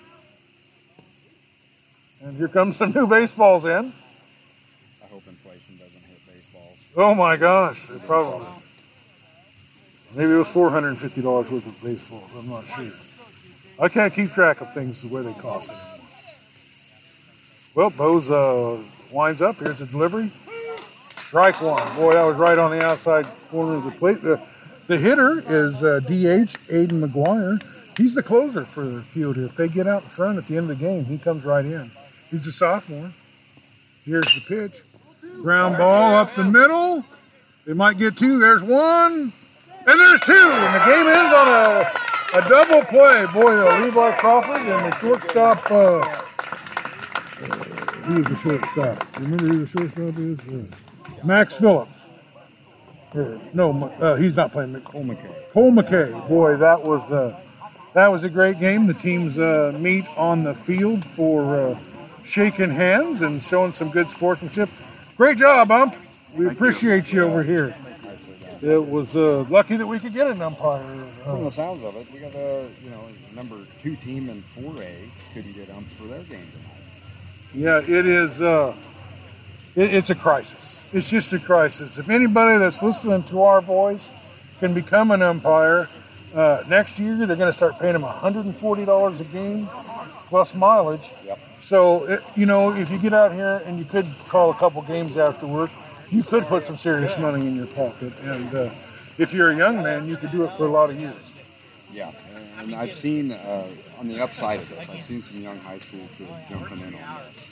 And 2.21 2.37
here 2.37 2.49
comes 2.49 2.77
some 2.77 2.93
new 2.93 3.07
baseballs 3.07 3.65
in. 3.65 3.93
I 5.03 5.07
hope 5.07 5.23
inflation 5.27 5.79
doesn't 5.79 6.03
hit 6.03 6.19
baseballs. 6.27 6.79
Oh 6.97 7.15
my 7.15 7.37
gosh, 7.37 7.91
it 7.91 8.07
probably. 8.07 8.47
Maybe 10.15 10.33
it 10.33 10.37
was 10.37 10.49
four 10.49 10.71
hundred 10.71 10.89
and 10.91 11.01
fifty 11.01 11.23
dollars 11.23 11.51
worth 11.51 11.67
of 11.67 11.83
baseballs. 11.83 12.31
I'm 12.37 12.49
not 12.49 12.69
sure. 12.69 12.93
I 13.81 13.89
can't 13.89 14.15
keep 14.15 14.33
track 14.33 14.61
of 14.61 14.73
things 14.75 15.03
the 15.03 15.09
way 15.09 15.23
they 15.23 15.33
cost 15.33 15.71
anymore. 15.71 15.89
Well, 17.75 17.91
Bose 17.91 18.31
uh, 18.31 18.77
winds 19.11 19.41
up. 19.41 19.59
Here's 19.59 19.79
the 19.79 19.87
delivery. 19.87 20.31
Strike 21.17 21.63
one. 21.63 21.83
Boy, 21.97 22.13
that 22.13 22.25
was 22.25 22.37
right 22.37 22.59
on 22.59 22.71
the 22.71 22.85
outside 22.85 23.27
corner 23.51 23.77
of 23.77 23.85
the 23.85 23.91
plate. 23.93 24.23
The, 24.23 24.39
the 24.87 24.99
hitter 24.99 25.41
is 25.41 25.83
uh, 25.83 26.01
DH 26.01 26.59
Aiden 26.69 27.01
McGuire. 27.01 27.63
He's 27.97 28.15
the 28.15 28.23
closer 28.23 28.65
for 28.65 29.05
Keota. 29.15 29.45
If 29.45 29.57
they 29.57 29.69
get 29.69 29.87
out 29.87 30.05
in 30.05 30.09
front 30.09 30.39
at 30.39 30.49
the 30.49 30.57
end 30.57 30.71
of 30.71 30.79
the 30.79 30.85
game, 30.85 31.05
he 31.05 31.19
comes 31.19 31.45
right 31.45 31.65
in. 31.65 31.91
He's 32.31 32.47
a 32.47 32.53
sophomore. 32.53 33.13
Here's 34.05 34.27
the 34.27 34.41
pitch. 34.49 34.83
Ground 35.43 35.77
ball 35.77 36.15
up 36.15 36.35
the 36.35 36.45
middle. 36.45 37.05
They 37.67 37.75
might 37.75 37.99
get 37.99 38.17
two. 38.17 38.39
There's 38.39 38.63
one. 38.63 39.33
And 39.87 40.01
there's 40.01 40.21
two. 40.21 40.33
And 40.33 40.75
the 40.75 40.85
game 40.87 41.07
ends 41.07 41.35
on 41.35 41.49
a, 41.49 42.39
a 42.39 42.49
double 42.49 42.85
play. 42.87 43.27
Boy, 43.33 43.67
uh, 43.67 43.81
Levi 43.85 44.13
Crawford 44.17 44.57
and 44.57 44.93
the 44.93 44.99
shortstop. 44.99 45.71
Uh, 45.71 46.03
who 48.03 48.21
is 48.21 48.27
the 48.27 48.37
shortstop? 48.37 49.19
Remember 49.19 49.47
who 49.47 49.65
the 49.65 49.67
shortstop 49.67 50.19
is? 50.19 50.39
Uh, 50.53 51.25
Max 51.25 51.55
Phillips. 51.55 51.93
Or, 53.15 53.41
no, 53.53 53.89
uh, 54.01 54.17
he's 54.17 54.35
not 54.35 54.53
playing. 54.53 54.81
Cole 54.83 55.05
McKay. 55.05 55.53
Cole 55.53 55.71
McKay, 55.71 56.29
boy, 56.29 56.57
that 56.57 56.83
was 56.83 57.03
uh, 57.11 57.39
that 57.95 58.09
was 58.09 58.25
a 58.25 58.31
great 58.31 58.59
game. 58.59 58.87
The 58.87 58.95
teams 58.95 59.39
uh, 59.39 59.75
meet 59.79 60.07
on 60.17 60.45
the 60.45 60.55
field 60.55 61.05
for 61.05 61.57
uh, 61.57 61.79
shaking 62.25 62.71
hands 62.71 63.21
and 63.21 63.43
showing 63.43 63.73
some 63.73 63.91
good 63.91 64.09
sportsmanship. 64.09 64.71
Great 65.17 65.37
job, 65.37 65.71
ump. 65.71 65.95
We 66.35 66.47
appreciate 66.47 67.13
you. 67.13 67.25
over 67.25 67.43
here. 67.43 67.75
It 68.63 68.89
was 68.89 69.17
uh, 69.17 69.45
lucky 69.51 69.77
that 69.77 69.87
we 69.87 69.99
could 69.99 70.15
get 70.15 70.29
an 70.29 70.41
umpire. 70.41 70.85
From 71.25 71.45
the 71.45 71.51
sounds 71.51 71.83
of 71.83 71.97
it, 71.97 72.11
we 72.13 72.21
got 72.21 72.35
a 72.35 72.69
you 72.83 72.91
know 72.91 73.09
number 73.35 73.57
two 73.81 73.97
team 73.97 74.29
in 74.29 74.43
4A 74.57 75.09
couldn't 75.35 75.53
get 75.53 75.69
umps 75.71 75.93
for 75.95 76.05
their 76.05 76.23
game 76.23 76.47
tonight. 76.53 76.73
yeah, 77.53 77.79
it 77.79 78.07
is. 78.07 78.41
Uh, 78.41 78.75
it, 79.75 79.93
it's 79.93 80.11
a 80.11 80.15
crisis. 80.15 80.82
It's 80.93 81.09
just 81.09 81.32
a 81.32 81.39
crisis. 81.39 81.97
If 81.97 82.10
anybody 82.10 82.59
that's 82.59 82.82
listening 82.82 83.23
to 83.24 83.43
our 83.43 83.62
voice 83.62 84.10
can 84.60 84.74
become 84.74 85.10
an 85.10 85.23
umpire, 85.23 85.89
uh, 86.35 86.64
next 86.69 86.98
year 86.98 87.16
they're 87.27 87.36
going 87.36 87.48
to 87.48 87.52
start 87.52 87.78
paying 87.78 87.94
them 87.94 88.02
$140 88.02 89.20
a 89.20 89.24
game 89.24 89.69
plus 90.28 90.55
mileage. 90.55 91.10
Yep. 91.24 91.39
So, 91.62 92.05
it, 92.05 92.23
you 92.36 92.44
know, 92.44 92.74
if 92.74 92.90
you 92.90 92.98
get 92.98 93.14
out 93.14 93.32
here 93.32 93.62
and 93.64 93.78
you 93.78 93.85
could 93.85 94.06
call 94.28 94.51
a 94.51 94.55
couple 94.55 94.82
games 94.82 95.16
after 95.16 95.47
work, 95.47 95.70
you 96.10 96.23
could 96.23 96.44
put 96.44 96.66
some 96.66 96.77
serious 96.77 97.16
money 97.19 97.47
in 97.47 97.56
your 97.56 97.69
pocket. 97.69 98.12
And 98.23 98.55
uh, 98.55 98.70
if 99.16 99.32
you're 99.32 99.51
a 99.51 99.56
young 99.56 99.82
man, 99.82 100.06
you 100.06 100.16
could 100.16 100.31
do 100.31 100.44
it 100.44 100.52
for 100.52 100.66
a 100.66 100.70
lot 100.70 100.90
of 100.90 101.01
years. 101.01 101.32
Yeah, 101.93 102.10
and 102.59 102.74
I've 102.74 102.94
seen 102.94 103.32
uh, 103.32 103.66
on 103.98 104.09
the 104.09 104.20
upside 104.20 104.60
of 104.60 104.69
this, 104.69 104.89
I've 104.89 105.05
seen 105.05 105.23
some 105.23 105.40
young 105.40 105.59
high 105.59 105.78
school 105.78 106.09
kids 106.16 106.31
jumping 106.48 106.81
in 106.81 106.94
on 106.94 107.20
this. 107.28 107.47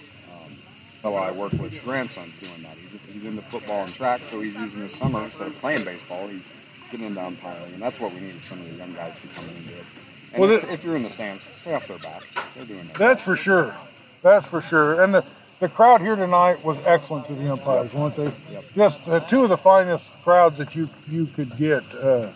Fellow 1.03 1.17
I 1.17 1.31
work 1.31 1.53
with's 1.55 1.79
grandson's 1.79 2.35
doing 2.39 2.63
that. 2.63 2.77
He's, 2.77 3.01
he's 3.13 3.25
into 3.25 3.43
football 3.43 3.83
and 3.85 3.93
track, 3.95 4.21
so 4.25 4.41
he's 4.41 4.55
using 4.55 4.81
his 4.81 4.95
summer 4.95 5.25
instead 5.25 5.47
of 5.47 5.57
playing 5.57 5.85
baseball. 5.85 6.27
He's 6.29 6.43
getting 6.91 7.07
into 7.07 7.23
umpiring, 7.25 7.73
and 7.73 7.81
that's 7.83 7.99
what 7.99 8.13
we 8.13 8.21
need 8.21 8.37
is 8.37 8.45
some 8.45 8.61
of 8.61 8.69
the 8.71 8.75
young 8.77 8.93
guys 8.95 9.19
to 9.21 9.27
come 9.29 9.45
in 9.49 9.57
and 9.57 9.67
do 9.67 9.73
it. 9.75 9.85
And 10.33 10.41
Well, 10.41 10.51
if, 10.51 10.63
the- 10.63 10.73
if 10.73 10.85
you're 10.85 10.97
in 10.97 11.03
the 11.03 11.11
stands, 11.11 11.45
stay 11.57 11.73
off 11.75 11.87
their 11.89 11.99
backs. 11.99 12.35
They're 12.55 12.65
doing 12.67 12.87
that. 12.89 12.95
That's 12.97 13.23
for 13.23 13.37
sure. 13.37 13.75
That's 14.23 14.47
for 14.47 14.61
sure. 14.61 15.03
And 15.03 15.15
the, 15.15 15.25
the 15.61 15.69
crowd 15.69 16.03
here 16.03 16.17
tonight 16.17 16.63
was 16.65 16.77
excellent 16.87 17.27
to 17.27 17.35
the 17.35 17.51
umpires, 17.51 17.95
weren't 17.95 18.17
they? 18.17 18.31
Yep. 18.53 18.65
Just 18.75 19.09
uh, 19.09 19.21
two 19.21 19.43
of 19.45 19.49
the 19.49 19.57
finest 19.57 20.13
crowds 20.23 20.59
that 20.59 20.75
you 20.77 20.89
you 21.09 21.27
could 21.27 21.57
get. 21.57 21.83
Uh, 21.95 22.29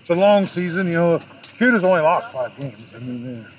it's 0.00 0.10
a 0.10 0.14
long 0.14 0.44
season, 0.46 0.86
you 0.86 0.94
know. 0.94 1.20
Keota's 1.58 1.84
only 1.84 2.00
lost 2.00 2.32
five 2.32 2.58
games. 2.58 2.94
I 2.94 2.98
mean, 3.00 3.22
they're 3.24 3.50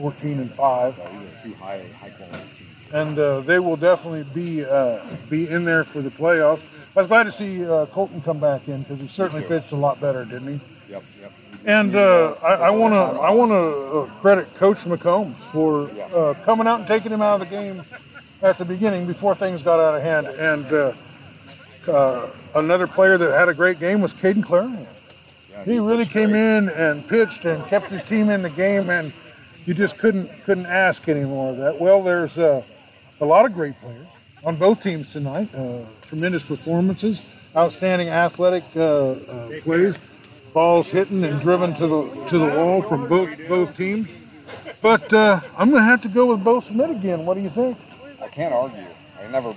14 0.00 0.40
and 0.40 0.50
five, 0.50 0.96
these 0.96 1.42
two 1.42 1.54
high, 1.58 1.84
high 2.00 2.08
quality 2.08 2.38
teams. 2.56 2.70
and 2.94 3.18
uh, 3.18 3.40
they 3.40 3.58
will 3.58 3.76
definitely 3.76 4.24
be 4.32 4.64
uh, 4.64 5.04
be 5.28 5.46
in 5.48 5.64
there 5.66 5.84
for 5.84 6.00
the 6.00 6.10
playoffs. 6.10 6.62
I 6.96 7.00
was 7.00 7.06
glad 7.06 7.24
to 7.24 7.32
see 7.32 7.66
uh, 7.66 7.84
Colton 7.86 8.22
come 8.22 8.38
back 8.40 8.66
in 8.66 8.82
because 8.82 9.00
he 9.00 9.08
certainly 9.08 9.46
pitched 9.46 9.72
a 9.72 9.76
lot 9.76 10.00
better, 10.00 10.24
didn't 10.24 10.48
he? 10.58 10.92
Yep, 10.92 11.04
yep. 11.20 11.32
And 11.66 11.94
uh, 11.94 12.34
I 12.42 12.70
want 12.70 12.94
to 12.94 13.20
I 13.20 13.30
want 13.30 13.50
to 13.52 14.10
credit 14.20 14.54
Coach 14.54 14.78
McCombs 14.78 15.36
for 15.36 15.90
uh, 16.16 16.32
coming 16.44 16.66
out 16.66 16.78
and 16.80 16.88
taking 16.88 17.12
him 17.12 17.20
out 17.20 17.40
of 17.42 17.48
the 17.48 17.54
game 17.54 17.82
at 18.42 18.56
the 18.56 18.64
beginning 18.64 19.06
before 19.06 19.34
things 19.34 19.62
got 19.62 19.78
out 19.78 19.94
of 19.94 20.02
hand. 20.02 20.26
And 20.28 20.66
uh, 20.72 20.92
uh, 21.86 22.30
another 22.54 22.86
player 22.86 23.18
that 23.18 23.38
had 23.38 23.50
a 23.50 23.54
great 23.54 23.78
game 23.78 24.00
was 24.00 24.14
Caden 24.14 24.42
Clarahan. 24.42 24.86
He 25.66 25.78
really 25.78 26.06
came 26.06 26.34
in 26.34 26.70
and 26.70 27.06
pitched 27.06 27.44
and 27.44 27.62
kept 27.66 27.90
his 27.90 28.02
team 28.02 28.30
in 28.30 28.40
the 28.40 28.48
game, 28.48 28.88
and 28.88 29.12
you 29.66 29.74
just 29.74 29.98
couldn't 29.98 30.30
couldn't 30.44 30.66
ask 30.66 31.08
any 31.08 31.24
more 31.24 31.50
of 31.50 31.56
that. 31.58 31.80
Well, 31.80 32.02
there's 32.02 32.38
uh, 32.38 32.62
a 33.20 33.24
lot 33.24 33.44
of 33.46 33.52
great 33.52 33.80
players 33.80 34.06
on 34.44 34.56
both 34.56 34.82
teams 34.82 35.12
tonight. 35.12 35.54
Uh, 35.54 35.84
tremendous 36.02 36.44
performances, 36.44 37.22
outstanding 37.56 38.08
athletic 38.08 38.64
uh, 38.76 38.80
uh, 38.80 39.60
plays, 39.60 39.98
balls 40.52 40.88
hitting 40.88 41.24
and 41.24 41.40
driven 41.40 41.74
to 41.74 41.86
the 41.86 42.24
to 42.26 42.38
the 42.38 42.46
wall 42.46 42.82
from 42.82 43.08
both 43.08 43.30
both 43.48 43.76
teams. 43.76 44.08
But 44.82 45.12
uh, 45.12 45.40
I'm 45.56 45.70
going 45.70 45.82
to 45.82 45.88
have 45.88 46.02
to 46.02 46.08
go 46.08 46.26
with 46.26 46.42
Bo 46.42 46.60
Schmidt 46.60 46.90
again. 46.90 47.26
What 47.26 47.34
do 47.34 47.40
you 47.40 47.50
think? 47.50 47.76
I 48.20 48.28
can't 48.28 48.52
argue. 48.52 48.84
I 49.18 49.28
never, 49.28 49.54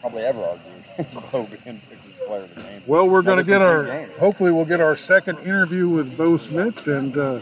probably 0.00 0.22
ever 0.22 0.42
argue 0.42 0.70
against 0.94 1.14
Bo 1.32 1.44
being 1.44 1.80
picked 1.88 2.06
as 2.06 2.26
player 2.26 2.42
of 2.44 2.54
the 2.54 2.62
game. 2.62 2.82
Well, 2.86 3.08
we're 3.08 3.22
going 3.22 3.38
to 3.38 3.44
get 3.44 3.62
our, 3.62 4.06
hopefully, 4.18 4.50
we'll 4.50 4.64
get 4.64 4.80
our 4.80 4.96
second 4.96 5.38
interview 5.40 5.88
with 5.88 6.16
Bo 6.16 6.38
Schmidt, 6.38 6.86
and 6.86 7.16
uh, 7.16 7.40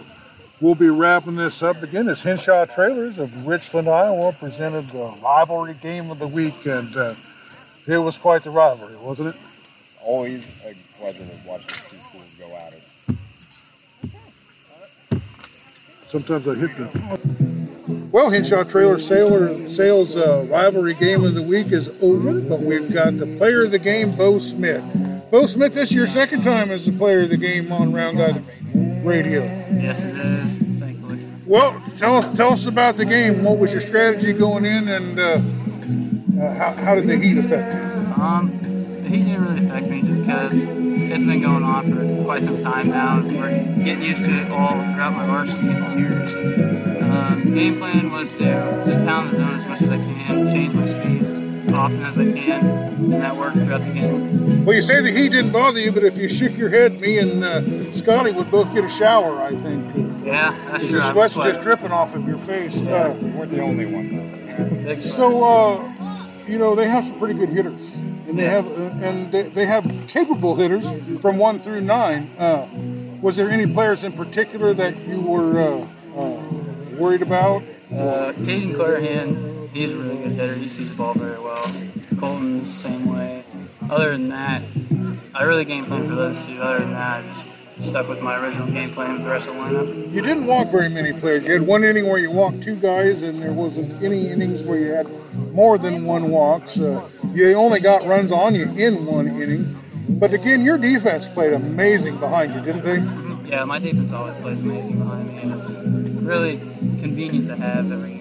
we'll 0.61 0.74
be 0.74 0.89
wrapping 0.89 1.37
this 1.37 1.62
up 1.62 1.82
again. 1.82 2.09
It's 2.09 2.23
Henshaw 2.23 2.66
Trailers 2.66 3.19
of 3.19 3.47
Richland, 3.47 3.89
Iowa, 3.89 4.32
presented 4.32 4.91
the 4.91 5.15
rivalry 5.23 5.74
game 5.74 6.11
of 6.11 6.19
the 6.19 6.28
week, 6.28 6.66
and 6.66 6.97
uh, 6.97 7.15
it 7.87 7.99
was 7.99 8.19
quite 8.19 8.45
the 8.45 8.51
rivalry, 8.51 8.97
wasn't 8.97 9.35
it? 9.35 9.41
Always 10.03 10.51
a 10.65 10.74
pleasure 10.99 11.19
to 11.19 11.49
watch 11.49 11.66
these 11.66 11.85
two 11.85 12.01
schools 12.01 12.24
go 12.39 12.55
at 12.55 12.74
it. 12.74 12.82
Sometimes 16.07 16.49
I 16.49 16.55
hit 16.55 16.77
them. 16.77 18.11
Well, 18.11 18.31
Henshaw 18.31 18.65
Trailer 18.65 18.99
Sailor 18.99 19.69
Sales 19.69 20.16
uh, 20.16 20.45
rivalry 20.49 20.95
game 20.95 21.24
of 21.24 21.35
the 21.35 21.43
week 21.43 21.70
is 21.70 21.89
over, 22.01 22.41
but 22.41 22.61
we've 22.61 22.93
got 22.93 23.16
the 23.19 23.27
player 23.27 23.65
of 23.65 23.70
the 23.70 23.78
game, 23.78 24.16
Bo 24.16 24.41
Schmidt. 24.41 24.82
Bo 25.31 25.47
Schmidt, 25.47 25.74
this 25.74 25.91
is 25.91 25.95
your 25.95 26.09
second 26.09 26.43
time 26.43 26.73
as 26.73 26.87
the 26.87 26.93
player 26.93 27.20
of 27.20 27.31
the 27.31 27.37
game 27.37 27.70
on 27.70 27.93
Round 27.93 28.19
Guy 28.19 28.43
Radio. 28.75 29.45
Yes, 29.73 30.03
it 30.03 30.17
is. 30.17 30.57
Thankfully. 30.57 31.19
Well, 31.47 31.83
tell 31.97 32.17
us 32.17 32.37
tell 32.37 32.53
us 32.53 32.67
about 32.67 32.97
the 32.97 33.05
game. 33.05 33.45
What 33.45 33.59
was 33.59 33.73
your 33.73 33.81
strategy 33.81 34.33
going 34.33 34.65
in, 34.65 34.89
and 34.89 35.19
uh, 35.19 36.43
uh, 36.43 36.55
how, 36.55 36.73
how 36.75 36.95
did 36.95 37.07
the 37.07 37.17
heat 37.17 37.39
affect 37.39 37.85
you? 37.85 38.23
Um, 38.23 39.01
the 39.03 39.09
heat 39.09 39.25
didn't 39.25 39.45
really 39.45 39.67
affect 39.67 39.87
me 39.89 40.03
just 40.03 40.23
because 40.23 40.53
it's 40.55 41.25
been 41.25 41.41
going 41.41 41.65
on 41.65 41.93
for 41.93 42.25
quite 42.25 42.43
some 42.43 42.59
time 42.59 42.89
now. 42.89 43.21
We're 43.23 43.85
getting 43.85 44.03
used 44.03 44.25
to 44.25 44.31
it 44.31 44.51
all 44.51 44.75
throughout 44.75 45.15
my 45.15 45.27
varsity 45.27 45.67
years. 45.99 46.35
Um, 47.03 47.55
game 47.55 47.79
plan 47.79 48.13
was 48.13 48.33
to 48.35 48.83
just 48.87 48.99
pound 49.05 49.33
the 49.33 49.37
zone 49.37 49.55
as 49.55 49.67
much 49.67 49.83
as 49.83 49.89
I 49.91 49.97
can, 49.97 50.53
change 50.53 50.75
my 50.75 50.87
speed 50.87 51.40
often 51.75 52.03
as 52.05 52.19
I 52.19 52.33
can, 52.33 52.67
and 52.67 53.13
that 53.15 53.37
worked 53.37 53.57
throughout 53.57 53.85
the 53.87 53.93
game. 53.93 54.65
Well, 54.65 54.77
you 54.77 54.83
say 54.83 55.01
the 55.01 55.11
heat 55.11 55.31
didn't 55.33 55.53
bother 55.53 55.81
you, 55.81 55.93
but 55.93 56.05
if 56.05 56.19
you 56.19 56.29
shook 56.29 56.57
your 56.57 56.69
head, 56.71 57.01
me 57.01 57.19
and 57.19 57.43
uh, 57.45 57.93
Scotty 57.93 58.31
would 58.33 58.51
both 58.51 58.73
get 58.75 58.85
a 58.85 58.91
shower. 58.91 59.41
I 59.43 59.51
think 59.57 60.25
Yeah, 60.25 60.55
that's 60.71 60.85
true. 60.85 61.01
your 61.01 61.13
sweat's 61.13 61.35
sweating. 61.35 61.53
just 61.55 61.63
dripping 61.63 61.93
off 61.93 62.15
of 62.15 62.27
your 62.29 62.39
face. 62.39 62.83
Uh, 62.83 63.17
We're 63.37 63.47
the 63.47 63.61
only 63.63 63.87
one. 63.87 64.85
Big 64.85 65.01
so, 65.01 65.43
uh, 65.45 66.17
you 66.47 66.59
know, 66.59 66.75
they 66.75 66.89
have 66.89 67.05
some 67.05 67.19
pretty 67.19 67.35
good 67.35 67.49
hitters, 67.49 67.95
and 68.29 68.39
they 68.39 68.45
have 68.47 68.67
uh, 68.67 68.91
and 69.07 69.33
they, 69.33 69.43
they 69.43 69.65
have 69.67 70.07
capable 70.09 70.57
hitters 70.57 70.93
from 71.21 71.39
one 71.39 71.59
through 71.61 71.81
nine. 71.81 72.31
Uh, 72.39 72.67
was 73.23 73.37
there 73.37 73.51
any 73.51 73.67
players 73.73 74.05
in 74.05 74.13
particular 74.13 74.75
that 74.75 74.97
you 75.07 75.21
were 75.21 75.61
uh, 75.61 75.87
uh, 76.21 76.41
worried 76.99 77.23
about? 77.23 77.63
Uh, 77.91 78.33
Caden 78.45 78.75
Clarahan, 78.77 79.60
he's 79.73 79.93
a 79.93 79.97
really 79.97 80.17
good 80.23 80.33
hitter. 80.33 80.55
He 80.55 80.69
sees 80.69 80.91
the 80.91 80.97
ball 80.97 81.15
very 81.15 81.41
well. 81.41 81.63
Colton's 82.19 82.69
the 82.69 82.89
same 82.89 83.07
way. 83.07 83.45
Other 83.89 84.13
than 84.13 84.29
that, 84.29 84.63
I 85.35 85.45
really 85.45 85.65
game 85.65 85.85
plan 85.85 86.09
for 86.09 86.15
those 86.15 86.47
two. 86.47 86.61
Other 86.61 86.81
than 86.81 86.93
that, 86.93 87.25
I 87.25 87.29
just 87.29 87.47
stuck 87.81 88.09
with 88.09 88.21
my 88.21 88.39
original 88.39 88.67
game 88.71 88.91
plan 88.91 89.15
with 89.15 89.25
the 89.25 89.31
rest 89.31 89.49
of 89.49 89.55
the 89.55 89.61
lineup. 89.61 90.13
You 90.13 90.23
didn't 90.23 90.47
walk 90.47 90.71
very 90.71 90.89
many 90.89 91.13
players. 91.13 91.47
You 91.47 91.53
had 91.53 91.63
one 91.63 91.83
inning 91.83 92.07
where 92.09 92.19
you 92.19 92.31
walked 92.31 92.63
two 92.63 92.77
guys, 92.77 93.23
and 93.23 93.41
there 93.41 93.53
wasn't 93.53 94.03
any 94.03 94.29
innings 94.29 94.63
where 94.63 94.79
you 94.79 94.93
had 94.93 95.09
more 95.53 95.79
than 95.79 96.05
one 96.05 96.31
walk. 96.31 96.69
So 96.69 97.09
you 97.33 97.55
only 97.55 97.81
got 97.81 98.07
runs 98.07 98.33
on 98.33 98.55
you 98.55 98.71
in 98.77 99.07
one 99.07 99.29
inning. 99.29 99.77
But 100.09 100.33
again, 100.33 100.63
your 100.63 100.77
defense 100.79 101.29
played 101.29 101.53
amazing 101.53 102.19
behind 102.19 102.55
you, 102.55 102.61
didn't 102.61 102.85
they? 102.85 103.49
Yeah, 103.49 103.65
my 103.65 103.79
defense 103.79 104.13
always 104.13 104.37
plays 104.37 104.61
amazing 104.61 104.99
behind 104.99 105.29
me, 105.29 105.39
and 105.39 105.53
it's 105.55 105.71
really 105.71 106.59
convenient 107.01 107.47
to 107.49 107.57
have 107.57 107.91
every. 107.91 108.20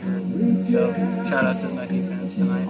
So 0.70 0.94
shout 1.28 1.46
out 1.46 1.60
to 1.62 1.68
my 1.70 1.86
defense 1.86 2.36
tonight. 2.36 2.64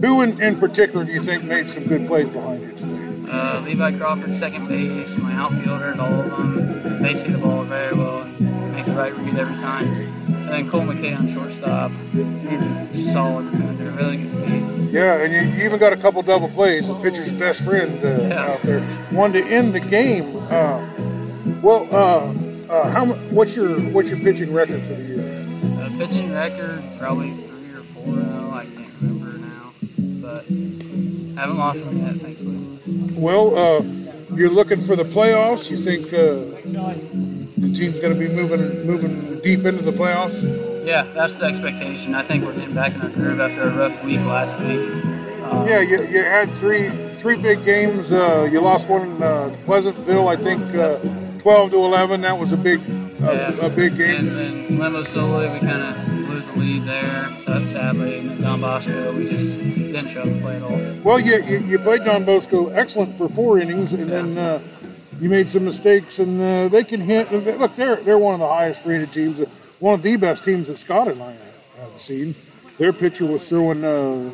Who 0.00 0.20
in, 0.22 0.40
in 0.42 0.58
particular 0.60 1.04
do 1.04 1.12
you 1.12 1.22
think 1.22 1.42
made 1.44 1.70
some 1.70 1.84
good 1.86 2.06
plays 2.06 2.28
behind 2.28 2.62
you 2.62 2.72
today? 2.72 3.32
Uh, 3.32 3.60
Levi 3.60 3.96
Crawford, 3.98 4.34
second 4.34 4.68
base, 4.68 5.16
my 5.16 5.32
outfielders, 5.34 5.98
all 5.98 6.20
of 6.20 6.30
them, 6.30 7.02
they 7.02 7.14
see 7.14 7.28
the 7.28 7.38
ball 7.38 7.64
very 7.64 7.94
well 7.96 8.20
and 8.20 8.72
make 8.74 8.84
the 8.86 8.92
right 8.92 9.16
read 9.16 9.36
every 9.38 9.56
time. 9.56 9.86
And 10.28 10.48
then 10.48 10.70
Cole 10.70 10.82
McKay 10.82 11.18
on 11.18 11.28
shortstop, 11.32 11.90
he's 12.12 12.62
a 12.62 12.94
solid 12.94 13.50
defender, 13.52 13.90
really 13.92 14.16
good 14.18 14.46
feet. 14.46 14.92
Yeah, 14.92 15.16
and 15.22 15.32
you, 15.32 15.40
you 15.58 15.64
even 15.64 15.78
got 15.78 15.92
a 15.92 15.96
couple 15.96 16.22
double 16.22 16.48
plays. 16.50 16.86
The 16.86 16.94
pitcher's 17.00 17.32
best 17.32 17.62
friend 17.62 18.02
uh, 18.04 18.08
Yeah. 18.28 18.46
out 18.52 18.62
there. 18.62 18.80
One 19.10 19.32
to 19.34 19.42
end 19.42 19.74
the 19.74 19.80
game. 19.80 20.36
Uh, 20.50 20.86
well, 21.62 21.86
uh, 21.90 22.72
uh, 22.72 22.90
how 22.90 23.06
what's 23.30 23.54
your 23.56 23.78
what's 23.92 24.10
your 24.10 24.18
pitching 24.20 24.52
record 24.52 24.82
for 24.82 24.94
the 24.94 25.02
year? 25.02 25.47
Uh, 25.88 25.96
pitching 25.96 26.32
record, 26.32 26.82
probably 26.98 27.32
three 27.32 27.72
or 27.72 27.82
four 27.94 28.06
now, 28.16 28.50
I 28.52 28.66
can't 28.66 28.92
remember 29.00 29.38
now. 29.38 29.72
But 30.20 30.44
I 30.44 31.40
haven't 31.40 31.56
lost 31.56 31.80
one 31.80 32.04
yet, 32.04 32.20
thankfully. 32.20 33.14
Well, 33.14 33.56
uh, 33.56 33.82
you're 34.34 34.50
looking 34.50 34.84
for 34.86 34.96
the 34.96 35.04
playoffs. 35.04 35.70
You 35.70 35.82
think 35.82 36.08
uh, 36.08 36.60
the 37.58 37.72
team's 37.74 38.00
going 38.00 38.12
to 38.12 38.18
be 38.18 38.28
moving 38.28 38.86
moving 38.86 39.40
deep 39.40 39.64
into 39.64 39.82
the 39.82 39.92
playoffs? 39.92 40.86
Yeah, 40.86 41.04
that's 41.14 41.36
the 41.36 41.46
expectation. 41.46 42.14
I 42.14 42.22
think 42.22 42.44
we're 42.44 42.52
getting 42.54 42.74
back 42.74 42.94
in 42.94 43.00
our 43.00 43.08
groove 43.08 43.40
after 43.40 43.62
a 43.62 43.74
rough 43.74 44.04
week 44.04 44.20
last 44.20 44.58
week. 44.58 44.90
Um, 45.44 45.66
Yeah, 45.66 45.80
you, 45.80 46.06
you 46.06 46.22
had 46.22 46.52
three 46.56 46.90
three 47.16 47.36
big 47.36 47.64
games. 47.64 48.12
Uh, 48.12 48.46
you 48.50 48.60
lost 48.60 48.88
one 48.88 49.10
in 49.10 49.22
uh, 49.22 49.56
Pleasantville, 49.64 50.28
I 50.28 50.36
think, 50.36 50.62
uh, 50.74 50.98
12 51.38 51.70
to 51.70 51.76
11. 51.76 52.20
That 52.20 52.38
was 52.38 52.52
a 52.52 52.56
big 52.58 52.80
Yeah. 53.20 53.66
a 53.66 53.68
big 53.68 53.96
game. 53.96 54.28
And 54.28 54.36
then 54.36 54.78
Lynnville-Sully, 54.78 55.48
we 55.48 55.60
kind 55.60 55.82
of 55.82 56.06
blew 56.26 56.40
the 56.40 56.52
lead 56.58 56.84
there, 56.84 57.68
sadly. 57.68 58.18
And 58.18 58.30
then 58.30 58.40
Don 58.42 58.60
Bosco, 58.60 59.14
we 59.14 59.28
just 59.28 59.58
didn't 59.58 60.08
show 60.08 60.22
up 60.22 60.28
to 60.28 60.40
play 60.40 60.56
at 60.56 60.62
all. 60.62 61.02
Well, 61.02 61.18
you, 61.18 61.42
you, 61.42 61.58
you 61.60 61.78
played 61.78 62.04
Don 62.04 62.24
Bosco 62.24 62.68
excellent 62.68 63.18
for 63.18 63.28
four 63.28 63.58
innings, 63.58 63.92
and 63.92 64.08
then 64.10 64.38
uh, 64.38 64.60
you 65.20 65.28
made 65.28 65.50
some 65.50 65.64
mistakes, 65.64 66.18
and 66.18 66.40
uh, 66.40 66.68
they 66.68 66.84
can 66.84 67.00
hit. 67.00 67.32
Look, 67.32 67.74
they're 67.76 67.96
they're 67.96 68.18
one 68.18 68.34
of 68.34 68.40
the 68.40 68.48
highest 68.48 68.82
rated 68.84 69.12
teams, 69.12 69.40
one 69.80 69.94
of 69.94 70.02
the 70.02 70.16
best 70.16 70.44
teams 70.44 70.68
that 70.68 70.78
Scott 70.78 71.08
and 71.08 71.20
I 71.22 71.36
have 71.80 72.00
seen. 72.00 72.36
Their 72.78 72.92
pitcher 72.92 73.26
was 73.26 73.42
throwing 73.42 73.84
uh, 73.84 74.30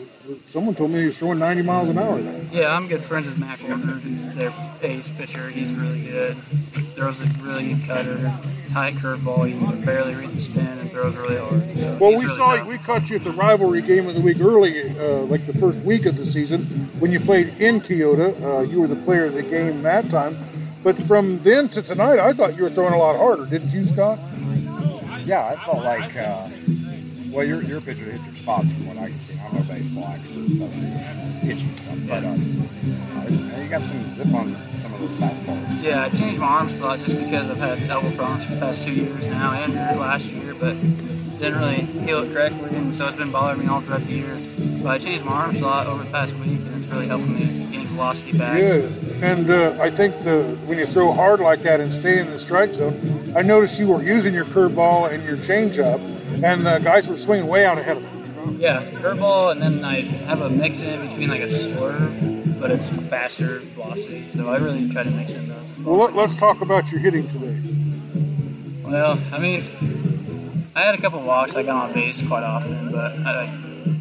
someone 0.48 0.74
told 0.74 0.90
me 0.90 1.01
he 1.01 1.06
was 1.06 1.18
throwing 1.18 1.38
90 1.38 1.62
miles 1.62 1.88
an 1.88 1.98
hour. 1.98 2.20
There. 2.20 2.42
Yeah, 2.52 2.74
I'm 2.74 2.88
good 2.88 3.05
friends 3.05 3.26
with 3.26 3.36
Mac 3.38 3.60
Order, 3.62 3.74
who's 3.76 4.34
their 4.34 4.52
ace 4.82 5.09
pitcher. 5.10 5.51
He's 5.51 5.70
really 5.72 6.02
good. 6.02 6.36
Throws 6.94 7.20
a 7.20 7.26
really 7.40 7.74
good 7.74 7.86
cutter, 7.86 8.38
tight 8.68 8.94
curveball. 8.96 9.51
You 9.52 9.59
can 9.59 9.84
barely 9.84 10.14
read 10.14 10.34
the 10.34 10.40
spin 10.40 10.66
and 10.66 10.90
throws 10.90 11.14
really 11.16 11.36
hard. 11.36 11.78
So 11.78 11.98
Well, 12.01 12.12
we 12.12 12.24
really 12.24 12.36
saw 12.36 12.56
tough. 12.56 12.68
we 12.68 12.78
caught 12.78 13.10
you 13.10 13.16
at 13.16 13.24
the 13.24 13.32
rivalry 13.32 13.82
game 13.82 14.09
of 14.09 14.14
the 14.14 14.20
week 14.20 14.40
early, 14.40 14.90
uh, 14.98 15.18
like 15.24 15.46
the 15.46 15.55
first 15.55 15.78
week 15.80 16.06
of 16.06 16.16
the 16.16 16.26
season 16.26 16.90
when 17.01 17.10
you 17.12 17.20
played 17.20 17.60
in 17.60 17.80
Kyoto. 17.80 18.59
Uh, 18.59 18.62
you 18.62 18.80
were 18.80 18.88
the 18.88 18.96
player 18.96 19.26
of 19.26 19.34
the 19.34 19.42
game 19.42 19.82
that 19.82 20.09
time. 20.10 20.36
But 20.82 20.98
from 21.06 21.42
then 21.42 21.68
to 21.70 21.82
tonight, 21.82 22.18
I 22.18 22.32
thought 22.34 22.56
you 22.56 22.62
were 22.62 22.70
throwing 22.70 22.92
a 22.94 22.98
lot 22.98 23.16
harder, 23.16 23.46
didn't 23.46 23.70
you, 23.70 23.86
Scott? 23.86 24.18
Yeah, 25.24 25.46
I 25.46 25.56
felt 25.64 25.82
like, 25.82 26.14
uh, 26.16 26.48
well, 27.35 27.44
you're, 27.44 27.62
you're 27.62 27.81
pitcher 27.81 28.05
to 28.05 28.12
hit 28.12 28.24
your 28.24 28.36
spots 28.36 28.70
from 28.70 28.86
what 28.86 28.97
I 28.97 29.09
can 29.11 29.19
see. 29.19 29.32
I'm 29.32 29.56
no 29.56 29.62
baseball 29.62 30.06
expert, 30.06 30.47
especially 30.47 31.40
pitching 31.40 31.77
stuff, 31.78 31.98
but 32.06 32.24
um, 32.24 32.69
uh, 33.16 33.59
you 33.61 33.69
got 33.69 33.82
some 33.82 34.15
zip 34.15 34.32
on 34.32 34.56
some 34.78 34.94
of 34.94 35.01
those 35.01 35.16
fastballs. 35.16 35.82
Yeah, 35.82 36.05
I 36.05 36.11
changed 36.11 36.39
my 36.39 36.47
arm 36.47 36.70
slot 36.70 37.01
just 37.01 37.19
because 37.19 37.51
I've 37.51 37.56
had 37.56 37.90
elbow 37.90 38.15
problems 38.15 38.47
for 38.47 38.55
the 38.55 38.61
past 38.61 38.85
two 38.85 38.93
years 38.93 39.27
now 39.27 39.52
and 39.52 39.74
last 39.98 40.27
year, 40.27 40.55
but 40.55 40.74
didn't 41.39 41.59
really 41.59 41.82
heal 42.06 42.23
it 42.23 42.32
correctly, 42.32 42.70
and 42.77 42.94
so 42.94 43.09
it's 43.09 43.16
been 43.16 43.32
bothering 43.32 43.66
me 43.66 43.66
all 43.66 43.81
throughout 43.81 44.06
the 44.06 44.12
year. 44.12 44.40
But 44.81 44.90
I 44.90 44.98
changed 44.98 45.24
my 45.24 45.32
arm 45.32 45.56
slot 45.56 45.89
over 45.89 46.05
the 46.05 46.11
past 46.11 46.35
week, 46.35 46.61
and 46.61 46.85
it's 46.85 46.93
really 46.93 47.09
helping 47.09 47.35
me 47.35 47.66
gain 47.73 47.89
velocity 47.89 48.39
back. 48.39 48.61
Yeah, 48.61 49.27
and 49.27 49.51
uh, 49.51 49.77
I 49.81 49.90
think 49.90 50.23
the 50.23 50.56
when 50.66 50.78
you 50.78 50.86
throw 50.86 51.12
hard 51.12 51.40
like 51.40 51.65
that 51.65 51.81
and 51.81 51.93
stay 51.93 52.20
in 52.20 52.31
the 52.31 52.39
strike 52.39 52.74
zone, 52.74 53.32
I 53.36 53.43
noticed 53.43 53.81
you 53.81 53.89
were 53.89 54.05
using 54.05 54.35
your 54.35 54.44
curveball 54.44 55.12
and 55.12 55.24
your 55.24 55.36
changeup, 55.39 55.98
and 56.43 56.66
the 56.66 56.78
guys 56.78 57.06
were 57.06 57.16
swinging 57.16 57.47
way 57.47 57.65
out 57.65 57.78
ahead 57.78 57.98
of 57.98 58.02
them. 58.02 58.56
Yeah, 58.61 58.82
curveball, 59.01 59.52
and 59.52 59.62
then 59.62 59.85
I 59.85 60.01
have 60.02 60.40
a 60.40 60.51
mix 60.51 60.81
in 60.81 60.89
it 60.89 61.09
between 61.09 61.28
like 61.31 61.40
a 61.40 61.48
swerve, 61.48 62.61
but 62.61 62.70
it's 62.70 62.89
faster 63.09 63.61
velocity. 63.74 64.24
So 64.24 64.48
I 64.48 64.56
really 64.59 64.89
try 64.90 65.02
to 65.02 65.11
mix 65.11 65.32
in 65.32 65.48
those. 65.48 65.78
Well, 65.82 65.97
let, 65.97 66.15
let's 66.15 66.35
talk 66.35 66.61
about 66.61 66.90
your 66.90 67.01
hitting 67.01 67.28
today. 67.28 67.61
Well, 68.82 69.19
I 69.32 69.39
mean, 69.39 70.70
I 70.74 70.82
had 70.82 70.94
a 70.94 71.01
couple 71.01 71.20
walks. 71.23 71.55
I 71.55 71.62
got 71.62 71.89
on 71.89 71.94
base 71.94 72.20
quite 72.23 72.43
often, 72.44 72.90
but 72.93 73.12
I 73.19 73.47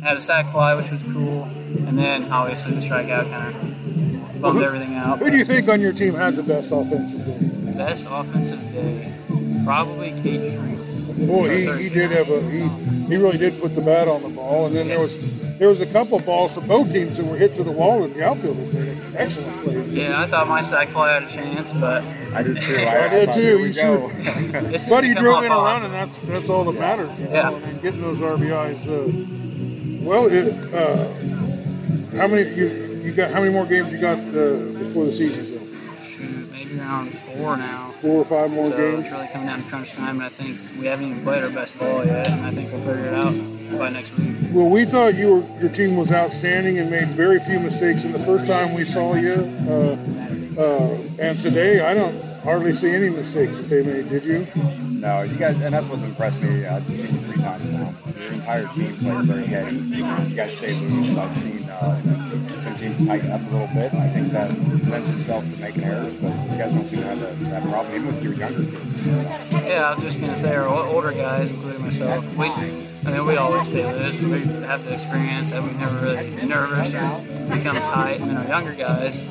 had 0.02 0.18
a 0.18 0.22
sac 0.22 0.52
fly, 0.52 0.76
which 0.76 0.92
was 0.92 1.04
cool, 1.04 1.44
and 1.44 1.98
then 1.98 2.32
obviously 2.32 2.74
the 2.74 2.82
strikeout 2.82 3.30
kind 3.30 3.56
of 3.56 4.42
bummed 4.42 4.60
who- 4.60 4.66
everything 4.66 4.96
out. 4.96 5.20
Who 5.20 5.30
do 5.32 5.38
you 5.38 5.46
think 5.46 5.70
on 5.70 5.80
your 5.80 5.94
team 5.94 6.16
had 6.16 6.36
the 6.36 6.44
best 6.44 6.72
offensive 6.72 7.26
day? 7.26 7.40
Best 7.74 8.08
offensive 8.10 8.60
day, 8.72 9.14
probably 9.64 10.12
Cade 10.22 10.42
Striegel. 10.54 10.93
Boy, 11.18 11.50
he, 11.78 11.84
he 11.84 11.90
did 11.90 12.12
have 12.12 12.30
a 12.30 12.42
he 12.50 12.68
he 13.08 13.16
really 13.18 13.38
did 13.38 13.60
put 13.62 13.76
the 13.76 13.82
bat 13.82 14.08
on 14.08 14.24
the 14.24 14.30
ball, 14.30 14.66
and 14.66 14.76
then 14.76 14.88
there 14.88 15.00
was 15.00 15.16
there 15.60 15.68
was 15.70 15.80
a 15.82 15.86
couple 15.86 16.18
of 16.18 16.26
balls 16.26 16.54
for 16.54 16.62
both 16.62 16.92
teams 16.92 17.18
that 17.18 17.26
were 17.26 17.38
hit 17.38 17.54
to 17.56 17.64
the 17.64 17.72
wall, 17.72 18.04
and 18.04 18.14
the 18.16 18.26
outfielders 18.26 18.74
made 18.74 18.88
an 18.90 19.16
excellent 19.16 19.64
play. 19.64 19.82
Yeah, 19.86 20.20
I 20.22 20.28
thought 20.28 20.48
my 20.48 20.62
sac 20.62 20.90
fly 20.90 21.14
had 21.14 21.24
a 21.24 21.30
chance, 21.30 21.72
but 21.74 22.04
I 22.34 22.42
did 22.42 22.62
too. 22.62 22.76
I 22.80 23.06
I, 23.06 23.10
did 23.10 23.34
too. 23.34 23.42
You 23.42 23.62
we 23.62 23.72
go. 23.74 24.10
it 24.12 24.80
seemed 24.82 24.90
But 24.90 25.02
to 25.02 25.08
he 25.08 25.14
drove 25.14 25.44
in 25.44 25.52
a 25.52 25.56
run, 25.56 25.84
and 25.86 25.94
that's 25.94 26.18
that's 26.20 26.50
all 26.50 26.64
that 26.66 26.80
matters. 26.80 27.18
you 27.20 27.28
Yeah. 27.30 27.50
know, 27.52 27.56
and 27.58 27.82
getting 27.82 28.02
those 28.02 28.18
RBIs. 28.18 28.82
Uh, 28.88 30.04
well, 30.04 30.28
it, 30.28 30.52
uh, 30.74 31.08
how 32.18 32.28
many 32.28 32.50
you 32.56 32.68
you 33.04 33.14
got? 33.14 33.32
How 33.32 33.40
many 33.40 33.54
more 33.54 33.66
games 33.66 33.92
you 33.92 34.00
got 34.00 34.18
uh, 34.18 34.56
before 34.80 35.06
the 35.06 35.14
season? 35.14 35.46
over? 35.46 36.04
Shoot, 36.04 36.52
maybe 36.52 36.80
around 36.80 37.18
four 37.20 37.56
now. 37.58 37.93
Four 38.04 38.24
or 38.24 38.26
five 38.26 38.52
more 38.52 38.70
so 38.70 38.76
games. 38.76 39.06
it's 39.06 39.14
really 39.14 39.28
coming 39.30 39.48
down 39.48 39.64
to 39.64 39.70
crunch 39.70 39.94
time, 39.94 40.18
and 40.18 40.24
I 40.24 40.30
think 40.30 40.60
we 40.78 40.88
haven't 40.88 41.06
even 41.06 41.24
played 41.24 41.42
our 41.42 41.50
best 41.50 41.80
ball 41.80 42.06
yet, 42.06 42.28
and 42.28 42.46
I 42.46 42.54
think 42.54 42.70
we'll 42.70 42.82
figure 42.82 43.06
it 43.06 43.14
out 43.14 43.80
by 43.80 43.88
next 43.88 44.12
week. 44.18 44.36
Well, 44.52 44.68
we 44.68 44.84
thought 44.84 45.16
you 45.16 45.36
were, 45.36 45.60
your 45.62 45.70
team 45.70 45.96
was 45.96 46.12
outstanding 46.12 46.80
and 46.80 46.92
made 46.92 47.08
very 47.12 47.40
few 47.40 47.62
mistakes 47.62 48.04
in 48.04 48.12
the 48.12 48.20
first 48.20 48.46
time 48.46 48.74
we 48.74 48.84
saw 48.84 49.16
you. 49.16 49.36
Uh, 49.70 50.62
uh, 50.62 50.98
and 51.18 51.40
today, 51.40 51.80
I 51.80 51.94
don't 51.94 52.33
hardly 52.44 52.74
see 52.74 52.90
any 52.90 53.10
mistakes 53.10 53.56
that 53.58 53.70
they 53.70 53.82
made. 53.82 54.10
Did 54.10 54.26
you? 54.26 54.48
No, 55.04 55.22
you 55.22 55.36
guys, 55.36 55.60
and 55.60 55.74
that's 55.74 55.88
what's 55.88 56.04
impressed 56.04 56.42
me. 56.42 56.66
I've 56.66 56.86
seen 56.88 57.16
you 57.16 57.22
three 57.22 57.42
times 57.42 57.70
now. 57.70 57.94
Your 58.18 58.34
entire 58.34 58.68
team 58.74 58.98
plays 58.98 59.26
very 59.26 59.46
heavy. 59.46 59.76
You 59.76 60.36
guys 60.36 60.56
stay 60.56 60.74
loose. 60.74 61.16
I've 61.18 61.36
seen 61.36 61.64
uh, 61.70 62.60
some 62.60 62.76
teams 62.76 63.06
tighten 63.06 63.32
up 63.32 63.42
a 63.42 63.50
little 63.50 63.68
bit. 63.68 63.94
I 63.94 64.10
think 64.10 64.32
that 64.32 64.50
lends 64.88 65.10
itself 65.10 65.50
to 65.50 65.58
making 65.58 65.84
errors, 65.84 66.14
but 66.16 66.30
you 66.50 66.58
guys 66.58 66.74
don't 66.74 66.88
seem 66.88 67.00
to 67.00 67.06
have 67.06 67.20
that, 67.20 67.40
that 67.50 67.64
problem, 67.64 67.96
even 67.96 68.08
with 68.08 68.24
your 68.24 68.34
younger 68.34 68.64
kids. 68.64 69.02
Yeah, 69.02 69.90
I 69.90 69.96
was 69.96 70.04
just 70.04 70.22
gonna 70.22 70.36
say 70.36 70.56
our 70.56 70.68
older 70.68 71.12
guys, 71.12 71.52
including 71.52 71.82
myself, 71.82 72.26
we, 72.36 72.48
I 72.48 73.12
mean, 73.12 73.26
we 73.26 73.36
always 73.36 73.68
stay 73.68 73.86
loose. 73.92 74.22
We 74.22 74.42
have 74.64 74.86
the 74.86 74.94
experience 74.94 75.50
that 75.50 75.62
we 75.64 75.72
never 75.72 76.00
really 76.00 76.30
get 76.30 76.46
nervous 76.46 76.94
or 76.94 77.20
become 77.54 77.76
tight. 77.76 78.22
And 78.22 78.30
then 78.30 78.38
our 78.38 78.48
younger 78.48 78.74
guys, 78.74 79.26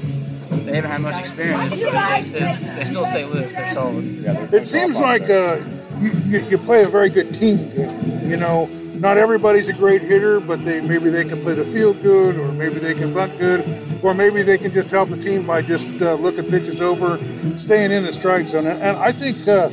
they 0.65 0.77
haven't 0.77 0.91
had 0.91 1.01
much 1.01 1.19
experience, 1.19 1.74
but 1.74 1.79
they 1.79 2.23
still, 2.23 2.74
they 2.77 2.85
still 2.85 3.07
stay 3.07 3.24
loose. 3.24 3.53
They're 3.53 3.73
solid. 3.73 4.24
It 4.53 4.66
seems 4.66 4.97
like 4.99 5.29
uh, 5.29 5.61
you, 6.01 6.12
you, 6.27 6.39
you 6.51 6.59
play 6.59 6.83
a 6.83 6.89
very 6.89 7.09
good 7.09 7.35
team 7.35 7.74
game. 7.74 8.31
You 8.31 8.37
know, 8.37 8.66
not 8.95 9.19
everybody's 9.19 9.69
a 9.69 9.73
great 9.73 10.03
hitter, 10.03 10.39
but 10.41 10.65
they 10.65 10.81
maybe 10.81 11.11
they 11.11 11.24
can 11.24 11.43
play 11.43 11.55
the 11.55 11.65
field 11.65 12.03
good, 12.03 12.37
or 12.37 12.53
maybe 12.53 12.79
they 12.79 12.95
can 12.95 13.12
bunt 13.12 13.39
good, 13.39 13.61
or 14.03 14.15
maybe 14.15 14.43
they 14.43 14.59
can 14.59 14.73
just 14.73 14.91
help 14.91 15.11
the 15.11 15.20
team 15.20 15.47
by 15.47 15.62
just 15.62 15.89
uh, 16.01 16.15
looking 16.15 16.45
pitches 16.45 16.81
over, 16.81 17.19
staying 17.59 17.91
in 17.91 18.05
the 18.05 18.12
strike 18.12 18.49
zone. 18.49 18.66
And, 18.66 18.81
and 18.83 18.97
I 18.97 19.12
think 19.12 19.47
uh, 19.49 19.70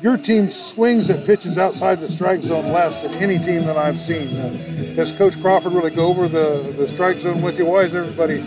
your 0.00 0.16
team 0.16 0.50
swings 0.50 1.10
at 1.10 1.24
pitches 1.26 1.58
outside 1.58 2.00
the 2.00 2.10
strike 2.10 2.42
zone 2.42 2.72
less 2.72 3.00
than 3.00 3.14
any 3.14 3.38
team 3.38 3.66
that 3.66 3.76
I've 3.76 4.00
seen. 4.00 4.36
Uh, 4.36 4.94
does 4.94 5.12
Coach 5.12 5.40
Crawford 5.40 5.72
really 5.72 5.94
go 5.94 6.06
over 6.06 6.28
the, 6.28 6.74
the 6.76 6.88
strike 6.88 7.20
zone 7.20 7.40
with 7.40 7.58
you? 7.58 7.66
Why 7.66 7.82
is 7.82 7.94
everybody 7.94 8.40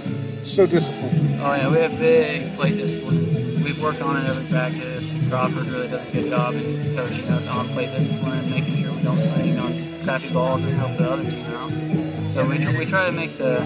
so 0.45 0.65
disciplined? 0.65 1.41
Oh 1.41 1.53
yeah, 1.53 1.69
we 1.69 1.77
have 1.77 1.97
big 1.99 2.55
plate 2.55 2.77
discipline. 2.77 3.63
We 3.63 3.73
work 3.81 4.01
on 4.01 4.17
it 4.23 4.29
every 4.29 4.45
practice. 4.47 5.11
Crawford 5.29 5.67
really 5.67 5.87
does 5.87 6.05
a 6.05 6.11
good 6.11 6.29
job 6.29 6.53
in 6.55 6.95
coaching 6.95 7.27
us 7.29 7.47
on 7.47 7.69
play 7.69 7.87
discipline, 7.87 8.49
making 8.49 8.83
sure 8.83 8.93
we 8.93 9.01
don't 9.01 9.21
swing 9.21 9.57
on 9.57 10.03
crappy 10.03 10.31
balls 10.31 10.63
and 10.63 10.73
help 10.75 10.97
the 10.97 11.09
other 11.09 11.29
team 11.29 11.45
out. 11.45 12.31
So 12.31 12.45
we, 12.45 12.59
tr- 12.59 12.77
we 12.77 12.85
try 12.85 13.05
to 13.07 13.11
make 13.11 13.37
the 13.37 13.61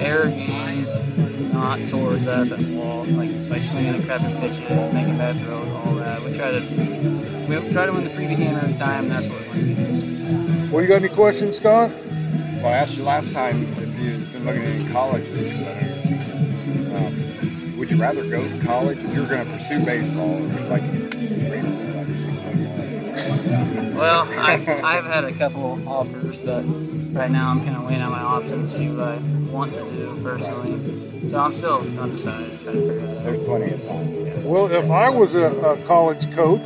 air 0.00 0.28
game 0.28 1.52
not 1.52 1.88
towards 1.88 2.26
us 2.26 2.50
at 2.50 2.58
all, 2.76 3.04
like 3.04 3.48
by 3.48 3.60
swinging 3.60 3.94
at 3.94 4.04
crappy 4.04 4.32
pitches, 4.40 4.58
making 4.92 5.16
bad 5.16 5.40
throws, 5.44 5.68
all 5.70 5.94
that. 5.94 6.24
We 6.24 6.32
try 6.34 6.50
to 6.50 6.60
we 7.48 7.72
try 7.72 7.86
to 7.86 7.92
win 7.92 8.04
the 8.04 8.10
freebie 8.10 8.36
game 8.36 8.56
every 8.56 8.74
time, 8.74 9.04
and 9.04 9.12
that's 9.12 9.26
what 9.28 9.40
we 9.42 9.48
want 9.48 9.60
to 9.60 9.74
do. 9.74 10.72
Well, 10.72 10.82
you 10.82 10.88
got 10.88 11.02
any 11.04 11.08
questions, 11.08 11.56
Scott? 11.56 11.90
Well, 11.90 12.66
I 12.66 12.78
asked 12.78 12.96
you 12.96 13.04
last 13.04 13.32
time 13.32 13.72
if 13.78 13.93
you'd 14.04 14.32
been 14.32 14.44
looking 14.44 14.62
at 14.62 14.68
any 14.68 14.92
colleges, 14.92 15.52
because 15.52 15.66
I 15.66 15.80
know 15.80 16.02
you're. 16.04 16.96
Um, 16.96 17.78
would 17.78 17.90
you 17.90 17.96
rather 17.96 18.28
go 18.28 18.48
to 18.48 18.58
college 18.60 18.98
if 19.02 19.14
you 19.14 19.22
were 19.22 19.28
going 19.28 19.44
to 19.44 19.52
pursue 19.52 19.84
baseball, 19.84 20.30
or 20.30 20.40
would 20.42 20.52
you 20.52 20.60
like 20.66 21.10
to 21.10 21.34
straight 21.36 21.64
up 21.64 21.96
like 21.96 22.16
single 22.16 22.44
Well, 23.94 24.28
I, 24.32 24.54
I've 24.84 25.04
had 25.04 25.24
a 25.24 25.32
couple 25.32 25.86
offers, 25.88 26.38
but 26.38 26.62
right 27.14 27.30
now 27.30 27.50
I'm 27.50 27.64
kind 27.64 27.76
of 27.76 27.84
weighing 27.84 28.00
out 28.00 28.12
my 28.12 28.20
options 28.20 28.72
to 28.72 28.78
see 28.78 28.88
what 28.90 29.08
I 29.08 29.18
want 29.50 29.72
to 29.72 29.80
do 29.90 30.20
personally. 30.22 31.28
So 31.28 31.38
I'm 31.38 31.52
still 31.52 31.80
undecided, 31.98 32.60
trying 32.62 32.76
to 32.76 32.88
figure 32.88 33.06
that 33.06 33.18
out. 33.18 33.24
There's 33.24 33.44
plenty 33.44 33.72
of 33.72 33.82
time. 33.82 34.44
Well, 34.44 34.70
if 34.70 34.90
I 34.90 35.08
was 35.08 35.34
a, 35.34 35.48
a 35.48 35.82
college 35.84 36.32
coach 36.34 36.62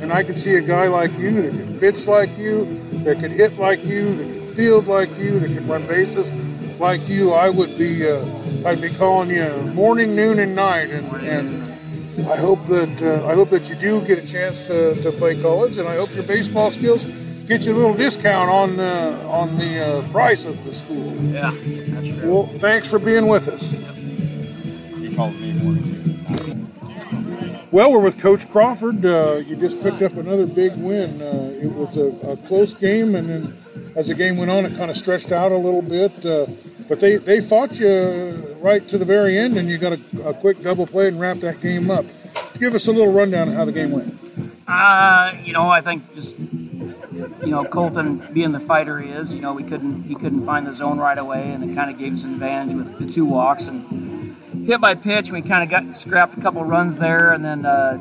and 0.00 0.12
I 0.12 0.22
could 0.22 0.38
see 0.38 0.56
a 0.56 0.60
guy 0.60 0.88
like 0.88 1.12
you 1.18 1.42
that 1.42 1.52
could 1.52 1.80
pitch 1.80 2.06
like 2.06 2.36
you, 2.36 2.80
that 3.04 3.20
could 3.20 3.30
hit 3.30 3.58
like 3.58 3.84
you, 3.84 4.16
that 4.16 4.24
could 4.24 4.56
field 4.56 4.86
like 4.86 5.16
you, 5.16 5.40
that 5.40 5.48
could 5.48 5.68
run 5.68 5.86
bases 5.86 6.28
like 6.82 7.08
you, 7.08 7.32
I 7.32 7.48
would 7.48 7.78
be 7.78 8.06
uh, 8.06 8.26
I'd 8.66 8.80
be 8.80 8.92
calling 8.92 9.30
you 9.30 9.48
morning, 9.72 10.16
noon, 10.16 10.40
and 10.40 10.54
night. 10.54 10.90
And, 10.90 11.06
and 11.24 12.28
I 12.28 12.36
hope 12.36 12.66
that 12.66 13.00
uh, 13.00 13.26
I 13.26 13.34
hope 13.34 13.50
that 13.50 13.68
you 13.68 13.76
do 13.76 14.04
get 14.04 14.18
a 14.18 14.26
chance 14.26 14.58
to, 14.66 15.00
to 15.00 15.12
play 15.12 15.40
college, 15.40 15.78
and 15.78 15.88
I 15.88 15.94
hope 15.94 16.12
your 16.12 16.24
baseball 16.24 16.72
skills 16.72 17.04
get 17.46 17.62
you 17.62 17.72
a 17.72 17.78
little 17.78 17.94
discount 17.94 18.50
on 18.50 18.80
uh, 18.80 19.24
on 19.30 19.56
the 19.58 19.80
uh, 19.80 20.10
price 20.10 20.44
of 20.44 20.62
the 20.64 20.74
school. 20.74 21.14
Yeah, 21.22 21.52
that's 21.54 22.18
true. 22.18 22.34
Well, 22.34 22.50
thanks 22.58 22.88
for 22.88 22.98
being 22.98 23.28
with 23.28 23.48
us. 23.48 23.62
He 24.98 25.14
called 25.14 25.36
me 25.36 25.52
morning. 25.52 26.02
Well, 27.70 27.90
we're 27.90 28.00
with 28.00 28.18
Coach 28.18 28.50
Crawford. 28.50 29.06
Uh, 29.06 29.36
you 29.36 29.56
just 29.56 29.80
picked 29.80 30.02
up 30.02 30.12
another 30.16 30.46
big 30.46 30.76
win. 30.76 31.22
Uh, 31.22 31.52
it 31.62 31.72
was 31.72 31.96
a, 31.96 32.08
a 32.32 32.36
close 32.48 32.74
game, 32.74 33.14
and 33.14 33.30
then 33.30 33.92
as 33.96 34.08
the 34.08 34.14
game 34.14 34.36
went 34.36 34.50
on, 34.50 34.66
it 34.66 34.76
kind 34.76 34.90
of 34.90 34.96
stretched 34.98 35.32
out 35.32 35.52
a 35.52 35.56
little 35.56 35.80
bit. 35.80 36.12
But 36.92 37.00
they, 37.00 37.16
they 37.16 37.40
fought 37.40 37.80
you 37.80 38.54
right 38.60 38.86
to 38.88 38.98
the 38.98 39.06
very 39.06 39.38
end, 39.38 39.56
and 39.56 39.66
you 39.66 39.78
got 39.78 39.94
a, 39.94 40.28
a 40.28 40.34
quick 40.34 40.60
double 40.60 40.86
play 40.86 41.08
and 41.08 41.18
wrapped 41.18 41.40
that 41.40 41.62
game 41.62 41.90
up. 41.90 42.04
Give 42.58 42.74
us 42.74 42.86
a 42.86 42.92
little 42.92 43.10
rundown 43.10 43.48
of 43.48 43.54
how 43.54 43.64
the 43.64 43.72
game 43.72 43.92
went. 43.92 44.14
Uh, 44.68 45.32
you 45.42 45.54
know, 45.54 45.70
I 45.70 45.80
think 45.80 46.14
just 46.14 46.38
you 46.38 47.46
know 47.46 47.64
Colton 47.64 48.28
being 48.34 48.52
the 48.52 48.60
fighter 48.60 49.00
he 49.00 49.08
is, 49.08 49.34
you 49.34 49.40
know, 49.40 49.54
we 49.54 49.64
couldn't 49.64 50.02
he 50.02 50.14
couldn't 50.14 50.44
find 50.44 50.66
the 50.66 50.74
zone 50.74 50.98
right 50.98 51.16
away, 51.16 51.50
and 51.50 51.64
it 51.64 51.74
kind 51.74 51.90
of 51.90 51.96
gave 51.96 52.12
us 52.12 52.24
an 52.24 52.34
advantage 52.34 52.76
with 52.76 52.98
the 52.98 53.10
two 53.10 53.24
walks 53.24 53.68
and 53.68 54.36
hit 54.66 54.78
by 54.78 54.94
pitch. 54.94 55.32
We 55.32 55.40
kind 55.40 55.62
of 55.62 55.70
got 55.70 55.96
scrapped 55.96 56.36
a 56.36 56.42
couple 56.42 56.62
runs 56.62 56.96
there, 56.96 57.32
and 57.32 57.42
then 57.42 57.64
uh, 57.64 57.98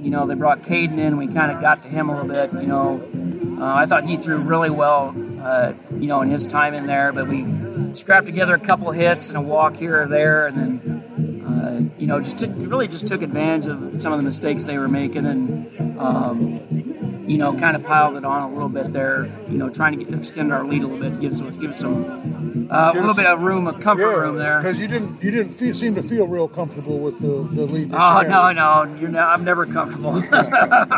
you 0.00 0.08
know 0.08 0.26
they 0.26 0.34
brought 0.34 0.62
Caden 0.62 0.96
in. 0.96 1.18
We 1.18 1.26
kind 1.26 1.52
of 1.52 1.60
got 1.60 1.82
to 1.82 1.88
him 1.90 2.08
a 2.08 2.22
little 2.22 2.32
bit. 2.32 2.62
You 2.62 2.66
know, 2.66 3.58
uh, 3.60 3.74
I 3.74 3.84
thought 3.84 4.06
he 4.06 4.16
threw 4.16 4.38
really 4.38 4.70
well. 4.70 5.14
Uh, 5.46 5.72
you 5.92 6.08
know, 6.08 6.22
in 6.22 6.28
his 6.28 6.44
time 6.44 6.74
in 6.74 6.86
there. 6.88 7.12
But 7.12 7.28
we 7.28 7.46
scrapped 7.94 8.26
together 8.26 8.54
a 8.54 8.58
couple 8.58 8.90
hits 8.90 9.28
and 9.28 9.38
a 9.38 9.40
walk 9.40 9.76
here 9.76 10.02
or 10.02 10.06
there, 10.08 10.48
and 10.48 10.58
then, 10.58 11.44
uh, 11.46 12.00
you 12.00 12.08
know, 12.08 12.20
just 12.20 12.38
took, 12.38 12.50
really 12.56 12.88
just 12.88 13.06
took 13.06 13.22
advantage 13.22 13.68
of 13.68 14.00
some 14.02 14.12
of 14.12 14.18
the 14.18 14.24
mistakes 14.24 14.64
they 14.64 14.76
were 14.76 14.88
making 14.88 15.24
and, 15.24 16.00
um, 16.00 16.95
you 17.26 17.38
know, 17.38 17.52
kind 17.54 17.76
of 17.76 17.84
piled 17.84 18.16
it 18.16 18.24
on 18.24 18.42
a 18.42 18.52
little 18.52 18.68
bit 18.68 18.92
there. 18.92 19.26
You 19.48 19.58
know, 19.58 19.68
trying 19.68 19.98
to 19.98 20.04
get, 20.04 20.14
extend 20.14 20.52
our 20.52 20.64
lead 20.64 20.82
a 20.82 20.86
little 20.86 21.10
bit, 21.10 21.20
give 21.20 21.32
some 21.32 21.50
give 21.60 21.70
us 21.70 21.80
some 21.80 22.68
uh, 22.70 22.92
a 22.94 22.98
little 22.98 23.14
bit 23.14 23.26
of 23.26 23.40
room, 23.40 23.66
a 23.66 23.72
comfort 23.72 24.20
room 24.20 24.36
there. 24.36 24.60
because 24.60 24.78
you 24.78 24.88
didn't 24.88 25.22
you 25.22 25.30
didn't 25.30 25.54
feel, 25.54 25.74
seem 25.74 25.94
to 25.94 26.02
feel 26.02 26.26
real 26.26 26.48
comfortable 26.48 26.98
with 26.98 27.18
the, 27.20 27.48
the 27.54 27.66
lead. 27.66 27.90
Oh 27.92 28.22
no, 28.26 28.52
no, 28.52 28.96
you're 28.98 29.10
not, 29.10 29.28
I'm 29.28 29.44
never 29.44 29.66
comfortable. 29.66 30.22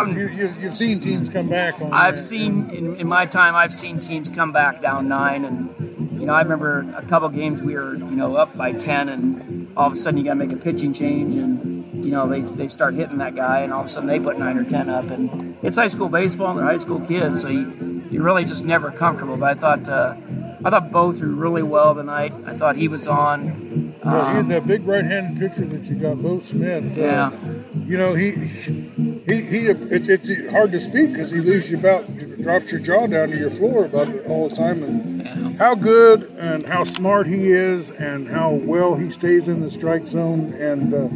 You, 0.08 0.28
you, 0.28 0.54
you've 0.60 0.74
seen 0.74 1.00
teams 1.00 1.28
come 1.28 1.48
back 1.48 1.80
on. 1.80 1.92
I've 1.92 2.14
that. 2.14 2.20
seen 2.20 2.70
in, 2.70 2.96
in 2.96 3.08
my 3.08 3.26
time, 3.26 3.54
I've 3.54 3.72
seen 3.72 4.00
teams 4.00 4.28
come 4.28 4.52
back 4.52 4.80
down 4.80 5.08
nine, 5.08 5.44
and 5.44 6.20
you 6.20 6.26
know, 6.26 6.32
I 6.32 6.42
remember 6.42 6.86
a 6.96 7.02
couple 7.02 7.28
games 7.28 7.62
we 7.62 7.74
were 7.74 7.94
you 7.94 8.04
know 8.04 8.36
up 8.36 8.56
by 8.56 8.72
ten, 8.72 9.08
and 9.08 9.72
all 9.76 9.86
of 9.86 9.92
a 9.92 9.96
sudden 9.96 10.18
you 10.18 10.24
got 10.24 10.30
to 10.30 10.36
make 10.36 10.52
a 10.52 10.56
pitching 10.56 10.92
change, 10.92 11.34
and 11.36 11.77
you 12.04 12.10
know 12.10 12.28
they, 12.28 12.40
they 12.40 12.68
start 12.68 12.94
hitting 12.94 13.18
that 13.18 13.34
guy, 13.34 13.60
and 13.60 13.72
all 13.72 13.80
of 13.80 13.86
a 13.86 13.88
sudden 13.88 14.08
they 14.08 14.20
put 14.20 14.38
nine 14.38 14.56
or 14.58 14.64
ten 14.64 14.88
up, 14.88 15.10
and 15.10 15.56
it's 15.62 15.76
high 15.76 15.88
school 15.88 16.08
baseball, 16.08 16.50
and 16.50 16.58
they're 16.58 16.66
high 16.66 16.76
school 16.76 17.00
kids, 17.00 17.42
so 17.42 17.48
you 17.48 18.04
you're 18.10 18.22
really 18.22 18.44
just 18.44 18.64
never 18.64 18.90
comfortable. 18.90 19.36
But 19.36 19.50
I 19.56 19.60
thought 19.60 19.88
uh, 19.88 20.14
I 20.64 20.70
thought 20.70 20.90
Bo 20.90 21.12
threw 21.12 21.34
really 21.34 21.62
well 21.62 21.94
tonight. 21.94 22.32
I 22.46 22.56
thought 22.56 22.76
he 22.76 22.88
was 22.88 23.06
on. 23.06 23.94
Yeah, 24.04 24.30
he 24.30 24.36
had 24.36 24.48
that 24.48 24.66
big 24.66 24.86
right-handed 24.86 25.38
pitcher 25.38 25.66
that 25.66 25.84
you 25.84 25.96
got, 25.96 26.22
Bo 26.22 26.40
Schmidt. 26.40 26.84
uh, 26.96 27.00
Yeah. 27.00 27.30
you 27.84 27.98
know 27.98 28.14
he 28.14 28.30
he 28.32 29.42
he. 29.42 29.66
It's, 29.66 30.08
it's 30.08 30.50
hard 30.50 30.72
to 30.72 30.80
speak 30.80 31.12
because 31.12 31.30
he 31.32 31.40
leaves 31.40 31.70
you 31.70 31.78
about 31.78 32.06
drops 32.40 32.70
your 32.70 32.80
jaw 32.80 33.06
down 33.06 33.28
to 33.28 33.36
your 33.36 33.50
floor 33.50 33.84
about 33.84 34.08
it 34.08 34.24
all 34.26 34.48
the 34.48 34.56
time 34.56 34.82
and 34.82 35.58
how 35.58 35.74
good 35.74 36.22
and 36.38 36.64
how 36.66 36.84
smart 36.84 37.26
he 37.26 37.50
is 37.50 37.90
and 37.90 38.28
how 38.28 38.50
well 38.50 38.94
he 38.94 39.10
stays 39.10 39.48
in 39.48 39.60
the 39.60 39.70
strike 39.70 40.06
zone 40.06 40.54
and. 40.54 40.94
Uh, 40.94 41.08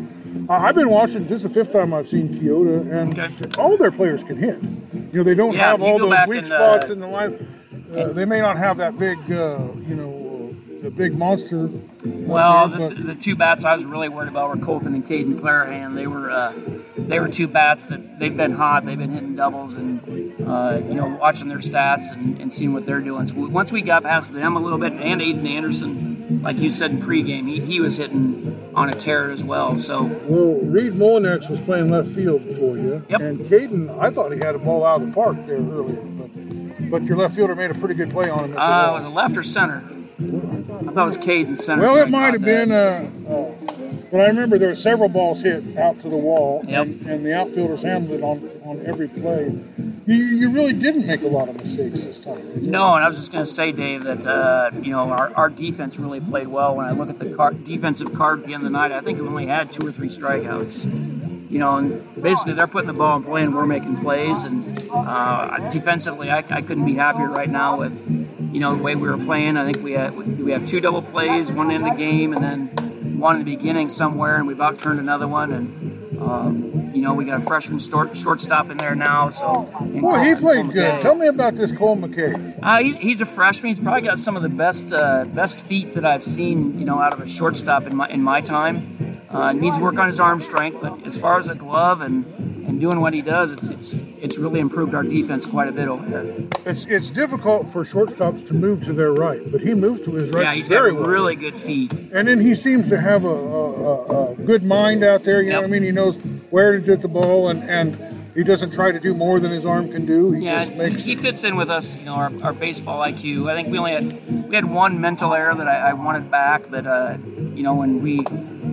I've 0.48 0.74
been 0.74 0.90
watching. 0.90 1.27
This 1.27 1.36
is 1.36 1.43
the 1.44 1.51
fifth 1.51 1.73
time 1.73 1.93
I've 1.94 2.09
seen 2.09 2.28
Keota, 2.28 2.90
and 2.93 3.19
Okay. 3.19 3.60
all 3.60 3.77
their 3.77 3.90
players 3.90 4.23
can 4.24 4.36
hit. 4.36 4.59
You 4.62 5.09
know, 5.19 5.23
they 5.23 5.35
don't 5.35 5.55
Yeah, 5.55 5.70
have 5.70 5.82
all 5.82 5.98
those 5.98 6.27
weak 6.27 6.47
spots 6.47 6.90
in 6.90 7.01
the 7.01 7.06
line. 7.06 7.47
Uh, 7.94 8.12
they 8.12 8.24
may 8.24 8.40
not 8.40 8.56
have 8.56 8.78
that 8.78 8.98
big, 8.98 9.19
uh, 9.31 9.59
you 9.89 9.94
know, 9.94 10.55
the 10.82 10.90
big 10.90 11.16
monster. 11.16 11.69
Well, 12.05 12.69
there, 12.69 12.89
the, 12.90 12.94
the 13.02 13.14
two 13.14 13.36
bats 13.36 13.64
I 13.64 13.77
was 13.77 13.85
really 13.85 14.09
worried 14.09 14.28
about 14.31 14.48
were 14.51 14.56
Colton 14.64 14.94
and 14.94 15.06
Caden 15.06 15.39
Clarahan. 15.39 15.94
They 15.94 16.06
were 16.09 16.31
uh, 16.31 16.52
they 16.97 17.20
were 17.20 17.28
two 17.28 17.47
bats 17.47 17.86
that 17.86 18.19
they've 18.19 18.36
been 18.36 18.52
hot. 18.52 18.85
They've 18.85 18.98
been 18.98 19.10
hitting 19.12 19.36
doubles, 19.36 19.77
and 19.77 20.01
uh, 20.44 20.81
you 20.89 20.94
know 20.94 21.06
watching 21.20 21.48
their 21.48 21.59
stats 21.59 22.12
and, 22.12 22.40
and 22.40 22.52
seeing 22.52 22.73
what 22.73 22.85
they're 22.86 23.01
doing. 23.01 23.27
So 23.28 23.47
once 23.47 23.70
we 23.70 23.82
got 23.82 24.02
past 24.02 24.32
them 24.35 24.56
a 24.56 24.60
little 24.60 24.78
bit, 24.78 24.93
and 24.94 25.20
Aiden 25.20 25.47
Anderson, 25.48 26.11
like 26.40 26.56
you 26.56 26.70
said 26.70 26.92
in 26.92 27.02
pregame, 27.02 27.48
he, 27.48 27.60
he 27.60 27.80
was 27.80 27.96
hitting 27.96 28.70
on 28.74 28.88
a 28.88 28.94
tear 28.94 29.30
as 29.30 29.44
well. 29.44 29.78
So 29.78 30.04
Well, 30.04 30.54
Reed 30.62 30.94
Molinix 30.94 31.50
was 31.50 31.60
playing 31.60 31.90
left 31.90 32.09
field 32.09 32.42
for 32.42 32.76
you. 32.78 33.04
Yep. 33.09 33.20
And 33.20 33.40
Caden, 33.40 33.98
I 34.00 34.10
thought 34.10 34.32
he 34.32 34.38
had 34.38 34.54
a 34.54 34.59
ball 34.59 34.84
out 34.84 35.00
of 35.02 35.09
the 35.09 35.12
park 35.12 35.36
there 35.46 35.56
earlier, 35.56 36.00
but, 36.00 36.90
but 36.90 37.02
your 37.04 37.16
left 37.16 37.34
fielder 37.34 37.54
made 37.54 37.70
a 37.70 37.74
pretty 37.74 37.94
good 37.94 38.10
play 38.10 38.30
on 38.30 38.46
him. 38.46 38.56
Uh, 38.56 38.92
was 38.92 39.04
it 39.04 39.09
left 39.09 39.36
or 39.36 39.42
center? 39.42 39.82
I 40.18 40.92
thought 40.92 41.02
it 41.02 41.04
was 41.04 41.18
Caden 41.18 41.59
center. 41.59 41.82
well, 41.82 41.96
it 41.96 42.09
might 42.10 42.32
have 42.34 42.42
that. 42.42 42.68
been. 42.68 42.72
Uh, 42.72 43.09
uh, 43.28 43.72
but 44.12 44.20
I 44.20 44.26
remember 44.26 44.59
there 44.59 44.68
were 44.68 44.76
several 44.76 45.09
balls 45.09 45.40
hit 45.40 45.76
out 45.78 45.98
to 46.02 46.09
the 46.10 46.16
wall, 46.16 46.62
Yep. 46.68 46.86
and, 46.86 47.06
and 47.06 47.26
the 47.26 47.34
outfielders 47.34 47.80
handled 47.82 48.20
it 48.20 48.22
on, 48.22 48.51
on 48.62 48.84
every 48.86 49.09
play. 49.09 49.59
You, 50.06 50.14
you 50.14 50.51
really 50.51 50.74
didn't 50.74 51.06
make 51.06 51.22
a 51.22 51.28
lot 51.28 51.48
of 51.48 51.56
mistakes 51.56 52.02
this 52.05 52.18
time. 52.18 52.43
No, 52.70 52.94
and 52.94 53.02
I 53.02 53.09
was 53.09 53.16
just 53.16 53.32
going 53.32 53.44
to 53.44 53.51
say, 53.51 53.72
Dave, 53.72 54.02
that 54.05 54.26
uh, 54.26 54.70
you 54.82 54.90
know 54.90 55.10
our, 55.10 55.32
our 55.34 55.48
defense 55.48 55.98
really 55.98 56.20
played 56.20 56.48
well. 56.48 56.76
When 56.76 56.84
I 56.86 56.90
look 56.93 57.09
at 57.09 57.18
the 57.18 57.34
card, 57.34 57.64
defensive 57.64 58.12
card 58.12 58.40
at 58.40 58.47
the 58.47 58.52
end 58.55 58.66
of 58.66 58.70
the 58.72 58.78
night, 58.78 58.93
I 58.93 59.01
think 59.01 59.18
we 59.18 59.26
only 59.26 59.47
had 59.47 59.72
two 59.72 59.86
or 59.86 59.93
three 59.93 60.09
strikeouts. 60.09 61.51
You 61.51 61.59
know, 61.59 61.76
and 61.76 62.22
basically 62.22 62.55
they're 62.55 62.66
putting 62.66 62.86
the 62.89 62.94
ball 62.94 63.16
in 63.18 63.24
play 63.24 63.43
and 63.43 63.55
we're 63.55 63.66
making 63.66 63.98
plays. 63.98 64.44
And 64.44 64.78
uh, 64.90 65.68
defensively, 65.70 66.30
I, 66.30 66.39
I 66.39 66.62
couldn't 66.62 66.86
be 66.86 66.94
happier 66.94 67.28
right 67.28 67.48
now 67.51 67.78
with 67.78 68.06
you 68.52 68.60
know 68.60 68.74
the 68.74 68.82
way 68.82 68.94
we 68.94 69.09
were 69.09 69.18
playing. 69.18 69.56
I 69.56 69.64
think 69.70 69.82
we 69.84 69.93
had 69.93 70.14
we 70.16 70.52
have 70.52 70.66
two 70.66 70.80
double 70.80 71.02
plays, 71.02 71.52
one 71.52 71.70
in 71.70 71.82
the 71.82 71.90
game, 71.90 72.32
and 72.34 72.43
then 72.44 72.91
one 73.23 73.36
in 73.36 73.44
the 73.44 73.57
beginning 73.57 73.89
somewhere, 73.89 74.36
and 74.36 74.47
we've 74.47 74.61
out 74.61 74.78
turned 74.78 75.01
another 75.01 75.28
one. 75.28 75.53
And 75.53 76.20
um, 76.20 76.90
you 76.94 77.01
know 77.01 77.15
we 77.15 77.24
got 77.24 77.40
a 77.40 77.44
freshman 77.44 77.78
short, 77.78 78.16
shortstop 78.16 78.69
in 78.70 78.77
there 78.77 78.94
now. 78.94 79.31
So 79.31 79.65
Boy, 79.81 80.19
he 80.20 80.32
Cole- 80.32 80.40
played 80.40 80.40
Cole 80.40 80.73
good. 80.73 80.74
McKay. 80.74 81.03
Tell 81.03 81.15
me 81.15 81.28
about 81.28 81.55
this 81.57 81.73
Cole 81.73 81.97
McKay. 81.97 82.59
Uh, 82.62 82.78
he, 82.82 82.94
he's 82.97 83.20
a 83.20 83.27
freshman. 83.27 83.69
He's 83.69 83.81
probably 83.81 84.03
got 84.03 84.19
some 84.19 84.36
of 84.36 84.43
the 84.43 84.49
best 84.51 84.93
uh, 84.93 85.24
best 85.24 85.65
feet 85.65 85.94
that 85.94 86.05
I've 86.05 86.24
seen, 86.24 86.78
you 86.78 86.85
know, 86.85 86.99
out 87.01 87.12
of 87.12 87.20
a 87.20 87.28
shortstop 87.28 87.86
in 87.86 87.97
my 87.97 88.09
in 88.09 88.23
my 88.23 88.40
time. 88.40 88.99
Uh, 89.31 89.53
needs 89.53 89.77
to 89.78 89.82
work 89.82 89.99
on 89.99 90.09
his 90.09 90.20
arm 90.20 90.43
strength, 90.43 90.78
but 90.82 91.07
as 91.07 91.16
far 91.16 91.39
as 91.39 91.49
a 91.49 91.55
glove 91.55 92.03
and, 92.03 92.27
and 92.73 92.81
doing 92.81 93.01
what 93.01 93.12
he 93.12 93.20
does, 93.20 93.53
it's 93.53 93.69
it's 93.69 93.93
it's 94.19 94.39
really 94.39 94.59
improved 94.59 94.94
our 94.94 95.03
defense 95.03 95.44
quite 95.44 95.69
a 95.69 95.73
bit 95.73 95.89
over 95.89 96.05
there. 96.07 96.24
It's 96.65 96.86
it's 96.86 97.11
difficult 97.11 97.70
for 97.70 97.85
shortstops 97.85 98.47
to 98.49 98.55
move 98.55 98.82
to 98.85 98.94
their 98.94 99.12
right, 99.12 99.40
but 99.53 99.61
he 99.61 99.74
moves 99.74 100.01
to 100.03 100.12
his 100.12 100.31
right 100.31 100.43
yeah, 100.44 100.55
he's 100.55 100.69
got 100.69 100.77
very 100.77 100.93
well. 100.93 101.05
really 101.05 101.36
good 101.36 101.57
feet. 101.57 101.93
And 101.93 102.27
then 102.27 102.40
he 102.40 102.55
seems 102.55 102.89
to 102.89 102.99
have 102.99 103.24
a, 103.24 103.28
a, 103.28 104.32
a, 104.32 104.35
good 104.36 104.65
mind 104.65 105.05
out 105.05 105.23
there. 105.24 105.43
You 105.43 105.51
know 105.51 105.61
what 105.61 105.66
I 105.66 105.70
mean? 105.70 105.82
He 105.82 105.93
knows 105.93 106.16
where 106.51 106.73
to 106.73 106.81
get 106.81 107.03
the 107.03 107.09
ball, 107.09 107.49
and, 107.49 107.62
and 107.69 108.32
he 108.35 108.43
doesn't 108.43 108.73
try 108.73 108.90
to 108.90 108.99
do 108.99 109.12
more 109.12 109.39
than 109.39 109.51
his 109.51 109.66
arm 109.66 109.93
can 109.93 110.07
do. 110.07 110.32
He 110.32 110.47
Yeah, 110.47 110.65
just 110.65 110.77
makes. 110.77 111.05
he 111.05 111.15
fits 111.15 111.44
in 111.44 111.57
with 111.57 111.70
us. 111.70 111.94
You 111.94 112.07
know, 112.07 112.15
our, 112.15 112.32
our 112.43 112.53
baseball 112.55 113.01
IQ. 113.01 113.51
I 113.51 113.55
think 113.55 113.69
we 113.69 113.77
only 113.78 113.93
had 113.93 114.49
we 114.49 114.57
had 114.57 114.65
one 114.65 114.99
mental 114.99 115.35
error 115.35 115.55
that 115.55 115.69
I, 115.69 115.90
I 115.90 115.93
wanted 115.93 116.31
back, 116.31 116.70
but 116.70 116.86
uh, 116.86 117.19
you 117.55 117.62
know 117.62 117.74
when 117.74 118.01
we 118.01 118.24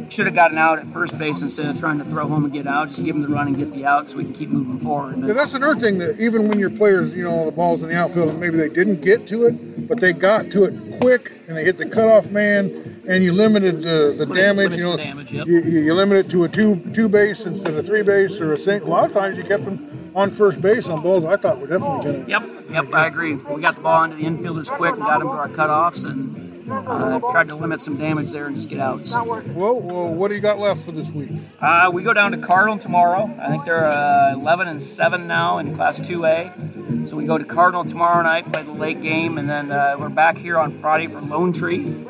should 0.10 0.26
have 0.26 0.36
gotten 0.36 0.58
out 0.58 0.80
at 0.80 0.88
first 0.88 1.18
base 1.18 1.42
instead 1.42 1.66
of 1.66 1.80
trying 1.80 2.00
to 2.00 2.06
throw 2.06 2.28
home 2.28 2.44
and 2.44 2.54
get 2.54 2.68
out, 2.68 2.90
just 2.90 3.04
give 3.04 3.16
him 3.16 3.22
the 3.22 3.28
run 3.28 3.48
and 3.48 3.58
get 3.58 3.72
the 3.72 3.86
out 3.86 4.10
so 4.10 4.18
we 4.18 4.24
can 4.24 4.34
keep 4.34 4.50
moving 4.50 4.80
forward. 4.80 5.18
Yeah, 5.20 5.34
that's 5.34 5.54
another 5.54 5.80
thing 5.80 5.98
that 6.00 6.20
even 6.20 6.48
when 6.48 6.60
your 6.60 6.70
players, 6.70 7.14
you 7.16 7.24
know, 7.24 7.46
the 7.46 7.52
balls 7.52 7.82
in 7.82 7.90
the 7.90 7.96
outfield, 7.96 8.30
and 8.30 8.40
maybe 8.40 8.58
they 8.58 8.70
didn't 8.70 9.02
get 9.02 9.28
to 9.28 9.46
it, 9.46 9.88
but 9.88 10.00
they 10.00 10.14
got 10.14 10.52
to 10.52 10.66
it 10.66 11.02
quick, 11.02 11.32
and 11.48 11.58
they 11.58 11.64
hit 11.64 11.78
the 11.78 11.86
cutoff 11.86 12.30
man, 12.30 13.04
and 13.08 13.24
you 13.24 13.32
limited 13.32 13.82
the, 13.82 14.16
the 14.18 14.26
damage. 14.26 14.72
You 14.72 14.84
know, 14.84 14.92
the 14.98 15.04
damage, 15.04 15.32
yep. 15.32 15.48
you, 15.48 15.62
you 15.62 15.80
you 15.82 15.94
limit 15.94 16.26
it 16.26 16.30
to 16.32 16.44
a 16.44 16.50
two 16.50 16.80
two 16.94 17.10
base 17.10 17.46
instead 17.46 17.74
of 17.74 17.86
three 17.86 18.04
base 18.04 18.40
or 18.40 18.54
a 18.54 18.58
single. 18.58 18.90
A 18.90 18.92
lot 18.92 19.06
of 19.06 19.14
times 19.14 19.38
you 19.38 19.44
kept 19.44 19.66
them 19.66 20.12
on 20.16 20.32
first 20.32 20.62
base 20.62 20.88
on 20.88 21.02
balls 21.02 21.26
I 21.26 21.38
thought 21.38 21.60
were 21.60 21.68
definitely 21.68 22.12
going 22.12 22.26
to. 22.26 22.32
Yep, 22.32 22.50
yep, 22.70 22.94
I 22.94 23.08
agree. 23.08 23.36
We 23.36 23.62
got 23.62 23.76
the 23.76 23.82
ball 23.82 24.04
into 24.04 24.18
the 24.18 24.24
infielders 24.24 24.70
quick 24.70 24.94
and 24.94 25.02
got 25.02 25.20
them 25.20 25.30
to 25.30 25.34
our 25.34 25.50
cutoffs 25.50 26.06
and 26.06 26.49
uh, 26.72 27.20
tried 27.32 27.50
to 27.50 27.56
limit 27.56 27.82
some 27.82 27.98
damage 27.98 28.32
there 28.32 28.48
and 28.48 28.56
just 28.56 28.70
get. 28.70 28.80
Well, 28.80 29.80
well, 29.80 30.08
what 30.08 30.30
do 30.30 30.36
you 30.36 30.42
got 30.42 30.60
left 30.60 30.84
for 30.84 30.92
this 30.92 31.12
week? 31.12 31.32
Uh, 31.60 31.90
we 31.94 32.04
go 32.04 32.14
down 32.14 32.32
to 32.32 32.38
Cardinal 32.38 32.78
tomorrow. 32.78 33.34
I 33.40 33.50
think 33.50 33.66
they're 33.66 33.88
uh, 33.88 34.34
11 34.34 34.68
and 34.68 34.84
7 34.84 35.28
now 35.28 35.58
in 35.58 35.76
Class 35.76 36.00
2A. 36.00 37.08
So 37.08 37.16
we 37.16 37.26
go 37.26 37.38
to 37.38 37.46
Cardinal 37.46 37.86
tomorrow 37.86 38.22
night, 38.24 38.52
play 38.52 38.64
the 38.64 38.72
late 38.72 39.02
game, 39.02 39.38
and 39.38 39.50
then 39.50 39.72
uh, 39.72 39.96
we're 40.00 40.10
back 40.10 40.38
here 40.38 40.58
on 40.58 40.72
Friday 40.72 41.08
for 41.08 41.22
Lone 41.22 41.54
Tree. 41.54 42.06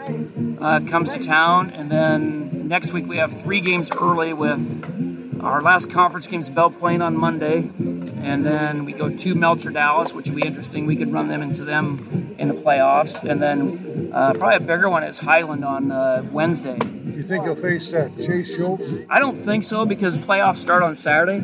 Uh, 0.59 0.81
comes 0.81 1.13
to 1.13 1.19
town, 1.19 1.69
and 1.71 1.89
then 1.89 2.67
next 2.67 2.91
week 2.93 3.07
we 3.07 3.17
have 3.17 3.41
three 3.41 3.61
games 3.61 3.89
early 3.91 4.33
with 4.33 5.39
our 5.41 5.61
last 5.61 5.89
conference 5.89 6.27
game's 6.27 6.49
Belle 6.49 6.69
Plaine 6.69 7.01
on 7.01 7.15
Monday, 7.15 7.69
and 7.77 8.45
then 8.45 8.83
we 8.83 8.91
go 8.91 9.09
to 9.09 9.35
Melcher 9.35 9.69
Dallas, 9.69 10.13
which 10.13 10.29
will 10.29 10.35
be 10.35 10.45
interesting. 10.45 10.85
We 10.85 10.97
could 10.97 11.13
run 11.13 11.29
them 11.29 11.41
into 11.41 11.63
them 11.63 12.28
in 12.39 12.47
the 12.47 12.53
playoffs, 12.53 13.23
and 13.29 13.41
then 13.41 14.11
uh, 14.13 14.33
probably 14.33 14.55
a 14.55 14.59
bigger 14.61 14.89
one 14.89 15.03
is 15.03 15.19
Highland 15.19 15.65
on 15.65 15.91
uh, 15.91 16.25
Wednesday. 16.31 16.77
You 17.05 17.23
think 17.23 17.43
you'll 17.45 17.55
face 17.55 17.89
that 17.89 18.15
Chase 18.17 18.55
Schultz? 18.55 18.89
I 19.09 19.19
don't 19.19 19.35
think 19.35 19.63
so 19.65 19.85
because 19.85 20.17
playoffs 20.17 20.57
start 20.59 20.81
on 20.83 20.95
Saturday, 20.95 21.39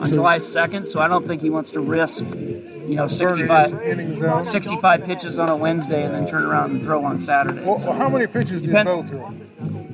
on 0.00 0.10
July 0.10 0.38
2nd. 0.38 0.84
So 0.84 1.00
I 1.00 1.06
don't 1.08 1.26
think 1.26 1.42
he 1.42 1.50
wants 1.50 1.70
to 1.72 1.80
risk, 1.80 2.24
you 2.26 2.96
know, 2.96 3.06
65, 3.06 4.44
65 4.44 5.04
pitches 5.04 5.38
on 5.38 5.48
a 5.48 5.56
Wednesday 5.56 6.04
and 6.04 6.12
then 6.14 6.26
turn 6.26 6.44
around 6.44 6.72
and 6.72 6.82
throw 6.82 7.04
on 7.04 7.18
Saturday. 7.18 7.64
Well, 7.64 7.76
So, 7.76 7.92
how 7.92 8.08
many 8.08 8.26
pitches 8.26 8.60
did 8.62 8.66
Depend- 8.70 8.86
Bo 8.88 9.02
throw? 9.04 9.34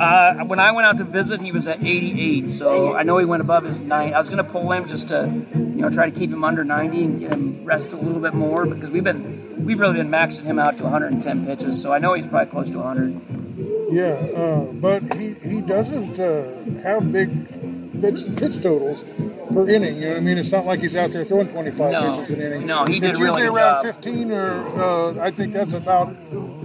uh, 0.01 0.45
when 0.45 0.59
I 0.61 0.73
went 0.73 0.87
out 0.87 0.97
to 0.97 1.05
visit, 1.05 1.43
he 1.43 1.53
was 1.53 1.69
at 1.69 1.83
88. 1.85 2.51
So 2.51 2.95
I 2.95 3.03
know 3.03 3.19
he 3.19 3.27
went 3.27 3.43
above 3.43 3.65
his 3.65 3.81
90. 3.81 4.15
I 4.15 4.19
was 4.19 4.31
going 4.31 4.43
to 4.43 4.51
pull 4.51 4.73
him 4.73 4.89
just 4.89 5.09
to, 5.09 5.27
you 5.55 5.83
know, 5.83 5.91
try 5.91 6.09
to 6.09 6.19
keep 6.19 6.31
him 6.31 6.43
under 6.43 6.65
90 6.65 7.05
and 7.05 7.20
get 7.20 7.35
him 7.35 7.65
rest 7.65 7.93
a 7.93 7.97
little 7.97 8.20
bit 8.20 8.33
more 8.33 8.65
because 8.65 8.91
we've 8.91 9.05
been, 9.05 9.38
we've 9.59 9.78
really 9.80 9.94
been 9.98 10.09
maxing 10.10 10.44
him 10.44 10.59
out 10.59 10.76
to 10.78 10.85
110 10.85 11.47
pitches. 11.47 11.80
So 11.80 11.93
I 11.93 11.98
know 11.98 12.14
he's 12.14 12.26
probably 12.26 12.51
close 12.51 12.70
to 12.70 12.78
100. 12.78 13.90
Yeah, 13.90 14.05
uh, 14.36 14.72
but 14.72 15.14
he, 15.14 15.35
he 15.35 15.60
doesn't 15.60 16.18
uh, 16.20 16.80
have 16.82 17.10
big 17.10 17.48
pitch, 18.01 18.24
pitch 18.36 18.62
totals 18.62 19.02
per 19.52 19.68
inning. 19.68 19.97
You 19.97 20.01
know 20.02 20.09
what 20.09 20.16
I 20.18 20.20
mean? 20.20 20.39
It's 20.39 20.52
not 20.52 20.66
like 20.66 20.80
he's 20.80 20.94
out 20.94 21.10
there 21.12 21.24
throwing 21.24 21.48
25 21.48 21.93
No. 21.93 22.16
pitches 22.20 22.36
an 22.36 22.43
inning. 22.43 22.66
No, 22.66 22.85
he 22.85 23.01
did 23.01 23.10
it's 23.12 23.20
really 23.20 23.43
around 23.43 23.82
job. 23.85 23.94
15 23.94 24.30
or 24.30 24.80
uh, 24.80 25.24
I 25.24 25.30
think 25.30 25.52
that's 25.55 25.72
about 25.72 26.14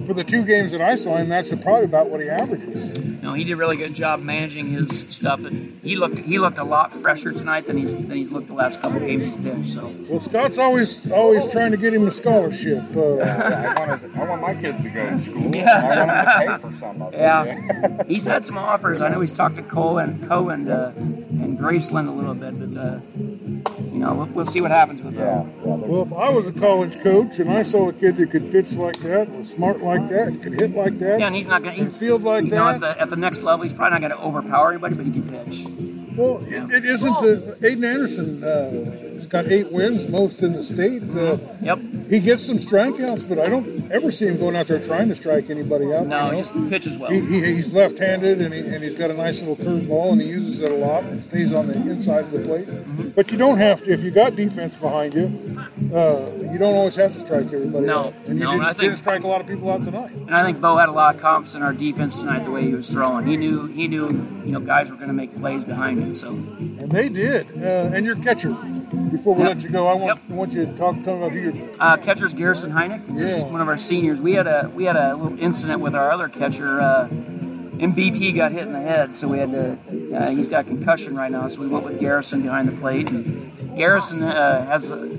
for 0.06 0.14
the 0.14 0.24
two 0.24 0.44
games 0.44 0.72
that 0.72 0.82
I 0.82 0.96
saw 0.96 1.16
him. 1.18 1.30
That's 1.30 1.54
probably 1.56 1.86
about 1.86 2.10
what 2.10 2.22
he 2.22 2.30
averages. 2.30 2.98
No, 3.24 3.34
he 3.34 3.44
did 3.44 3.54
a 3.54 3.56
really 3.56 3.78
good 3.78 3.94
job 3.94 4.22
managing 4.22 4.68
his 4.68 5.06
stuff, 5.08 5.46
and 5.46 5.80
he 5.82 5.96
looked 5.96 6.20
he 6.20 6.40
looked 6.40 6.58
a 6.58 6.64
lot 6.64 6.94
fresher 6.94 7.32
tonight 7.32 7.66
than 7.66 7.78
he's 7.78 7.94
than 7.96 8.18
he's 8.18 8.32
looked 8.32 8.48
the 8.48 8.54
last 8.54 8.82
couple 8.82 9.00
games 9.00 9.26
he's 9.26 9.38
pitched. 9.38 9.66
So 9.68 9.94
Well, 10.10 10.20
Scott's 10.20 10.58
always 10.58 11.00
always 11.12 11.48
trying 11.48 11.72
to 11.72 11.78
get 11.78 11.94
him 11.94 12.08
a 12.08 12.12
scholarship. 12.12 12.84
Uh, 12.96 13.00
I 13.20 13.80
want, 13.80 14.02
his, 14.02 14.12
I 14.16 14.26
want 14.26 14.42
my 14.42 14.56
kids 14.56 14.78
to 14.82 14.90
go 14.90 15.10
to 15.10 15.20
school. 15.20 15.56
Yeah. 15.56 15.72
I 15.72 15.96
want 15.96 16.10
them 16.10 16.26
to 16.26 16.52
pay 16.52 16.70
for 16.70 16.80
something. 16.80 17.14
yeah, 17.14 18.04
he's 18.08 18.26
had 18.26 18.44
some 18.44 18.58
offers. 18.58 19.00
I 19.02 19.10
know 19.10 19.22
he's 19.22 19.32
talked 19.32 19.56
to 19.56 19.64
Cole 19.64 20.00
and 20.00 20.28
Co 20.28 20.50
and 20.50 20.70
uh, 20.70 20.92
and 20.98 21.58
Graceland 21.58 22.10
a 22.10 22.12
little 22.12 22.36
bit, 22.36 22.60
but 22.60 22.78
uh, 22.80 23.00
you 23.18 23.63
know 24.04 24.14
we'll, 24.14 24.26
we'll 24.28 24.46
see 24.46 24.62
what 24.62 24.72
happens 24.72 25.02
with 25.02 25.16
Yeah. 25.16 25.26
them. 25.44 25.54
yeah 25.66 25.76
well, 25.76 26.02
if 26.04 26.14
I 26.14 26.30
was 26.30 26.46
a 26.48 26.52
college 26.54 27.00
coach 27.02 27.40
and 27.40 27.50
I 27.50 27.64
saw 27.64 27.90
a 27.90 27.94
kid 27.94 28.18
that 28.18 28.30
could 28.32 28.52
pitch 28.52 28.74
like 28.74 28.98
that, 29.00 29.30
was 29.32 29.50
smart 29.50 29.82
like 29.82 30.10
that, 30.10 30.40
could 30.44 30.60
hit 30.60 30.76
like 30.76 31.00
that, 31.00 31.20
Yeah, 31.20 31.28
and 31.28 31.36
he's 31.36 31.48
not 31.48 31.64
gonna 31.64 31.76
and 31.76 31.88
he's 31.88 31.98
field 31.98 32.24
like 32.24 32.46
you 32.46 32.52
know 32.52 32.68
at 32.70 32.82
that. 32.82 32.96
the 32.98 33.02
at 33.02 33.10
the 33.10 33.16
next 33.16 33.44
level 33.44 33.64
he's 33.64 33.74
probably 33.74 34.00
not 34.00 34.10
gonna 34.10 34.22
overpower 34.22 34.72
anybody, 34.72 34.96
but 34.96 35.06
he 35.06 35.12
can 35.12 35.24
pitch. 35.30 35.66
Well, 36.16 36.44
it, 36.48 36.72
it 36.72 36.86
isn't 36.86 37.22
the 37.22 37.58
Aiden 37.62 37.84
Anderson. 37.92 38.44
Uh, 38.44 38.70
he's 38.70 39.13
got 39.34 39.48
eight 39.48 39.72
wins, 39.72 40.08
most 40.08 40.42
in 40.44 40.54
the 40.54 40.64
state. 40.64 41.02
Uh, 41.18 41.38
Yep. 41.62 41.80
he 42.10 42.20
gets 42.20 42.46
some 42.46 42.58
strikeouts, 42.60 43.28
but 43.28 43.40
I 43.40 43.48
don't 43.48 43.92
ever 43.92 44.12
see 44.12 44.28
him 44.28 44.38
going 44.38 44.56
out 44.56 44.68
there 44.68 44.80
trying 44.80 45.10
to 45.10 45.16
strike 45.16 45.50
anybody 45.50 45.92
out. 45.92 46.06
No, 46.08 46.28
you 46.30 46.32
he 46.38 46.42
just 46.42 46.70
pitches 46.70 46.98
well. 47.00 47.10
He, 47.10 47.20
he, 47.22 47.56
he's 47.56 47.74
left-handed 47.74 48.42
and, 48.42 48.54
he, 48.54 48.60
and 48.62 48.84
he's 48.84 48.94
got 48.96 49.10
a 49.10 49.14
nice 49.16 49.40
little 49.40 49.56
curveball 49.56 50.12
and 50.14 50.22
he 50.22 50.28
uses 50.28 50.62
it 50.62 50.72
a 50.72 50.76
lot 50.76 51.04
and 51.06 51.24
stays 51.24 51.52
on 51.52 51.68
the 51.68 51.74
inside 51.74 52.26
of 52.26 52.32
the 52.32 52.40
plate. 52.40 52.68
Mm-hmm. 52.68 53.10
But 53.10 53.32
you 53.32 53.38
don't 53.38 53.58
have 53.58 53.84
to 53.86 53.92
if 53.92 54.04
you 54.04 54.12
got 54.12 54.36
defense 54.36 54.78
behind 54.78 55.14
you. 55.16 55.26
Uh, 55.94 56.30
you 56.52 56.58
don't 56.60 56.76
always 56.76 56.96
have 56.96 57.14
to 57.14 57.20
strike 57.20 57.48
everybody 57.52 57.88
No, 57.88 58.00
out. 58.08 58.14
And 58.28 58.40
you 58.40 58.46
didn't, 58.46 58.62
I 58.62 58.68
think- 58.74 58.82
didn't 58.82 58.98
strike 58.98 59.24
a 59.24 59.28
lot 59.28 59.42
of 59.42 59.48
people 59.48 59.72
out 59.72 59.84
tonight. 59.84 60.12
And 60.12 60.36
I 60.36 60.44
think 60.44 60.62
Bo 60.62 60.78
had 60.78 60.90
a 60.90 60.92
lot 60.92 61.16
of 61.16 61.22
confidence 61.22 61.56
in 61.56 61.64
our 61.64 61.74
defense 61.74 62.20
tonight, 62.22 62.44
the 62.46 62.52
way 62.52 62.64
he 62.66 62.74
was 62.74 62.90
throwing. 62.92 63.26
He 63.26 63.38
knew 63.38 63.66
he 63.68 63.88
knew 63.88 64.08
you 64.46 64.52
know 64.52 64.60
guys 64.60 64.92
were 64.92 64.96
going 64.98 65.08
to 65.08 65.14
make 65.14 65.36
plays 65.36 65.66
behind 65.66 66.00
him. 66.04 66.14
So 66.14 66.28
And 66.30 66.92
they 66.92 67.10
did. 67.10 67.48
Uh, 67.58 67.90
and 67.94 68.06
your 68.06 68.16
catcher. 68.18 68.56
Before 69.24 69.36
we 69.36 69.44
Yep. 69.44 69.56
let 69.56 69.64
you 69.64 69.70
go, 69.70 69.88
I 69.88 69.94
want, 69.94 70.06
Yep. 70.08 70.18
I 70.30 70.34
want 70.34 70.52
you 70.52 70.66
to 70.66 70.74
talk 70.74 71.02
tell 71.02 71.16
me 71.16 71.22
about 71.22 71.32
who 71.32 71.40
your 71.40 71.54
uh, 71.80 71.96
catcher's 71.96 72.34
Garrison 72.34 72.74
Heineck, 72.74 73.08
he's 73.08 73.20
just 73.20 73.46
Yeah. 73.46 73.54
one 73.54 73.62
of 73.62 73.70
our 73.70 73.78
seniors. 73.78 74.22
We 74.22 74.34
had 74.34 74.48
a 74.48 74.70
we 74.76 74.84
had 74.84 74.98
a 74.98 75.16
little 75.16 75.40
incident 75.40 75.80
with 75.80 75.96
our 75.96 76.12
other 76.12 76.28
catcher. 76.28 76.82
Uh, 76.82 77.08
MVP 77.80 78.34
got 78.36 78.52
hit 78.52 78.68
in 78.68 78.74
the 78.74 78.82
head, 78.82 79.16
so 79.16 79.30
we 79.30 79.38
had 79.38 79.52
to. 79.54 79.78
Uh, 80.14 80.30
he's 80.32 80.48
got 80.48 80.68
concussion 80.68 81.16
right 81.16 81.32
now, 81.32 81.48
so 81.48 81.62
we 81.62 81.68
went 81.68 81.86
with 81.86 82.02
Garrison 82.02 82.42
behind 82.42 82.68
the 82.68 82.74
plate. 82.74 83.12
And 83.12 83.50
Garrison 83.78 84.24
uh, 84.24 84.66
has 84.66 84.92
a, 84.92 85.10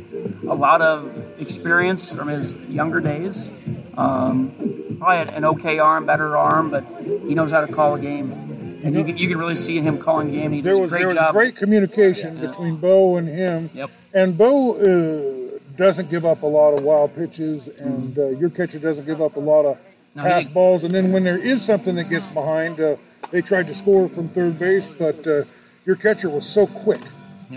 a 0.47 0.55
lot 0.55 0.82
of 0.82 1.24
experience 1.40 2.14
from 2.14 2.28
his 2.28 2.55
younger 2.68 3.01
days. 3.01 3.52
Um, 3.97 4.97
probably 5.01 5.35
an 5.35 5.47
okay 5.47 5.78
arm, 5.78 6.05
better 6.05 6.36
arm, 6.36 6.68
but 6.70 6.85
he 7.26 7.35
knows 7.35 7.52
how 7.52 7.62
to 7.62 7.72
call 7.72 7.94
a 7.94 7.98
game. 7.98 8.53
And 8.85 8.94
you 8.94 9.05
can, 9.05 9.16
you 9.16 9.28
can 9.28 9.39
really 9.39 9.56
see 9.56 9.81
him 9.81 9.98
calling 9.98 10.31
game. 10.31 10.52
He 10.52 10.61
there 10.61 10.78
was 10.78 10.93
a 10.93 10.98
great 10.98 11.15
there 11.15 11.24
was 11.24 11.32
great 11.32 11.56
communication 11.56 12.39
between 12.39 12.77
Bo 12.77 13.16
and 13.16 13.27
him. 13.27 13.70
Yep. 13.73 13.90
And 14.12 14.36
Bo 14.36 14.74
uh, 14.74 15.59
doesn't 15.77 16.11
give 16.11 16.24
up 16.27 16.43
a 16.43 16.47
lot 16.47 16.74
of 16.74 16.85
wild 16.85 17.15
pitches, 17.16 17.66
and 17.66 18.16
uh, 18.19 18.28
your 18.28 18.51
catcher 18.51 18.78
doesn't 18.78 19.06
give 19.06 19.23
up 19.23 19.36
a 19.36 19.40
lot 19.40 19.65
of 19.65 19.78
No, 20.15 20.23
pass 20.23 20.47
balls. 20.48 20.85
And 20.85 20.94
then 20.94 21.12
when 21.12 21.24
there 21.24 21.39
is 21.39 21.65
something 21.65 21.94
that 21.97 22.11
gets 22.11 22.27
behind, 22.28 22.78
uh, 22.78 22.97
they 23.31 23.40
tried 23.40 23.66
to 23.69 23.74
score 23.74 24.09
from 24.09 24.28
third 24.28 24.59
base, 24.59 24.86
but 24.86 25.27
uh, 25.27 25.44
your 25.86 25.97
catcher 25.97 26.28
was 26.28 26.47
so 26.47 26.66
quick 26.66 27.01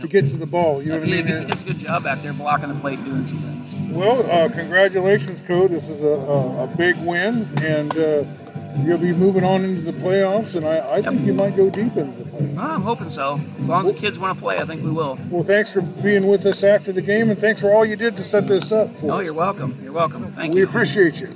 to 0.01 0.07
get 0.07 0.29
to 0.29 0.37
the 0.37 0.45
ball. 0.45 0.81
You 0.81 0.89
know 0.89 0.99
what 0.99 1.07
I 1.07 1.11
mean? 1.11 1.27
he 1.27 1.45
does 1.45 1.61
a 1.61 1.65
good 1.65 1.79
job 1.79 2.03
back 2.03 2.21
there 2.21 2.33
blocking 2.33 2.69
the 2.69 2.75
plate, 2.75 3.03
doing 3.03 3.25
some 3.25 3.39
things. 3.39 3.75
Well, 3.91 4.29
uh, 4.29 4.49
congratulations, 4.49 5.41
Code. 5.41 5.71
This 5.71 5.89
is 5.89 6.01
a, 6.01 6.05
a, 6.05 6.63
a 6.63 6.67
big 6.67 6.97
win, 6.97 7.49
and 7.61 7.97
uh, 7.97 8.23
you'll 8.85 8.97
be 8.97 9.13
moving 9.13 9.43
on 9.43 9.63
into 9.63 9.81
the 9.81 9.97
playoffs. 9.97 10.55
And 10.55 10.65
I, 10.65 10.95
I 10.95 11.01
think 11.01 11.25
you 11.25 11.33
might 11.33 11.55
go 11.55 11.69
deep 11.69 11.95
into 11.97 12.23
the 12.23 12.29
playoffs. 12.29 12.55
Well, 12.55 12.65
I'm 12.65 12.81
hoping 12.81 13.09
so. 13.09 13.39
As 13.61 13.67
long 13.67 13.85
as 13.85 13.91
the 13.91 13.97
kids 13.97 14.19
want 14.19 14.37
to 14.37 14.41
play, 14.41 14.57
I 14.59 14.65
think 14.65 14.83
we 14.83 14.91
will. 14.91 15.17
Well, 15.29 15.43
thanks 15.43 15.71
for 15.71 15.81
being 15.81 16.27
with 16.27 16.45
us 16.45 16.63
after 16.63 16.91
the 16.91 17.01
game, 17.01 17.29
and 17.29 17.39
thanks 17.39 17.61
for 17.61 17.73
all 17.73 17.85
you 17.85 17.95
did 17.95 18.15
to 18.17 18.23
set 18.23 18.47
this 18.47 18.71
up. 18.71 18.89
For 18.99 19.11
Oh, 19.11 19.17
us. 19.19 19.23
you're 19.25 19.33
welcome. 19.33 19.77
You're 19.83 19.93
welcome. 19.93 20.31
Thank 20.33 20.53
We 20.53 20.61
you. 20.61 20.65
We 20.65 20.69
appreciate 20.69 21.19
you. 21.21 21.29